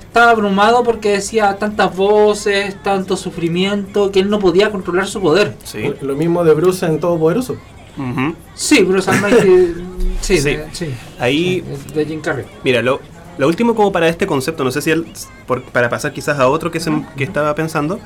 estaba 0.01 0.31
abrumado 0.31 0.85
porque 0.85 1.10
decía 1.10 1.56
tantas 1.59 1.94
voces, 1.97 2.81
tanto 2.82 3.16
sufrimiento, 3.16 4.12
que 4.12 4.20
él 4.20 4.31
no 4.31 4.39
podía 4.39 4.70
controlar 4.70 5.09
su 5.09 5.20
poder. 5.20 5.56
Sí. 5.64 5.93
Lo 6.01 6.14
mismo 6.14 6.44
de 6.44 6.55
Bruce 6.55 6.86
en 6.86 7.01
Todopoderoso. 7.01 7.56
Ujú. 7.97 8.35
Sí, 8.55 8.82
Bruce 8.85 9.10
Almighty, 9.10 9.74
sí, 10.20 10.39
Sí. 10.39 10.40
de- 10.40 10.64
sí, 10.72 10.86
Ahí, 11.18 11.64
de 11.94 12.06
Jim 12.06 12.20
Carrey. 12.20 12.44
mira, 12.62 12.81
lo, 12.82 13.01
lo 13.39 13.47
último 13.48 13.74
como 13.74 13.90
para 13.93 14.09
este 14.09 14.26
concepto, 14.26 14.62
no 14.64 14.70
sé 14.70 14.81
si 14.82 14.90
él, 14.93 15.05
por- 15.47 15.62
para 15.64 15.89
pasar 15.90 16.12
quizás 16.12 16.39
a 16.39 16.48
otro 16.48 16.70
que, 16.70 16.78
se, 16.81 16.90
que 17.16 17.24
estaba 17.24 17.55
pensando, 17.56 17.98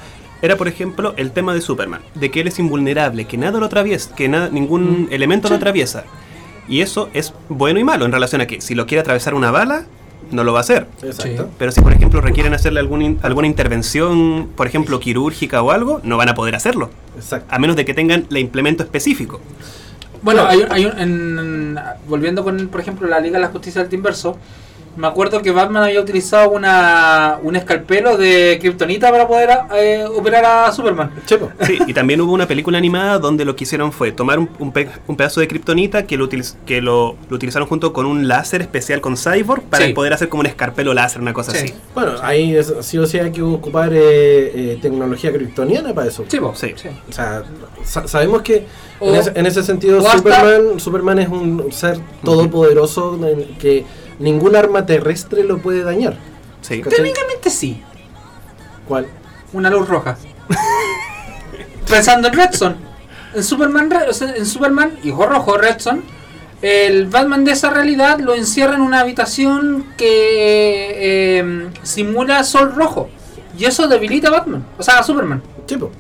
era, 0.43 0.57
por 0.57 0.69
ejemplo, 0.69 1.15
el 1.17 1.33
tema 1.33 1.53
de 1.55 1.61
Superman, 1.61 2.01
de 2.15 2.31
que 2.31 2.41
él 2.41 2.49
es 2.49 2.59
invulnerable, 2.59 3.25
que 3.25 3.37
nada 3.37 3.59
lo 3.59 3.67
atraviesa, 3.67 4.15
que 4.15 4.29
nada, 4.29 4.49
ningún 4.51 5.03
Mm. 5.05 5.09
elemento 5.11 5.49
lo 5.49 5.57
atraviesa. 5.57 6.05
Y 6.69 6.81
eso 6.83 7.09
es 7.15 7.33
bueno 7.49 7.81
y 7.81 7.85
malo 7.85 8.05
en 8.05 8.13
relación 8.13 8.41
a 8.41 8.47
que 8.47 8.61
si 8.61 8.75
lo 8.75 8.87
quiere 8.87 9.01
atravesar 9.01 9.35
una 9.35 9.51
bala, 9.51 9.87
no 10.31 10.45
lo 10.45 10.53
va 10.53 10.59
a 10.59 10.61
hacer. 10.61 10.87
Exacto. 11.03 11.49
Pero 11.59 11.73
si, 11.73 11.81
por 11.81 11.93
ejemplo, 11.93 12.21
requieren 12.21 12.53
hacerle 12.53 12.81
algún 12.81 13.01
in- 13.01 13.19
alguna 13.23 13.47
intervención, 13.47 14.49
por 14.55 14.67
ejemplo, 14.67 15.01
quirúrgica 15.01 15.63
o 15.63 15.71
algo, 15.71 16.01
no 16.05 16.17
van 16.19 16.29
a 16.29 16.35
poder 16.35 16.55
hacerlo. 16.55 16.91
Exacto. 17.17 17.47
A 17.55 17.59
menos 17.59 17.77
de 17.77 17.85
que 17.87 17.95
tengan 17.95 18.27
el 18.31 18.37
implemento 18.39 18.83
específico. 18.83 19.41
Bueno, 20.21 20.45
hay, 20.47 20.59
un- 20.59 20.73
hay 20.73 20.85
un- 20.85 20.99
en- 20.99 21.79
volviendo 22.07 22.45
con, 22.45 22.69
por 22.69 22.81
ejemplo, 22.81 23.09
la 23.09 23.21
Liga 23.21 23.39
de 23.39 23.45
la 23.47 23.49
Justicia 23.51 23.83
del 23.83 23.95
Inverso, 23.95 24.37
me 24.99 25.07
acuerdo 25.07 25.41
que 25.41 25.51
Batman 25.53 25.85
había 25.85 26.01
utilizado 26.01 26.51
una, 26.51 27.39
un 27.43 27.57
escalpelo 27.57 28.17
de 28.17 28.59
Kryptonita 28.61 29.11
para 29.11 29.27
poder 29.29 29.51
eh, 29.75 30.05
operar 30.15 30.45
a 30.45 30.73
Superman. 30.73 31.13
Chepo. 31.25 31.51
Sí, 31.61 31.79
y 31.87 31.95
también 31.95 32.21
hubo 32.21 32.33
una 32.33 32.47
película 32.47 32.77
animada 32.79 33.19
donde 33.19 33.45
lo 33.45 33.55
que 33.57 33.65
hicieron 33.65 33.93
fue 33.93 34.13
tomar 34.13 34.39
un, 34.39 34.49
un 34.59 34.73
pe- 34.73 34.89
un 35.07 35.17
pedazo 35.17 35.41
de 35.41 35.49
kriptonita 35.49 36.05
que, 36.07 36.17
lo, 36.17 36.29
utiliz- 36.29 36.57
que 36.67 36.81
lo, 36.83 37.17
lo 37.31 37.37
utilizaron 37.37 37.69
junto 37.69 37.93
con 37.93 38.07
un 38.07 38.27
láser 38.29 38.61
especial 38.61 39.01
con 39.01 39.17
Cyborg 39.17 39.63
para 39.63 39.87
Sí. 39.87 39.93
poder 39.93 40.13
hacer 40.13 40.29
como 40.29 40.41
un 40.41 40.47
escarpelo 40.47 40.93
láser, 40.93 41.23
una 41.23 41.33
cosa 41.33 41.53
Sí. 41.53 41.59
así. 41.67 41.75
Bueno, 41.95 42.13
ahí 42.23 42.57
es- 42.57 42.75
sí 42.81 42.99
o 42.99 43.07
sí 43.07 43.19
hay 43.19 43.31
que 43.31 43.41
ocupar 43.43 43.93
eh, 43.93 44.01
eh, 44.73 44.79
tecnología 44.83 45.33
kryptoniana 45.33 45.95
para 45.95 46.09
eso. 46.09 46.25
Sí, 46.29 46.39
po, 46.41 46.55
Sí. 46.55 46.75
O 47.09 47.13
sea, 47.13 47.45
sa- 47.85 48.09
sabemos 48.09 48.43
que 48.43 48.67
O- 49.01 49.11
en, 49.11 49.15
ese, 49.15 49.33
en 49.37 49.47
ese 49.47 49.63
sentido 49.63 50.03
Superman, 50.03 50.81
Superman 50.81 51.19
es 51.21 51.29
un 51.29 51.71
ser 51.73 51.99
todopoderoso 52.25 53.19
en 53.27 53.45
que 53.59 53.85
ningún 54.19 54.57
arma 54.57 54.87
terrestre 54.87 55.45
lo 55.45 55.59
puede 55.59 55.83
dañar. 55.83 56.17
Sí. 56.61 56.83
Técnicamente 56.83 57.51
sí, 57.51 57.83
¿Cuál? 58.87 59.07
una 59.53 59.71
luz 59.71 59.89
roja. 59.89 60.17
Pensando 61.89 62.29
en 62.29 62.35
Redson, 62.35 62.77
en 63.35 63.43
Superman, 63.45 63.91
Re- 63.91 64.09
o 64.09 64.13
sea, 64.13 64.35
en 64.35 64.45
Superman, 64.45 64.99
hijo 65.05 65.25
rojo, 65.27 65.57
Redson, 65.57 66.03
el 66.61 67.07
Batman 67.07 67.45
de 67.45 67.53
esa 67.53 67.71
realidad 67.71 68.19
lo 68.21 68.35
encierra 68.35 68.75
en 68.75 68.83
una 68.83 69.01
habitación 69.01 69.87
que 69.97 71.39
eh, 71.39 71.69
simula 71.83 72.45
sol 72.45 72.75
rojo. 72.75 73.09
Y 73.59 73.65
eso 73.65 73.89
debilita 73.89 74.29
a 74.29 74.33
Batman, 74.33 74.65
o 74.77 74.83
sea, 74.83 74.99
a 74.99 75.03
Superman. 75.03 75.43
Chepo. 75.67 75.91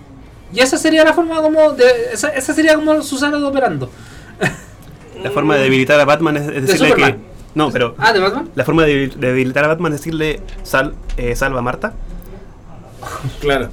Y 0.52 0.60
esa 0.60 0.76
sería 0.78 1.04
la 1.04 1.12
forma 1.12 1.40
como 1.40 1.72
de, 1.72 1.84
esa, 2.12 2.28
esa 2.28 2.54
sería 2.54 2.74
como 2.74 3.02
su 3.02 3.18
de 3.18 3.42
operando. 3.42 3.90
La 5.22 5.30
forma 5.30 5.56
de 5.56 5.62
debilitar 5.62 5.98
a 5.98 6.04
Batman 6.04 6.36
es, 6.36 6.48
es 6.48 6.66
decirle 6.66 6.94
que. 6.94 7.16
No, 7.54 7.70
pero. 7.70 7.94
Ah, 7.98 8.12
de 8.12 8.20
Batman. 8.20 8.48
La 8.54 8.64
forma 8.64 8.84
de 8.84 8.92
debil- 9.08 9.14
de 9.14 9.26
debilitar 9.28 9.64
a 9.64 9.68
Batman 9.68 9.92
es 9.92 10.00
decirle 10.00 10.40
sal, 10.62 10.94
eh, 11.16 11.34
salva 11.34 11.58
a 11.58 11.62
Marta. 11.62 11.92
Claro. 13.40 13.68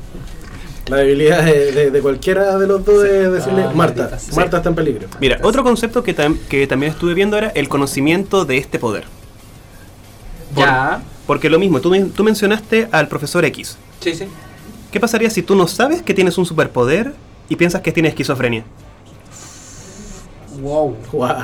La 0.88 0.97
debilidad 0.97 1.43
de, 1.43 1.72
de- 1.72 1.91
de 1.91 2.02
cualquiera 2.02 2.57
de 2.57 2.68
los 2.68 2.85
dos 2.85 3.03
es 3.03 3.31
decirle, 3.31 3.64
Ah, 3.64 3.72
Marta. 3.73 4.18
Marta 4.35 4.57
está 4.57 4.69
en 4.69 4.76
peligro. 4.76 5.07
Mira, 5.19 5.39
otro 5.43 5.64
concepto 5.64 6.03
que, 6.03 6.15
tam- 6.15 6.38
que 6.47 6.68
también 6.68 6.91
estuve 6.91 7.14
viendo 7.15 7.38
era 7.38 7.49
el 7.49 7.68
conocimiento 7.69 8.45
de 8.45 8.57
este 8.57 8.77
poder. 8.80 9.06
Por- 10.53 10.64
Ya. 10.64 11.02
Porque 11.26 11.49
lo 11.49 11.57
mismo, 11.57 11.81
tú, 11.81 11.89
men- 11.89 12.11
tú 12.11 12.23
mencionaste 12.23 12.88
al 12.91 13.07
profesor 13.07 13.43
X. 13.45 13.77
Sí, 13.99 14.14
sí. 14.14 14.26
¿Qué 14.91 14.99
pasaría 14.99 15.30
si 15.31 15.41
tú 15.41 15.56
no 15.56 15.68
sabes 15.68 16.03
que 16.03 16.14
tienes 16.14 16.38
un 16.38 16.45
superpoder 16.45 17.14
y 17.49 17.56
piensas 17.56 17.81
que 17.81 17.91
tienes 17.91 18.11
esquizofrenia? 18.11 18.64
Wow. 20.61 20.95
Guau. 21.11 21.35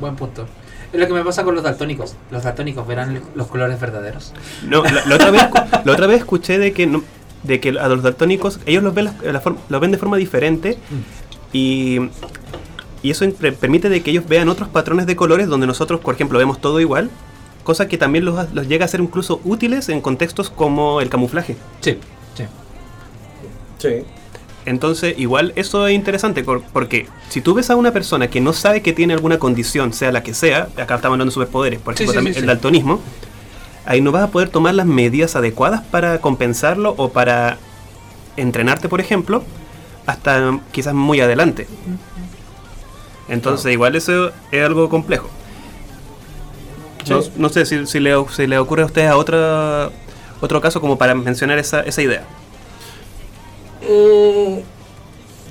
Buen 0.00 0.16
punto. 0.16 0.46
Es 0.92 0.98
lo 1.00 1.06
que 1.06 1.12
me 1.12 1.22
pasa 1.24 1.44
con 1.44 1.54
los 1.54 1.62
daltónicos. 1.64 2.14
Los 2.30 2.44
daltónicos 2.44 2.86
verán 2.86 3.20
los 3.34 3.46
colores 3.48 3.78
verdaderos. 3.80 4.32
No, 4.66 4.82
la, 4.84 5.04
la 5.06 5.14
otra, 5.16 5.30
vez, 5.30 5.42
la 5.84 5.92
otra 5.92 6.06
vez 6.06 6.18
escuché 6.18 6.58
de 6.58 6.72
que, 6.72 6.86
no- 6.86 7.02
de 7.42 7.60
que 7.60 7.70
a 7.70 7.88
los 7.88 8.02
daltónicos, 8.02 8.58
ellos 8.66 8.82
los 8.82 8.94
ven, 8.94 9.06
la- 9.06 9.32
la 9.32 9.40
forma- 9.40 9.60
los 9.68 9.80
ven 9.80 9.90
de 9.90 9.98
forma 9.98 10.16
diferente 10.16 10.78
y, 11.52 11.98
y 13.02 13.10
eso 13.10 13.28
pre- 13.32 13.52
permite 13.52 13.88
de 13.88 14.02
que 14.02 14.10
ellos 14.10 14.26
vean 14.26 14.48
otros 14.48 14.68
patrones 14.68 15.06
de 15.06 15.14
colores 15.16 15.46
donde 15.48 15.66
nosotros, 15.66 16.00
por 16.00 16.14
ejemplo, 16.14 16.38
vemos 16.38 16.60
todo 16.60 16.80
igual, 16.80 17.10
cosa 17.64 17.86
que 17.86 17.98
también 17.98 18.24
los, 18.24 18.52
los 18.54 18.66
llega 18.66 18.86
a 18.86 18.88
ser 18.88 19.00
incluso 19.00 19.40
útiles 19.44 19.88
en 19.90 20.00
contextos 20.00 20.48
como 20.50 21.00
el 21.02 21.10
camuflaje. 21.10 21.56
Sí, 21.80 21.98
sí. 22.34 22.44
Sí. 23.78 24.04
Entonces, 24.66 25.14
igual 25.18 25.52
eso 25.56 25.86
es 25.86 25.94
interesante 25.94 26.44
porque 26.44 27.06
si 27.30 27.40
tú 27.40 27.54
ves 27.54 27.70
a 27.70 27.76
una 27.76 27.92
persona 27.92 28.28
que 28.28 28.40
no 28.40 28.52
sabe 28.52 28.82
que 28.82 28.92
tiene 28.92 29.14
alguna 29.14 29.38
condición, 29.38 29.92
sea 29.92 30.12
la 30.12 30.22
que 30.22 30.34
sea, 30.34 30.68
acá 30.76 30.96
estamos 30.96 31.14
hablando 31.14 31.26
de 31.26 31.30
superpoderes, 31.30 31.80
por 31.80 31.94
ejemplo, 31.94 32.12
sí, 32.12 32.16
también 32.16 32.34
sí, 32.34 32.40
el 32.40 32.46
daltonismo, 32.46 33.00
ahí 33.86 34.02
no 34.02 34.12
vas 34.12 34.24
a 34.24 34.28
poder 34.28 34.50
tomar 34.50 34.74
las 34.74 34.86
medidas 34.86 35.36
adecuadas 35.36 35.82
para 35.82 36.20
compensarlo 36.20 36.94
o 36.98 37.10
para 37.10 37.56
entrenarte, 38.36 38.88
por 38.88 39.00
ejemplo, 39.00 39.42
hasta 40.06 40.60
quizás 40.72 40.94
muy 40.94 41.20
adelante. 41.20 41.66
Entonces, 43.28 43.72
igual 43.72 43.96
eso 43.96 44.32
es 44.50 44.64
algo 44.64 44.88
complejo. 44.88 45.28
No, 47.36 47.48
sé 47.48 47.64
si, 47.64 47.86
si 47.86 48.00
le, 48.00 48.14
si 48.30 48.46
le 48.46 48.58
ocurre 48.58 48.82
a 48.82 48.86
ustedes 48.86 49.08
a 49.08 49.16
otra, 49.16 49.90
otro 50.40 50.60
caso 50.60 50.80
como 50.80 50.98
para 50.98 51.14
mencionar 51.14 51.58
esa, 51.58 51.80
esa 51.80 52.02
idea. 52.02 52.24
Mm, 53.82 54.58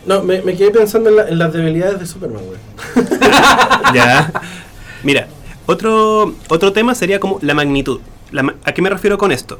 no, 0.06 0.24
me, 0.24 0.42
me 0.42 0.56
quedé 0.56 0.72
pensando 0.72 1.10
en, 1.10 1.16
la- 1.18 1.28
en 1.28 1.38
las 1.38 1.54
debilidades 1.54 2.00
de 2.00 2.06
Superman, 2.06 2.42
güey. 2.46 3.08
ya. 3.94 4.32
Mira, 5.04 5.28
otro, 5.66 6.34
otro 6.50 6.74
tema 6.74 6.96
sería 6.96 7.20
como 7.20 7.40
la 7.42 7.54
magnitud. 7.54 8.00
La 8.32 8.56
¿A 8.64 8.72
qué 8.74 8.82
me 8.82 8.90
refiero 8.90 9.18
con 9.18 9.32
esto? 9.32 9.60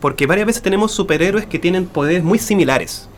Porque 0.00 0.26
varias 0.26 0.46
veces 0.46 0.62
tenemos 0.62 0.92
superhéroes 0.92 1.46
que 1.46 1.58
tienen 1.58 1.86
poderes 1.86 2.22
muy 2.22 2.38
similares. 2.38 3.08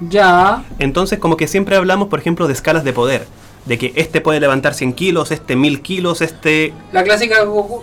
Ya. 0.00 0.64
Entonces, 0.78 1.18
como 1.18 1.36
que 1.36 1.48
siempre 1.48 1.76
hablamos, 1.76 2.08
por 2.08 2.18
ejemplo, 2.18 2.46
de 2.46 2.52
escalas 2.52 2.84
de 2.84 2.92
poder. 2.92 3.26
De 3.64 3.78
que 3.78 3.92
este 3.96 4.20
puede 4.20 4.38
levantar 4.38 4.74
100 4.74 4.92
kilos, 4.92 5.32
este 5.32 5.56
1000 5.56 5.80
kilos, 5.80 6.20
este... 6.20 6.72
La 6.92 7.02
clásica 7.02 7.42
Goku, 7.44 7.82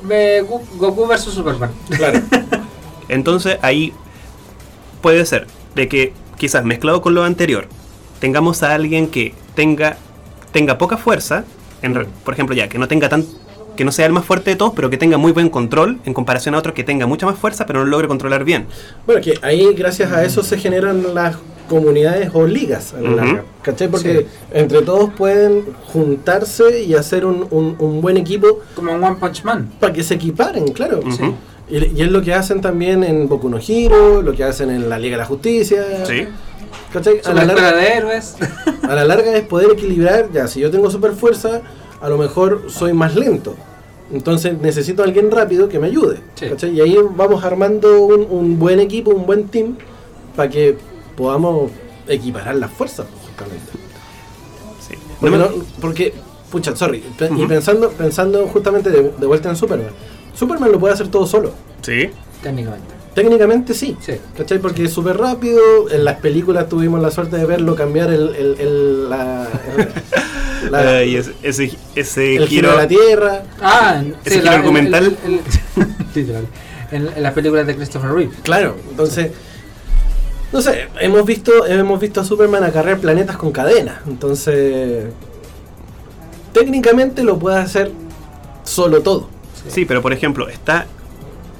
Goku 0.77 1.07
versus 1.07 1.34
Superman. 1.34 1.71
Claro. 1.89 2.21
Entonces, 3.09 3.57
ahí 3.61 3.93
puede 5.01 5.25
ser 5.25 5.47
de 5.76 5.88
que 5.88 6.14
quizás 6.38 6.64
mezclado 6.66 7.02
con 7.02 7.14
lo 7.14 7.24
anterior, 7.24 7.68
tengamos 8.20 8.64
a 8.64 8.74
alguien 8.74 9.08
que 9.08 9.34
tenga, 9.56 9.98
tenga 10.52 10.78
poca 10.78 10.98
fuerza, 10.98 11.45
en 11.82 11.94
por 12.24 12.34
ejemplo, 12.34 12.56
ya, 12.56 12.68
que 12.70 12.78
no 12.78 12.88
tenga 12.88 13.10
tan 13.10 13.26
que 13.76 13.84
no 13.84 13.91
sea 13.91 14.06
el 14.06 14.12
más 14.14 14.24
fuerte 14.24 14.52
de 14.52 14.56
todos, 14.56 14.74
pero 14.76 14.91
que 14.91 14.98
tenga 14.98 15.18
muy 15.18 15.32
buen 15.32 15.50
control 15.50 15.98
en 16.06 16.14
comparación 16.14 16.54
a 16.54 16.60
otro 16.60 16.76
que 16.76 16.84
tenga 16.84 17.08
mucha 17.08 17.26
más 17.26 17.40
fuerza, 17.40 17.66
pero 17.66 17.80
no 17.80 17.86
lo 17.86 17.91
logre 17.91 18.08
controlar 18.08 18.44
bien. 18.44 18.68
Bueno, 19.08 19.20
que 19.20 19.34
ahí 19.41 19.74
gracias 19.74 20.12
a 20.12 20.24
eso 20.24 20.44
se 20.44 20.60
generan 20.60 21.16
las 21.16 21.38
comunidades 21.68 22.30
o 22.34 22.45
ligas 22.45 22.94
a 22.94 23.02
la 23.02 23.08
Ujú. 23.10 23.16
larga, 23.18 23.44
¿cachai? 23.64 23.88
Porque 23.88 24.20
Sí. 24.20 24.26
entre 24.54 24.84
todos 24.84 25.12
pueden 25.16 25.64
juntarse 25.88 26.84
y 26.84 26.94
hacer 26.94 27.26
un, 27.26 27.48
un- 27.50 27.76
un 27.80 28.00
buen 28.00 28.18
equipo 28.18 28.60
Como 28.76 28.91
en 28.91 29.04
One 29.04 29.16
Punch 29.20 29.44
Man. 29.44 29.72
para 29.80 29.91
que 29.91 30.04
se 30.04 30.14
equiparen, 30.16 30.68
claro. 30.68 31.00
Ujú. 31.00 31.34
Y, 31.74 32.00
y 32.00 32.04
es 32.04 32.12
lo 32.12 32.22
que 32.22 32.34
hacen 32.34 32.62
también 32.62 33.04
en 33.04 33.28
Boku 33.28 33.50
no 33.50 33.58
Hero, 33.58 34.22
lo 34.22 34.34
que 34.34 34.44
hacen 34.44 34.70
en 34.70 34.90
la 34.90 35.00
Liga 35.00 35.14
de 35.18 35.22
la 35.24 35.26
Justicia. 35.26 36.06
Sí. 36.06 36.28
¿Cachai? 36.91 37.22
A 37.26 37.34
la, 37.34 37.45
larga, 37.45 37.74
de 37.76 37.88
héroes. 37.88 38.36
a 38.84 38.94
la 38.94 39.04
larga 39.06 39.36
es 39.36 39.44
poder 39.44 39.72
equilibrar, 39.72 40.30
ya, 40.32 40.48
si 40.48 40.60
yo 40.60 40.70
tengo 40.70 40.91
super 40.91 41.14
fuerza, 41.14 41.62
a 42.00 42.10
lo 42.10 42.18
mejor 42.20 42.66
soy 42.70 42.94
más 42.94 43.16
lento. 43.16 43.56
Entonces 44.12 44.60
necesito 44.62 45.02
a 45.02 45.06
alguien 45.06 45.32
rápido 45.32 45.68
que 45.70 45.80
me 45.80 45.88
ayude. 45.88 46.18
Sí. 46.36 46.48
¿cachai? 46.50 46.72
Y 46.76 46.82
ahí 46.82 46.95
vamos 47.16 47.44
armando 47.44 48.02
un, 48.04 48.28
un 48.30 48.60
buen 48.60 48.80
equipo, 48.80 49.10
un 49.10 49.26
buen 49.26 49.48
team, 49.48 49.76
para 50.36 50.50
que 50.50 50.78
podamos 51.18 51.72
equiparar 52.08 52.56
las 52.58 52.70
fuerzas, 52.72 53.08
justamente. 53.28 53.72
sí. 54.88 54.95
Porque, 55.20 55.38
No 55.38 55.44
me- 55.50 55.56
no- 55.58 55.64
porque, 55.82 56.14
pucha, 56.52 56.76
sorry, 56.76 57.04
y 57.38 57.45
pensando, 57.48 57.90
pensando 57.90 58.45
justamente 58.48 58.91
de, 58.91 59.12
de 59.18 59.26
vuelta 59.26 59.50
en 59.50 59.56
Superman. 59.56 59.88
Superman 60.34 60.72
lo 60.72 60.80
puede 60.80 60.93
hacer 60.93 61.07
todo 61.10 61.26
solo. 61.27 61.51
Sí. 61.81 62.10
Técnicamente. 62.41 62.88
Técnicamente 63.14 63.73
sí. 63.73 63.95
Sí. 64.01 64.14
¿Cachai? 64.35 64.57
Porque 64.60 64.85
es 64.85 64.91
súper 64.93 65.18
rápido. 65.18 65.61
En 65.91 66.03
las 66.03 66.15
películas 66.18 66.68
tuvimos 66.68 66.99
la 67.01 67.11
suerte 67.11 67.38
de 67.38 67.45
verlo 67.45 67.76
cambiar 67.76 68.10
el, 68.11 68.35
el, 68.35 68.55
el- 68.60 69.10
la, 69.10 69.47
la- 70.72 70.97
Ay, 70.97 71.18
ese, 71.18 71.34
ese, 71.43 71.72
ese 71.95 72.35
el 72.38 72.47
giro 72.47 72.69
giro... 72.69 72.72
de 72.72 72.77
la 72.77 72.88
Tierra. 72.88 73.43
Ah, 73.61 74.01
en- 74.03 74.15
Ese 74.26 74.39
giro 74.41 74.51
argumental. 74.51 75.15
literal. 76.15 76.47
En, 76.91 77.07
en 77.15 77.23
las 77.23 77.34
películas 77.34 77.68
de 77.68 77.76
Christopher 77.76 78.11
Reeve. 78.11 78.34
Claro, 78.43 78.76
entonces. 78.89 79.31
No 80.51 80.61
sé, 80.61 80.88
hemos 80.99 81.26
visto, 81.26 81.65
hemos 81.65 81.99
visto 81.99 82.22
a 82.22 82.23
Superman 82.23 82.64
acarrear 82.64 82.97
planetas 82.99 83.38
con 83.38 83.51
cadenas. 83.51 83.97
Entonces. 84.07 85.05
Técnicamente 86.51 87.23
lo 87.23 87.38
puede 87.39 87.57
hacer 87.57 87.91
solo 88.64 89.01
todo. 89.01 89.30
Sí, 89.68 89.85
pero 89.85 90.02
por 90.02 90.14
ejemplo, 90.14 90.48
está 90.49 90.85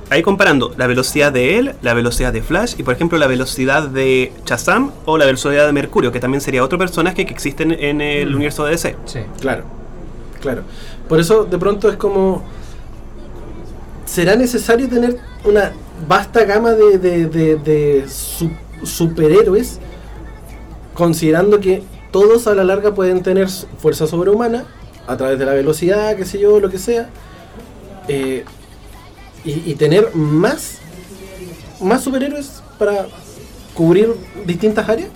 ahí 0.10 0.22
comparando 0.22 0.74
la 0.78 0.86
velocidad 0.88 1.32
de 1.32 1.58
él, 1.58 1.74
la 1.82 1.94
velocidad 1.94 2.32
de 2.34 2.42
Flash 2.42 2.76
y 2.78 2.84
por 2.84 2.94
ejemplo 2.94 3.18
la 3.18 3.26
velocidad 3.28 3.88
de 3.88 4.32
Shazam 4.46 4.92
o 5.06 5.18
la 5.18 5.26
velocidad 5.26 5.66
de 5.66 5.72
Mercurio, 5.72 6.12
que 6.12 6.20
también 6.20 6.42
sería 6.42 6.64
otro 6.64 6.78
personaje 6.78 7.26
que 7.26 7.34
existe 7.34 7.64
en, 7.64 8.02
el 8.02 8.30
Mm. 8.32 8.36
universo 8.36 8.66
de 8.66 8.72
DC. 8.72 8.96
Sí. 9.06 9.20
Claro, 9.40 9.64
claro. 10.42 10.64
Por 11.10 11.20
eso 11.20 11.46
de 11.46 11.58
pronto 11.58 11.90
es 11.90 11.96
como... 11.98 12.44
¿Será 14.06 14.36
necesario 14.36 14.88
tener 14.90 15.18
una 15.46 15.72
vasta 16.08 16.44
gama 16.44 16.72
de, 16.72 16.98
de, 16.98 17.26
de, 17.28 17.56
de 17.56 18.06
su- 18.10 18.52
superhéroes, 18.84 19.80
considerando 20.94 21.60
que 21.60 21.82
todos 22.12 22.46
a 22.48 22.54
la 22.54 22.64
larga 22.64 22.94
pueden 22.94 23.24
tener 23.24 23.48
fuerza 23.80 24.06
sobrehumana 24.06 24.66
a 25.08 25.18
través 25.18 25.40
de 25.40 25.46
la 25.46 25.54
velocidad, 25.54 26.16
qué 26.18 26.26
sé 26.26 26.38
yo, 26.40 26.60
lo 26.60 26.70
que 26.70 26.78
sea, 26.78 27.10
eh, 28.08 28.46
y, 29.46 29.72
y 29.72 29.76
tener 29.76 30.16
más, 30.16 30.80
más 31.82 32.04
superhéroes 32.04 32.62
para 32.78 33.08
cubrir 33.74 34.14
distintas 34.46 34.88
áreas? 34.88 35.10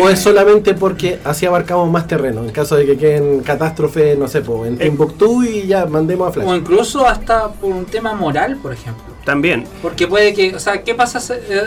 ¿O 0.00 0.08
es 0.08 0.20
solamente 0.20 0.74
porque 0.74 1.18
así 1.24 1.44
abarcamos 1.44 1.90
más 1.90 2.06
terreno? 2.06 2.44
En 2.44 2.50
caso 2.50 2.76
de 2.76 2.86
que 2.86 2.96
queden 2.96 3.40
catástrofe, 3.40 4.14
no 4.14 4.28
sé, 4.28 4.40
po, 4.40 4.64
en 4.64 4.78
Timbuktu 4.78 5.42
y 5.42 5.66
ya 5.66 5.86
mandemos 5.86 6.28
a 6.28 6.32
Flash. 6.32 6.46
O 6.46 6.54
incluso 6.54 7.04
hasta 7.04 7.48
por 7.48 7.72
un 7.72 7.84
tema 7.86 8.14
moral, 8.14 8.58
por 8.62 8.72
ejemplo. 8.72 9.02
También. 9.24 9.64
Porque 9.80 10.06
puede 10.06 10.34
que, 10.34 10.54
o 10.54 10.60
sea, 10.60 10.84
¿qué 10.84 10.94
pasa? 10.94 11.18
eh, 11.34 11.62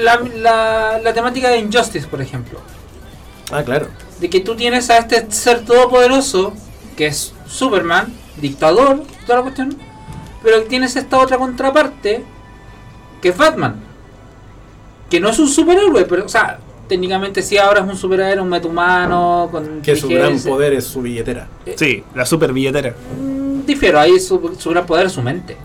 La, 0.00 0.18
la, 0.36 0.98
la 1.02 1.12
temática 1.12 1.50
de 1.50 1.58
Injustice, 1.58 2.06
por 2.06 2.22
ejemplo. 2.22 2.58
Ah, 3.50 3.62
claro. 3.62 3.88
De 4.18 4.30
que 4.30 4.40
tú 4.40 4.54
tienes 4.54 4.88
a 4.88 4.96
este 4.96 5.30
ser 5.30 5.62
todopoderoso, 5.62 6.54
que 6.96 7.08
es 7.08 7.34
Superman, 7.46 8.14
dictador, 8.40 9.02
toda 9.26 9.38
la 9.38 9.42
cuestión, 9.42 9.76
pero 10.42 10.62
que 10.62 10.68
tienes 10.68 10.96
esta 10.96 11.18
otra 11.18 11.38
contraparte, 11.38 12.22
que 13.20 13.28
es 13.28 13.36
Batman. 13.36 13.76
Que 15.10 15.20
no 15.20 15.28
es 15.28 15.38
un 15.38 15.48
superhéroe, 15.48 16.04
pero, 16.06 16.24
o 16.24 16.28
sea, 16.28 16.58
técnicamente 16.88 17.42
sí 17.42 17.58
ahora 17.58 17.80
es 17.80 17.86
un 17.88 17.96
superhéroe, 17.96 18.40
un 18.42 18.48
metahumano, 18.48 19.48
con 19.50 19.82
Que 19.82 19.94
su 19.96 20.08
gran 20.08 20.38
poder 20.40 20.72
es 20.74 20.84
su 20.84 21.02
billetera. 21.02 21.48
Sí, 21.76 22.02
la 22.14 22.24
super 22.26 22.52
billetera. 22.52 22.94
Mm, 23.20 23.64
Difiero, 23.66 24.00
ahí 24.00 24.18
su, 24.18 24.56
su 24.58 24.70
gran 24.70 24.86
poder 24.86 25.06
es 25.06 25.12
su 25.12 25.22
mente. 25.22 25.56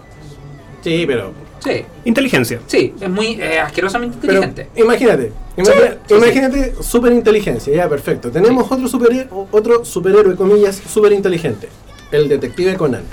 Sí, 0.84 1.04
pero 1.08 1.32
Sí, 1.60 1.84
Inteligencia. 2.06 2.60
sí, 2.68 2.94
es 3.02 3.10
muy 3.10 3.42
eh, 3.42 3.60
asquerosamente 3.60 4.18
Pero 4.22 4.34
inteligente. 4.44 4.70
imagínate, 4.80 5.32
imagina- 5.58 5.88
Sí, 5.92 5.98
sí, 6.08 6.14
imagínate 6.16 6.76
super 6.82 7.12
inteligencia, 7.12 7.74
ya 7.76 7.90
perfecto. 7.90 8.30
Tenemos 8.30 8.72
otro 8.72 8.88
superhéroe, 8.88 9.28
otro 9.52 9.84
superhéroe 9.84 10.36
comillas, 10.36 10.80
super 10.88 11.12
inteligente, 11.12 11.68
el 12.12 12.30
detective 12.30 12.76
Conan. 12.78 13.04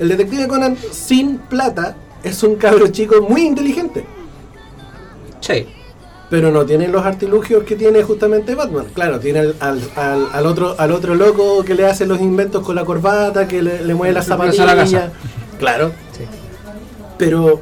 El 0.00 0.08
detective 0.08 0.48
Conan 0.48 0.76
sin 0.90 1.38
plata 1.38 1.94
es 2.24 2.42
un 2.42 2.56
cabro 2.56 2.88
chico 2.88 3.22
muy 3.22 3.42
inteligente, 3.42 4.04
Sí. 5.40 5.66
pero 6.28 6.50
no 6.50 6.64
tiene 6.64 6.88
los 6.88 7.04
artilugios 7.04 7.64
que 7.64 7.76
tiene 7.76 8.02
justamente 8.02 8.54
Batman. 8.54 8.86
Claro, 8.94 9.20
tiene 9.20 9.38
al, 9.40 9.56
al- 9.60 9.90
al- 9.96 10.28
al 10.32 10.46
otro 10.46 10.74
al 10.78 10.92
otro 10.92 11.14
loco 11.14 11.62
que 11.64 11.74
le 11.74 11.86
hace 11.86 12.06
los 12.06 12.20
inventos 12.20 12.64
con 12.64 12.74
la 12.76 12.84
corbata, 12.84 13.46
que 13.46 13.62
le, 13.62 13.84
le 13.84 13.94
mueve 13.94 14.14
las 14.14 14.26
a 14.30 14.36
la 14.36 14.52
zapatillas. 14.52 14.74
casa. 14.74 15.12
Claro. 15.58 15.92
Sí. 16.16 16.24
Pero 17.18 17.60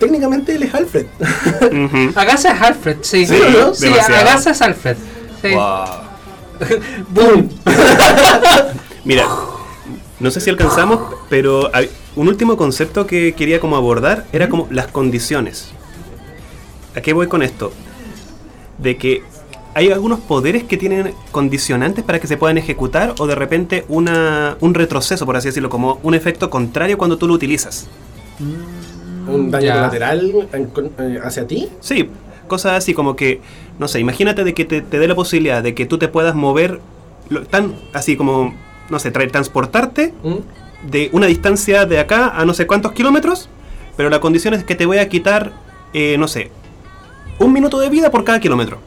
técnicamente 0.00 0.54
él 0.56 0.64
es 0.64 0.74
Alfred. 0.74 1.06
Ujú. 1.62 2.12
Agasa 2.18 2.52
es 2.52 2.60
Alfred, 2.62 2.96
sí. 3.02 3.26
Sí, 3.26 3.38
¿no? 3.58 3.74
Sí. 3.74 3.86
Agasa 3.88 4.50
es 4.50 4.62
Alfred. 4.62 4.96
Sí. 5.42 5.48
Wow. 5.54 5.84
¡Boom! 7.10 7.48
Mira, 9.04 9.26
no 10.20 10.30
sé 10.30 10.40
si 10.40 10.50
alcanzamos, 10.50 11.00
pero 11.28 11.70
hay- 11.74 11.90
un 12.16 12.28
último 12.28 12.56
concepto 12.56 13.06
que 13.06 13.32
quería 13.34 13.60
como 13.60 13.76
abordar 13.76 14.26
era 14.32 14.48
como 14.48 14.66
las 14.70 14.88
condiciones. 14.88 15.70
¿A 16.96 17.00
qué 17.00 17.12
voy 17.12 17.28
con 17.28 17.42
esto? 17.42 17.72
De 18.78 18.96
que 18.96 19.22
hay 19.74 19.92
algunos 19.92 20.18
poderes 20.18 20.64
que 20.64 20.76
tienen 20.76 21.12
condicionantes 21.30 22.02
para 22.04 22.18
que 22.18 22.26
se 22.26 22.36
puedan 22.36 22.58
ejecutar 22.58 23.14
o 23.18 23.26
de 23.28 23.36
repente 23.36 23.84
una, 23.88 24.56
un 24.60 24.74
retroceso, 24.74 25.24
por 25.26 25.36
así 25.36 25.48
decirlo, 25.48 25.68
como 25.70 26.00
un 26.02 26.14
efecto 26.14 26.50
contrario 26.50 26.98
cuando 26.98 27.16
tú 27.18 27.28
lo 27.28 27.34
utilizas. 27.34 27.86
un 28.40 29.50
daño 29.50 29.66
Ya. 29.66 29.74
colateral 29.74 30.32
eh, 30.52 31.20
hacia 31.22 31.46
ti. 31.46 31.68
Sí, 31.80 32.08
cosas 32.46 32.72
así 32.72 32.94
como 32.94 33.14
que, 33.14 33.40
no 33.78 33.86
sé, 33.86 34.00
imagínate 34.00 34.42
de 34.42 34.54
que 34.54 34.64
te, 34.64 34.80
te 34.80 34.98
dé 34.98 35.06
la 35.06 35.14
posibilidad 35.14 35.62
de 35.62 35.74
que 35.74 35.84
tú 35.86 35.98
te 35.98 36.08
puedas 36.08 36.34
mover 36.34 36.80
lo- 37.28 37.42
tan 37.42 37.74
así 37.92 38.16
como, 38.16 38.54
no 38.90 38.98
sé, 38.98 39.12
tra- 39.12 39.30
transportarte 39.30 40.14
¿Mm? 40.22 40.88
de 40.90 41.10
una 41.12 41.26
distancia 41.26 41.86
de 41.86 41.98
acá 41.98 42.28
a 42.28 42.44
no 42.44 42.54
sé 42.54 42.66
cuántos 42.66 42.92
kilómetros, 42.92 43.48
pero 43.96 44.10
la 44.10 44.20
condición 44.20 44.54
es 44.54 44.64
que 44.64 44.74
te 44.74 44.86
voy 44.86 44.98
a 44.98 45.08
quitar, 45.08 45.52
eh, 45.92 46.16
no 46.18 46.28
sé, 46.28 46.50
un 47.38 47.52
minuto 47.52 47.78
de 47.80 47.88
vida 47.88 48.10
por 48.10 48.24
cada 48.24 48.40
kilómetro. 48.40 48.78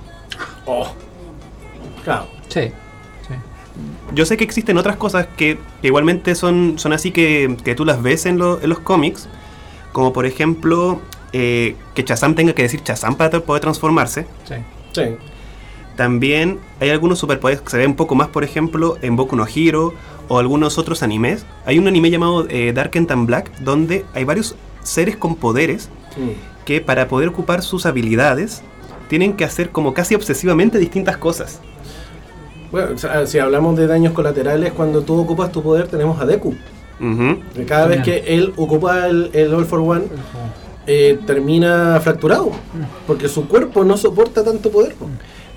Oh. 0.65 0.91
Claro. 2.03 2.27
Sí. 2.47 2.71
sí. 3.27 3.33
Yo 4.13 4.25
sé 4.25 4.37
que 4.37 4.43
existen 4.43 4.77
otras 4.77 4.95
cosas 4.97 5.27
que, 5.37 5.57
que 5.81 5.87
igualmente 5.87 6.35
son, 6.35 6.73
son 6.77 6.93
así 6.93 7.11
que, 7.11 7.57
que 7.63 7.75
tú 7.75 7.85
las 7.85 8.01
ves 8.01 8.25
en, 8.25 8.37
lo- 8.37 8.61
en 8.61 8.69
los 8.69 8.79
cómics, 8.79 9.27
como 9.91 10.13
por 10.13 10.25
ejemplo 10.25 11.01
eh, 11.33 11.75
que 11.93 12.03
Shazam 12.03 12.35
tenga 12.35 12.53
que 12.53 12.63
decir 12.63 12.81
Shazam 12.83 13.15
para 13.15 13.39
poder 13.41 13.61
transformarse. 13.61 14.25
sí. 14.47 14.55
Sí. 14.93 15.03
También 15.95 16.59
hay 16.79 16.89
algunos 16.89 17.19
superpoderes 17.19 17.61
que 17.61 17.69
se 17.69 17.77
ven 17.77 17.91
un 17.91 17.95
poco 17.95 18.15
más, 18.15 18.29
por 18.29 18.43
ejemplo, 18.43 18.97
en 19.01 19.15
Boku 19.15 19.35
no 19.35 19.45
Hero 19.45 19.93
o 20.27 20.39
algunos 20.39 20.77
otros 20.77 21.03
animes. 21.03 21.45
Hay 21.65 21.77
un 21.79 21.87
anime 21.87 22.09
llamado 22.09 22.45
eh, 22.49 22.71
Dark 22.73 22.91
and 22.95 23.25
Black 23.25 23.51
donde 23.59 24.05
hay 24.13 24.23
varios 24.23 24.55
seres 24.83 25.15
con 25.17 25.35
poderes 25.35 25.89
Mm. 26.17 26.31
que 26.65 26.81
para 26.81 27.07
poder 27.07 27.29
ocupar 27.29 27.61
sus 27.61 27.85
habilidades 27.85 28.61
tienen 29.07 29.33
que 29.33 29.45
hacer 29.45 29.69
como 29.69 29.93
casi 29.93 30.13
obsesivamente 30.13 30.77
distintas 30.77 31.15
cosas. 31.15 31.61
Bueno, 32.71 32.89
o 32.95 32.97
sea, 32.97 33.25
si 33.27 33.39
hablamos 33.39 33.77
de 33.77 33.87
daños 33.87 34.11
colaterales, 34.13 34.73
cuando 34.73 35.01
tú 35.03 35.17
ocupas 35.19 35.51
tu 35.53 35.61
poder, 35.63 35.87
tenemos 35.87 36.19
a 36.19 36.25
Deku. 36.25 36.49
Ujú. 36.99 37.39
Que 37.55 37.65
cada 37.65 37.87
vez 37.87 38.03
que 38.03 38.19
él 38.27 38.53
ocupa 38.57 39.07
el, 39.07 39.29
el 39.33 39.53
All 39.53 39.65
for 39.65 39.79
One, 39.79 40.03
eh, 40.87 41.17
termina 41.25 41.99
fracturado. 42.01 42.51
Porque 43.07 43.27
su 43.27 43.47
cuerpo 43.47 43.83
no 43.83 43.95
soporta 43.97 44.43
tanto 44.43 44.69
poder. 44.71 44.95
po. 44.95 45.07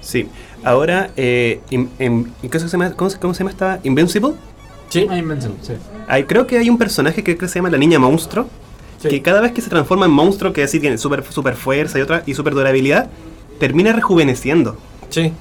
Sí. 0.05 0.29
Ahora, 0.63 1.11
eh, 1.17 1.61
in- 1.71 1.91
en- 1.99 2.33
¿qué 2.51 2.59
se 2.61 2.69
llama, 2.69 2.93
cómo, 2.93 3.11
se- 3.11 3.19
cómo 3.19 3.35
se 3.35 3.39
llama 3.41 3.51
esta? 3.51 3.81
Invincible. 3.83 4.33
Sí. 4.91 5.07
Ah, 5.11 5.17
Invincible, 5.19 5.57
sí. 5.63 5.73
Hay, 6.07 6.25
creo 6.25 6.47
que 6.47 6.59
hay 6.59 6.69
un 6.71 6.79
personaje 6.79 7.17
que 7.25 7.37
creo 7.37 7.39
que 7.39 7.49
se 7.49 7.59
llama 7.59 7.71
la 7.71 7.79
niña 7.79 7.99
monstruo. 7.99 8.47
Sí. 9.03 9.09
Que 9.09 9.23
cada 9.23 9.41
vez 9.41 9.53
que 9.53 9.61
se 9.61 9.69
transforma 9.71 10.07
en 10.07 10.13
monstruo, 10.13 10.53
que 10.53 10.63
así 10.63 10.79
tiene 10.81 10.97
super, 10.99 11.25
super 11.31 11.57
fuerza 11.57 11.99
y 11.99 12.03
otra 12.03 12.23
y 12.27 12.35
super 12.35 12.55
durabilidad, 12.55 13.09
termina 13.59 13.93
rejuveneciendo. 13.93 14.77
Sí. 15.11 15.33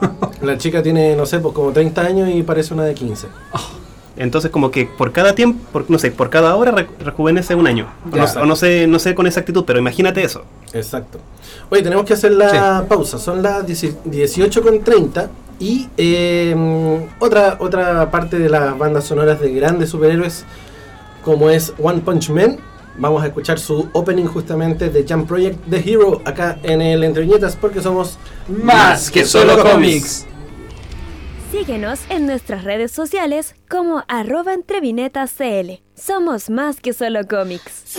La 0.42 0.58
chica 0.58 0.82
tiene, 0.82 1.14
no 1.14 1.26
sé, 1.26 1.38
pues 1.38 1.54
como 1.54 1.70
30 1.72 2.00
años 2.02 2.28
y 2.34 2.42
parece 2.42 2.74
una 2.74 2.84
de 2.84 2.94
15. 2.94 3.26
Entonces 4.16 4.50
como 4.50 4.70
que 4.70 4.84
por 4.86 5.10
cada 5.12 5.34
tiempo, 5.34 5.58
por, 5.72 5.90
no 5.90 5.98
sé, 5.98 6.10
por 6.10 6.28
cada 6.28 6.54
hora 6.56 6.70
re- 6.70 6.88
rejuvenece 7.00 7.54
un 7.54 7.66
año. 7.66 7.86
O 8.12 8.16
no, 8.16 8.24
o 8.24 8.46
no 8.46 8.56
sé, 8.56 8.86
no 8.86 8.98
sé 8.98 9.14
con 9.14 9.26
exactitud, 9.26 9.64
pero 9.66 9.78
imagínate 9.78 10.22
eso. 10.22 10.44
Exacto. 10.74 11.18
Oye, 11.70 11.82
tenemos 11.82 12.04
que 12.04 12.12
hacer 12.12 12.32
la 12.32 12.84
pausa. 12.88 13.18
Son 13.18 13.42
las 13.42 13.64
18.30 13.66 15.28
y 15.58 15.88
eh, 15.96 16.54
otra, 17.18 17.56
otra 17.60 18.10
parte 18.10 18.38
de 18.38 18.48
las 18.48 18.76
bandas 18.76 19.04
sonoras 19.04 19.40
de 19.40 19.52
grandes 19.52 19.90
superhéroes 19.90 20.44
como 21.24 21.50
es 21.50 21.72
One 21.82 22.00
Punch 22.00 22.30
Man. 22.30 22.58
Vamos 22.98 23.22
a 23.22 23.26
escuchar 23.28 23.58
su 23.58 23.88
opening 23.94 24.26
justamente 24.26 24.90
de 24.90 25.06
Jump 25.08 25.26
Project 25.26 25.58
The 25.70 25.78
Hero 25.90 26.20
acá 26.26 26.58
en 26.62 26.82
el 26.82 27.02
Entre 27.04 27.22
Viñetas 27.22 27.56
porque 27.56 27.80
somos 27.80 28.18
Más 28.48 29.10
que 29.10 29.24
solo 29.24 29.62
cómics. 29.62 30.26
Síguenos 31.52 32.00
en 32.08 32.24
nuestras 32.24 32.64
redes 32.64 32.92
sociales 32.92 33.54
como 33.68 34.04
arroba 34.08 34.54
entrevinetascl. 34.54 35.82
Somos 35.94 36.48
más 36.48 36.80
que 36.80 36.94
solo 36.94 37.20
cómics. 37.28 37.98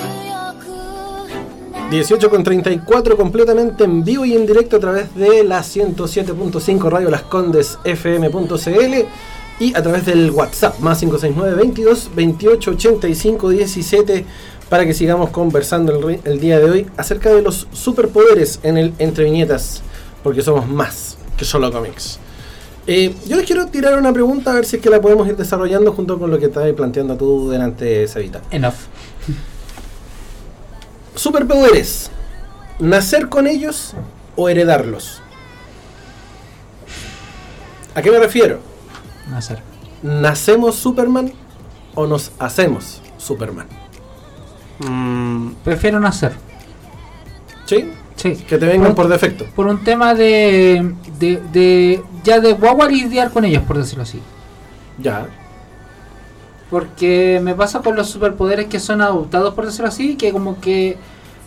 18 1.91 2.29
con 2.31 2.43
34 2.43 3.15
completamente 3.15 3.83
en 3.83 4.03
vivo 4.03 4.25
y 4.25 4.33
en 4.33 4.47
directo 4.47 4.77
a 4.77 4.79
través 4.79 5.13
de 5.13 5.43
la 5.43 5.59
107.5 5.59 6.89
Radio 6.89 7.11
Las 7.11 7.21
Condes 7.21 7.77
FM.cl 7.83 9.05
y 9.59 9.75
a 9.75 9.83
través 9.83 10.07
del 10.07 10.31
WhatsApp 10.31 10.79
más 10.79 10.97
569 11.01 11.55
22 11.55 12.09
28 12.15 12.71
85 12.71 13.49
17 13.49 14.25
para 14.67 14.83
que 14.83 14.95
sigamos 14.95 15.29
conversando 15.29 16.09
el, 16.09 16.39
día 16.39 16.57
de 16.57 16.71
hoy 16.71 16.87
acerca 16.97 17.31
de 17.31 17.43
los 17.43 17.67
superpoderes 17.71 18.61
en 18.63 18.79
el 18.79 18.95
Entre 18.97 19.25
Viñetas 19.25 19.83
porque 20.23 20.41
somos 20.41 20.67
más 20.67 21.19
que 21.37 21.45
solo 21.45 21.71
cómics. 21.71 22.19
Eh, 22.85 23.15
yo 23.25 23.37
les 23.37 23.45
quiero 23.45 23.65
tirar 23.67 23.97
una 23.97 24.11
pregunta 24.11 24.51
a 24.51 24.55
ver 24.55 24.65
si 24.65 24.75
es 24.75 24.81
que 24.81 24.89
la 24.89 25.01
podemos 25.01 25.27
ir 25.27 25.37
desarrollando 25.37 25.93
junto 25.93 26.19
con 26.19 26.29
lo 26.29 26.37
que 26.37 26.47
estabas 26.47 26.71
planteando 26.73 27.15
tú 27.15 27.49
delante, 27.49 28.07
Sabita. 28.07 28.41
Enough. 28.51 28.73
Superpoderes. 31.15 32.11
¿Nacer 32.79 33.29
con 33.29 33.47
ellos 33.47 33.93
o 34.35 34.49
heredarlos? 34.49 35.21
¿A 37.95 38.01
qué 38.01 38.11
me 38.11 38.19
refiero? 38.19 38.59
Nacer. 39.29 39.59
¿Nacemos 40.01 40.75
Superman 40.75 41.31
o 41.95 42.07
nos 42.07 42.31
hacemos 42.39 43.01
Superman? 43.17 43.67
Mm, 44.79 45.51
Prefiero 45.63 45.99
nacer. 45.99 46.33
¿Sí? 47.65 47.91
Sí. 48.15 48.35
Que 48.47 48.57
te 48.57 48.65
vengan 48.65 48.93
por 48.95 49.07
defecto. 49.07 49.45
Por 49.55 49.67
un 49.67 49.83
tema 49.83 50.13
de, 50.13 50.93
de, 51.19 51.41
de 51.51 52.01
ya 52.23 52.39
de 52.39 52.53
guagua 52.53 52.87
lidiar 52.87 53.31
con 53.31 53.43
ellos, 53.45 53.63
por 53.63 53.77
decirlo 53.77 54.03
así. 54.03 54.19
Ya. 54.99 55.27
Porque 56.69 57.39
me 57.43 57.53
pasa 57.53 57.81
con 57.81 57.95
los 57.95 58.09
superpoderes 58.09 58.67
que 58.67 58.79
son 58.79 59.01
adoptados, 59.01 59.53
por 59.53 59.65
decirlo 59.65 59.87
así, 59.87 60.15
que 60.15 60.31
como 60.31 60.59
que 60.59 60.97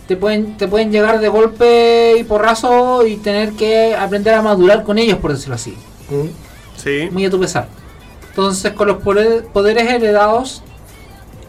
te 0.06 0.16
pueden, 0.16 0.56
te 0.56 0.68
pueden 0.68 0.92
llegar 0.92 1.18
de 1.18 1.28
golpe 1.28 2.14
y 2.18 2.24
porrazo 2.24 3.04
y 3.06 3.16
tener 3.16 3.52
que 3.52 3.96
aprender 3.96 4.34
a 4.34 4.42
madurar 4.42 4.84
con 4.84 4.98
ellos, 4.98 5.18
por 5.18 5.32
decirlo 5.32 5.56
así. 5.56 5.74
Mm. 6.10 6.28
Sí. 6.76 7.08
Muy 7.10 7.24
a 7.24 7.30
tu 7.30 7.40
pesar. 7.40 7.68
Entonces, 8.28 8.72
con 8.72 8.86
los 8.86 8.98
poder- 9.02 9.44
poderes 9.46 9.88
heredados, 9.90 10.62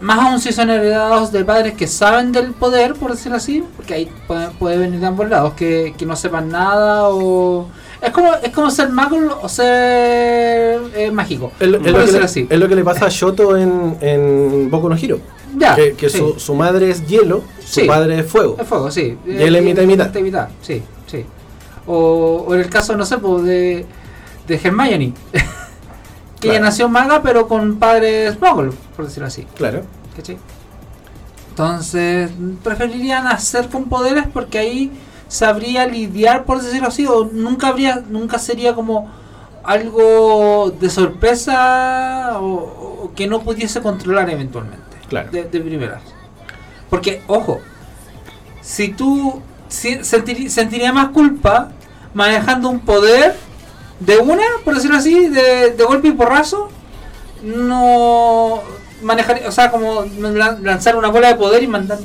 más 0.01 0.19
aún 0.19 0.39
si 0.39 0.51
son 0.51 0.69
heredados 0.69 1.31
de 1.31 1.43
padres 1.43 1.73
que 1.73 1.87
saben 1.87 2.31
del 2.31 2.51
poder, 2.51 2.93
por 2.93 3.11
decirlo 3.11 3.37
así, 3.37 3.63
porque 3.75 3.93
ahí 3.93 4.11
puede, 4.27 4.49
puede 4.59 4.77
venir 4.77 4.99
de 4.99 5.05
ambos 5.07 5.29
lados, 5.29 5.53
que, 5.53 5.93
que 5.97 6.05
no 6.05 6.15
sepan 6.15 6.49
nada 6.49 7.09
o... 7.09 7.67
Es 7.99 8.11
como, 8.11 8.31
es 8.35 8.51
como 8.51 8.69
ser 8.69 8.89
mago 8.89 9.17
o 9.41 9.49
ser 9.49 10.79
eh, 10.95 11.09
mágico. 11.11 11.51
Es 11.59 11.67
lo, 11.67 11.77
es 11.77 11.91
lo 11.91 12.05
que 12.05 12.11
le, 12.11 12.19
así. 12.19 12.47
es 12.47 12.59
lo 12.59 12.67
que 12.67 12.75
le 12.75 12.83
pasa 12.83 13.07
a 13.07 13.09
Shoto 13.09 13.57
en, 13.57 13.97
en 14.01 14.69
Boku 14.69 14.87
no 14.87 14.95
Hero. 14.95 15.19
Ya, 15.57 15.73
que 15.75 15.93
que 15.93 16.07
sí. 16.09 16.19
su, 16.19 16.39
su 16.39 16.53
madre 16.53 16.91
es 16.91 17.07
hielo, 17.07 17.41
su 17.59 17.81
Sí. 17.81 17.87
padre 17.87 18.19
es 18.19 18.27
fuego. 18.27 18.55
Es 18.59 18.67
fuego, 18.67 18.91
sí. 18.91 19.17
Y 19.25 19.31
él 19.41 19.55
es 19.55 19.63
mitad 19.63 19.81
y 19.81 19.87
mitad. 19.87 20.13
mitad, 20.19 20.49
sí, 20.61 20.83
sí. 21.07 21.25
O, 21.87 22.45
o 22.47 22.53
en 22.53 22.61
el 22.61 22.69
caso, 22.69 22.95
no 22.95 23.03
sé, 23.05 23.17
pues, 23.17 23.43
de, 23.43 23.85
de 24.47 24.55
Hermione. 24.63 25.13
que 26.39 26.47
ella 26.49 26.57
Claro. 26.57 26.65
nació 26.65 26.89
maga, 26.89 27.21
pero 27.21 27.47
con 27.47 27.77
padres 27.77 28.39
mogul, 28.39 28.73
por 28.95 29.05
decirlo 29.05 29.27
así. 29.27 29.45
Claro. 29.55 29.83
¿cachai? 30.15 30.37
Entonces, 31.49 32.29
preferiría 32.63 33.21
nacer 33.21 33.67
con 33.69 33.85
poderes 33.85 34.25
porque 34.31 34.59
ahí 34.59 34.91
sabría 35.27 35.85
lidiar, 35.87 36.45
por 36.45 36.61
decirlo 36.61 36.87
así, 36.87 37.05
o 37.07 37.25
nunca 37.31 37.69
habría, 37.69 38.03
nunca 38.09 38.37
sería 38.39 38.75
como 38.75 39.09
algo 39.63 40.71
de 40.79 40.89
sorpresa 40.89 42.37
o, 42.39 43.05
o 43.05 43.11
que 43.15 43.27
no 43.27 43.41
pudiese 43.41 43.81
controlar 43.81 44.29
eventualmente. 44.29 44.83
Claro. 45.09 45.31
De, 45.31 45.43
de 45.45 45.59
primeras. 45.61 46.01
Porque, 46.89 47.21
ojo, 47.27 47.59
si 48.61 48.89
tú 48.89 49.41
si- 49.67 50.03
sentiría 50.03 50.93
más 50.93 51.09
culpa 51.09 51.71
manejando 52.13 52.69
un 52.69 52.79
poder 52.81 53.35
de 53.99 54.17
una, 54.19 54.43
por 54.63 54.75
decirlo 54.75 54.97
así, 54.97 55.27
de, 55.27 55.71
de 55.71 55.83
golpe 55.83 56.07
y 56.09 56.11
porrazo, 56.11 56.69
no 57.43 58.61
manejar, 59.01 59.41
o 59.47 59.51
sea, 59.51 59.71
como 59.71 60.03
lan- 60.03 60.59
lanzar 60.61 60.95
una 60.95 61.09
bola 61.09 61.29
de 61.29 61.35
poder 61.35 61.63
y 61.63 61.67
mandar, 61.67 61.99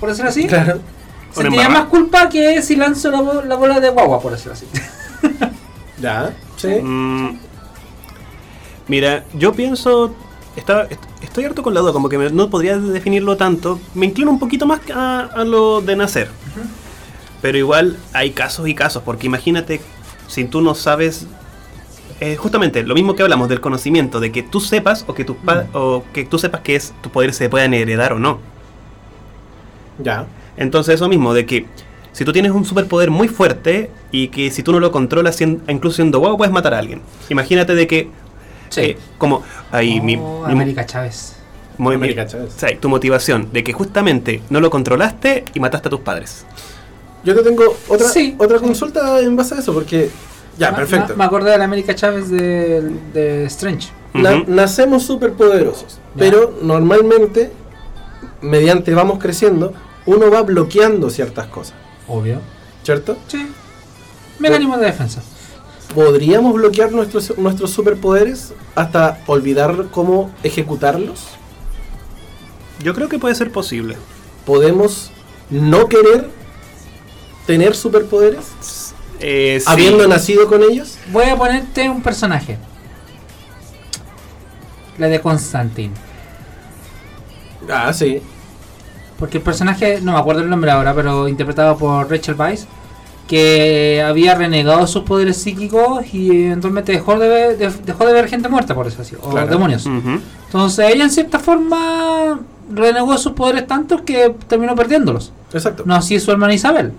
por 0.00 0.08
decirlo 0.08 0.30
así, 0.30 0.46
Claro. 0.46 0.80
sentiría 1.32 1.68
más 1.68 1.86
culpa 1.86 2.28
que 2.28 2.62
si 2.62 2.76
lanzo 2.76 3.10
la, 3.10 3.20
bo- 3.20 3.42
la 3.42 3.56
bola 3.56 3.80
de 3.80 3.90
guagua, 3.90 4.20
por 4.20 4.32
decirlo 4.32 4.52
así. 4.54 4.66
Ya, 5.98 6.34
sí. 6.58 6.68
Mm, 6.68 7.38
mira, 8.86 9.24
yo 9.32 9.52
pienso. 9.54 10.14
Estaba, 10.54 10.84
est- 10.84 11.00
estoy 11.22 11.44
harto 11.46 11.62
con 11.62 11.72
la 11.72 11.80
duda, 11.80 11.92
como 11.94 12.10
que 12.10 12.18
me- 12.18 12.28
no 12.30 12.50
podría 12.50 12.76
definirlo 12.78 13.38
tanto. 13.38 13.80
Me 13.94 14.04
inclino 14.04 14.30
un 14.30 14.38
poquito 14.38 14.66
más 14.66 14.80
a, 14.94 15.20
a 15.34 15.44
lo 15.44 15.80
de 15.80 15.96
nacer. 15.96 16.28
Pero 17.40 17.56
igual 17.58 17.96
hay 18.12 18.32
casos 18.32 18.68
y 18.68 18.74
casos, 18.74 19.02
porque 19.04 19.26
imagínate, 19.26 19.80
si 20.26 20.44
tú 20.44 20.60
no 20.60 20.74
sabes. 20.74 21.26
eh, 22.20 22.36
justamente 22.36 22.82
lo 22.82 22.94
mismo 22.94 23.14
que 23.14 23.22
hablamos 23.22 23.48
del 23.50 23.60
conocimiento, 23.60 24.20
de 24.20 24.32
que 24.32 24.42
tú 24.42 24.58
sepas 24.60 25.04
o 25.06 25.12
que 25.14 25.24
tus 25.24 25.36
pa- 25.36 25.66
o 25.74 26.02
que 26.14 26.24
tú 26.24 26.38
sepas 26.38 26.62
que 26.62 26.74
es, 26.76 26.94
tus 27.02 27.12
poderes 27.12 27.36
se 27.36 27.50
puedan 27.50 27.74
heredar 27.74 28.14
o 28.14 28.18
no. 28.18 28.38
Ya. 29.98 30.26
Entonces 30.56 30.94
eso 30.94 31.08
mismo, 31.08 31.34
de 31.34 31.44
que 31.46 31.66
si 32.12 32.24
tú 32.24 32.32
tienes 32.32 32.52
un 32.52 32.64
superpoder 32.64 33.10
muy 33.10 33.28
fuerte 33.28 33.90
y 34.10 34.28
que 34.28 34.50
si 34.50 34.62
tú 34.62 34.72
no 34.72 34.80
lo 34.80 34.90
controlas, 34.92 35.36
sien- 35.38 35.60
incluso 35.68 35.96
siendo 35.96 36.18
guapo, 36.18 36.38
puedes 36.38 36.52
matar 36.52 36.72
a 36.74 36.78
alguien. 36.78 37.02
Imagínate 37.28 37.74
de 37.74 37.86
que, 37.86 38.08
Sí. 38.70 38.80
eh, 38.80 38.98
como, 39.18 39.42
ahí 39.70 40.00
mi, 40.00 40.16
Oh, 40.16 40.44
mi- 40.46 40.52
América 40.52 40.86
Chávez. 40.86 41.36
muy- 41.76 41.90
mi- 41.96 42.04
América 42.04 42.26
Chávez. 42.26 42.54
o 42.56 42.58
sea, 42.58 42.78
tu 42.80 42.88
motivación, 42.88 43.50
de 43.52 43.62
que 43.62 43.72
justamente 43.74 44.40
no 44.48 44.60
lo 44.60 44.70
controlaste 44.70 45.44
y 45.52 45.60
mataste 45.60 45.88
a 45.88 45.90
tus 45.90 46.00
padres. 46.00 46.46
Yo 47.24 47.34
te 47.34 47.42
tengo 47.42 47.76
otra, 47.88 48.08
Sí. 48.08 48.34
otra 48.38 48.58
consulta 48.58 49.20
en 49.20 49.36
base 49.36 49.54
a 49.54 49.58
eso, 49.58 49.72
porque. 49.74 50.10
Ya, 50.58 50.70
Ma- 50.70 50.76
perfecto. 50.78 51.08
ma- 51.10 51.16
Me 51.16 51.24
acordé 51.24 51.50
de 51.50 51.58
la 51.58 51.64
América 51.64 51.94
Chávez 51.94 52.30
de, 52.30 52.80
de 53.12 53.44
Strange. 53.46 53.88
Na- 54.14 54.42
nacemos 54.46 55.02
superpoderosos, 55.02 55.94
Ya. 55.94 56.00
pero 56.18 56.54
normalmente, 56.62 57.52
mediante 58.40 58.94
vamos 58.94 59.18
creciendo, 59.18 59.74
uno 60.06 60.30
va 60.30 60.42
bloqueando 60.42 61.10
ciertas 61.10 61.46
cosas, 61.48 61.74
Obvio. 62.08 62.40
¿cierto? 62.82 63.18
Sí. 63.28 63.46
Mecanismo 64.38 64.78
de 64.78 64.86
defensa. 64.86 65.22
¿Podríamos 65.94 66.54
bloquear 66.54 66.92
nuestros, 66.92 67.36
nuestros 67.38 67.70
superpoderes 67.70 68.52
hasta 68.74 69.18
olvidar 69.26 69.86
cómo 69.90 70.30
ejecutarlos? 70.42 71.24
Yo 72.82 72.94
creo 72.94 73.08
que 73.08 73.18
puede 73.18 73.34
ser 73.34 73.50
posible. 73.52 73.96
¿Podemos 74.44 75.10
no 75.50 75.88
querer 75.88 76.28
tener 77.46 77.74
superpoderes 77.76 78.92
Eh, 79.20 79.58
sí. 79.60 79.64
habiendo 79.68 80.06
nacido 80.08 80.46
con 80.48 80.62
ellos? 80.62 80.98
Voy 81.12 81.24
a 81.24 81.36
ponerte 81.36 81.88
un 81.88 82.02
personaje. 82.02 82.58
La 84.98 85.08
de 85.08 85.20
Constantine. 85.20 85.92
Ah, 87.70 87.92
sí. 87.92 88.20
Porque 89.18 89.38
el 89.38 89.42
personaje, 89.44 90.00
no 90.02 90.12
me 90.12 90.18
acuerdo 90.18 90.42
el 90.42 90.50
nombre 90.50 90.70
ahora, 90.70 90.94
pero 90.94 91.28
interpretado 91.28 91.76
por 91.76 92.10
Rachel 92.10 92.34
Weisz, 92.38 92.66
que 93.26 94.02
había 94.06 94.34
renegado 94.34 94.86
sus 94.86 95.02
poderes 95.02 95.36
psíquicos 95.38 96.04
y 96.14 96.44
eventualmente 96.46 96.92
dejó 96.92 97.18
de 97.18 97.28
ver, 97.28 97.58
de- 97.58 97.70
dejó 97.84 98.06
de 98.06 98.12
ver 98.12 98.28
gente 98.28 98.48
muerta, 98.48 98.74
por 98.74 98.86
eso 98.86 99.02
así, 99.02 99.16
o 99.20 99.30
Claro. 99.30 99.48
demonios. 99.48 99.86
Entonces 99.86 100.90
ella 100.92 101.04
en 101.04 101.10
cierta 101.10 101.38
forma 101.38 102.38
renegó 102.72 103.16
sus 103.18 103.32
poderes 103.32 103.66
tantos 103.66 104.02
que 104.02 104.34
terminó 104.48 104.74
perdiéndolos. 104.74 105.32
Exacto. 105.52 105.82
No 105.86 105.94
así 105.94 106.20
su 106.20 106.30
hermana 106.30 106.54
Isabel, 106.54 106.92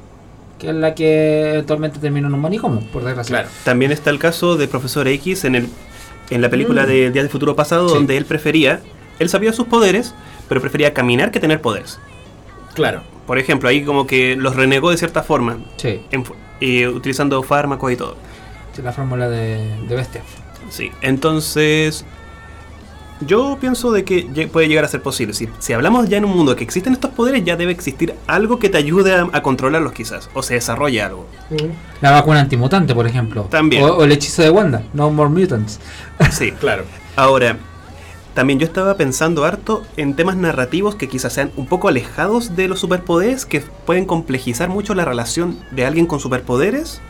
que 0.60 0.70
es 0.70 0.76
la 0.76 0.96
que 0.96 1.50
eventualmente 1.52 2.00
terminó 2.00 2.28
en 2.28 2.34
un 2.34 2.42
manicomio, 2.42 2.82
por 2.92 3.04
desgracia. 3.04 3.32
Claro. 3.36 3.50
También 3.64 3.92
está 3.92 4.10
el 4.10 4.20
caso 4.20 4.56
de 4.58 4.68
Profesor 4.68 5.08
X 5.08 5.44
en, 5.46 5.56
el, 5.56 5.70
en 6.30 6.42
la 6.42 6.50
película 6.50 6.84
Mm. 6.84 6.88
de 6.88 7.12
Día 7.12 7.22
del 7.22 7.30
Futuro 7.30 7.56
Pasado, 7.56 7.90
Sí. 7.90 7.96
donde 7.96 8.18
él 8.18 8.26
prefería, 8.26 8.82
él 9.20 9.30
sabía 9.30 9.54
sus 9.54 9.68
poderes, 9.68 10.14
pero 10.50 10.60
prefería 10.62 10.94
caminar 10.94 11.32
que 11.32 11.40
tener 11.40 11.62
poderes. 11.62 12.00
Claro. 12.74 13.02
Por 13.26 13.38
ejemplo, 13.40 13.68
ahí 13.70 13.84
como 13.84 14.08
que 14.08 14.36
los 14.36 14.56
renegó 14.56 14.90
de 14.92 14.98
cierta 14.98 15.22
forma, 15.24 15.58
Sí, 15.78 16.02
en 16.12 16.24
utilizando 16.96 17.44
fármacos 17.44 17.92
y 17.92 17.96
todo. 17.98 18.16
sí, 18.74 18.82
la 18.82 18.94
fórmula 18.94 19.30
de, 19.30 19.76
de 19.88 19.96
bestia. 19.96 20.22
Sí, 20.70 20.92
entonces 21.02 22.04
yo 23.22 23.58
pienso 23.60 23.92
de 23.92 24.04
que 24.04 24.50
puede 24.52 24.68
llegar 24.68 24.86
a 24.86 24.88
ser 24.88 25.02
posible. 25.02 25.34
Si, 25.34 25.48
si 25.60 25.74
hablamos 25.74 26.08
ya 26.10 26.18
en 26.18 26.26
un 26.26 26.36
mundo 26.36 26.56
que 26.56 26.64
existen 26.64 26.94
estos 26.94 27.12
poderes, 27.12 27.44
ya 27.44 27.56
debe 27.56 27.72
existir 27.72 28.14
algo 28.28 28.60
que 28.60 28.70
te 28.70 28.78
ayude 28.78 29.16
a, 29.16 29.28
a 29.34 29.42
controlarlos 29.42 29.92
quizás, 29.94 30.30
o 30.34 30.44
se 30.44 30.54
desarrolle 30.56 31.02
algo. 31.02 31.26
La 32.02 32.12
vacuna 32.12 32.42
antimutante, 32.42 32.94
por 32.94 33.08
ejemplo. 33.08 33.44
También. 33.50 33.84
O, 33.84 33.88
o 33.88 34.04
el 34.04 34.12
hechizo 34.12 34.42
de 34.44 34.50
Wanda, 34.50 34.84
No 34.94 35.10
More 35.10 35.30
Mutants. 35.30 35.80
Sí, 36.32 36.52
Claro. 36.60 36.84
Ahora, 37.16 37.58
también 38.36 38.60
yo 38.60 38.66
estaba 38.68 38.96
pensando 38.98 39.46
harto 39.46 39.82
en 39.98 40.16
temas 40.16 40.36
narrativos 40.36 40.94
que 40.96 41.10
quizás 41.10 41.34
sean 41.34 41.52
un 41.56 41.66
poco 41.66 41.88
alejados 41.88 42.56
de 42.56 42.68
los 42.68 42.80
superpoderes, 42.80 43.48
que 43.48 43.62
pueden 43.86 44.06
complejizar 44.06 44.70
mucho 44.70 44.94
la 44.94 45.06
relación 45.06 45.58
de 45.72 45.86
alguien 45.86 46.06
con 46.06 46.20
superpoderes 46.20 47.02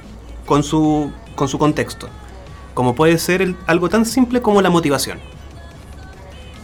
con 0.45 0.63
su, 0.63 1.11
con 1.35 1.49
su 1.49 1.59
contexto. 1.59 2.07
Como 2.73 2.95
puede 2.95 3.17
ser 3.17 3.41
el- 3.41 3.57
algo 3.65 3.89
tan 3.89 4.05
simple 4.05 4.41
como 4.41 4.61
la 4.61 4.69
motivación. 4.69 5.19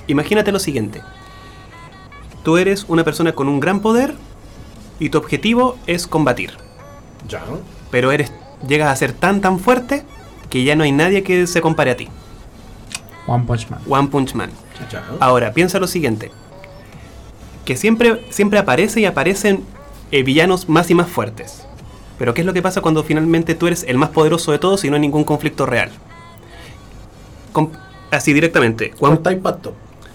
Imagínate 0.07 0.51
lo 0.51 0.59
siguiente. 0.59 1.01
Tú 2.43 2.57
eres 2.57 2.85
una 2.87 3.03
persona 3.03 3.31
con 3.33 3.47
un 3.47 3.59
gran 3.59 3.79
poder 3.79 4.15
y 4.99 5.09
tu 5.09 5.17
objetivo 5.17 5.77
es 5.87 6.07
combatir. 6.07 6.51
Ya. 7.27 7.41
Pero 7.89 8.11
eres, 8.11 8.31
llegas 8.67 8.89
a 8.91 8.95
ser 8.95 9.13
tan 9.13 9.39
tan 9.41 9.59
fuerte 9.59 10.03
que 10.49 10.63
ya 10.63 10.75
no 10.75 10.83
hay 10.83 10.91
nadie 10.91 11.23
que 11.23 11.47
se 11.47 11.61
compare 11.61 11.91
a 11.91 11.97
ti. 11.97 12.09
One 13.27 13.45
Punch 13.45 13.69
Man. 13.69 13.79
One 13.87 14.07
Punch 14.09 14.33
Man. 14.33 14.51
Ya. 14.91 15.03
Ahora, 15.19 15.53
piensa 15.53 15.79
lo 15.79 15.87
siguiente. 15.87 16.31
Que 17.63 17.77
siempre, 17.77 18.25
siempre 18.29 18.59
aparece 18.59 18.99
y 18.99 19.05
aparecen 19.05 19.63
eh, 20.11 20.23
villanos 20.23 20.67
más 20.67 20.89
y 20.91 20.95
más 20.95 21.07
fuertes. 21.07 21.65
Pero 22.19 22.33
¿qué 22.33 22.41
es 22.41 22.45
lo 22.47 22.53
que 22.53 22.61
pasa 22.61 22.81
cuando 22.81 23.03
finalmente 23.03 23.55
tú 23.55 23.67
eres 23.67 23.83
el 23.87 23.97
más 23.97 24.09
poderoso 24.09 24.51
de 24.51 24.59
todos 24.59 24.83
y 24.83 24.89
no 24.89 24.95
hay 24.95 25.01
ningún 25.01 25.23
conflicto 25.23 25.65
real? 25.65 25.89
Com- 27.53 27.71
así 28.11 28.33
directamente. 28.33 28.93
One- 28.99 29.17
pasto. 29.37 29.73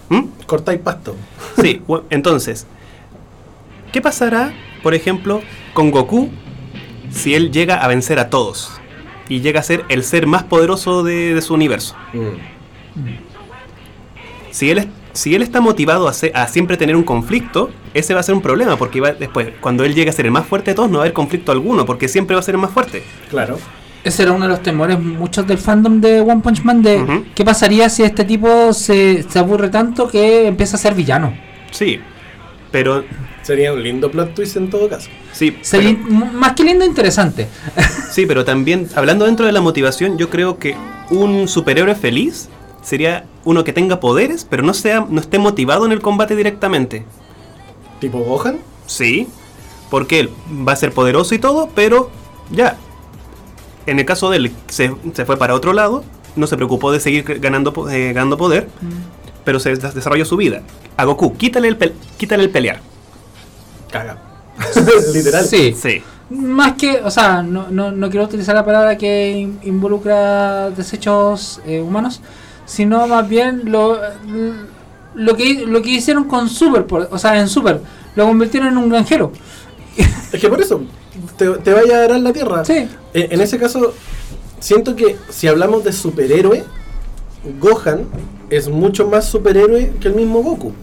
¿Mm? 0.09 0.21
Cortáis 0.45 0.79
pasto. 0.79 1.15
Sí, 1.61 1.81
entonces, 2.09 2.65
¿qué 3.91 4.01
pasará, 4.01 4.53
por 4.83 4.93
ejemplo, 4.93 5.41
con 5.73 5.91
Goku 5.91 6.29
si 7.11 7.35
él 7.35 7.51
llega 7.51 7.75
a 7.83 7.87
vencer 7.87 8.19
a 8.19 8.29
todos? 8.29 8.71
Y 9.27 9.41
llega 9.41 9.59
a 9.59 9.63
ser 9.63 9.85
el 9.89 10.03
ser 10.03 10.25
más 10.25 10.43
poderoso 10.43 11.03
de, 11.03 11.35
de 11.35 11.41
su 11.43 11.53
universo. 11.53 11.95
Si 14.51 14.71
él, 14.71 14.79
es- 14.79 14.87
si 15.13 15.35
él 15.35 15.41
está 15.43 15.61
motivado 15.61 16.07
a, 16.07 16.13
se- 16.13 16.31
a 16.33 16.47
siempre 16.47 16.77
tener 16.77 16.95
un 16.95 17.03
conflicto, 17.03 17.69
ese 17.93 18.13
va 18.15 18.19
a 18.21 18.23
ser 18.23 18.33
un 18.35 18.41
problema, 18.41 18.75
porque 18.77 19.01
va, 19.01 19.11
después, 19.11 19.49
cuando 19.61 19.83
él 19.85 19.93
llegue 19.93 20.09
a 20.09 20.13
ser 20.13 20.25
el 20.25 20.31
más 20.31 20.47
fuerte 20.47 20.71
de 20.71 20.75
todos, 20.75 20.89
no 20.89 20.97
va 20.97 21.03
a 21.03 21.05
haber 21.05 21.13
conflicto 21.13 21.51
alguno, 21.51 21.85
porque 21.85 22.07
siempre 22.07 22.35
va 22.35 22.39
a 22.39 22.43
ser 22.43 22.55
el 22.55 22.61
más 22.61 22.71
fuerte. 22.71 23.03
Claro. 23.29 23.59
Ese 24.03 24.23
era 24.23 24.31
uno 24.31 24.45
de 24.45 24.49
los 24.49 24.63
temores 24.63 24.99
muchos 24.99 25.45
del 25.45 25.57
fandom 25.57 25.99
de 25.99 26.21
One 26.21 26.41
Punch 26.41 26.63
Man 26.63 26.81
de 26.81 27.23
qué 27.35 27.43
pasaría 27.43 27.89
si 27.89 28.03
este 28.03 28.23
tipo 28.23 28.71
se, 28.73 29.23
se 29.23 29.39
aburre 29.39 29.69
tanto 29.69 30.07
que 30.07 30.47
empieza 30.47 30.77
a 30.77 30.79
ser 30.79 30.93
villano. 30.95 31.33
Sí. 31.71 31.99
Pero 32.71 33.03
Sería 33.41 33.73
un 33.73 33.81
lindo 33.81 34.11
plot 34.11 34.35
twist 34.35 34.57
en 34.57 34.69
todo 34.69 34.87
caso. 34.87 35.09
sí, 35.31 35.57
Sería 35.61 35.97
pero- 36.03 36.25
más 36.33 36.53
que 36.53 36.63
lindo, 36.63 36.85
interesante. 36.85 37.47
sí, 38.11 38.25
pero 38.27 38.45
también 38.45 38.87
hablando 38.95 39.25
dentro 39.25 39.45
de 39.45 39.51
la 39.51 39.59
motivación, 39.61 40.17
yo 40.17 40.29
creo 40.29 40.59
que 40.59 40.75
un 41.09 41.47
superhéroe 41.47 41.95
feliz 41.95 42.47
sería 42.83 43.25
uno 43.45 43.63
que 43.63 43.73
tenga 43.73 43.99
poderes, 43.99 44.45
pero 44.47 44.61
no 44.63 44.73
sea 44.73 45.05
no 45.09 45.19
esté 45.19 45.39
motivado 45.39 45.85
en 45.85 45.91
el 45.91 45.99
combate 46.01 46.35
directamente. 46.35 47.05
Tipo 47.99 48.19
Gohan. 48.19 48.59
Sí, 48.85 49.27
porque 49.89 50.19
él 50.19 50.29
va 50.67 50.73
a 50.73 50.75
ser 50.77 50.91
poderoso 50.93 51.33
y 51.35 51.39
todo, 51.39 51.69
pero 51.73 52.11
ya. 52.51 52.77
En 53.85 53.99
el 53.99 54.05
caso 54.05 54.29
de 54.29 54.37
él, 54.37 54.51
se, 54.67 54.93
se 55.13 55.25
fue 55.25 55.37
para 55.37 55.53
otro 55.55 55.73
lado, 55.73 56.03
no 56.35 56.47
se 56.47 56.55
preocupó 56.55 56.91
de 56.91 56.99
seguir 56.99 57.23
ganando, 57.39 57.73
po- 57.73 57.89
eh, 57.89 58.13
ganando 58.13 58.37
poder, 58.37 58.67
pero 59.43 59.59
se 59.59 59.75
des- 59.75 59.93
desarrolló 59.95 60.25
su 60.25 60.37
vida. 60.37 60.61
A 60.97 61.05
Goku, 61.05 61.35
quítale 61.37 61.67
el, 61.67 61.79
pel- 61.79 61.93
quítale 62.17 62.43
el 62.43 62.49
pelear. 62.49 62.79
Caga. 63.91 64.17
Literal. 65.13 65.45
Sí. 65.45 65.73
Sí. 65.79 66.03
Más 66.29 66.73
que, 66.73 67.01
o 67.03 67.09
sea, 67.09 67.41
no, 67.41 67.67
no, 67.71 67.91
no 67.91 68.09
quiero 68.09 68.25
utilizar 68.25 68.53
la 68.53 68.63
palabra 68.65 68.97
que 68.97 69.31
in- 69.31 69.59
involucra 69.63 70.69
desechos 70.69 71.59
eh, 71.65 71.81
humanos, 71.81 72.21
sino 72.65 73.07
más 73.07 73.27
bien 73.27 73.63
lo, 73.65 73.97
lo, 75.15 75.35
que, 75.35 75.65
lo 75.65 75.81
que 75.81 75.89
hicieron 75.89 76.25
con 76.25 76.47
Super, 76.49 76.85
por- 76.85 77.07
o 77.11 77.17
sea, 77.17 77.39
en 77.39 77.47
Super, 77.49 77.81
lo 78.15 78.27
convirtieron 78.27 78.69
en 78.69 78.77
un 78.77 78.89
granjero. 78.89 79.31
Es 80.31 80.39
que 80.39 80.49
por 80.49 80.61
eso, 80.61 80.81
te, 81.37 81.49
te 81.49 81.73
vaya 81.73 82.01
a 82.01 82.03
arar 82.05 82.19
la 82.19 82.31
tierra. 82.31 82.63
Sí. 82.63 82.87
En, 83.13 83.33
en 83.33 83.41
ese 83.41 83.57
caso, 83.57 83.93
siento 84.59 84.95
que 84.95 85.15
si 85.29 85.47
hablamos 85.47 85.83
de 85.83 85.91
superhéroe, 85.91 86.63
Gohan 87.59 88.05
es 88.49 88.67
mucho 88.67 89.07
más 89.07 89.29
superhéroe 89.29 89.93
que 89.99 90.07
el 90.07 90.15
mismo 90.15 90.41
Goku. 90.41 90.73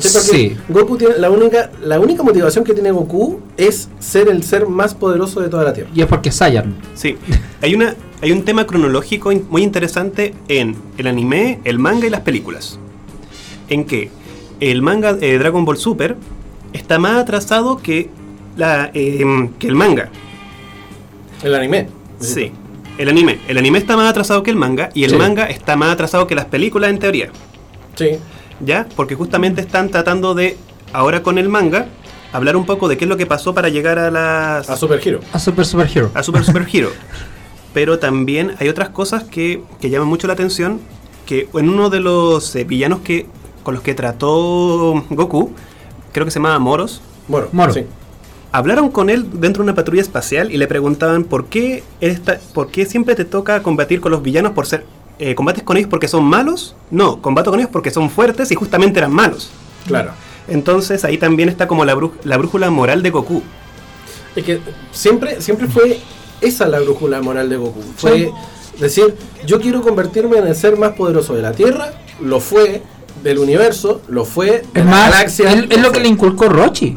Sí. 0.00 0.56
Goku 0.68 0.96
tiene 0.96 1.18
la 1.18 1.30
única, 1.30 1.70
la 1.82 2.00
única 2.00 2.22
motivación 2.22 2.64
que 2.64 2.74
tiene 2.74 2.90
Goku 2.90 3.40
es 3.56 3.88
ser 3.98 4.28
el 4.28 4.42
ser 4.42 4.66
más 4.66 4.94
poderoso 4.94 5.40
de 5.40 5.48
toda 5.48 5.64
la 5.64 5.72
Tierra. 5.72 5.90
Y 5.94 6.00
es 6.00 6.06
porque 6.06 6.30
es 6.30 6.34
Saiyan. 6.36 6.74
Sí, 6.94 7.16
hay, 7.62 7.74
una, 7.74 7.94
hay 8.20 8.32
un 8.32 8.44
tema 8.44 8.66
cronológico 8.66 9.30
muy 9.48 9.62
interesante 9.62 10.34
en 10.48 10.76
el 10.96 11.06
anime, 11.06 11.60
el 11.64 11.78
manga 11.78 12.06
y 12.06 12.10
las 12.10 12.22
películas. 12.22 12.78
En 13.68 13.84
que 13.84 14.10
el 14.60 14.82
manga 14.82 15.16
eh, 15.20 15.38
Dragon 15.38 15.64
Ball 15.64 15.78
Super 15.78 16.16
está 16.72 16.98
más 16.98 17.16
atrasado 17.16 17.78
que, 17.78 18.10
la, 18.58 18.90
em, 18.92 19.48
que 19.54 19.66
el 19.68 19.74
manga. 19.74 20.10
El 21.42 21.54
anime. 21.54 21.88
Sí, 22.20 22.52
el 22.98 23.08
anime. 23.08 23.38
El 23.48 23.56
anime 23.56 23.78
está 23.78 23.96
más 23.96 24.10
atrasado 24.10 24.42
que 24.42 24.50
el 24.50 24.56
manga 24.56 24.90
y 24.92 25.04
el 25.04 25.12
Sí. 25.12 25.16
manga 25.16 25.44
está 25.46 25.76
más 25.76 25.90
atrasado 25.90 26.26
que 26.26 26.34
las 26.34 26.44
películas 26.46 26.90
en 26.90 26.98
teoría. 26.98 27.30
Sí. 27.94 28.18
¿Ya? 28.60 28.86
Porque 28.96 29.14
justamente 29.14 29.60
están 29.60 29.88
tratando 29.88 30.34
de, 30.34 30.56
ahora 30.92 31.22
con 31.22 31.38
el 31.38 31.48
manga, 31.48 31.86
hablar 32.32 32.56
un 32.56 32.66
poco 32.66 32.88
de 32.88 32.96
qué 32.96 33.04
es 33.04 33.08
lo 33.08 33.16
que 33.16 33.24
pasó 33.26 33.54
para 33.54 33.68
llegar 33.68 33.98
a 33.98 34.10
las... 34.10 34.68
A 34.68 34.76
Super 34.76 35.00
Hero. 35.06 35.20
A 35.32 35.38
Super 35.38 35.64
Super 35.64 35.88
Hero. 35.94 36.10
a 36.14 36.22
Super 36.22 36.44
Super 36.44 36.66
Hero. 36.70 36.90
Pero 37.72 37.98
también 38.00 38.54
hay 38.58 38.68
otras 38.68 38.88
cosas 38.88 39.22
que, 39.24 39.62
que 39.80 39.88
llaman 39.90 40.08
mucho 40.08 40.26
la 40.26 40.32
atención. 40.32 40.80
Que 41.26 41.48
en 41.54 41.68
uno 41.68 41.90
de 41.90 42.00
los 42.00 42.56
eh, 42.56 42.64
villanos 42.64 43.00
que 43.00 43.26
con 43.62 43.74
los 43.74 43.82
que 43.82 43.94
trató 43.94 45.04
Goku, 45.10 45.52
creo 46.12 46.24
que 46.24 46.30
se 46.32 46.38
llamaba 46.38 46.58
Moros, 46.58 47.02
Bueno, 47.28 47.48
Moro. 47.52 47.72
sí. 47.74 47.84
Hablaron 48.52 48.90
con 48.90 49.10
él 49.10 49.26
dentro 49.34 49.62
de 49.62 49.70
una 49.70 49.74
patrulla 49.74 50.02
espacial 50.02 50.50
y 50.52 50.56
le 50.56 50.66
preguntaban 50.66 51.24
por 51.24 51.46
qué, 51.46 51.82
esta, 52.00 52.38
por 52.54 52.68
qué 52.70 52.86
siempre 52.86 53.14
te 53.14 53.24
toca 53.24 53.62
combatir 53.62 54.00
con 54.00 54.10
los 54.12 54.22
villanos 54.22 54.52
por 54.52 54.66
ser... 54.66 54.84
eh, 55.18 55.34
¿Combates 55.34 55.62
con 55.62 55.76
ellos 55.76 55.90
porque 55.90 56.08
son 56.08 56.24
malos? 56.24 56.74
No, 56.90 57.20
combato 57.20 57.50
con 57.50 57.60
ellos 57.60 57.70
porque 57.72 57.90
son 57.90 58.08
fuertes 58.10 58.50
y 58.50 58.54
justamente 58.54 58.98
eran 58.98 59.12
malos. 59.12 59.50
Claro. 59.86 60.12
Entonces 60.48 61.04
ahí 61.04 61.18
también 61.18 61.48
está 61.48 61.66
como 61.68 61.84
la, 61.84 61.94
brú- 61.94 62.12
la 62.24 62.36
brújula 62.38 62.70
moral 62.70 63.02
de 63.02 63.10
Goku. 63.10 63.42
Es 64.36 64.44
que 64.44 64.60
siempre, 64.92 65.40
siempre 65.42 65.66
fue 65.66 65.98
esa 66.40 66.68
la 66.68 66.80
brújula 66.80 67.20
moral 67.20 67.48
de 67.50 67.56
Goku. 67.56 67.82
Fue 67.96 68.30
decir, 68.80 69.14
yo 69.46 69.60
quiero 69.60 69.82
convertirme 69.82 70.38
en 70.38 70.46
el 70.46 70.54
ser 70.54 70.76
más 70.78 70.92
poderoso 70.92 71.34
de 71.34 71.42
la 71.42 71.52
Tierra, 71.52 71.92
lo 72.20 72.38
fue, 72.40 72.80
del 73.22 73.38
universo, 73.38 74.00
lo 74.08 74.24
fue, 74.24 74.62
de 74.72 74.80
Es 74.80 74.84
la 74.84 74.90
más, 74.90 75.10
galaxia. 75.10 75.52
es, 75.52 75.64
es 75.68 75.82
lo 75.82 75.90
que 75.92 76.00
le 76.00 76.08
inculcó 76.08 76.48
Rochi. 76.48 76.94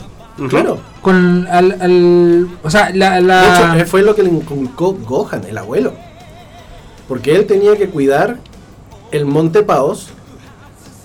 Claro. 0.50 0.80
Con 1.02 1.48
al, 1.50 1.78
al- 1.82 2.48
o 2.64 2.70
sea, 2.70 2.90
la, 2.94 3.16
De 3.16 3.22
la- 3.22 3.56
hecho, 3.74 3.80
eh, 3.82 3.86
fue 3.86 4.02
lo 4.02 4.16
que 4.16 4.24
le 4.24 4.30
inculcó 4.30 4.94
Gohan, 4.94 5.44
el 5.46 5.58
abuelo. 5.58 5.94
Porque 7.08 7.36
él 7.36 7.46
tenía 7.46 7.76
que 7.76 7.90
cuidar 7.90 8.38
el 9.12 9.26
Monte 9.26 9.64
Paos 9.64 10.10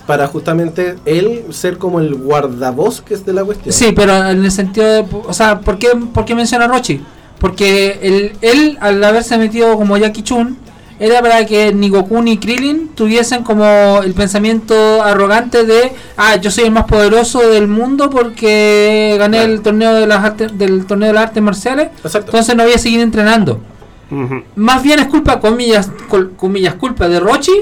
para 0.06 0.28
justamente 0.28 0.96
él 1.04 1.46
ser 1.50 1.78
como 1.78 1.98
el 1.98 2.14
guardabosques 2.14 3.26
de 3.26 3.32
la 3.32 3.44
cuestión. 3.44 3.72
Sí, 3.72 3.92
pero 3.94 4.14
en 4.28 4.44
el 4.44 4.52
sentido 4.52 4.86
de. 4.86 5.04
O 5.26 5.32
sea, 5.32 5.60
¿por 5.60 5.78
qué, 5.78 5.88
por 6.14 6.24
qué 6.24 6.34
menciona 6.34 6.66
a 6.66 6.68
Rochi? 6.68 7.02
Porque 7.40 7.98
él, 8.02 8.32
él, 8.40 8.78
al 8.80 9.02
haberse 9.02 9.36
metido 9.36 9.76
como 9.76 9.96
Jackie 9.96 10.22
Chun, 10.22 10.56
era 10.98 11.20
para 11.20 11.44
que 11.46 11.72
ni 11.74 11.88
Goku 11.90 12.22
ni 12.22 12.38
Krillin 12.38 12.88
tuviesen 12.94 13.42
como 13.44 14.00
el 14.02 14.14
pensamiento 14.14 15.02
arrogante 15.02 15.64
de. 15.64 15.92
Ah, 16.16 16.36
yo 16.36 16.50
soy 16.50 16.64
el 16.64 16.70
más 16.70 16.84
poderoso 16.84 17.40
del 17.50 17.68
mundo 17.68 18.08
porque 18.10 19.16
gané 19.18 19.38
Claro. 19.38 19.52
el 19.52 19.60
torneo 19.62 19.94
de 19.94 20.06
las 20.06 20.24
artes, 20.24 20.56
del 20.58 20.86
torneo 20.86 21.08
de 21.08 21.14
las 21.14 21.24
artes 21.24 21.42
marciales. 21.42 21.88
Exacto. 22.02 22.30
Entonces 22.30 22.56
no 22.56 22.64
voy 22.64 22.72
a 22.72 22.78
seguir 22.78 23.00
entrenando. 23.00 23.60
Más 24.54 24.82
bien 24.82 25.00
es 25.00 25.06
culpa, 25.08 25.40
comillas, 25.40 25.90
col- 26.08 26.32
comillas, 26.36 26.74
culpa 26.74 27.08
de 27.08 27.20
Rochi. 27.20 27.52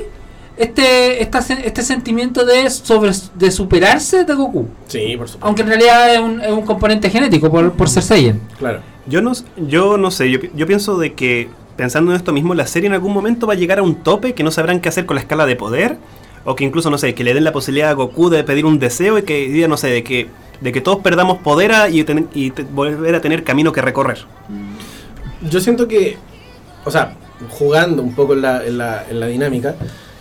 Este, 0.57 1.21
esta 1.21 1.41
este 1.41 1.83
sentimiento 1.83 2.45
de, 2.45 2.71
sobre, 2.71 3.11
de 3.35 3.51
superarse 3.51 4.23
de 4.25 4.35
Goku. 4.35 4.69
Sí, 4.87 5.17
por 5.17 5.27
supuesto. 5.29 5.39
Aunque 5.45 5.63
en 5.63 5.69
realidad 5.69 6.15
es 6.15 6.21
un, 6.21 6.41
es 6.41 6.53
un 6.53 6.63
componente 6.63 7.11
genético 7.11 7.51
por, 7.51 7.73
por 7.73 7.89
ser 7.89 8.05
Saiyan. 8.05 8.41
Claro. 8.59 8.79
Yo 9.07 9.21
no, 9.21 9.33
yo 9.57 9.97
no 9.99 10.13
sé, 10.13 10.31
yo, 10.31 10.39
yo 10.55 10.67
pienso 10.69 10.97
de 10.97 11.15
que 11.15 11.49
pensando 11.77 12.11
en 12.13 12.17
esto 12.17 12.33
mismo, 12.33 12.55
la 12.55 12.67
serie 12.67 12.87
en 12.89 12.95
algún 12.95 13.13
momento 13.13 13.47
va 13.47 13.55
a 13.55 13.57
llegar 13.57 13.79
a 13.79 13.83
un 13.83 13.97
tope 13.97 14.35
que 14.35 14.43
no 14.43 14.51
sabrán 14.51 14.81
qué 14.81 14.89
hacer 14.89 15.07
con 15.07 15.15
la 15.17 15.21
escala 15.21 15.47
de 15.47 15.57
poder, 15.57 15.97
o 16.45 16.55
que 16.57 16.65
incluso, 16.65 16.91
no 16.91 16.99
sé, 16.99 17.15
que 17.15 17.25
le 17.25 17.33
den 17.35 17.45
la 17.45 17.53
posibilidad 17.53 17.91
a 17.91 17.95
Goku 17.95 18.29
de 18.31 18.45
pedir 18.45 18.67
un 18.67 18.79
deseo 18.79 19.19
y 19.19 19.23
que 19.23 19.49
diga, 19.49 19.67
no 19.69 19.77
sé, 19.77 19.89
de 19.89 20.05
que, 20.05 20.29
de 20.61 20.73
que 20.73 20.81
todos 20.81 20.99
perdamos 21.01 21.39
poder 21.39 21.73
a- 21.73 21.89
y, 21.89 22.05
ten- 22.05 22.29
y 22.35 22.51
te- 22.51 22.63
volver 22.65 23.15
a 23.15 23.21
tener 23.21 23.43
camino 23.45 23.73
que 23.73 23.81
recorrer. 23.81 24.19
Yo 25.51 25.61
siento 25.61 25.89
que, 25.89 26.17
o 26.85 26.91
sea, 26.91 27.15
jugando 27.51 28.03
un 28.03 28.15
poco 28.15 28.35
en 28.35 28.43
la, 28.43 28.65
en 28.65 28.79
la, 28.79 29.05
en 29.09 29.21
la 29.21 29.27
dinámica, 29.27 29.75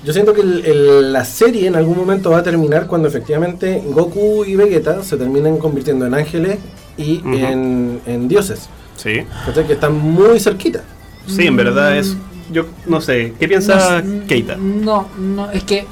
yo 0.04 0.12
siento 0.12 0.34
que 0.34 0.42
el- 0.42 0.66
el- 0.66 1.14
la 1.14 1.24
serie 1.24 1.68
en 1.68 1.76
algún 1.76 1.98
momento 1.98 2.32
va 2.32 2.40
a 2.40 2.44
terminar 2.44 2.88
cuando 2.88 3.08
efectivamente 3.08 3.82
Goku 3.86 4.44
y 4.46 4.56
Vegeta 4.56 5.04
se 5.04 5.18
terminen 5.18 5.58
convirtiendo 5.58 6.06
en 6.06 6.14
ángeles 6.14 6.58
y 6.98 7.22
en, 7.26 8.02
en 8.06 8.28
dioses. 8.28 8.70
Sí. 8.98 9.22
¿Cachai? 9.46 9.66
Que 9.68 9.74
están 9.74 9.94
muy 9.98 10.40
cerquita. 10.40 10.84
Sí, 11.28 11.48
en 11.48 11.56
verdad 11.56 11.98
es... 11.98 12.16
Yo 12.52 12.66
no 12.86 13.00
sé, 13.02 13.34
¿qué 13.40 13.48
piensa 13.48 14.02
No, 14.02 14.28
Keita? 14.28 14.56
No, 14.58 15.08
no, 15.18 15.50
es 15.52 15.64
que 15.64 15.86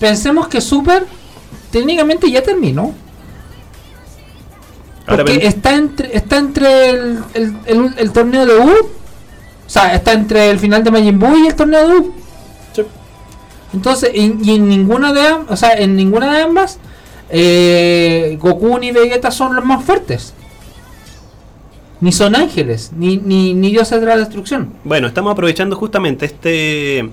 pensemos 0.00 0.48
que 0.48 0.60
Super 0.60 1.06
técnicamente 1.70 2.28
ya 2.30 2.42
terminó. 2.42 2.94
Porque 5.06 5.46
está 5.46 5.74
entre, 5.74 6.16
está 6.16 6.38
entre 6.38 6.90
el, 6.90 7.18
el, 7.34 7.56
el- 7.66 7.94
el 7.98 8.12
torneo 8.12 8.46
de 8.46 8.56
U. 8.56 8.70
O 8.70 9.68
sea, 9.72 9.94
está 9.94 10.12
entre 10.12 10.50
el 10.50 10.58
final 10.58 10.82
de 10.82 10.90
Majin 10.90 11.18
Buu 11.18 11.36
y 11.44 11.46
el 11.48 11.54
torneo 11.54 11.88
de 11.88 11.96
U. 11.98 12.14
Sí. 12.74 12.82
Entonces, 13.74 14.10
y, 14.14 14.36
y 14.42 14.54
en 14.56 14.68
ninguna 14.68 15.12
de 15.12 15.26
ambas, 15.26 15.50
o 15.52 15.56
sea, 15.56 15.74
en 15.74 15.94
ninguna 15.96 16.32
de 16.36 16.42
ambas, 16.42 16.78
eh, 17.28 18.36
Goku 18.40 18.78
ni 18.78 18.90
Vegeta 18.92 19.30
son 19.30 19.54
los 19.54 19.64
más 19.64 19.84
fuertes. 19.84 20.34
Ni 22.00 22.12
son 22.12 22.34
ángeles, 22.34 22.92
ni, 22.96 23.18
ni, 23.18 23.52
ni 23.54 23.70
dioses 23.70 24.00
de 24.00 24.06
la 24.06 24.16
destrucción. 24.16 24.72
Bueno, 24.84 25.06
estamos 25.06 25.32
aprovechando 25.32 25.76
justamente 25.76 26.24
este 26.26 27.10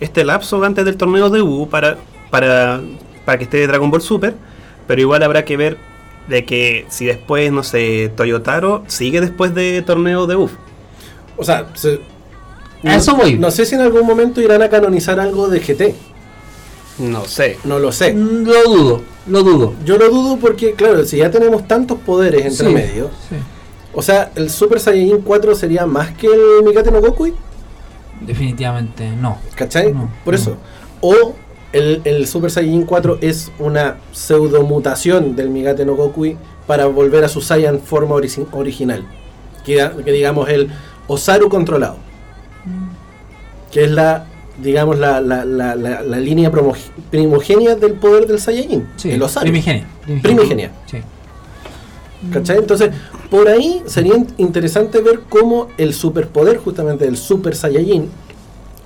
este 0.00 0.24
lapso 0.24 0.62
antes 0.64 0.84
del 0.86 0.96
torneo 0.96 1.28
de 1.28 1.42
U 1.42 1.68
para, 1.68 1.98
para, 2.30 2.80
para 3.26 3.36
que 3.36 3.44
esté 3.44 3.66
Dragon 3.66 3.90
Ball 3.90 4.00
Super, 4.00 4.34
pero 4.86 4.98
igual 5.00 5.22
habrá 5.22 5.44
que 5.44 5.58
ver 5.58 5.76
de 6.26 6.46
que 6.46 6.86
si 6.88 7.04
después, 7.04 7.52
no 7.52 7.62
sé, 7.62 8.10
Toyotaro 8.16 8.82
sigue 8.86 9.20
después 9.20 9.54
de 9.54 9.82
torneo 9.82 10.26
de 10.26 10.36
U. 10.36 10.48
O 11.36 11.44
sea, 11.44 11.68
se- 11.74 12.00
A 12.82 12.96
eso 12.96 13.14
voy. 13.14 13.38
No 13.38 13.50
sé 13.50 13.66
si 13.66 13.74
en 13.74 13.82
algún 13.82 14.06
momento 14.06 14.40
irán 14.40 14.62
a 14.62 14.70
canonizar 14.70 15.20
algo 15.20 15.48
de 15.48 15.60
GT. 15.60 15.94
No 16.98 17.26
sé. 17.26 17.58
No 17.64 17.78
lo 17.78 17.92
sé. 17.92 18.14
Lo 18.14 18.62
dudo, 18.64 19.02
lo 19.26 19.42
dudo. 19.42 19.74
Yo 19.84 19.98
lo 19.98 20.08
dudo 20.08 20.38
porque, 20.38 20.72
claro, 20.72 21.04
si 21.04 21.18
ya 21.18 21.30
tenemos 21.30 21.68
tantos 21.68 21.98
poderes 21.98 22.46
entre 22.46 22.68
Sí, 22.68 22.72
medio, 22.74 23.10
sí. 23.28 23.36
O 23.92 24.02
sea, 24.02 24.30
el 24.36 24.50
Super 24.50 24.80
Saiyajin 24.80 25.22
4 25.22 25.54
sería 25.54 25.86
más 25.86 26.10
que 26.12 26.26
el 26.26 26.64
Mikate 26.64 26.90
no 26.90 27.00
Gokui, 27.00 27.34
Definitivamente 28.20 29.10
no. 29.10 29.38
¿cachai? 29.54 29.92
No, 29.92 30.10
Por 30.24 30.34
no. 30.34 30.40
eso. 30.40 30.56
O 31.00 31.34
el, 31.72 32.02
el 32.04 32.26
Super 32.26 32.50
Saiyajin 32.50 32.84
4 32.84 33.18
es 33.20 33.50
una 33.58 33.96
pseudomutación 34.12 35.36
del 35.36 35.50
Migate 35.50 35.84
no 35.84 35.94
Gokui 35.94 36.36
para 36.66 36.86
volver 36.86 37.24
a 37.24 37.28
su 37.28 37.40
Saiyan 37.40 37.80
forma 37.80 38.14
original. 38.14 39.04
Que, 39.64 39.88
digamos 40.04 40.48
el 40.48 40.70
Osaru 41.06 41.48
controlado. 41.48 41.96
Que 43.70 43.84
es 43.84 43.90
la 43.90 44.26
digamos, 44.58 44.98
la, 44.98 45.22
la, 45.22 45.42
la, 45.44 46.02
línea 46.18 46.52
primogénea 47.10 47.76
del 47.76 47.94
poder 47.94 48.26
del 48.26 48.38
Saiyajin. 48.38 48.86
Sí, 48.96 49.10
el 49.10 49.22
Osaru. 49.22 49.44
primigenia. 49.44 49.86
Primigenia. 50.22 50.70
Sí. 50.84 50.98
¿Cachai? 52.30 52.58
Entonces, 52.58 52.90
por 53.30 53.48
ahí 53.48 53.82
sería 53.86 54.16
in- 54.16 54.26
interesante 54.38 55.00
ver 55.00 55.20
cómo 55.28 55.68
el 55.78 55.94
superpoder, 55.94 56.58
justamente 56.58 57.04
del 57.04 57.16
Super 57.16 57.54
Saiyajin, 57.54 58.08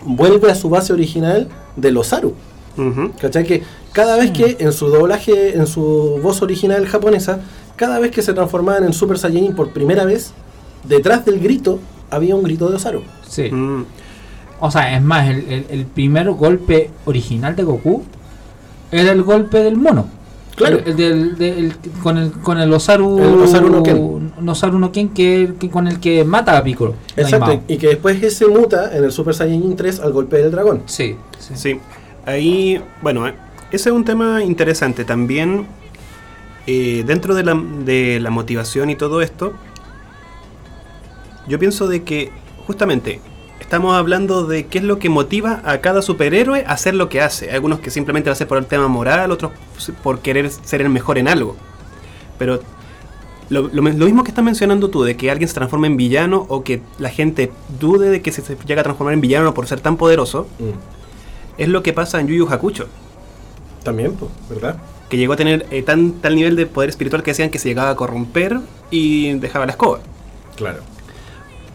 vuelve 0.05 0.51
a 0.51 0.55
su 0.55 0.69
base 0.69 0.93
original 0.93 1.49
del 1.77 1.97
Osaru. 1.97 2.35
Ujú. 2.77 3.13
¿Cachai? 3.21 3.45
Que 3.45 3.63
cada 3.93 4.17
vez 4.17 4.33
que 4.33 4.57
en 4.61 4.73
su 4.73 4.89
doblaje, 4.89 5.57
en 5.57 5.67
su 5.67 6.19
voz 6.23 6.43
original 6.43 6.87
japonesa, 6.87 7.41
cada 7.77 7.99
vez 7.99 8.11
que 8.11 8.23
se 8.23 8.35
transformaban 8.35 8.85
en 8.85 8.93
Super 8.93 9.19
Saiyajin 9.19 9.55
por 9.55 9.73
primera 9.73 10.05
vez, 10.05 10.33
detrás 10.85 11.25
del 11.25 11.41
grito 11.41 11.79
había 12.11 12.37
un 12.37 12.43
grito 12.43 12.69
de 12.69 12.77
Osaru. 12.77 13.03
Sí. 13.29 13.51
Mm. 13.51 13.85
O 14.61 14.71
sea, 14.71 14.97
es 14.97 15.03
más, 15.03 15.29
el, 15.29 15.37
el- 15.51 15.67
el 15.71 15.87
primer 15.87 16.31
golpe 16.33 16.91
original 17.07 17.57
de 17.57 17.63
Goku 17.65 18.03
era 18.93 19.13
el 19.13 19.23
golpe 19.23 19.59
del 19.63 19.77
mono. 19.77 20.07
Claro. 20.57 20.79
El, 20.85 21.75
con, 22.03 22.17
el, 22.17 22.31
con 22.31 22.59
el 22.61 22.73
Osaru, 22.73 23.19
El 23.19 23.41
Osaru 23.41 23.71
no 23.71 23.83
Ken. 23.83 24.33
Osaru 24.49 24.79
no 24.79 24.93
Ken, 24.93 25.09
que, 25.09 25.55
que 25.59 25.69
con 25.69 25.89
el 25.89 25.99
que 25.99 26.25
mata 26.25 26.57
a 26.57 26.63
Piccolo. 26.63 26.95
Exacto, 27.17 27.63
y 27.67 27.77
que 27.77 27.89
después 27.89 28.23
ese 28.23 28.47
muta 28.47 28.97
en 28.97 29.05
el 29.05 29.13
Super 29.13 29.35
Saiyajin 29.35 29.75
3 29.75 30.01
al 30.01 30.13
golpe 30.13 30.37
del 30.39 30.53
dragón. 30.53 30.83
Sí, 30.87 31.17
sí. 31.39 31.55
Sí, 31.57 31.81
ahí, 32.25 32.81
bueno, 33.03 33.27
eh, 33.27 33.35
ese 33.73 33.89
es 33.91 33.95
un 33.95 34.05
tema 34.05 34.45
interesante. 34.45 35.05
También, 35.05 35.67
eh, 36.67 37.03
dentro 37.07 37.35
de 37.35 37.43
la, 37.43 37.61
de 37.85 38.21
la 38.21 38.31
motivación 38.31 38.91
y 38.91 38.97
todo 38.97 39.23
esto, 39.23 39.55
yo 41.49 41.59
pienso 41.59 41.89
de 41.89 42.05
que, 42.05 42.31
justamente, 42.67 43.21
estamos 43.65 43.95
hablando 43.97 44.45
de 44.47 44.67
qué 44.67 44.79
es 44.79 44.85
lo 44.85 44.99
que 44.99 45.09
motiva 45.09 45.61
a 45.65 45.79
cada 45.79 46.03
superhéroe 46.03 46.65
a 46.67 46.73
hacer 46.73 46.95
lo 46.95 47.09
que 47.09 47.21
hace. 47.21 47.47
Hay 47.49 47.55
algunos 47.57 47.81
que 47.81 47.91
simplemente 47.91 48.29
lo 48.29 48.33
hacen 48.33 48.47
por 48.47 48.59
el 48.59 48.67
tema 48.67 48.89
moral, 48.89 49.31
otros 49.33 49.53
por 50.03 50.21
querer 50.21 50.51
ser 50.51 50.81
el 50.83 50.91
mejor 50.91 51.19
en 51.19 51.29
algo. 51.29 51.57
Pero 52.39 52.61
lo, 53.49 53.63
lo- 53.63 53.83
lo 53.83 54.05
mismo 54.07 54.23
que 54.25 54.31
estás 54.31 54.45
mencionando 54.45 54.91
tú, 54.91 55.03
de 55.03 55.17
que 55.17 55.31
alguien 55.31 55.49
se 55.49 55.55
transforma 55.55 55.87
en 55.87 55.97
villano 55.97 56.47
o 56.49 56.63
que 56.63 56.83
la 56.99 57.11
gente 57.11 57.53
dude 57.81 58.11
de 58.11 58.23
que 58.23 58.33
se, 58.33 58.43
se 58.43 58.57
llega 58.67 58.81
a 58.81 58.85
transformar 58.85 59.15
en 59.15 59.21
villano 59.21 59.55
por 59.55 59.67
ser 59.67 59.81
tan 59.81 59.97
poderoso, 59.97 60.47
Mm. 60.59 61.59
es 61.59 61.69
lo 61.69 61.83
que 61.83 61.93
pasa 61.93 62.21
en 62.21 62.27
Yu 62.29 62.35
Yu 62.35 62.49
Hakucho, 62.49 62.87
También, 63.83 64.13
pues, 64.15 64.31
¿verdad? 64.49 64.77
que 65.09 65.17
llegó 65.17 65.35
a 65.35 65.37
tener 65.37 65.67
eh, 65.71 65.83
tan, 65.83 66.13
tal 66.15 66.35
nivel 66.35 66.57
de 66.57 66.67
poder 66.67 66.91
espiritual 66.91 67.23
que 67.23 67.31
decían 67.33 67.51
que 67.51 67.59
se 67.59 67.69
llegaba 67.69 67.91
a 67.91 67.97
corromper 67.97 68.61
y 68.91 69.33
dejaba 69.35 69.67
la 69.67 69.73
escoba. 69.73 70.01
Claro. 70.57 70.81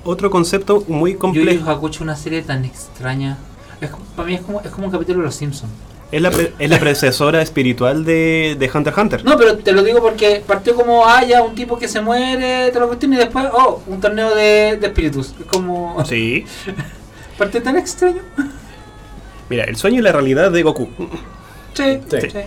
Otro 0.03 0.29
concepto 0.29 0.83
muy 0.87 1.15
complejo 1.15 1.69
Hakucho 1.69 1.97
es 1.97 2.01
una 2.01 2.15
serie 2.15 2.41
tan 2.41 2.65
extraña. 2.65 3.37
Es, 3.81 3.89
para 4.15 4.27
mí 4.27 4.35
es 4.35 4.41
como, 4.41 4.61
es 4.61 4.69
como 4.71 4.87
un 4.87 4.91
capítulo 4.91 5.19
de 5.19 5.25
Los 5.25 5.35
Simpsons. 5.35 5.71
es 6.11 6.21
la, 6.21 6.31
pre- 6.31 6.53
es 6.57 6.69
la 6.69 6.79
predecesora 6.79 7.41
espiritual 7.41 8.03
de, 8.05 8.55
de 8.59 8.71
Hunter 8.73 8.93
x 8.93 8.97
Hunter. 9.03 9.25
No, 9.25 9.37
pero 9.37 9.57
te 9.57 9.71
lo 9.73 9.83
digo 9.83 10.01
porque 10.01 10.41
partió 10.45 10.75
como 10.75 11.05
haya 11.05 11.41
un 11.43 11.53
tipo 11.55 11.77
que 11.77 11.87
se 11.87 12.01
muere, 12.01 12.71
te 12.71 12.79
lo 12.79 12.87
cuestión, 12.87 13.13
y 13.13 13.17
después, 13.17 13.45
oh, 13.53 13.81
un 13.87 13.99
torneo 14.01 14.33
de, 14.35 14.77
de 14.79 14.87
espíritus. 14.87 15.33
Es 15.39 15.45
como. 15.45 16.03
Sí. 16.05 16.45
Partió 17.37 17.61
tan 17.63 17.77
extraño. 17.77 18.21
Mira, 19.49 19.63
el 19.63 19.75
sueño 19.77 19.99
y 19.99 20.01
la 20.01 20.11
realidad 20.11 20.51
de 20.51 20.61
Goku. 20.63 20.89
Sí, 21.73 21.99
Sí. 22.09 22.17
sí. 22.31 22.37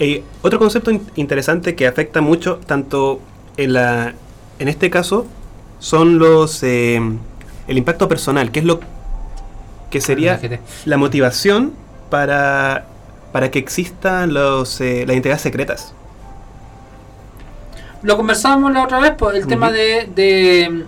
Eh, 0.00 0.22
otro 0.42 0.58
concepto 0.58 0.90
in- 0.90 1.06
interesante 1.16 1.74
que 1.74 1.86
afecta 1.86 2.20
mucho, 2.20 2.60
tanto 2.66 3.20
en 3.56 3.72
la 3.72 4.14
en 4.58 4.68
este 4.68 4.90
caso, 4.90 5.26
son 5.78 6.18
los 6.18 6.62
eh, 6.62 7.00
el 7.68 7.78
impacto 7.78 8.08
personal, 8.08 8.50
que 8.50 8.60
es 8.60 8.64
lo 8.64 8.80
que 9.90 10.00
sería 10.00 10.40
la 10.84 10.96
motivación 10.96 11.72
para 12.10 12.86
para 13.32 13.50
que 13.50 13.58
existan 13.58 14.32
los 14.34 14.80
eh, 14.80 15.04
las 15.06 15.14
identidades 15.14 15.42
secretas. 15.42 15.92
Lo 18.02 18.16
conversábamos 18.16 18.72
la 18.72 18.84
otra 18.84 19.00
vez, 19.00 19.12
pues, 19.18 19.36
el 19.36 19.46
tema 19.46 19.70
de, 19.72 20.08
de- 20.14 20.84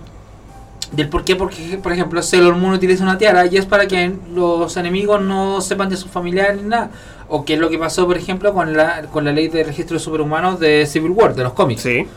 del 0.93 1.09
por 1.09 1.23
qué, 1.25 1.35
porque, 1.35 1.77
por 1.81 1.91
ejemplo, 1.91 2.21
Sailor 2.21 2.55
Moon 2.55 2.73
utiliza 2.73 3.03
una 3.03 3.17
tiara 3.17 3.45
y 3.45 3.57
es 3.57 3.65
para 3.65 3.85
que 3.87 4.13
los 4.33 4.75
enemigos 4.77 5.21
no 5.21 5.59
sepan 5.61 5.89
de 5.89 5.97
sus 5.97 6.09
familiares 6.09 6.61
ni 6.61 6.69
nada. 6.69 6.89
O 7.27 7.43
qué 7.45 7.53
es 7.55 7.59
lo 7.59 7.69
que 7.69 7.77
pasó, 7.77 8.05
por 8.07 8.17
ejemplo, 8.17 8.53
con 8.53 8.75
la, 8.75 9.03
con 9.03 9.23
la 9.25 9.31
ley 9.31 9.47
de 9.49 9.63
registro 9.63 9.97
de 9.97 10.03
superhumanos 10.03 10.59
de 10.59 10.85
Civil 10.85 11.11
War, 11.11 11.33
de 11.35 11.43
los 11.43 11.53
cómics. 11.53 11.81
Sí. 11.81 12.07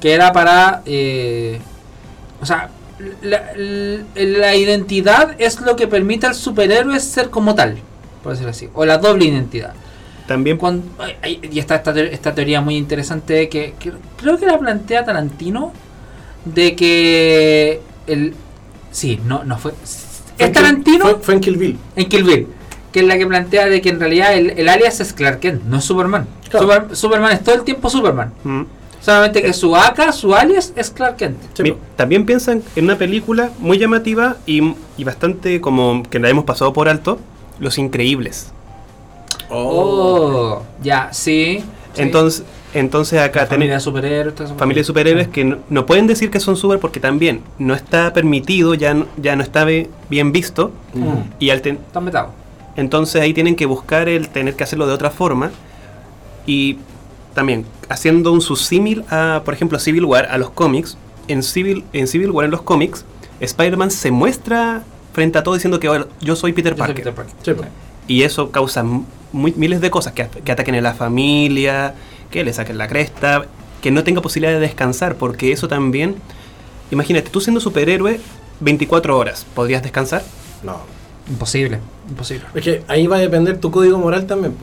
Que 0.00 0.12
era 0.12 0.32
para 0.32 0.82
eh, 0.86 1.60
o 2.42 2.46
sea 2.46 2.68
la, 3.22 3.52
la- 3.56 3.98
la 4.14 4.54
identidad 4.56 5.34
es 5.38 5.60
lo 5.60 5.74
que 5.76 5.86
permite 5.88 6.26
al 6.26 6.34
superhéroe 6.34 6.98
ser 7.00 7.30
como 7.30 7.54
tal 7.54 7.78
por 8.22 8.32
decirlo 8.32 8.50
así 8.50 8.68
o 8.74 8.84
la 8.84 8.98
doble 8.98 9.24
identidad 9.26 9.72
También 10.26 10.56
Cuando- 10.58 10.84
y 11.24 11.58
está 11.58 11.76
esta, 11.76 11.98
esta 12.00 12.34
teoría 12.34 12.60
muy 12.60 12.76
interesante 12.76 13.48
que, 13.48 13.74
que 13.78 13.92
creo 14.16 14.38
que 14.38 14.46
la 14.46 14.58
plantea 14.58 15.04
Tarantino 15.04 15.72
de 16.44 16.76
que 16.76 17.80
el 18.06 18.34
sí 18.90 19.20
no 19.24 19.42
no 19.44 19.58
fue 19.58 19.72
es 20.38 20.52
Tarantino 20.52 21.04
Fue, 21.04 21.14
fue 21.20 21.34
en 21.34 21.40
Kill 21.40 21.56
Bill. 21.56 21.78
en 21.96 22.08
Kill 22.08 22.24
Bill 22.24 22.46
que 22.92 23.00
es 23.00 23.06
la 23.06 23.16
que 23.16 23.26
plantea 23.26 23.66
de 23.66 23.80
que 23.80 23.88
en 23.88 23.98
realidad 24.00 24.34
el, 24.34 24.50
el 24.50 24.68
alias 24.68 25.00
es 25.00 25.12
Clark 25.12 25.40
Kent 25.40 25.62
no 25.64 25.78
es 25.78 25.84
Superman 25.84 26.26
Claro. 26.50 26.66
Super- 26.66 26.96
Superman 26.96 27.32
es 27.32 27.42
todo 27.42 27.54
el 27.54 27.62
tiempo 27.62 27.88
Superman 27.90 28.32
mm, 28.44 28.62
Solamente 29.02 29.42
que 29.42 29.52
su 29.52 29.74
AK, 29.74 30.12
su 30.12 30.32
alias 30.34 30.72
es 30.76 30.90
Clark 30.90 31.16
Kent. 31.16 31.36
Sí, 31.54 31.74
también 31.96 32.24
piensan 32.24 32.62
en 32.76 32.84
una 32.84 32.96
película 32.96 33.50
muy 33.58 33.76
llamativa 33.78 34.36
y, 34.46 34.74
y 34.96 35.04
bastante 35.04 35.60
como 35.60 36.04
que 36.08 36.18
la 36.20 36.28
hemos 36.30 36.44
pasado 36.44 36.72
por 36.72 36.88
alto, 36.88 37.18
Los 37.58 37.78
Increíbles. 37.78 38.52
Oh, 39.50 40.62
ya, 40.82 41.12
sí. 41.12 41.62
sí. 41.94 42.00
Entonces, 42.02 42.44
entonces 42.74 43.18
acá 43.20 43.46
familia 43.46 43.78
tenemos 43.78 44.34
esas 44.40 44.56
familia 44.56 44.80
de 44.80 44.84
superhéroes 44.84 45.28
que 45.28 45.44
no, 45.44 45.58
no 45.68 45.84
pueden 45.84 46.06
decir 46.06 46.30
que 46.30 46.40
son 46.40 46.56
super 46.56 46.78
porque 46.78 47.00
también 47.00 47.42
no 47.58 47.74
está 47.74 48.12
permitido, 48.12 48.74
ya, 48.74 48.94
no- 48.94 49.06
ya 49.18 49.36
no 49.36 49.42
está 49.42 49.64
bien 49.64 50.32
visto. 50.32 50.70
Ujú. 50.94 51.24
Y 51.38 51.50
al 51.50 51.60
ten- 51.60 51.80
Están 51.86 52.04
metados. 52.04 52.30
entonces 52.76 53.20
ahí 53.20 53.34
tienen 53.34 53.56
que 53.56 53.66
buscar 53.66 54.08
el 54.08 54.28
tener 54.28 54.54
que 54.54 54.64
hacerlo 54.64 54.86
de 54.86 54.94
otra 54.94 55.10
forma. 55.10 55.50
Y 56.46 56.78
también 57.34 57.64
haciendo 57.88 58.32
un 58.32 58.40
subsímil 58.40 59.04
a, 59.10 59.42
por 59.44 59.54
ejemplo, 59.54 59.78
Civil 59.78 60.04
War, 60.04 60.26
a 60.30 60.38
los 60.38 60.50
cómics. 60.50 60.96
En 61.28 61.42
Civil, 61.42 61.84
en 61.92 62.06
Civil 62.08 62.30
War, 62.30 62.44
en 62.46 62.50
los 62.50 62.62
cómics, 62.62 63.04
Spider-Man 63.40 63.90
se 63.90 64.10
muestra 64.10 64.82
frente 65.12 65.38
a 65.38 65.42
todo 65.42 65.54
diciendo 65.54 65.78
que 65.80 65.88
"Bueno, 65.88 66.06
yo 66.20 66.36
soy 66.36 66.52
Peter 66.52 66.72
soy 66.72 66.78
Parker. 66.78 66.96
Peter 66.96 67.14
Parker. 67.14 67.34
Sí, 67.42 67.52
po. 67.54 67.64
Y 68.08 68.22
eso 68.22 68.50
causa 68.50 68.84
muy- 69.32 69.54
miles 69.56 69.80
de 69.80 69.90
cosas, 69.90 70.12
que, 70.12 70.26
que 70.44 70.52
ataquen 70.52 70.74
a 70.74 70.80
la 70.80 70.94
familia, 70.94 71.94
que 72.30 72.44
le 72.44 72.52
saquen 72.52 72.76
la 72.78 72.88
cresta, 72.88 73.44
que 73.80 73.90
no 73.90 74.04
tenga 74.04 74.20
posibilidad 74.20 74.52
de 74.52 74.60
descansar, 74.60 75.14
porque 75.16 75.52
eso 75.52 75.68
también... 75.68 76.16
Imagínate, 76.90 77.30
tú 77.30 77.40
siendo 77.40 77.60
superhéroe, 77.60 78.20
24 78.60 79.16
horas, 79.16 79.46
¿podrías 79.54 79.82
descansar? 79.82 80.22
No. 80.62 80.78
Imposible, 81.30 81.78
imposible. 82.08 82.44
Es 82.54 82.62
que 82.64 82.82
ahí 82.88 83.06
va 83.06 83.16
a 83.16 83.20
depender 83.20 83.58
tu 83.58 83.70
código 83.70 83.98
moral 83.98 84.26
también. 84.26 84.54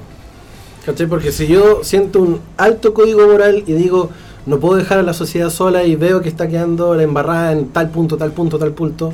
¿Cachai? 0.89 1.07
Porque 1.07 1.31
si 1.31 1.45
yo 1.47 1.79
siento 1.83 2.19
un 2.21 2.39
alto 2.57 2.93
código 2.93 3.27
moral 3.27 3.63
y 3.67 3.73
digo, 3.73 4.09
no 4.45 4.59
puedo 4.59 4.75
dejar 4.75 4.97
a 4.97 5.03
la 5.03 5.13
sociedad 5.13 5.49
sola 5.51 5.83
y 5.83 5.95
veo 5.95 6.21
que 6.21 6.29
está 6.29 6.47
quedando 6.47 6.95
la 6.95 7.03
embarrada 7.03 7.51
en 7.51 7.67
tal 7.67 7.89
punto, 7.89 8.17
tal 8.17 8.31
punto, 8.31 8.57
tal 8.57 8.71
punto, 8.71 9.13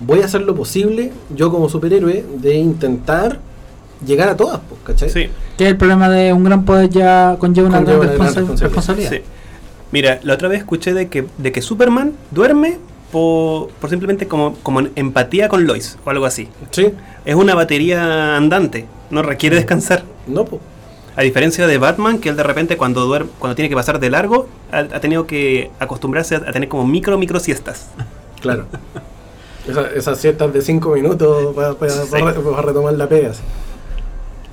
voy 0.00 0.20
a 0.20 0.26
hacer 0.26 0.42
lo 0.42 0.54
posible, 0.54 1.12
yo 1.34 1.50
como 1.50 1.68
superhéroe, 1.68 2.24
de 2.36 2.54
intentar 2.54 3.40
llegar 4.06 4.28
a 4.28 4.36
todas, 4.36 4.58
po, 4.60 4.76
¿cachai? 4.84 5.10
Sí. 5.10 5.26
Que 5.56 5.66
el 5.66 5.76
problema 5.76 6.08
de 6.08 6.32
un 6.32 6.44
gran 6.44 6.64
poder 6.64 6.88
ya 6.88 7.34
conlleva 7.40 7.68
una 7.68 7.78
Conlleva 7.78 8.04
gran, 8.04 8.14
una 8.20 8.30
gran 8.30 8.34
responsa- 8.46 8.62
responsabilidad. 8.62 9.10
responsabilidad. 9.10 9.10
Sí. 9.10 9.22
Mira, 9.90 10.20
la 10.22 10.34
otra 10.34 10.46
vez 10.48 10.58
escuché 10.58 10.94
de 10.94 11.08
que, 11.08 11.26
de 11.38 11.50
que 11.50 11.62
Superman 11.62 12.12
duerme 12.30 12.78
por, 13.10 13.70
por 13.70 13.90
simplemente 13.90 14.28
como, 14.28 14.54
como 14.62 14.80
en 14.80 14.92
empatía 14.94 15.48
con 15.48 15.66
Lois 15.66 15.98
o 16.04 16.10
algo 16.10 16.26
así. 16.26 16.46
Sí, 16.70 16.92
Es 17.24 17.34
una 17.34 17.54
batería 17.56 18.36
andante, 18.36 18.86
no 19.10 19.22
requiere 19.22 19.56
descansar. 19.56 20.04
no, 20.28 20.44
po. 20.44 20.60
A 21.18 21.22
diferencia 21.22 21.66
de 21.66 21.78
Batman, 21.78 22.18
que 22.18 22.28
él 22.28 22.36
de 22.36 22.44
repente 22.44 22.76
cuando 22.76 23.04
duerme, 23.04 23.28
cuando 23.40 23.56
tiene 23.56 23.68
que 23.68 23.74
pasar 23.74 23.98
de 23.98 24.08
largo, 24.08 24.46
ha, 24.70 24.78
ha 24.78 25.00
tenido 25.00 25.26
que 25.26 25.70
acostumbrarse 25.80 26.36
a, 26.36 26.38
a 26.38 26.52
tener 26.52 26.68
como 26.68 26.86
micro, 26.86 27.18
micro 27.18 27.40
siestas. 27.40 27.88
Claro. 28.40 28.66
Esa- 29.68 29.90
esas 29.90 30.18
siestas 30.20 30.52
de 30.52 30.62
5 30.62 30.90
minutos 30.94 31.54
para 31.56 32.62
retomar 32.62 32.94
la 32.94 33.08
pega. 33.08 33.34
sí. 33.34 33.40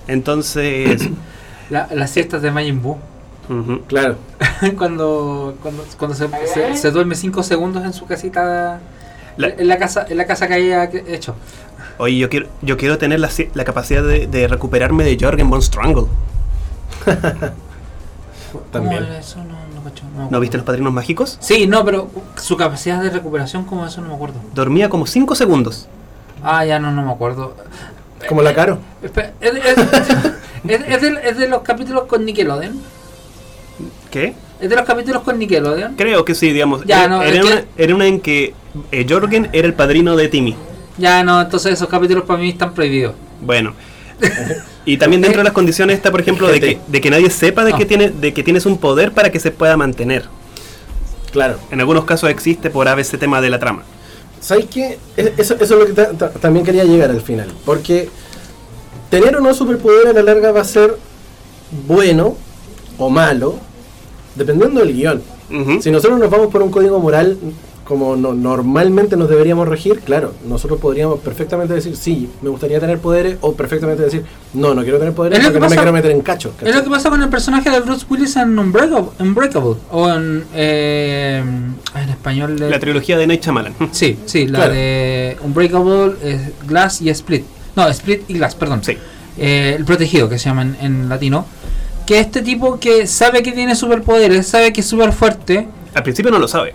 Entonces, 0.07 1.07
La- 1.69 1.87
las 1.93 2.09
siestas 2.11 2.41
de 2.41 2.51
Majin 2.51 2.81
Buu. 2.81 2.97
ujú. 3.49 3.81
Claro. 3.87 4.15
cuando 4.77 5.55
cuando, 5.61 5.83
cuando 5.97 6.15
se, 6.15 6.27
se- 6.51 6.75
se 6.77 6.91
duerme 6.91 7.13
5 7.15 7.43
segundos 7.43 7.83
en 7.83 7.93
su 7.93 8.05
casita. 8.05 8.79
La- 9.37 9.49
en 9.49 9.67
la 9.67 9.77
casa 9.77 10.05
en 10.09 10.17
la 10.17 10.25
casa 10.25 10.47
que 10.47 10.53
haya 10.55 10.85
hecho. 11.07 11.35
oye, 11.97 12.17
yo 12.17 12.29
quiero, 12.29 12.47
yo 12.61 12.77
quiero 12.77 12.97
tener 12.97 13.19
la, 13.19 13.29
la 13.53 13.65
capacidad 13.65 14.01
de, 14.03 14.27
de 14.27 14.47
recuperarme 14.47 15.03
de 15.03 15.17
Jorgen 15.19 15.49
von 15.49 15.61
Strangle. 15.61 16.05
También. 18.71 19.03
¿Cómo 19.03 19.07
era 19.11 19.19
eso? 19.19 19.37
No, 19.39 19.43
no 19.75 19.83
cacho, 19.83 20.03
no 20.05 20.11
me 20.11 20.17
¿No 20.17 20.23
acuerdo. 20.25 20.39
viste 20.39 20.57
los 20.57 20.65
padrinos 20.65 20.93
mágicos? 20.93 21.37
Sí, 21.41 21.67
no, 21.67 21.83
pero 21.83 22.09
su 22.37 22.55
capacidad 22.55 23.01
de 23.01 23.09
recuperación, 23.09 23.65
como 23.65 23.85
eso 23.85 24.01
no 24.01 24.07
me 24.09 24.15
acuerdo. 24.15 24.39
Dormía 24.53 24.89
como 24.89 25.05
5 25.05 25.35
segundos. 25.35 25.87
Ah, 26.43 26.63
ya 26.65 26.79
no, 26.79 26.91
no 26.91 27.01
me 27.03 27.11
acuerdo. 27.11 27.55
Como 28.29 28.41
la 28.41 28.53
caro. 28.53 28.79
¿Es, 29.01 29.11
es, 29.41 29.53
es- 30.67 30.81
es 30.87 31.01
de, 31.01 31.19
es 31.29 31.37
de 31.37 31.47
los 31.47 31.61
capítulos 31.61 32.05
con 32.05 32.25
Nickelodeon? 32.25 32.79
¿Qué? 34.09 34.33
¿Es 34.59 34.69
de 34.69 34.75
los 34.75 34.85
capítulos 34.85 35.21
con 35.23 35.37
Nickelodeon? 35.37 35.95
Creo 35.95 36.23
que 36.25 36.33
sí, 36.33 36.51
digamos. 36.53 36.83
Ya, 36.85 36.99
era, 37.05 37.07
no, 37.09 37.21
era 37.21 37.37
es 37.37 37.43
una, 37.45 37.55
que- 37.61 37.83
era 37.83 37.95
una 37.95 38.05
en 38.07 38.19
que 38.21 38.53
eh, 38.91 39.05
Jorgen 39.07 39.49
era 39.53 39.67
el 39.67 39.73
padrino 39.73 40.15
de 40.15 40.27
Timmy. 40.29 40.55
Ya, 40.97 41.23
no, 41.23 41.41
entonces 41.41 41.73
esos 41.73 41.89
capítulos 41.89 42.23
para 42.23 42.39
mí 42.39 42.49
están 42.49 42.73
prohibidos. 42.73 43.15
Bueno. 43.41 43.73
Y 44.87 44.97
también 44.97 45.21
dentro 45.21 45.39
de 45.39 45.45
las 45.45 45.53
condiciones 45.53 45.95
está, 45.97 46.11
por 46.11 46.21
ejemplo, 46.21 46.47
de 46.47 46.59
que, 46.59 46.79
de 46.87 47.01
que 47.01 47.09
nadie 47.09 47.29
sepa 47.31 47.65
de, 47.65 47.73
que 47.73 47.83
Ah. 47.83 47.87
tiene, 47.87 48.09
de 48.11 48.33
que 48.35 48.43
tienes 48.43 48.67
un 48.67 48.77
poder 48.77 49.11
para 49.13 49.31
que 49.31 49.39
se 49.39 49.49
pueda 49.49 49.75
mantener. 49.77 50.25
Claro. 51.31 51.57
En 51.71 51.79
algunos 51.79 52.05
casos 52.05 52.29
existe 52.29 52.69
por 52.69 52.87
ese 52.87 53.17
tema 53.17 53.41
de 53.41 53.49
la 53.49 53.57
trama. 53.59 53.83
¿Sabes 54.39 54.65
qué? 54.71 54.99
Es- 55.17 55.31
Eso, 55.37 55.55
eso 55.55 55.63
es 55.63 55.69
lo 55.71 55.85
que 55.87 55.93
ta- 55.93 56.11
ta- 56.11 56.29
también 56.29 56.63
quería 56.63 56.83
llegar 56.83 57.09
al 57.09 57.21
final. 57.21 57.51
Porque 57.65 58.09
tener 59.09 59.35
o 59.35 59.41
no 59.41 59.53
superpoder 59.55 60.07
a 60.09 60.13
la 60.13 60.21
larga 60.21 60.51
va 60.51 60.61
a 60.61 60.65
ser 60.65 60.97
bueno 61.87 62.37
o 62.99 63.09
malo, 63.09 63.57
dependiendo 64.35 64.81
del 64.81 64.93
guion. 64.93 65.21
Si 65.81 65.89
nosotros 65.91 66.19
nos 66.19 66.29
vamos 66.29 66.47
por 66.51 66.61
un 66.61 66.69
código 66.69 66.99
moral 66.99 67.37
como 67.85 68.15
no- 68.15 68.33
normalmente 68.33 69.15
nos 69.15 69.29
deberíamos 69.29 69.67
regir, 69.67 69.99
claro, 69.99 70.33
nosotros 70.47 70.79
podríamos 70.79 71.19
perfectamente 71.19 71.73
decir, 71.75 71.95
sí, 71.95 72.29
me 72.41 72.49
gustaría 72.49 72.79
tener 72.79 72.97
poderes, 72.99 73.37
o 73.41 73.53
perfectamente 73.53 74.01
decir, 74.03 74.25
no, 74.53 74.73
no 74.73 74.81
quiero 74.83 74.97
tener 74.97 75.13
poderes 75.13 75.37
Es 75.39 75.45
lo 75.45 75.49
porque 75.51 75.55
que 75.55 75.59
no 75.59 75.65
me 75.65 75.69
pasa- 75.69 75.81
quiero 75.81 75.93
meter 75.93 76.11
en 76.11 76.21
cacho. 76.21 76.51
Es 76.61 76.75
lo 76.75 76.83
que 76.83 76.89
pasa 76.89 77.09
con 77.11 77.21
el 77.21 77.29
personaje 77.29 77.69
de 77.69 77.79
Bruce 77.81 78.05
Willis 78.09 78.35
en 78.37 78.57
Unbreakable, 78.57 79.09
Unbreakable 79.19 79.75
o 79.91 80.09
en, 80.09 80.43
eh, 80.55 81.43
en 81.95 82.09
español. 82.09 82.57
de- 82.59 82.69
La 82.71 82.79
trilogía 82.79 83.17
de 83.17 83.27
Night 83.27 83.43
Shyamalan. 83.43 83.73
Sí, 83.91 84.17
sí, 84.25 84.47
la 84.47 84.59
Claro. 84.59 84.73
de 84.73 85.37
Unbreakable, 85.43 86.13
eh, 86.23 86.51
Glass 86.67 87.01
y 87.01 87.09
Split. 87.11 87.45
No, 87.75 87.87
Split 87.87 88.23
y 88.29 88.33
Glass, 88.33 88.55
perdón. 88.55 88.83
Sí. 88.83 88.97
Eh, 89.37 89.75
el 89.77 89.85
protegido, 89.85 90.27
que 90.27 90.39
se 90.39 90.45
llama 90.49 90.63
en, 90.63 90.75
en 90.81 91.09
latino. 91.09 91.45
Que 92.07 92.19
este 92.19 92.41
tipo 92.41 92.79
que 92.79 93.05
sabe 93.07 93.43
que 93.43 93.51
tiene 93.51 93.75
superpoderes, 93.75 94.47
sabe 94.47 94.71
que 94.73 94.81
es 94.81 94.87
súper 94.87 95.11
fuerte, 95.11 95.67
Al 95.93 96.03
principio 96.03 96.29
no 96.31 96.39
lo 96.39 96.47
sabe. 96.47 96.73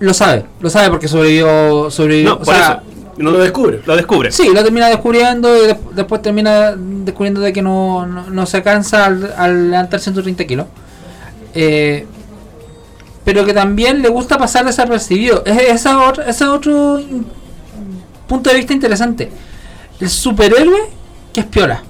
Lo 0.00 0.14
sabe. 0.14 0.44
Lo 0.60 0.70
sabe 0.70 0.90
porque 0.90 1.08
sobrevivió. 1.08 1.90
sobrevivió 1.90 2.30
No, 2.30 2.34
o 2.36 2.38
por 2.38 2.54
sea, 2.54 2.72
eso. 2.72 2.80
No, 3.18 3.30
lo 3.32 3.38
descubre. 3.38 3.82
Lo 3.84 3.96
descubre. 3.96 4.30
Sí, 4.30 4.48
lo 4.52 4.62
termina 4.62 4.86
descubriendo 4.88 5.56
y 5.56 5.66
de- 5.66 5.78
después 5.94 6.22
termina 6.22 6.74
descubriendo 6.76 7.40
de 7.40 7.52
que 7.52 7.62
no, 7.62 8.06
no, 8.06 8.30
no 8.30 8.46
se 8.46 8.62
cansa 8.62 9.06
al, 9.06 9.34
al 9.36 9.70
levantar 9.72 9.98
130 10.00 10.44
kilos. 10.46 10.66
Eh, 11.54 12.06
pero 13.24 13.44
que 13.44 13.52
también 13.52 14.00
le 14.02 14.08
gusta 14.08 14.38
pasar 14.38 14.64
desapercibido. 14.64 15.42
Es, 15.44 15.58
ese 15.58 15.90
es 16.28 16.42
otro 16.42 17.00
in- 17.00 17.26
punto 18.28 18.50
de 18.50 18.56
vista 18.56 18.72
interesante. 18.72 19.30
El 20.00 20.08
superhéroe 20.08 20.78
que 21.32 21.40
es 21.40 21.46
piola. 21.46 21.82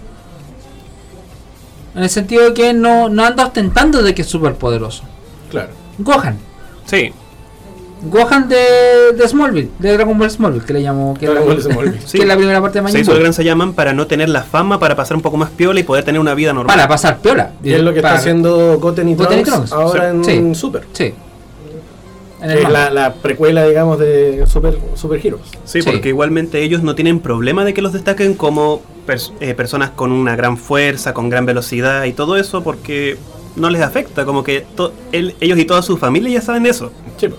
En 1.95 2.03
el 2.05 2.11
sentido 2.11 2.45
de 2.45 2.55
que 2.55 2.73
no, 2.73 3.09
no 3.09 3.25
anda 3.25 3.45
ostentando 3.47 4.03
de 4.03 4.15
que 4.15 4.23
es 4.23 4.29
superpoderoso. 4.29 5.03
Claro. 5.51 5.71
Gohan. 5.99 6.39
Sí. 6.87 7.13
Gohan 8.03 8.49
de, 8.49 8.57
de 9.17 9.29
Smallville, 9.29 9.71
de 9.79 9.93
Dragon 9.95 10.17
Ball 10.17 10.31
Smallville, 10.31 10.65
que 10.65 10.73
le 10.73 10.81
llamo. 10.81 11.15
Que, 11.19 11.27
Dragon 11.27 11.49
la- 11.49 11.55
Ball 11.55 11.63
Smallville. 11.63 11.99
que 12.13 12.19
es 12.19 12.27
la 12.27 12.37
primera 12.37 12.61
parte 12.61 12.75
de 12.79 12.81
Se 12.81 12.83
Majin 12.85 13.01
hizo 13.01 13.13
el 13.13 13.21
gran 13.21 13.33
Sayaman 13.33 13.73
para 13.73 13.93
no 13.93 14.07
tener 14.07 14.29
la 14.29 14.43
fama, 14.43 14.79
para 14.79 14.95
pasar 14.95 15.17
un 15.17 15.23
poco 15.23 15.37
más 15.37 15.51
piola 15.51 15.81
y 15.81 15.83
poder 15.83 16.05
tener 16.05 16.21
una 16.21 16.35
vida 16.35 16.53
normal. 16.53 16.75
Para 16.77 16.87
pasar 16.89 17.19
piola. 17.19 17.53
Y 17.63 17.73
es 17.73 17.81
lo 17.83 17.93
que 17.93 18.01
Para- 18.01 18.15
está 18.15 18.21
haciendo 18.21 18.79
Goten 18.79 19.09
y 19.09 19.15
Goten 19.17 19.41
y 19.41 19.43
Trunks 19.43 19.71
Trunks, 19.71 19.73
ahora 19.73 20.13
sí. 20.23 20.31
en 20.31 20.55
Sí. 20.55 20.61
Super. 20.61 20.85
Sí. 20.93 21.13
En 22.41 22.51
el 22.53 22.73
la, 22.73 22.89
la 22.91 23.15
precuela, 23.15 23.65
digamos, 23.67 23.99
de 23.99 24.45
Super, 24.47 24.79
Super 24.95 25.25
Heroes. 25.27 25.43
Sí, 25.65 25.83
Sí. 25.83 25.91
porque 25.91 26.11
igualmente 26.11 26.63
ellos 26.63 26.85
no 26.85 26.95
tienen 26.95 27.19
problema 27.19 27.65
de 27.65 27.75
que 27.75 27.83
los 27.83 27.93
destaquen 27.93 28.35
como 28.35 28.81
pers- 29.09 29.33
eh, 29.41 29.55
personas 29.55 29.91
con 29.91 30.13
una 30.13 30.37
gran 30.37 30.57
fuerza, 30.57 31.13
con 31.15 31.31
gran 31.31 31.47
velocidad 31.47 32.05
y 32.05 32.13
todo 32.13 32.37
eso, 32.37 32.63
porque 32.63 33.19
no 33.57 33.71
les 33.71 33.83
afecta, 33.83 34.25
como 34.25 34.45
que 34.45 34.65
él- 35.11 35.35
ellos 35.41 35.59
y 35.59 35.65
toda 35.65 35.83
su 35.83 35.97
familia 35.97 36.31
ya 36.35 36.41
saben 36.41 36.65
eso. 36.67 36.93
Sí, 37.17 37.27
po. 37.27 37.37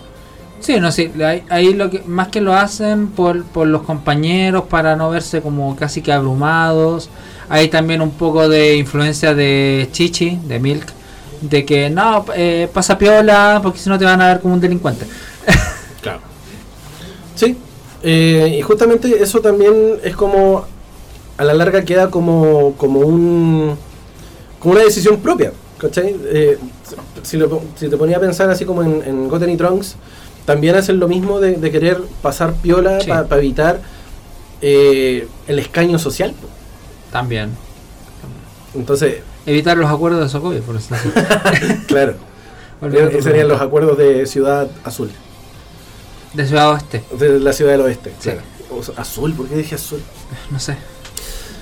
Sí, 0.59 0.79
no, 0.79 0.91
sí. 0.91 1.11
Ahí, 1.23 1.43
ahí 1.49 1.73
lo 1.73 1.89
que 1.89 2.01
más 2.05 2.27
que 2.27 2.41
lo 2.41 2.53
hacen 2.53 3.07
por, 3.11 3.43
por 3.45 3.67
los 3.67 3.83
compañeros 3.83 4.63
para 4.69 4.95
no 4.95 5.09
verse 5.09 5.41
como 5.41 5.75
casi 5.75 6.01
que 6.01 6.11
abrumados. 6.11 7.09
Hay 7.47 7.69
también 7.69 8.01
un 8.01 8.11
poco 8.11 8.47
de 8.49 8.75
influencia 8.75 9.33
de 9.33 9.87
Chichi, 9.91 10.37
de 10.45 10.59
Milk, 10.59 10.85
de 11.41 11.65
que 11.65 11.89
no, 11.89 12.25
eh, 12.35 12.69
pasa 12.73 12.97
piola 12.97 13.59
porque 13.63 13.79
si 13.79 13.89
no 13.89 13.97
te 13.97 14.05
van 14.05 14.21
a 14.21 14.27
ver 14.27 14.41
como 14.41 14.53
un 14.55 14.59
delincuente. 14.61 15.05
Claro. 16.01 16.21
Sí, 17.35 17.57
eh, 18.03 18.55
y 18.59 18.61
justamente 18.61 19.21
eso 19.21 19.39
también 19.41 19.73
es 20.03 20.15
como, 20.15 20.65
a 21.37 21.43
la 21.43 21.53
larga 21.53 21.83
queda 21.85 22.09
como, 22.11 22.75
como 22.77 23.01
un 23.01 23.77
como 24.59 24.75
una 24.75 24.83
decisión 24.83 25.21
propia, 25.21 25.53
¿cachai? 25.77 26.15
Eh, 26.25 26.57
si, 27.23 27.37
lo- 27.37 27.61
si 27.75 27.89
te 27.89 27.97
ponía 27.97 28.17
a 28.17 28.19
pensar 28.21 28.49
así 28.49 28.65
como 28.65 28.83
en, 28.83 29.03
en 29.05 29.29
Goten 29.29 29.49
y 29.51 29.57
Trunks, 29.57 29.95
también 30.45 30.75
hacen 30.75 30.99
lo 30.99 31.07
mismo 31.07 31.39
de, 31.39 31.53
de 31.53 31.71
querer 31.71 32.01
pasar 32.21 32.53
piola 32.55 32.99
Sí. 33.01 33.07
para 33.09 33.37
evitar 33.37 33.81
eh, 34.61 35.27
el 35.47 35.59
escaño 35.59 35.99
social. 35.99 36.33
También. 37.11 37.51
Entonces, 38.75 39.19
Evitar 39.45 39.77
los 39.77 39.89
acuerdos 39.89 40.21
de 40.21 40.29
Sokovia, 40.29 40.61
por 40.61 40.75
eso. 40.75 40.93
claro, 41.87 42.15
esos 42.93 43.23
serían 43.23 43.47
los 43.47 43.59
acuerdos 43.61 43.97
de 43.97 44.27
Ciudad 44.27 44.67
Azul, 44.83 45.09
De 46.33 46.45
Ciudad 46.45 46.69
Oeste. 46.71 47.03
de 47.17 47.39
la 47.39 47.51
Ciudad 47.53 47.71
del 47.71 47.81
Oeste. 47.81 48.11
Sí. 48.19 48.29
claro. 48.29 48.41
O 48.77 48.83
sea, 48.83 48.95
azul, 48.97 49.33
¿por 49.33 49.47
qué 49.47 49.55
dije 49.55 49.73
azul? 49.75 50.01
No 50.51 50.59
sé. 50.59 50.75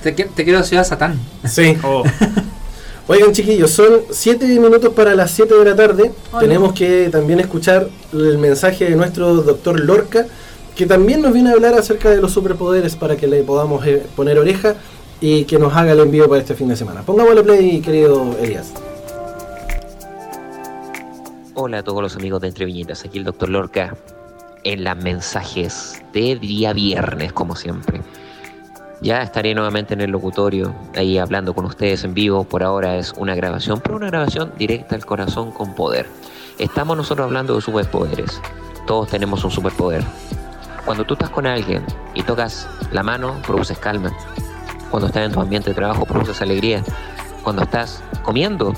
Te, 0.02 0.12
te 0.12 0.44
quiero 0.44 0.62
Ciudad 0.64 0.84
Satán. 0.84 1.18
Sí. 1.46 1.78
Oh, 1.82 2.02
Oigan 3.10 3.32
chiquillos, 3.32 3.70
son 3.70 4.02
7 4.10 4.46
minutos 4.60 4.92
para 4.92 5.14
las 5.14 5.30
7 5.30 5.54
de 5.54 5.64
la 5.64 5.74
tarde. 5.74 6.12
Hola. 6.30 6.40
Tenemos 6.40 6.74
que 6.74 7.08
también 7.10 7.40
escuchar 7.40 7.88
el 8.12 8.36
mensaje 8.36 8.84
de 8.84 8.96
nuestro 8.96 9.34
doctor 9.36 9.80
Lorca, 9.80 10.26
que 10.76 10.84
también 10.84 11.22
nos 11.22 11.32
viene 11.32 11.48
a 11.48 11.54
hablar 11.54 11.72
acerca 11.72 12.10
de 12.10 12.20
los 12.20 12.32
superpoderes 12.32 12.96
para 12.96 13.16
que 13.16 13.26
le 13.26 13.42
podamos 13.44 13.86
eh, 13.86 14.04
poner 14.14 14.38
oreja 14.38 14.74
y 15.22 15.44
que 15.44 15.58
nos 15.58 15.74
haga 15.74 15.92
el 15.92 16.00
envío 16.00 16.28
para 16.28 16.42
este 16.42 16.54
fin 16.54 16.68
de 16.68 16.76
semana. 16.76 17.00
Pongámosle 17.00 17.42
play, 17.42 17.80
querido 17.80 18.36
Elías. 18.42 18.74
Hola 21.54 21.78
a 21.78 21.82
todos 21.82 22.02
los 22.02 22.14
amigos 22.14 22.42
de 22.42 22.48
Entre 22.48 22.66
Viñetas, 22.66 23.06
aquí 23.06 23.16
el 23.16 23.24
Dr. 23.24 23.48
Lorca 23.48 23.96
en 24.64 24.84
las 24.84 25.02
mensajes 25.02 26.02
de 26.12 26.36
día 26.36 26.74
viernes, 26.74 27.32
como 27.32 27.56
siempre. 27.56 28.02
Ya 29.00 29.22
estaré 29.22 29.54
nuevamente 29.54 29.94
en 29.94 30.00
el 30.00 30.10
locutorio, 30.10 30.74
ahí 30.96 31.18
hablando 31.18 31.54
con 31.54 31.64
ustedes 31.64 32.02
en 32.02 32.14
vivo. 32.14 32.42
Por 32.42 32.64
ahora 32.64 32.96
es 32.96 33.12
una 33.16 33.36
grabación, 33.36 33.80
pero 33.80 33.96
una 33.96 34.08
grabación 34.08 34.52
directa 34.58 34.96
al 34.96 35.06
corazón 35.06 35.52
con 35.52 35.74
poder. 35.74 36.06
Estamos 36.58 36.96
nosotros 36.96 37.26
hablando 37.26 37.54
de 37.54 37.60
superpoderes. 37.60 38.40
Todos 38.88 39.08
tenemos 39.08 39.44
un 39.44 39.52
superpoder. 39.52 40.02
Cuando 40.84 41.04
tú 41.04 41.14
estás 41.14 41.30
con 41.30 41.46
alguien 41.46 41.84
y 42.14 42.22
tocas 42.22 42.68
la 42.90 43.04
mano, 43.04 43.36
produces 43.46 43.78
calma. 43.78 44.12
Cuando 44.90 45.06
estás 45.06 45.26
en 45.26 45.32
tu 45.32 45.40
ambiente 45.40 45.70
de 45.70 45.74
trabajo, 45.74 46.04
produces 46.04 46.42
alegría. 46.42 46.82
Cuando 47.44 47.62
estás 47.62 48.02
comiendo, 48.24 48.72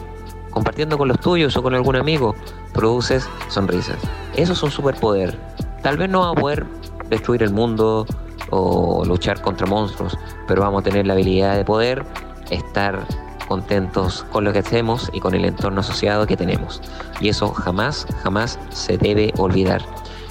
compartiendo 0.51 0.98
con 0.98 1.09
los 1.09 1.18
tuyos 1.18 1.56
o 1.56 1.62
con 1.62 1.74
algún 1.74 1.97
amigo, 1.97 2.34
produces 2.74 3.26
sonrisas. 3.48 3.97
Eso 4.36 4.52
es 4.52 4.62
un 4.62 4.70
superpoder. 4.70 5.38
Tal 5.82 5.97
vez 5.97 6.10
no 6.10 6.20
vamos 6.20 6.36
a 6.36 6.40
poder 6.40 6.66
destruir 7.09 7.42
el 7.42 7.52
mundo 7.52 8.06
o 8.51 9.05
luchar 9.05 9.40
contra 9.40 9.66
monstruos, 9.66 10.16
pero 10.47 10.62
vamos 10.62 10.81
a 10.81 10.85
tener 10.85 11.06
la 11.06 11.14
habilidad 11.14 11.56
de 11.56 11.64
poder 11.64 12.05
estar 12.51 13.06
contentos 13.48 14.24
con 14.31 14.44
lo 14.44 14.52
que 14.52 14.60
hacemos 14.60 15.10
y 15.12 15.20
con 15.20 15.35
el 15.35 15.44
entorno 15.44 15.81
asociado 15.81 16.27
que 16.27 16.36
tenemos. 16.36 16.81
Y 17.20 17.28
eso 17.28 17.52
jamás, 17.52 18.06
jamás 18.22 18.59
se 18.70 18.97
debe 18.97 19.32
olvidar, 19.39 19.82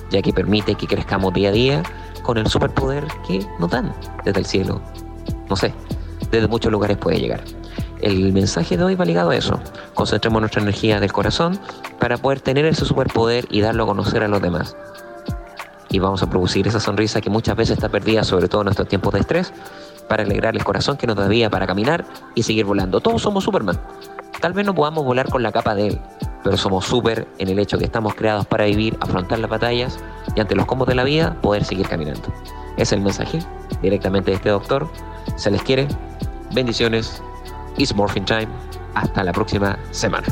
ya 0.10 0.22
que 0.22 0.32
permite 0.32 0.76
que 0.76 0.88
crezcamos 0.88 1.34
día 1.34 1.50
a 1.50 1.52
día 1.52 1.84
con 2.24 2.38
el 2.38 2.48
superpoder 2.48 3.06
que 3.28 3.46
nos 3.60 3.72
dan 3.72 3.94
desde 4.24 4.40
el 4.40 4.46
cielo. 4.46 4.82
No 5.50 5.56
sé, 5.56 5.74
desde 6.32 6.48
muchos 6.48 6.72
lugares 6.72 6.98
puede 6.98 7.20
llegar. 7.20 7.42
El 8.02 8.32
mensaje 8.32 8.78
de 8.78 8.84
hoy 8.86 8.96
va 8.96 9.04
ligado 9.04 9.32
a 9.32 9.36
eso. 9.36 9.60
Concentremos 9.94 10.40
nuestra 10.42 10.62
energía 10.62 11.02
del 11.02 11.12
corazón 11.12 11.60
para 12.00 12.18
poder 12.18 12.40
tener 12.40 12.66
ese 12.66 12.86
superpoder 12.86 13.46
y 13.50 13.60
darlo 13.60 13.84
a 13.84 13.88
conocer 13.88 14.24
a 14.24 14.30
los 14.30 14.42
demás. 14.42 14.78
Y 15.90 16.00
vamos 16.00 16.22
a 16.24 16.30
producir 16.30 16.68
esa 16.68 16.80
sonrisa 16.80 17.22
que 17.22 17.30
muchas 17.30 17.56
veces 17.56 17.78
está 17.78 17.90
perdida, 17.90 18.24
sobre 18.24 18.48
todo 18.48 18.62
en 18.62 18.66
nuestros 18.66 18.88
tiempos 18.88 19.14
de 19.14 19.22
estrés, 19.22 19.54
para 20.08 20.24
alegrar 20.24 20.56
el 20.56 20.64
corazón 20.64 20.98
que 20.98 21.08
nos 21.08 21.16
da 21.16 21.28
vida 21.28 21.50
para 21.50 21.68
caminar 21.68 22.06
y 22.36 22.44
seguir 22.44 22.66
volando. 22.66 23.00
Todos 23.00 23.22
somos 23.22 23.44
Superman. 23.44 23.80
Tal 24.42 24.54
vez 24.54 24.66
no 24.66 24.74
podamos 24.74 25.04
volar 25.04 25.30
con 25.30 25.44
la 25.44 25.52
capa 25.52 25.76
de 25.76 25.88
él, 25.88 26.02
pero 26.44 26.58
somos 26.58 26.86
super 26.86 27.28
en 27.38 27.50
el 27.50 27.60
hecho 27.60 27.78
que 27.78 27.86
estamos 27.86 28.16
creados 28.16 28.46
para 28.46 28.66
vivir, 28.66 28.98
afrontar 29.02 29.40
las 29.40 29.50
batallas 29.50 30.00
y 30.36 30.40
ante 30.40 30.56
los 30.56 30.66
combos 30.66 30.88
de 30.88 30.96
la 30.96 31.04
vida 31.04 31.36
poder 31.42 31.66
seguir 31.66 31.88
caminando. 31.88 32.22
Es 32.78 32.94
el 32.94 33.02
mensaje 33.02 33.40
directamente 33.82 34.32
de 34.32 34.38
este 34.38 34.50
doctor. 34.50 34.90
Se 35.36 35.52
les 35.52 35.62
quiere. 35.64 35.88
Bendiciones. 36.54 37.22
It's 37.78 37.94
Morphin 37.94 38.26
Time. 38.26 38.48
Hasta 38.94 39.24
la 39.24 39.34
próxima 39.34 39.78
semana. 39.92 40.28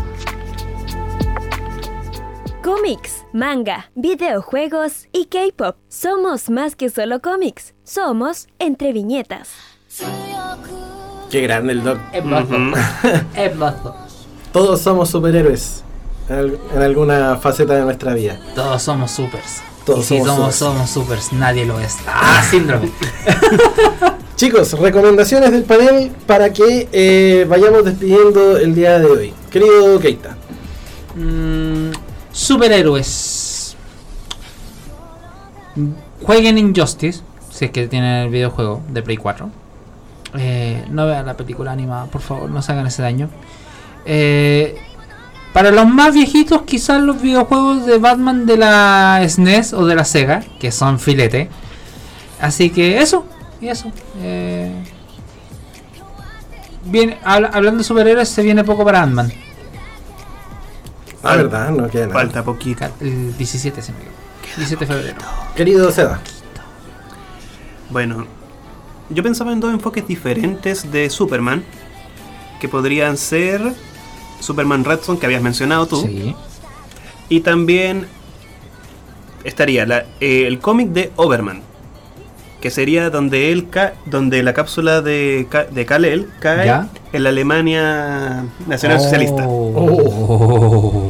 Cómics, 2.71 3.23
manga, 3.31 3.89
videojuegos 3.95 5.07
y 5.13 5.27
K-pop. 5.27 5.77
Somos 5.87 6.49
más 6.49 6.75
que 6.75 6.89
solo 6.89 7.21
cómics. 7.21 7.73
Somos 7.85 8.47
entre 8.59 8.91
viñetas. 8.91 9.51
Qué 11.31 11.39
grande 11.43 11.71
el 11.71 11.81
doc. 11.85 11.97
Hermoso. 12.11 12.55
Hermoso. 13.35 13.95
Todos 14.51 14.81
somos 14.81 15.09
superhéroes 15.09 15.85
en, 16.27 16.35
al- 16.35 16.59
en 16.75 16.81
alguna 16.81 17.37
faceta 17.37 17.73
de 17.73 17.83
nuestra 17.83 18.13
vida. 18.13 18.37
Todos 18.53 18.81
somos 18.83 19.11
supers. 19.11 19.61
Todos 19.85 19.99
y 20.11 20.17
si 20.17 20.25
somos 20.25 20.27
somos, 20.27 20.55
supers. 20.55 20.57
somos 20.57 20.89
supers, 20.89 21.31
nadie 21.31 21.65
lo 21.65 21.79
es. 21.79 21.95
Ah, 22.05 22.45
síndrome. 22.51 22.91
Chicos, 24.35 24.73
recomendaciones 24.77 25.53
del 25.53 25.63
panel 25.63 26.11
para 26.25 26.51
que 26.51 26.89
eh, 26.91 27.45
vayamos 27.47 27.85
despidiendo 27.85 28.57
el 28.57 28.75
día 28.75 28.99
de 28.99 29.05
hoy. 29.05 29.33
Querido 29.49 29.97
Keita. 30.01 30.35
Mm, 31.15 31.86
superhéroes. 32.37 33.75
Jueguen 36.23 36.57
Injustice, 36.57 37.21
si 37.51 37.65
es 37.65 37.71
que 37.71 37.87
tienen 37.87 38.13
el 38.25 38.29
videojuego 38.29 38.81
de 38.89 39.01
Play 39.01 39.17
4. 39.17 39.49
Eh, 40.37 40.85
no 40.89 41.05
vean 41.07 41.25
la 41.25 41.35
película 41.37 41.71
animada, 41.71 42.05
por 42.05 42.21
favor, 42.21 42.49
no 42.49 42.61
se 42.61 42.71
hagan 42.71 42.87
ese 42.87 43.01
daño. 43.01 43.29
Eh, 44.05 44.77
para 45.53 45.71
los 45.71 45.87
más 45.87 46.13
viejitos, 46.13 46.61
quizás 46.63 47.01
los 47.01 47.21
videojuegos 47.21 47.85
de 47.85 47.97
Batman 47.97 48.45
de 48.45 48.57
la 48.57 49.19
SNES 49.27 49.73
o 49.73 49.85
de 49.85 49.95
la 49.95 50.05
Sega, 50.05 50.43
que 50.59 50.71
son 50.71 50.99
filete. 50.99 51.49
Así 52.41 52.69
que 52.69 52.99
eso, 53.01 53.25
y 53.61 53.67
eso. 53.69 53.91
Eh, 54.21 54.71
bien, 56.85 57.15
habla- 57.23 57.49
hablando 57.53 57.79
de 57.79 57.83
superhéroes, 57.83 58.29
se 58.29 58.43
viene 58.43 58.63
poco 58.63 58.83
para 58.85 59.01
Ant-Man. 59.01 59.31
Ah, 61.33 61.35
verdad, 61.37 61.69
no 61.71 61.87
queda 61.89 62.07
nada. 62.07 62.19
Falta 62.19 62.43
poquito. 62.43 62.85
El 62.99 63.35
17, 63.37 63.81
se 63.81 63.91
me 63.91 63.97
equivoco. 63.99 64.17
17 64.57 64.85
de 64.85 64.93
febrero. 64.93 65.17
Querido 65.55 65.91
Seda. 65.91 66.19
Bueno, 67.89 68.25
yo 69.09 69.23
pensaba 69.23 69.51
en 69.53 69.59
dos 69.59 69.73
enfoques 69.73 70.07
diferentes 70.07 70.91
de 70.91 71.09
Superman, 71.09 71.63
que 72.59 72.67
podrían 72.67 73.17
ser 73.17 73.61
Superman 74.39 74.83
Red 74.83 74.99
Son, 75.01 75.17
que 75.17 75.25
habías 75.25 75.41
mencionado 75.41 75.85
tú, 75.87 76.01
Sí. 76.01 76.35
y 77.29 77.39
también 77.41 78.07
estaría 79.43 79.85
la- 79.85 80.05
eh, 80.19 80.45
el 80.47 80.59
cómic 80.59 80.89
de 80.89 81.11
Overman, 81.15 81.61
que 82.59 82.69
sería 82.71 83.09
donde 83.09 83.51
él 83.51 83.69
ca- 83.69 83.93
donde 84.05 84.43
la 84.43 84.53
cápsula 84.53 85.01
de, 85.01 85.47
de 85.71 85.85
Kal-El 85.85 86.27
cae 86.39 86.65
¿Ya? 86.65 86.89
en 87.13 87.23
la 87.23 87.29
Alemania 87.29 88.45
nacional 88.67 88.99
socialista. 88.99 89.43
Oh. 89.47 91.06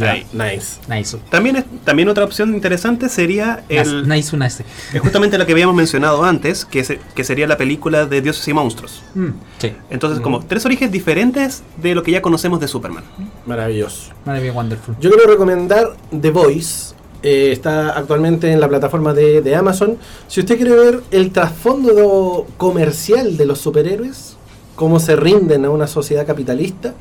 Ya. 0.00 0.12
Ahí. 0.12 0.26
Nice. 0.32 0.80
Nice. 0.88 1.16
También, 1.30 1.56
es- 1.56 1.64
también 1.84 2.08
otra 2.08 2.24
opción 2.24 2.54
interesante 2.54 3.08
sería 3.08 3.62
el, 3.68 4.08
Nice, 4.08 4.36
nice. 4.36 4.64
es 4.92 5.00
justamente 5.00 5.38
lo 5.38 5.46
que 5.46 5.52
habíamos 5.52 5.74
mencionado 5.76 6.24
antes, 6.24 6.64
que, 6.64 6.82
se- 6.84 6.98
que 7.14 7.22
sería 7.24 7.46
la 7.46 7.56
película 7.56 8.06
de 8.06 8.20
Dioses 8.20 8.46
y 8.48 8.52
Monstruos. 8.52 9.02
Mm, 9.14 9.28
sí. 9.58 9.72
Entonces, 9.90 10.20
como 10.20 10.40
tres 10.44 10.64
orígenes 10.66 10.92
diferentes 10.92 11.62
de 11.76 11.94
lo 11.94 12.02
que 12.02 12.10
ya 12.12 12.22
conocemos 12.22 12.60
de 12.60 12.68
Superman. 12.68 13.04
Maravilloso. 13.46 14.12
Mía, 14.26 14.52
wonderful. 14.52 14.94
Yo 15.00 15.10
quiero 15.10 15.30
recomendar 15.30 15.94
The 16.20 16.30
Voice. 16.30 16.94
eh, 17.22 17.52
está 17.52 17.90
actualmente 17.98 18.50
en 18.50 18.60
la 18.60 18.68
plataforma 18.68 19.12
de, 19.12 19.42
de 19.42 19.54
Amazon. 19.54 19.98
Si 20.26 20.40
usted 20.40 20.56
quiere 20.56 20.74
ver 20.74 21.02
el 21.10 21.32
trasfondo 21.32 21.92
do- 21.92 22.46
comercial 22.56 23.36
de 23.36 23.44
los 23.44 23.58
superhéroes, 23.60 24.36
cómo 24.74 24.98
se 25.00 25.16
rinden 25.16 25.66
a 25.66 25.70
una 25.70 25.86
sociedad 25.86 26.26
capitalista, 26.26 26.94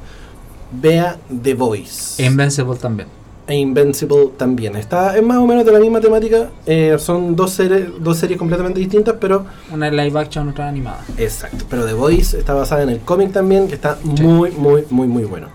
vea 0.71 1.17
The 1.43 1.53
Voice. 1.53 2.23
Invincible 2.23 2.75
también. 2.75 3.07
E 3.47 3.55
Invincible 3.55 4.29
también. 4.37 4.75
Está 4.75 5.17
es 5.17 5.23
más 5.23 5.37
o 5.37 5.47
menos 5.47 5.65
de 5.65 5.71
la 5.71 5.79
misma 5.79 5.99
temática. 5.99 6.49
eh, 6.67 6.95
son 6.99 7.35
dos, 7.35 7.51
series 7.51 7.87
dos 7.99 8.17
series 8.17 8.37
completamente 8.37 8.79
distintas, 8.79 9.15
pero 9.19 9.45
Una 9.71 9.87
es 9.87 9.93
live 9.93 10.19
action, 10.19 10.49
otra 10.49 10.67
animada. 10.67 11.03
Exacto, 11.17 11.65
pero 11.69 11.85
The 11.85 11.93
Voice 11.93 12.37
está 12.37 12.53
basada 12.53 12.83
en 12.83 12.89
el 12.89 12.99
cómic 12.99 13.31
también, 13.31 13.67
que 13.67 13.75
está 13.75 13.97
muy, 14.03 14.51
muy, 14.51 14.83
muy, 14.91 15.07
muy 15.07 15.23
bueno. 15.23 15.47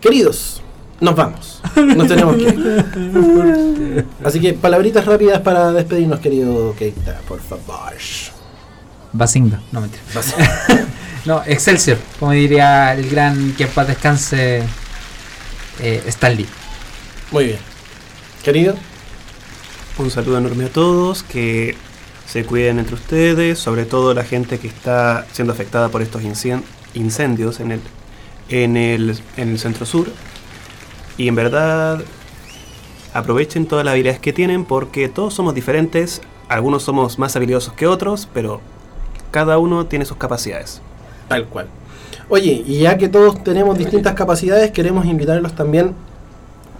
Queridos, 0.00 0.62
nos 1.00 1.14
vamos. 1.14 1.60
Nos 1.76 2.08
tenemos 2.08 2.36
que 2.36 2.42
ir. 2.42 4.06
Así 4.24 4.40
que 4.40 4.54
palabritas 4.54 5.04
rápidas 5.04 5.40
para 5.40 5.72
despedirnos, 5.72 6.20
querido 6.20 6.74
Keita, 6.78 7.20
por 7.28 7.40
favor. 7.40 7.92
Basinga, 9.14 9.60
no 9.70 9.80
mentira. 9.80 10.02
no, 11.24 11.42
Excelsior, 11.46 11.98
como 12.18 12.32
diría 12.32 12.92
el 12.94 13.08
gran 13.08 13.52
que 13.52 13.62
en 13.62 13.70
paz 13.70 13.86
descanse 13.86 14.64
eh, 15.80 16.02
Stanley. 16.06 16.46
Muy 17.30 17.44
bien. 17.46 17.58
Querido, 18.42 18.74
Un 19.98 20.10
saludo 20.10 20.38
enorme 20.38 20.64
a 20.64 20.68
todos, 20.68 21.22
que 21.22 21.76
se 22.26 22.44
cuiden 22.44 22.80
entre 22.80 22.96
ustedes, 22.96 23.58
sobre 23.58 23.84
todo 23.84 24.12
la 24.14 24.24
gente 24.24 24.58
que 24.58 24.66
está 24.66 25.24
siendo 25.32 25.52
afectada 25.52 25.88
por 25.88 26.02
estos 26.02 26.22
incendios 26.94 27.60
en 27.60 27.70
el, 27.70 27.80
en 28.48 28.76
el, 28.76 29.16
en 29.36 29.48
el 29.50 29.58
centro 29.60 29.86
sur. 29.86 30.08
Y 31.16 31.28
en 31.28 31.36
verdad, 31.36 32.02
aprovechen 33.12 33.66
todas 33.66 33.84
las 33.84 33.92
habilidades 33.92 34.20
que 34.20 34.32
tienen 34.32 34.64
porque 34.64 35.08
todos 35.08 35.32
somos 35.34 35.54
diferentes, 35.54 36.20
algunos 36.48 36.82
somos 36.82 37.20
más 37.20 37.36
habilidosos 37.36 37.74
que 37.74 37.86
otros, 37.86 38.28
pero 38.34 38.60
cada 39.34 39.58
uno 39.58 39.86
tiene 39.86 40.04
sus 40.04 40.16
capacidades. 40.16 40.80
tal 41.26 41.46
cual. 41.46 41.66
Oye, 42.28 42.62
y 42.64 42.78
ya 42.78 42.96
que 42.96 43.08
todos 43.08 43.42
tenemos 43.42 43.76
distintas 43.76 44.14
capacidades, 44.14 44.70
queremos 44.70 45.06
invitarlos 45.06 45.56
también 45.56 45.92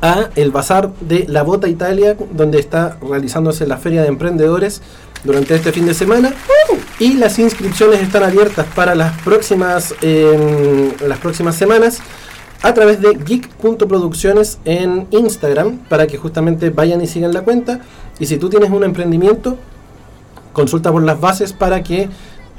a 0.00 0.28
el 0.36 0.52
bazar 0.52 0.92
de 1.00 1.24
La 1.28 1.42
Bota 1.42 1.66
Italia, 1.66 2.16
donde 2.30 2.60
está 2.60 2.96
realizándose 3.02 3.66
la 3.66 3.76
feria 3.76 4.02
de 4.02 4.08
emprendedores 4.08 4.82
durante 5.24 5.56
este 5.56 5.72
fin 5.72 5.84
de 5.84 5.94
semana. 5.94 6.32
Y 7.00 7.14
las 7.14 7.40
inscripciones 7.40 8.00
están 8.00 8.22
abiertas 8.22 8.66
para 8.76 8.94
las 8.94 9.20
próximas, 9.22 9.92
eh, 10.00 10.92
las 11.08 11.18
próximas 11.18 11.56
semanas 11.56 11.98
a 12.62 12.72
través 12.72 13.00
de 13.00 13.14
geek.producciones 13.14 14.58
en 14.64 15.08
Instagram 15.10 15.78
para 15.88 16.06
que 16.06 16.18
justamente 16.18 16.70
vayan 16.70 17.00
y 17.00 17.08
sigan 17.08 17.34
la 17.34 17.42
cuenta. 17.42 17.80
Y 18.20 18.26
si 18.26 18.36
tú 18.36 18.48
tienes 18.48 18.70
un 18.70 18.84
emprendimiento, 18.84 19.58
consulta 20.54 20.90
por 20.90 21.02
las 21.02 21.20
bases 21.20 21.52
para 21.52 21.82
que 21.82 22.08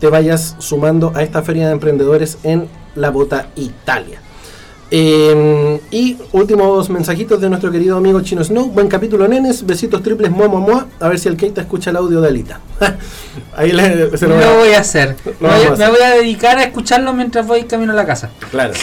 te 0.06 0.11
vayas 0.11 0.56
sumando 0.60 1.11
a 1.15 1.23
esta 1.23 1.41
feria 1.41 1.65
de 1.65 1.72
emprendedores 1.72 2.38
en 2.44 2.68
La 2.94 3.10
Bota 3.10 3.48
Italia. 3.56 4.22
Eh, 4.91 5.82
y 5.90 6.15
últimos 6.32 6.91
mensajitos 6.91 7.41
de 7.41 7.49
nuestro 7.49 7.72
querido 7.72 7.98
amigo 7.98 8.22
Chino 8.22 8.44
Snow. 8.44 8.68
Buen 8.68 8.88
capítulo, 8.88 9.27
nenes. 9.27 9.65
Besitos 9.65 10.03
triples, 10.03 10.30
mua, 10.30 10.48
mua, 10.48 10.60
mua. 10.60 10.88
A 10.99 11.10
ver 11.10 11.18
si 11.18 11.27
el 11.27 11.38
Keita 11.38 11.61
escucha 11.61 11.90
el 11.90 11.95
audio 11.95 12.22
de 12.22 12.27
Alita. 12.27 12.60
Ahí 13.57 13.72
le, 13.72 14.15
se 14.15 14.27
Lo 14.27 14.40
lo 14.40 14.57
voy 14.57 14.73
a 14.73 14.82
hacer. 14.82 15.15
Lo 15.40 15.48
Me 15.48 15.56
voy, 15.56 15.65
a 15.65 15.69
me 15.69 15.73
hacer. 15.73 15.90
voy 15.90 16.02
a 16.03 16.10
dedicar 16.11 16.60
a 16.60 16.64
escucharlo 16.65 17.11
mientras 17.14 17.48
voy 17.48 17.64
camino 17.64 17.91
a 17.94 17.95
la 17.95 18.06
casa. 18.06 18.30
Claro. 18.52 18.73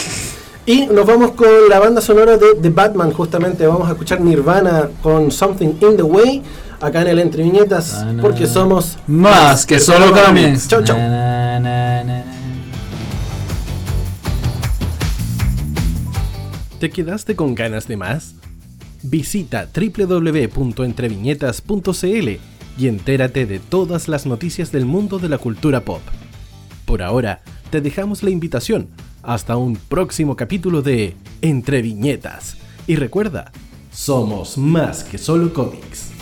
Y 0.65 0.87
nos 0.87 1.05
vamos 1.05 1.31
con 1.31 1.47
la 1.69 1.79
banda 1.79 2.01
sonora 2.01 2.35
de 2.35 2.47
The 2.61 2.69
Batman, 2.69 3.13
justamente. 3.13 3.65
Vamos 3.65 3.87
a 3.87 3.93
escuchar 3.93 4.19
Nirvana 4.19 4.89
con 5.01 5.31
Something 5.31 5.75
in 5.79 5.95
the 5.95 6.03
Way. 6.03 6.41
Acá 6.83 7.01
en 7.01 7.07
el 7.07 7.17
Entre 7.19 7.43
Viñetas, 7.43 8.05
porque 8.21 8.45
somos 8.45 8.97
Más 9.07 9.65
que 9.65 9.79
solo 9.79 10.11
cómics. 10.11 10.67
Chau, 10.67 10.83
chau. 10.83 10.97
Na, 10.97 11.57
na, 11.57 12.03
na, 12.03 12.13
na. 12.21 12.25
¿Te 16.81 16.89
quedaste 16.89 17.37
con 17.37 17.55
ganas 17.55 17.87
de 17.87 17.95
más? 17.95 18.35
Visita 19.01 19.69
www.entreviñetas.cl 19.73 22.29
y 22.77 22.87
entérate 22.87 23.45
de 23.45 23.59
todas 23.59 24.09
las 24.09 24.25
noticias 24.25 24.73
del 24.73 24.85
mundo 24.85 25.19
de 25.19 25.29
la 25.29 25.37
cultura 25.37 25.85
pop. 25.85 26.01
Por 26.83 27.01
ahora, 27.01 27.43
te 27.69 27.79
dejamos 27.79 28.23
la 28.23 28.29
invitación 28.29 28.89
hasta 29.21 29.55
un 29.55 29.77
próximo 29.77 30.35
capítulo 30.35 30.81
de 30.81 31.15
Entre 31.41 31.81
Viñetas. 31.81 32.57
Y 32.87 32.97
recuerda, 32.97 33.53
somos 33.89 34.57
más 34.57 35.05
que 35.05 35.17
solo 35.17 35.53
cómics. 35.53 36.12